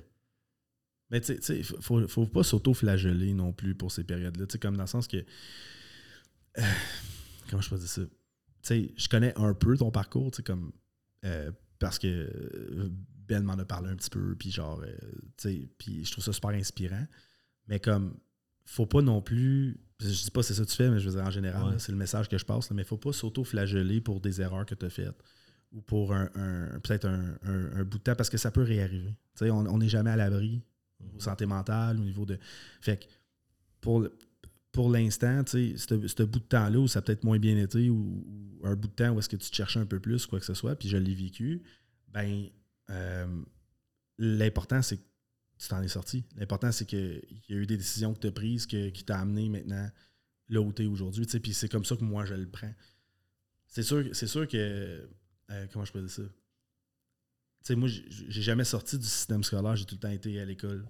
Mais 1.10 1.22
tu 1.22 1.40
sais, 1.40 1.58
il 1.58 1.64
faut, 1.64 2.06
faut 2.06 2.26
pas 2.26 2.42
s'auto-flageller 2.42 3.32
non 3.32 3.54
plus 3.54 3.74
pour 3.74 3.90
ces 3.90 4.04
périodes-là. 4.04 4.46
Tu 4.46 4.52
sais, 4.52 4.58
comme 4.58 4.76
dans 4.76 4.82
le 4.82 4.88
sens 4.88 5.08
que. 5.08 5.16
euh, 6.58 6.62
comment 7.48 7.62
je 7.62 7.70
peux 7.70 7.78
dire 7.78 7.88
ça? 7.88 8.02
Tu 8.02 8.10
sais, 8.62 8.92
je 8.96 9.08
connais 9.08 9.32
un 9.38 9.54
peu 9.54 9.76
ton 9.78 9.90
parcours, 9.90 10.30
tu 10.30 10.36
sais, 10.38 10.42
comme. 10.42 10.72
Euh, 11.24 11.50
parce 11.78 11.98
que 11.98 12.06
euh, 12.08 12.88
Ben 13.28 13.42
m'en 13.44 13.54
a 13.58 13.64
parlé 13.64 13.88
un 13.90 13.96
petit 13.96 14.10
peu, 14.10 14.34
puis 14.36 14.50
genre, 14.50 14.80
euh, 14.80 14.90
tu 15.36 15.48
sais, 15.50 15.68
puis 15.78 16.04
je 16.04 16.10
trouve 16.12 16.24
ça 16.24 16.32
super 16.32 16.50
inspirant. 16.50 17.06
Mais 17.66 17.78
comme, 17.80 18.16
faut 18.64 18.86
pas 18.86 19.02
non 19.02 19.20
plus. 19.22 19.78
Je 20.00 20.06
dis 20.08 20.30
pas 20.30 20.42
c'est 20.42 20.54
ça 20.54 20.64
que 20.64 20.70
tu 20.70 20.76
fais, 20.76 20.90
mais 20.90 20.98
je 21.00 21.08
veux 21.08 21.16
dire 21.16 21.24
en 21.26 21.30
général, 21.30 21.72
Ouais. 21.72 21.78
c'est 21.78 21.92
le 21.92 21.98
message 21.98 22.28
que 22.28 22.38
je 22.38 22.44
passe, 22.44 22.70
là, 22.70 22.76
mais 22.76 22.84
faut 22.84 22.96
pas 22.98 23.12
s'auto-flageller 23.12 24.00
pour 24.00 24.20
des 24.20 24.40
erreurs 24.40 24.64
que 24.64 24.74
tu 24.74 24.86
as 24.86 24.90
faites 24.90 25.22
ou 25.72 25.82
pour 25.82 26.14
un, 26.14 26.30
un- 26.34 26.78
peut-être 26.80 27.06
un, 27.06 27.36
un- 27.42 27.80
un 27.80 27.84
bout 27.84 27.98
de 27.98 28.02
temps, 28.04 28.14
parce 28.14 28.30
que 28.30 28.38
ça 28.38 28.50
peut 28.50 28.62
réarriver. 28.62 29.10
Tu 29.36 29.44
sais, 29.44 29.50
on 29.50 29.58
on 29.66 29.78
n'est 29.78 29.88
jamais 29.88 30.10
à 30.10 30.16
l'abri 30.16 30.62
au 31.00 31.04
niveau 31.04 31.20
santé 31.20 31.44
mentale, 31.46 31.98
au 31.98 32.04
niveau 32.04 32.24
de. 32.24 32.38
Fait 32.80 32.96
que 32.98 33.04
pour, 33.80 34.00
le- 34.00 34.16
pour 34.78 34.92
l'instant, 34.92 35.42
ce 35.44 36.22
bout 36.22 36.38
de 36.38 36.44
temps-là 36.44 36.78
où 36.78 36.86
ça 36.86 37.00
a 37.00 37.02
peut-être 37.02 37.24
moins 37.24 37.40
bien 37.40 37.56
été, 37.56 37.90
ou, 37.90 38.24
un 38.62 38.76
bout 38.76 38.86
de 38.86 38.92
temps 38.92 39.10
où 39.10 39.18
est-ce 39.18 39.28
que 39.28 39.34
tu 39.34 39.50
te 39.50 39.56
cherchais 39.56 39.80
un 39.80 39.86
peu 39.86 39.98
plus, 39.98 40.24
quoi 40.24 40.38
que 40.38 40.46
ce 40.46 40.54
soit, 40.54 40.76
puis 40.76 40.88
je 40.88 40.96
l'ai 40.96 41.16
vécu, 41.16 41.64
ben 42.06 42.48
euh, 42.90 43.42
l'important, 44.18 44.80
c'est 44.80 44.98
que 44.98 45.02
tu 45.58 45.66
t'en 45.66 45.82
es 45.82 45.88
sorti. 45.88 46.22
L'important, 46.36 46.70
c'est 46.70 46.86
qu'il 46.86 47.20
y 47.48 47.54
a 47.54 47.56
eu 47.56 47.66
des 47.66 47.76
décisions 47.76 48.14
que 48.14 48.20
tu 48.20 48.28
as 48.28 48.30
prises 48.30 48.68
que- 48.68 48.90
qui 48.90 49.02
t'ont 49.02 49.14
amené 49.14 49.48
maintenant 49.48 49.90
là 50.48 50.60
où 50.60 50.72
tu 50.72 50.84
es 50.84 50.86
aujourd'hui. 50.86 51.26
Puis 51.26 51.54
c'est 51.54 51.68
comme 51.68 51.84
ça 51.84 51.96
que 51.96 52.04
moi, 52.04 52.24
je 52.24 52.34
le 52.34 52.48
prends. 52.48 52.72
C'est 53.66 53.82
sûr, 53.82 54.08
c'est 54.12 54.28
sûr 54.28 54.46
que. 54.46 55.10
euh, 55.50 55.66
comment 55.72 55.86
je 55.86 55.92
peux 55.92 56.02
dire 56.02 56.08
ça? 56.08 56.22
Tu 56.22 56.30
sais, 57.62 57.74
moi, 57.74 57.88
j'ai 57.88 58.42
jamais 58.42 58.62
sorti 58.62 58.96
du 58.96 59.06
système 59.06 59.42
scolaire, 59.42 59.74
j'ai 59.74 59.86
tout 59.86 59.96
le 59.96 60.00
temps 60.00 60.08
été 60.08 60.38
à 60.38 60.44
l'école. 60.44 60.86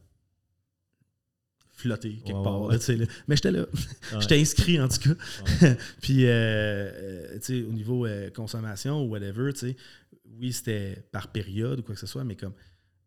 Flotté 1.79 2.17
quelque 2.17 2.37
Ouais, 2.37 2.43
part. 2.43 2.61
ouais, 2.63 2.97
là. 2.97 3.07
Mais 3.29 3.37
j'étais 3.37 3.53
là. 3.53 3.67
J'étais 4.21 4.41
inscrit 4.41 4.81
en 4.81 4.89
tout 4.89 5.15
cas. 5.15 5.75
Puis, 6.03 6.25
euh, 6.27 6.31
euh, 6.31 7.39
tu 7.39 7.45
sais, 7.45 7.63
au 7.63 7.73
niveau 7.73 8.05
euh, 8.05 8.31
consommation 8.31 9.05
ou 9.05 9.09
whatever, 9.11 9.53
tu 9.53 9.61
sais, 9.61 9.77
oui, 10.25 10.53
c'était 10.53 11.09
par 11.13 11.31
période 11.31 11.79
ou 11.79 11.83
quoi 11.85 11.95
que 11.95 12.01
ce 12.01 12.07
soit, 12.09 12.25
mais 12.25 12.35
comme. 12.35 12.55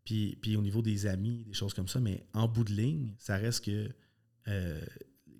Puis, 0.04 0.36
puis 0.40 0.56
au 0.56 0.62
niveau 0.62 0.80
des 0.82 1.06
amis, 1.06 1.44
des 1.44 1.52
choses 1.52 1.74
comme 1.74 1.86
ça, 1.86 2.00
mais 2.00 2.24
en 2.32 2.48
bout 2.48 2.64
de 2.64 2.72
ligne, 2.72 3.14
ça 3.18 3.36
reste 3.36 3.64
que, 3.66 3.88
euh, 4.48 4.80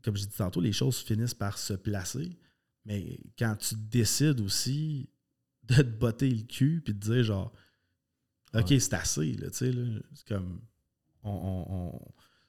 comme 0.03 0.17
je 0.17 0.25
dis 0.25 0.37
tantôt, 0.37 0.61
les 0.61 0.73
choses 0.73 0.99
finissent 0.99 1.35
par 1.35 1.57
se 1.59 1.73
placer. 1.73 2.39
Mais 2.85 3.19
quand 3.39 3.57
tu 3.57 3.75
décides 3.77 4.41
aussi 4.41 5.09
de 5.65 5.77
te 5.77 5.83
botter 5.83 6.29
le 6.31 6.43
cul 6.43 6.83
puis 6.85 6.93
de 6.93 6.99
dire 7.01 7.25
genre, 7.25 7.53
OK, 8.55 8.71
Ouais. 8.71 8.79
c'est 8.79 8.93
assez, 8.95 9.33
là, 9.33 9.49
tu 9.51 9.57
sais, 9.57 9.73
là, 9.73 9.85
c'est 10.13 10.29
comme. 10.29 10.61
On, 11.25 11.31
on- 11.31 11.75
on- 11.97 12.01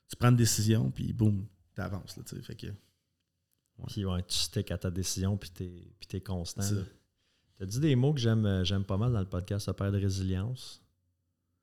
tu 0.07 0.15
prends 0.15 0.29
une 0.29 0.35
décision, 0.35 0.91
puis 0.91 1.13
boum, 1.13 1.45
t'avances, 1.75 2.17
là. 2.17 2.23
Fait 2.41 2.55
que. 2.55 2.67
Puis 3.87 4.05
ouais, 4.05 4.23
tu 4.23 4.37
sticks 4.37 4.71
à 4.71 4.77
ta 4.77 4.91
décision, 4.91 5.37
puis 5.37 5.49
t'es, 5.49 5.93
puis 5.99 6.07
t'es 6.07 6.21
constant. 6.21 6.61
Tu 6.61 7.63
as 7.63 7.65
dit 7.65 7.79
des 7.79 7.95
mots 7.95 8.13
que 8.13 8.19
j'aime, 8.19 8.45
euh, 8.45 8.63
j'aime 8.63 8.83
pas 8.83 8.97
mal 8.97 9.11
dans 9.11 9.19
le 9.19 9.29
podcast. 9.29 9.65
Ça 9.65 9.73
parle 9.73 9.93
de 9.93 9.99
résilience, 9.99 10.81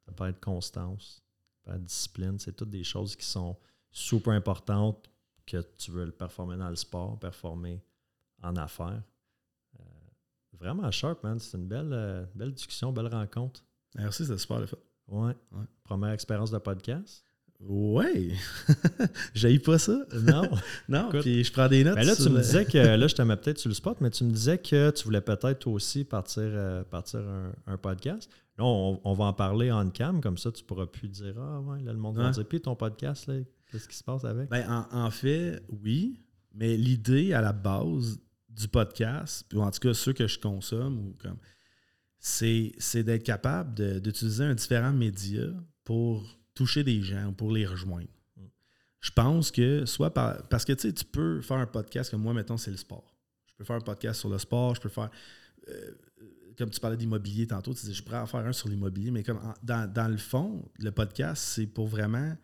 ça 0.06 0.12
parle 0.12 0.32
de 0.32 0.40
constance, 0.40 1.22
ça 1.54 1.60
parle 1.64 1.80
de 1.80 1.86
discipline. 1.86 2.38
C'est 2.38 2.52
toutes 2.52 2.70
des 2.70 2.84
choses 2.84 3.14
qui 3.16 3.26
sont 3.26 3.56
super 3.90 4.32
importantes 4.32 5.10
que 5.46 5.62
tu 5.76 5.90
veux 5.90 6.04
le 6.04 6.12
performer 6.12 6.56
dans 6.56 6.68
le 6.68 6.76
sport, 6.76 7.18
performer 7.18 7.82
en 8.42 8.56
affaires. 8.56 9.02
Euh, 9.78 9.82
vraiment 10.52 10.90
sharp, 10.90 11.22
man. 11.22 11.38
C'est 11.38 11.56
une 11.56 11.66
belle, 11.66 11.92
euh, 11.92 12.24
belle 12.34 12.52
discussion, 12.52 12.92
belle 12.92 13.08
rencontre. 13.08 13.64
Merci, 13.96 14.24
c'était 14.24 14.38
super 14.38 14.60
le 14.60 14.66
fait. 14.66 14.78
Ouais. 15.08 15.34
Ouais. 15.50 15.64
Première 15.82 16.10
expérience 16.10 16.50
de 16.50 16.58
podcast. 16.58 17.24
Ouais! 17.62 18.30
J'aille 19.34 19.58
pas 19.58 19.78
ça. 19.78 19.98
Non. 20.22 20.48
Non, 20.88 21.08
Écoute. 21.08 21.20
puis 21.22 21.44
je 21.44 21.52
prends 21.52 21.68
des 21.68 21.84
notes. 21.84 21.96
Mais 21.96 22.04
là, 22.04 22.16
tu 22.16 22.28
me 22.30 22.40
disais 22.40 22.64
que, 22.64 22.78
là, 22.78 23.06
je 23.06 23.14
te 23.14 23.22
mets 23.22 23.36
peut-être 23.36 23.58
sur 23.58 23.68
le 23.68 23.74
spot, 23.74 23.98
mais 24.00 24.10
tu 24.10 24.24
me 24.24 24.30
disais 24.32 24.58
que 24.58 24.90
tu 24.90 25.04
voulais 25.04 25.20
peut-être 25.20 25.66
aussi 25.68 26.04
partir, 26.04 26.42
euh, 26.44 26.82
partir 26.84 27.20
un, 27.20 27.52
un 27.66 27.76
podcast. 27.76 28.30
Là, 28.58 28.64
on, 28.64 29.00
on 29.04 29.12
va 29.14 29.24
en 29.26 29.32
parler 29.32 29.70
en 29.70 29.88
cam, 29.90 30.20
comme 30.20 30.38
ça, 30.38 30.50
tu 30.50 30.64
pourras 30.64 30.86
plus 30.86 31.08
dire 31.08 31.34
Ah, 31.38 31.60
ouais, 31.60 31.82
là, 31.82 31.92
le 31.92 31.98
monde 31.98 32.16
va 32.16 32.30
dire 32.30 32.46
Puis 32.48 32.60
ton 32.60 32.74
podcast, 32.76 33.26
là, 33.26 33.34
qu'est-ce 33.70 33.88
qui 33.88 33.96
se 33.96 34.04
passe 34.04 34.24
avec? 34.24 34.48
Ben, 34.50 34.66
en, 34.92 35.04
en 35.06 35.10
fait, 35.10 35.62
oui, 35.82 36.20
mais 36.54 36.76
l'idée 36.76 37.32
à 37.34 37.40
la 37.42 37.52
base 37.52 38.18
du 38.48 38.68
podcast, 38.68 39.44
puis 39.48 39.58
en 39.58 39.70
tout 39.70 39.78
cas 39.80 39.94
ceux 39.94 40.12
que 40.12 40.26
je 40.26 40.38
consomme, 40.38 40.98
ou 40.98 41.16
comme 41.22 41.36
c'est, 42.18 42.72
c'est 42.78 43.02
d'être 43.04 43.22
capable 43.22 43.74
de- 43.74 43.98
d'utiliser 43.98 44.44
un 44.44 44.54
différent 44.54 44.92
média 44.92 45.44
pour 45.84 46.24
toucher 46.60 46.82
des 46.84 47.00
gens 47.02 47.26
ou 47.28 47.32
pour 47.32 47.50
les 47.52 47.66
rejoindre. 47.66 48.08
Mm. 48.36 48.42
Je 49.00 49.10
pense 49.12 49.50
que 49.50 49.86
soit 49.86 50.12
par, 50.12 50.46
parce 50.48 50.64
que 50.64 50.72
tu 50.74 51.04
peux 51.04 51.40
faire 51.40 51.56
un 51.58 51.66
podcast 51.66 52.10
comme 52.10 52.22
moi, 52.22 52.34
mettons, 52.34 52.56
c'est 52.58 52.70
le 52.70 52.76
sport. 52.76 53.08
Je 53.46 53.54
peux 53.56 53.64
faire 53.64 53.76
un 53.76 53.80
podcast 53.92 54.20
sur 54.20 54.28
le 54.28 54.38
sport, 54.38 54.74
je 54.74 54.80
peux 54.80 54.88
faire. 54.88 55.10
euh, 55.68 55.92
comme 56.58 56.68
tu 56.70 56.80
parlais 56.80 56.96
d'immobilier 56.98 57.46
tantôt, 57.46 57.72
tu 57.72 57.80
disais, 57.80 57.94
je 57.94 58.02
pourrais 58.02 58.18
en 58.18 58.26
faire 58.26 58.44
un 58.44 58.52
sur 58.52 58.68
l'immobilier, 58.68 59.10
mais 59.10 59.22
comme 59.22 59.38
en- 59.38 59.54
dans, 59.62 59.90
dans 59.90 60.08
le 60.08 60.18
fond, 60.18 60.68
le 60.78 60.90
podcast, 60.92 61.42
c'est 61.54 61.66
pour 61.66 61.86
vraiment 61.88 62.36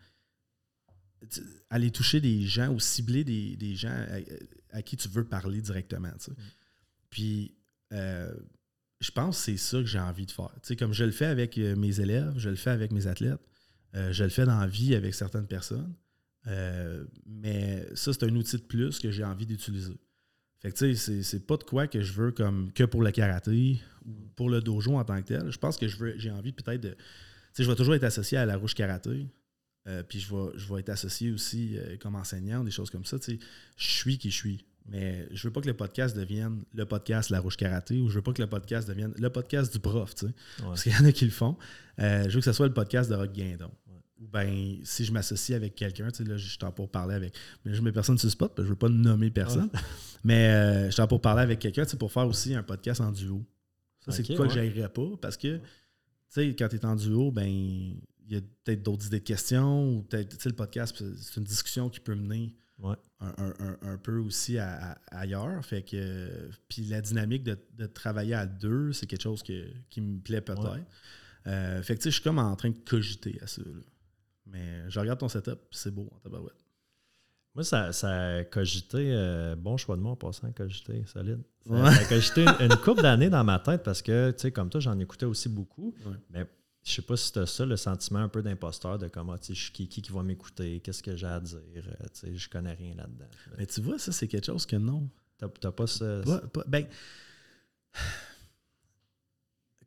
aller 1.69 1.91
toucher 1.91 2.19
des 2.21 2.41
gens 2.41 2.69
ou 2.73 2.79
cibler 2.79 3.23
des, 3.23 3.55
des 3.55 3.75
gens 3.75 3.89
à, 4.71 4.77
à 4.77 4.81
qui 4.81 4.97
tu 4.97 5.07
veux 5.09 5.25
parler 5.25 5.61
directement. 5.61 6.11
sais. 6.19 6.31
Puis, 7.09 7.55
euh, 7.93 8.33
je 8.99 9.11
pense 9.11 9.37
que 9.37 9.43
c'est 9.45 9.57
ça 9.57 9.77
que 9.79 9.85
j'ai 9.85 9.99
envie 9.99 10.25
de 10.25 10.31
faire. 10.31 10.51
Comme 10.79 10.93
je 10.93 11.03
le 11.03 11.11
fais 11.11 11.25
avec 11.25 11.57
euh, 11.57 11.75
mes 11.75 11.99
élèves, 11.99 12.33
je 12.37 12.49
le 12.49 12.55
fais 12.55 12.71
avec 12.71 12.91
mes 12.91 13.05
athlètes, 13.07 13.39
euh, 13.97 14.13
je 14.13 14.23
le 14.23 14.29
fais 14.29 14.45
dans 14.45 14.59
la 14.59 14.67
vie 14.67 14.95
avec 14.95 15.13
certaines 15.13 15.47
personnes. 15.47 15.93
Euh, 16.47 17.03
mais 17.25 17.85
ça, 17.95 18.13
c'est 18.13 18.23
un 18.23 18.35
outil 18.35 18.55
de 18.57 18.61
plus 18.61 18.99
que 18.99 19.11
j'ai 19.11 19.23
envie 19.23 19.45
d'utiliser. 19.45 19.97
Fait 20.61 20.71
que 20.71 20.77
tu 20.77 20.95
sais, 20.95 21.21
c'est- 21.23 21.45
pas 21.45 21.57
de 21.57 21.63
quoi 21.63 21.87
que 21.87 22.01
je 22.01 22.13
veux 22.13 22.31
comme 22.31 22.71
que 22.73 22.83
pour 22.83 23.01
le 23.03 23.11
karaté 23.11 23.81
ou 24.05 24.11
pour 24.35 24.49
le 24.49 24.61
dojo 24.61 24.95
en 24.95 25.03
tant 25.03 25.21
que 25.21 25.27
tel. 25.27 25.51
Je 25.51 25.57
pense 25.57 25.77
que 25.77 25.87
je 25.87 25.97
veux 25.97 26.13
j'ai 26.17 26.31
envie 26.31 26.51
peut-être 26.53 26.81
de. 26.81 26.89
Tu 26.91 26.95
sais, 27.53 27.63
je 27.63 27.69
vais 27.69 27.75
toujours 27.75 27.95
être 27.95 28.03
associé 28.05 28.37
à 28.37 28.45
la 28.45 28.55
rouge 28.55 28.73
karaté. 28.73 29.27
Euh, 29.87 30.03
puis 30.03 30.19
je 30.19 30.33
vais, 30.33 30.51
je 30.55 30.73
vais 30.73 30.79
être 30.81 30.89
associé 30.89 31.31
aussi 31.31 31.77
comme 32.01 32.15
enseignant, 32.15 32.63
des 32.63 32.71
choses 32.71 32.89
comme 32.89 33.05
ça. 33.05 33.19
Tu 33.19 33.33
sais, 33.33 33.39
je 33.77 33.87
suis 33.87 34.17
qui 34.17 34.31
je 34.31 34.35
suis. 34.35 34.65
Mais 34.89 35.27
je 35.31 35.47
veux 35.47 35.51
pas 35.53 35.59
que 35.59 35.67
le 35.67 35.73
podcast 35.75 36.15
devienne 36.15 36.63
le 36.73 36.85
podcast 36.85 37.29
La 37.29 37.41
Rouge 37.41 37.57
Karaté 37.57 37.99
ou 37.99 38.07
je 38.09 38.15
veux 38.15 38.21
pas 38.21 38.31
que 38.31 38.41
le 38.41 38.47
podcast 38.47 38.87
devienne 38.87 39.13
le 39.17 39.29
podcast 39.29 39.71
du 39.73 39.79
prof, 39.79 40.15
tu 40.15 40.21
sais. 40.21 40.25
Ouais. 40.27 40.33
Parce 40.69 40.83
qu'il 40.83 40.93
y 40.93 40.95
en 40.95 41.03
a 41.05 41.11
qui 41.11 41.25
le 41.25 41.31
font. 41.31 41.57
Euh, 41.99 42.23
je 42.23 42.29
veux 42.29 42.39
que 42.39 42.45
ce 42.45 42.53
soit 42.53 42.67
le 42.67 42.73
podcast 42.73 43.09
de 43.09 43.15
Rock 43.15 43.33
Guindon. 43.33 43.69
Ou 44.19 44.27
bien, 44.27 44.77
si 44.83 45.05
je 45.05 45.11
m'associe 45.11 45.55
avec 45.55 45.75
quelqu'un, 45.75 46.09
tu 46.09 46.17
sais, 46.17 46.23
là, 46.23 46.37
je 46.37 46.47
suis 46.47 46.57
en 46.63 46.71
pour 46.71 46.89
parler 46.89 47.13
avec. 47.15 47.35
Mais 47.63 47.73
je 47.73 47.81
mets 47.81 47.91
personne 47.91 48.17
sur 48.17 48.25
le 48.27 48.31
spot, 48.31 48.49
parce 48.55 48.63
que 48.63 48.63
je 48.63 48.69
veux 48.69 48.75
pas 48.75 48.89
nommer 48.89 49.29
personne. 49.29 49.69
Mais 50.23 50.49
euh, 50.49 50.85
je 50.87 50.91
suis 50.91 51.01
en 51.01 51.07
pour 51.07 51.21
parler 51.21 51.43
avec 51.43 51.59
quelqu'un, 51.59 51.83
tu 51.85 51.91
sais, 51.91 51.97
pour 51.97 52.11
faire 52.11 52.27
aussi 52.27 52.55
un 52.55 52.63
podcast 52.63 52.99
en 53.01 53.11
duo. 53.11 53.45
Ça, 53.99 54.11
c'est 54.11 54.23
quoi 54.25 54.39
ouais. 54.41 54.47
que 54.47 54.53
j'aimerais 54.53 54.89
pas, 54.89 55.09
parce 55.21 55.37
que, 55.37 55.57
tu 55.57 55.61
sais, 56.29 56.55
quand 56.55 56.67
tu 56.69 56.77
es 56.77 56.85
en 56.85 56.95
duo, 56.95 57.31
ben, 57.31 57.45
il 57.47 58.01
y 58.33 58.35
a 58.35 58.41
peut-être 58.63 58.81
d'autres 58.83 59.05
idées 59.07 59.19
de 59.19 59.23
questions, 59.25 59.97
ou 59.97 60.01
peut-être, 60.01 60.35
tu 60.37 60.41
sais, 60.43 60.49
le 60.49 60.55
podcast, 60.55 60.95
c'est 61.17 61.37
une 61.37 61.43
discussion 61.45 61.89
qui 61.89 61.99
peut 61.99 62.15
mener 62.15 62.55
Ouais. 62.79 62.95
un, 63.21 63.33
un- 63.37 63.53
un- 63.59 63.77
un 63.93 63.97
peu 63.97 64.17
aussi 64.19 64.57
à- 64.59 64.93
à- 65.11 65.17
ailleurs. 65.19 65.63
Fait 65.65 65.81
que, 65.83 66.49
puis 66.69 66.83
la 66.83 67.01
dynamique 67.01 67.43
de, 67.43 67.57
de 67.75 67.85
travailler 67.87 68.35
à 68.35 68.45
deux, 68.45 68.93
c'est 68.93 69.05
quelque 69.07 69.23
chose 69.23 69.41
que- 69.43 69.67
qui 69.89 69.99
me 70.01 70.19
plaît 70.19 70.41
peut-être. 70.41 70.79
Euh, 71.47 71.81
fait 71.81 71.93
que, 71.95 71.99
tu 71.99 72.03
sais, 72.03 72.09
je 72.11 72.15
suis 72.15 72.23
comme 72.23 72.37
en 72.39 72.55
train 72.55 72.69
de 72.69 72.77
cogiter 72.87 73.39
à 73.41 73.47
ça. 73.47 73.61
là. 73.63 73.71
Mais 74.51 74.89
je 74.89 74.99
regarde 74.99 75.19
ton 75.19 75.29
setup, 75.29 75.59
c'est 75.71 75.93
beau 75.93 76.09
en 76.15 76.19
tabarouette. 76.19 76.63
Moi, 77.55 77.63
ça, 77.63 77.91
ça 77.91 78.09
a 78.37 78.43
cogité, 78.43 79.11
euh, 79.13 79.55
bon 79.55 79.77
choix 79.77 79.95
de 79.97 80.01
mot 80.01 80.11
en 80.11 80.15
passant, 80.15 80.51
cogité, 80.51 81.03
solide. 81.07 81.41
Ça, 81.67 81.91
ça 81.91 82.01
a 82.01 82.05
cogité 82.05 82.41
une, 82.43 82.55
une 82.71 82.75
couple 82.77 83.01
d'années 83.01 83.29
dans 83.31 83.43
ma 83.43 83.57
tête 83.59 83.81
parce 83.83 84.01
que, 84.03 84.29
tu 84.31 84.39
sais, 84.41 84.51
comme 84.51 84.69
toi, 84.69 84.79
j'en 84.79 84.97
écoutais 84.99 85.25
aussi 85.25 85.49
beaucoup. 85.49 85.95
Ouais. 86.05 86.13
Mais 86.29 86.45
je 86.85 86.91
sais 86.91 87.01
pas 87.01 87.17
si 87.17 87.33
tu 87.33 87.39
as 87.39 87.47
ça, 87.47 87.65
le 87.65 87.75
sentiment 87.75 88.19
un 88.19 88.29
peu 88.29 88.43
d'imposteur 88.43 88.99
de 88.99 89.07
comment, 89.07 89.37
tu 89.39 89.47
sais, 89.47 89.53
je 89.55 89.63
suis 89.63 89.71
qui, 89.73 89.89
qui, 89.89 90.01
qui 90.03 90.11
va 90.11 90.21
m'écouter, 90.21 90.79
qu'est-ce 90.81 91.01
que 91.01 91.15
j'ai 91.15 91.25
à 91.25 91.39
dire, 91.39 91.57
euh, 91.65 92.05
tu 92.13 92.19
sais, 92.19 92.35
je 92.35 92.47
connais 92.47 92.73
rien 92.73 92.93
là-dedans. 92.95 93.25
Mais 93.57 93.65
tu 93.65 93.81
vois, 93.81 93.97
ça, 93.97 94.11
c'est 94.11 94.27
quelque 94.27 94.45
chose 94.45 94.65
que 94.67 94.75
non. 94.75 95.09
T'as 95.39 95.47
t'as 95.49 95.71
pas 95.71 95.87
ça? 95.87 96.21
Pas- 96.25 96.41
pas- 96.47 96.63
ben, 96.67 96.85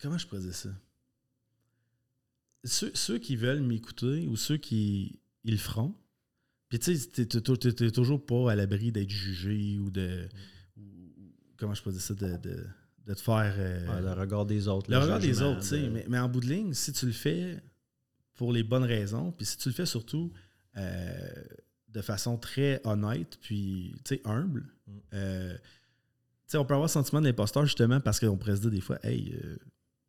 comment 0.00 0.18
je 0.18 0.26
pourrais 0.26 0.40
dire 0.42 0.54
ça? 0.54 0.70
Ceux, 2.64 2.90
ceux 2.94 3.18
qui 3.18 3.36
veulent 3.36 3.62
m'écouter 3.62 4.26
ou 4.28 4.36
ceux 4.36 4.56
qui 4.58 5.20
ils 5.44 5.52
le 5.52 5.58
feront, 5.58 5.94
puis 6.68 6.78
tu 6.78 6.94
sais, 6.96 7.08
t'es- 7.26 7.90
toujours 7.90 8.24
pas 8.24 8.52
à 8.52 8.54
l'abri 8.54 8.92
d'être 8.92 9.10
jugé 9.10 9.78
ou 9.78 9.90
de. 9.90 10.28
ou- 10.76 10.82
comment 11.56 11.74
je 11.74 11.82
pourrais 11.82 11.94
dire 11.94 12.02
ça? 12.02 12.14
De, 12.14 12.36
de, 12.36 12.66
de 13.06 13.14
te 13.14 13.20
faire. 13.20 13.54
euh, 13.58 13.88
Ouais, 13.94 14.02
le 14.02 14.12
regard 14.12 14.44
des 14.46 14.68
autres. 14.68 14.90
le 14.90 14.98
regard 14.98 15.18
des 15.18 15.40
autres, 15.42 15.60
tu 15.60 15.66
sais. 15.68 15.82
de- 15.82 15.88
Mais, 15.88 16.04
mais 16.08 16.18
en 16.18 16.28
bout 16.28 16.40
de 16.40 16.46
ligne, 16.48 16.74
si 16.74 16.92
tu 16.92 17.06
le 17.06 17.12
fais 17.12 17.62
pour 18.34 18.52
les 18.52 18.62
bonnes 18.62 18.84
raisons, 18.84 19.32
puis 19.32 19.46
si 19.46 19.56
tu 19.56 19.68
le 19.68 19.74
fais 19.74 19.86
surtout 19.86 20.32
euh, 20.76 21.28
de 21.88 22.00
façon 22.02 22.36
très 22.38 22.80
honnête, 22.84 23.38
puis 23.40 23.94
tu 24.04 24.16
sais, 24.16 24.20
humble, 24.24 24.66
Mm. 24.86 24.92
euh, 25.14 25.54
tu 25.54 25.60
sais, 26.46 26.58
on 26.58 26.64
peut 26.64 26.74
avoir 26.74 26.88
le 26.88 26.92
sentiment 26.92 27.20
d'imposteur 27.22 27.64
justement 27.64 28.00
parce 28.00 28.20
qu'on 28.20 28.36
pourrait 28.36 28.56
se 28.56 28.60
dire 28.60 28.70
des 28.70 28.80
fois, 28.80 28.98
hey, 29.04 29.32
euh, 29.42 29.56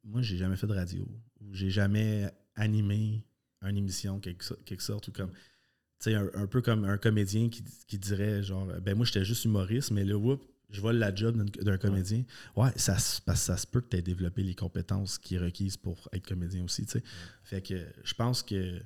moi, 0.03 0.21
j'ai 0.21 0.37
jamais 0.37 0.55
fait 0.57 0.67
de 0.67 0.73
radio, 0.73 1.07
ou 1.39 1.53
j'ai 1.53 1.69
jamais 1.69 2.29
animé 2.55 3.23
une 3.61 3.77
émission, 3.77 4.19
quelque, 4.19 4.43
so- 4.43 4.57
quelque 4.65 4.83
sorte, 4.83 5.07
ou 5.07 5.11
comme. 5.11 5.31
Tu 5.31 6.09
sais, 6.09 6.15
un, 6.15 6.29
un 6.33 6.47
peu 6.47 6.61
comme 6.63 6.83
un 6.85 6.97
comédien 6.97 7.49
qui, 7.49 7.63
qui 7.87 7.99
dirait 7.99 8.41
genre 8.41 8.65
ben 8.81 8.95
moi 8.95 9.05
j'étais 9.05 9.23
juste 9.23 9.45
humoriste 9.45 9.91
mais 9.91 10.03
là 10.03 10.17
whoop, 10.17 10.41
je 10.71 10.81
vole 10.81 10.95
la 10.97 11.13
job 11.13 11.37
d'un- 11.61 11.77
comédien 11.77 12.23
ouais 12.55 12.71
ça 12.75 12.93
parce 13.23 13.39
que 13.41 13.45
ça 13.45 13.55
se 13.57 13.67
peut 13.67 13.81
que 13.81 13.89
tu 13.89 13.97
aies 13.97 14.01
développé 14.01 14.41
les 14.41 14.55
compétences 14.55 15.19
qui 15.19 15.37
requises 15.37 15.77
pour 15.77 16.09
être 16.11 16.25
comédien 16.27 16.63
aussi 16.63 16.85
tu 16.87 16.93
sais 16.93 17.03
fait 17.43 17.61
que 17.61 17.85
je 18.03 18.13
pense 18.15 18.41
que 18.41 18.79
tu 18.79 18.83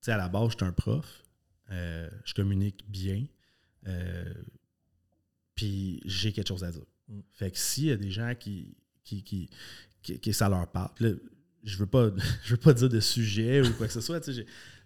sais 0.00 0.12
à 0.12 0.16
la 0.16 0.30
base 0.30 0.52
je 0.52 0.56
suis 0.56 0.64
un 0.64 0.72
prof 0.72 1.22
euh, 1.70 2.08
je 2.24 2.32
communique 2.32 2.82
bien 2.88 3.26
euh, 3.88 4.32
puis 5.54 6.00
j'ai 6.06 6.32
quelque 6.32 6.48
chose 6.48 6.64
à 6.64 6.70
dire 6.72 6.84
Mm. 7.08 7.20
fait 7.32 7.50
que 7.50 7.58
s'il 7.58 7.84
y 7.86 7.90
a 7.90 7.96
des 7.96 8.10
gens 8.12 8.32
qui 8.38 8.74
qui, 9.04 9.22
qui, 9.24 9.50
qui, 10.02 10.20
qui 10.20 10.32
ça 10.32 10.48
leur 10.48 10.70
parle 10.70 10.94
je 11.62 11.76
veux 11.78 11.86
pas 11.86 12.10
je 12.44 12.50
veux 12.54 12.60
pas 12.60 12.72
dire 12.74 12.88
de 12.88 13.00
sujet 13.00 13.60
ou 13.66 13.72
quoi 13.74 13.86
que 13.86 13.92
ce 13.92 14.00
soit 14.00 14.20
tu 14.20 14.32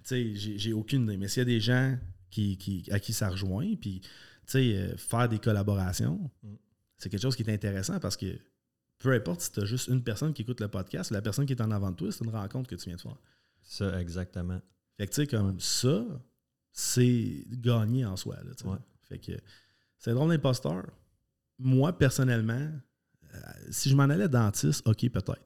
sais 0.02 0.34
j'ai- 0.34 0.72
aucune 0.72 1.04
idée. 1.04 1.16
Mais 1.16 1.28
s'il 1.28 1.40
y 1.40 1.42
a 1.42 1.44
des 1.46 1.60
gens 1.60 1.98
qui, 2.30 2.56
qui- 2.58 2.88
à 2.92 2.98
qui 3.00 3.12
ça 3.12 3.28
rejoint, 3.30 3.74
puis 3.80 4.00
tu 4.00 4.08
sais, 4.46 4.76
euh, 4.76 4.96
faire 4.96 5.28
des 5.28 5.38
collaborations, 5.38 6.30
Mm. 6.42 6.54
c'est 6.98 7.08
quelque 7.08 7.22
chose 7.22 7.34
qui 7.36 7.42
est 7.42 7.52
intéressant 7.52 7.98
parce 7.98 8.16
que 8.16 8.38
peu 8.98 9.12
importe 9.12 9.40
si 9.42 9.52
tu 9.52 9.60
as 9.60 9.64
juste 9.64 9.88
une 9.88 10.02
personne 10.02 10.32
qui 10.32 10.42
écoute 10.42 10.60
le 10.60 10.68
podcast, 10.68 11.10
la 11.10 11.20
personne 11.22 11.44
qui 11.46 11.52
est 11.52 11.60
en 11.60 11.70
avant 11.70 11.90
de 11.90 11.96
toi, 11.96 12.12
c'est 12.12 12.24
une 12.24 12.30
rencontre 12.30 12.68
que 12.70 12.76
tu 12.76 12.86
viens 12.88 12.96
de 12.96 13.00
faire. 13.00 13.16
Ça, 13.62 14.00
exactement. 14.00 14.60
Fait 14.96 15.06
que 15.06 15.12
tu 15.12 15.16
sais, 15.22 15.26
comme 15.26 15.58
ça, 15.60 16.04
c'est 16.72 17.44
gagné 17.50 18.04
en 18.04 18.16
soi. 18.16 18.36
Là. 18.44 18.70
Ouais. 18.70 18.78
Fait 19.02 19.18
que 19.18 19.32
c'est 19.98 20.12
drôle 20.12 20.30
d'imposteur. 20.30 20.86
Moi, 21.58 21.96
personnellement, 21.98 22.70
euh, 23.34 23.38
si 23.70 23.88
je 23.90 23.96
m'en 23.96 24.04
allais 24.04 24.28
dentiste, 24.28 24.86
ok, 24.86 25.08
peut-être. 25.10 25.42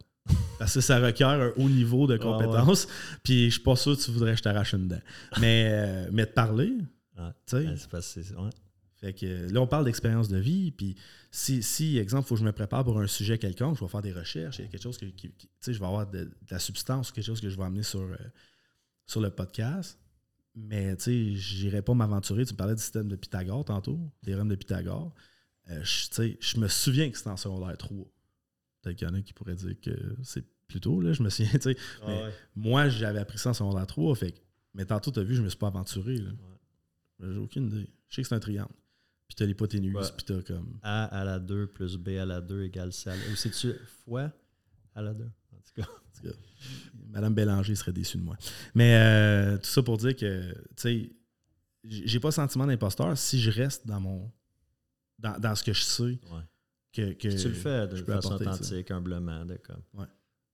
Parce 0.59 0.75
que 0.75 0.81
ça 0.81 0.99
requiert 1.01 1.29
un 1.29 1.53
haut 1.57 1.69
niveau 1.69 2.07
de 2.07 2.15
ouais. 2.15 2.19
compétences. 2.19 2.87
Puis 3.23 3.47
je 3.47 3.55
suis 3.55 3.63
pas 3.63 3.77
sûr 3.77 3.97
que 3.97 4.03
tu 4.03 4.11
voudrais 4.11 4.33
que 4.33 4.39
je 4.39 4.43
t'arrache 4.43 4.75
une 4.75 4.89
dent. 4.89 5.01
Mais, 5.41 5.69
euh, 5.73 6.09
mais 6.13 6.27
de 6.27 6.31
parler, 6.31 6.73
tu 7.47 7.57
sais. 7.57 7.67
Ouais. 8.37 8.51
Fait 9.01 9.15
que 9.15 9.25
euh, 9.25 9.49
là, 9.51 9.63
on 9.63 9.67
parle 9.67 9.87
d'expérience 9.87 10.29
de 10.29 10.37
vie. 10.37 10.71
Puis 10.73 10.95
si, 11.31 11.63
si 11.63 11.97
exemple, 11.97 12.25
il 12.27 12.29
faut 12.29 12.35
que 12.35 12.41
je 12.41 12.45
me 12.45 12.53
prépare 12.53 12.85
pour 12.85 13.01
un 13.01 13.07
sujet 13.07 13.39
quelconque, 13.39 13.79
je 13.79 13.85
vais 13.85 13.89
faire 13.91 14.03
des 14.03 14.13
recherches. 14.13 14.59
Il 14.59 14.67
y 14.67 14.69
a 14.69 14.71
quelque 14.71 14.83
chose 14.83 14.99
que, 14.99 15.07
qui- 15.07 15.31
qui- 15.33 15.47
tu 15.47 15.53
sais, 15.61 15.73
je 15.73 15.79
vais 15.81 15.87
avoir 15.87 16.07
de, 16.11 16.25
de 16.25 16.31
la 16.51 16.59
substance 16.59 17.09
ou 17.11 17.15
quelque 17.15 17.25
chose 17.25 17.41
que 17.41 17.49
je 17.49 17.57
vais 17.57 17.65
amener 17.65 17.83
sur, 17.83 18.01
euh, 18.01 18.17
sur 19.07 19.23
le 19.23 19.31
podcast. 19.31 19.99
Mais 20.55 20.95
tu 20.97 21.05
sais, 21.05 21.35
j'irai 21.37 21.81
pas 21.81 21.95
m'aventurer. 21.95 22.45
Tu 22.45 22.53
me 22.53 22.59
parlais 22.59 22.75
du 22.75 22.83
système 22.83 23.09
de 23.09 23.17
Pythagore 23.17 23.65
tantôt, 23.65 23.99
théorème 24.23 24.49
de 24.49 24.57
Pythagore. 24.57 25.15
Euh, 25.71 25.81
je, 25.83 26.09
tu 26.09 26.15
sais, 26.15 26.39
je 26.39 26.59
me 26.59 26.69
souviens 26.69 27.09
que 27.11 27.17
c'était 27.17 27.31
en 27.31 27.37
secondaire 27.39 27.77
3. 27.79 27.97
Peut-être 28.83 28.97
qu'il 28.97 29.09
y 29.09 29.11
en 29.11 29.15
a 29.15 29.21
qui 29.23 29.33
pourraient 29.33 29.55
dire 29.57 29.75
que 29.81 29.91
c'est 30.23 30.45
plus 30.67 30.81
tôt, 30.81 31.01
là, 31.01 31.13
je 31.13 31.23
me 31.23 31.29
souviens. 31.31 31.51
tu 31.55 31.61
sais. 31.61 31.77
Mais- 32.07 32.23
Ouais. 32.25 32.33
Moi, 32.57 32.89
j'avais 32.89 33.19
appris 33.19 33.39
ça 33.39 33.51
en 33.51 33.55
secondaire 33.55 33.87
3. 33.87 34.15
Fait 34.15 34.35
mais 34.75 34.85
tantôt, 34.85 35.11
tu 35.11 35.19
as 35.19 35.23
vu, 35.25 35.35
je 35.35 35.43
me 35.43 35.49
suis 35.49 35.59
pas 35.59 35.67
aventuré. 35.67 36.17
là. 36.17 36.31
J'ai 37.21 37.37
aucune 37.39 37.67
idée. 37.67 37.89
Je 38.09 38.15
sais 38.15 38.23
que 38.23 38.29
c'est 38.29 38.35
un 38.35 38.41
triangle. 38.41 38.73
Puis 39.29 39.35
t'as 39.37 39.45
l'hypoténuse, 39.47 39.95
Ouais. 39.95 40.03
puis 40.17 40.25
t'as 40.27 40.43
comme. 40.43 40.79
A 40.83 41.05
à 41.05 41.25
la 41.25 41.39
2 41.39 41.67
plus 41.69 41.97
B 41.97 42.11
à 42.11 42.25
la 42.25 42.41
2 42.41 42.63
égale 42.65 42.93
C 42.93 43.11
à 43.11 43.17
la 43.17 43.23
Ou 43.31 43.37
c'est-tu 43.37 43.73
fois 44.05 44.33
à 44.95 45.03
la 45.03 45.13
2? 45.15 45.25
En 45.25 45.57
tout 45.59 45.73
cas. 45.83 45.83
En 45.83 46.21
tout 46.21 46.29
cas, 46.29 46.35
Madame 47.11 47.35
Bélanger 47.35 47.75
serait 47.75 47.93
déçue 47.93 48.19
de 48.19 48.23
moi. 48.23 48.37
Mais 48.75 48.95
euh, 48.97 49.57
tout 49.59 49.67
ça 49.69 49.83
pour 49.83 49.97
dire 49.99 50.15
que, 50.17 50.53
tu 50.53 50.61
sais, 50.77 51.11
j'ai 51.85 52.21
pas 52.21 52.31
sentiment 52.31 52.67
d'imposteur 52.67 53.17
si 53.17 53.41
je 53.41 53.51
reste 53.51 53.87
dans 53.87 54.01
mon. 54.01 54.31
dans, 55.19 55.39
dans 55.39 55.55
ce 55.55 55.63
que 55.65 55.73
je 55.73 55.83
sais 55.83 56.03
Ouais. 56.05 56.43
Que. 56.93 57.13
que 57.13 57.29
Puis 57.29 57.37
tu 57.37 57.49
le 57.49 57.55
fais 57.55 57.87
de 57.89 57.97
façon 57.97 58.29
apporter, 58.31 58.45
ça. 58.45 58.51
authentique, 58.53 58.91
humblement. 58.91 59.45
De 59.45 59.57
comme. 59.57 59.83
Ouais. 59.95 60.07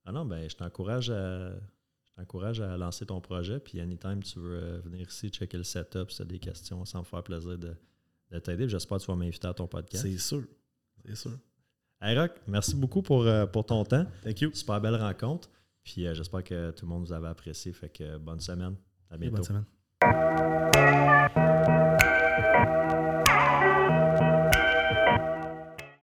Ah 0.05 0.11
non, 0.11 0.25
ben, 0.25 0.49
je 0.49 0.55
t'encourage 0.55 1.09
à. 1.09 1.49
Je 1.51 2.23
t'encourage 2.23 2.61
à 2.61 2.75
lancer 2.77 3.05
ton 3.05 3.21
projet, 3.21 3.59
puis 3.59 3.79
anytime 3.79 4.23
tu 4.23 4.39
veux 4.39 4.59
euh, 4.63 4.79
venir 4.79 5.07
ici, 5.07 5.29
checker 5.29 5.57
le 5.57 5.63
setup, 5.63 6.09
si 6.09 6.17
tu 6.17 6.21
as 6.23 6.25
des 6.25 6.39
questions, 6.39 6.83
ça 6.83 6.97
me 6.97 7.03
faire 7.03 7.21
plaisir 7.21 7.57
de, 7.59 7.75
de 8.31 8.39
t'aider. 8.39 8.67
J'espère 8.67 8.97
que 8.97 9.03
tu 9.03 9.11
vas 9.11 9.15
m'inviter 9.15 9.47
à 9.47 9.53
ton 9.53 9.67
podcast. 9.67 10.03
C'est 10.03 10.17
sûr. 10.17 10.43
C'est 11.05 11.15
sûr. 11.15 11.31
Hey 12.01 12.17
Rock, 12.17 12.31
merci 12.47 12.75
beaucoup 12.75 13.03
pour, 13.03 13.21
euh, 13.23 13.45
pour 13.45 13.65
ton 13.65 13.83
temps. 13.83 14.05
Thank 14.23 14.41
you. 14.41 14.49
Super 14.53 14.81
belle 14.81 14.95
rencontre. 14.95 15.49
Puis 15.83 16.07
euh, 16.07 16.13
j'espère 16.15 16.43
que 16.43 16.71
tout 16.71 16.85
le 16.85 16.89
monde 16.89 17.05
vous 17.05 17.13
avait 17.13 17.27
apprécié. 17.27 17.71
Fait 17.71 17.89
que 17.89 18.17
bonne 18.17 18.39
semaine. 18.39 18.75
À 19.11 19.17
bientôt. 19.17 19.37
Bonne 19.37 19.45
semaine. 20.01 22.76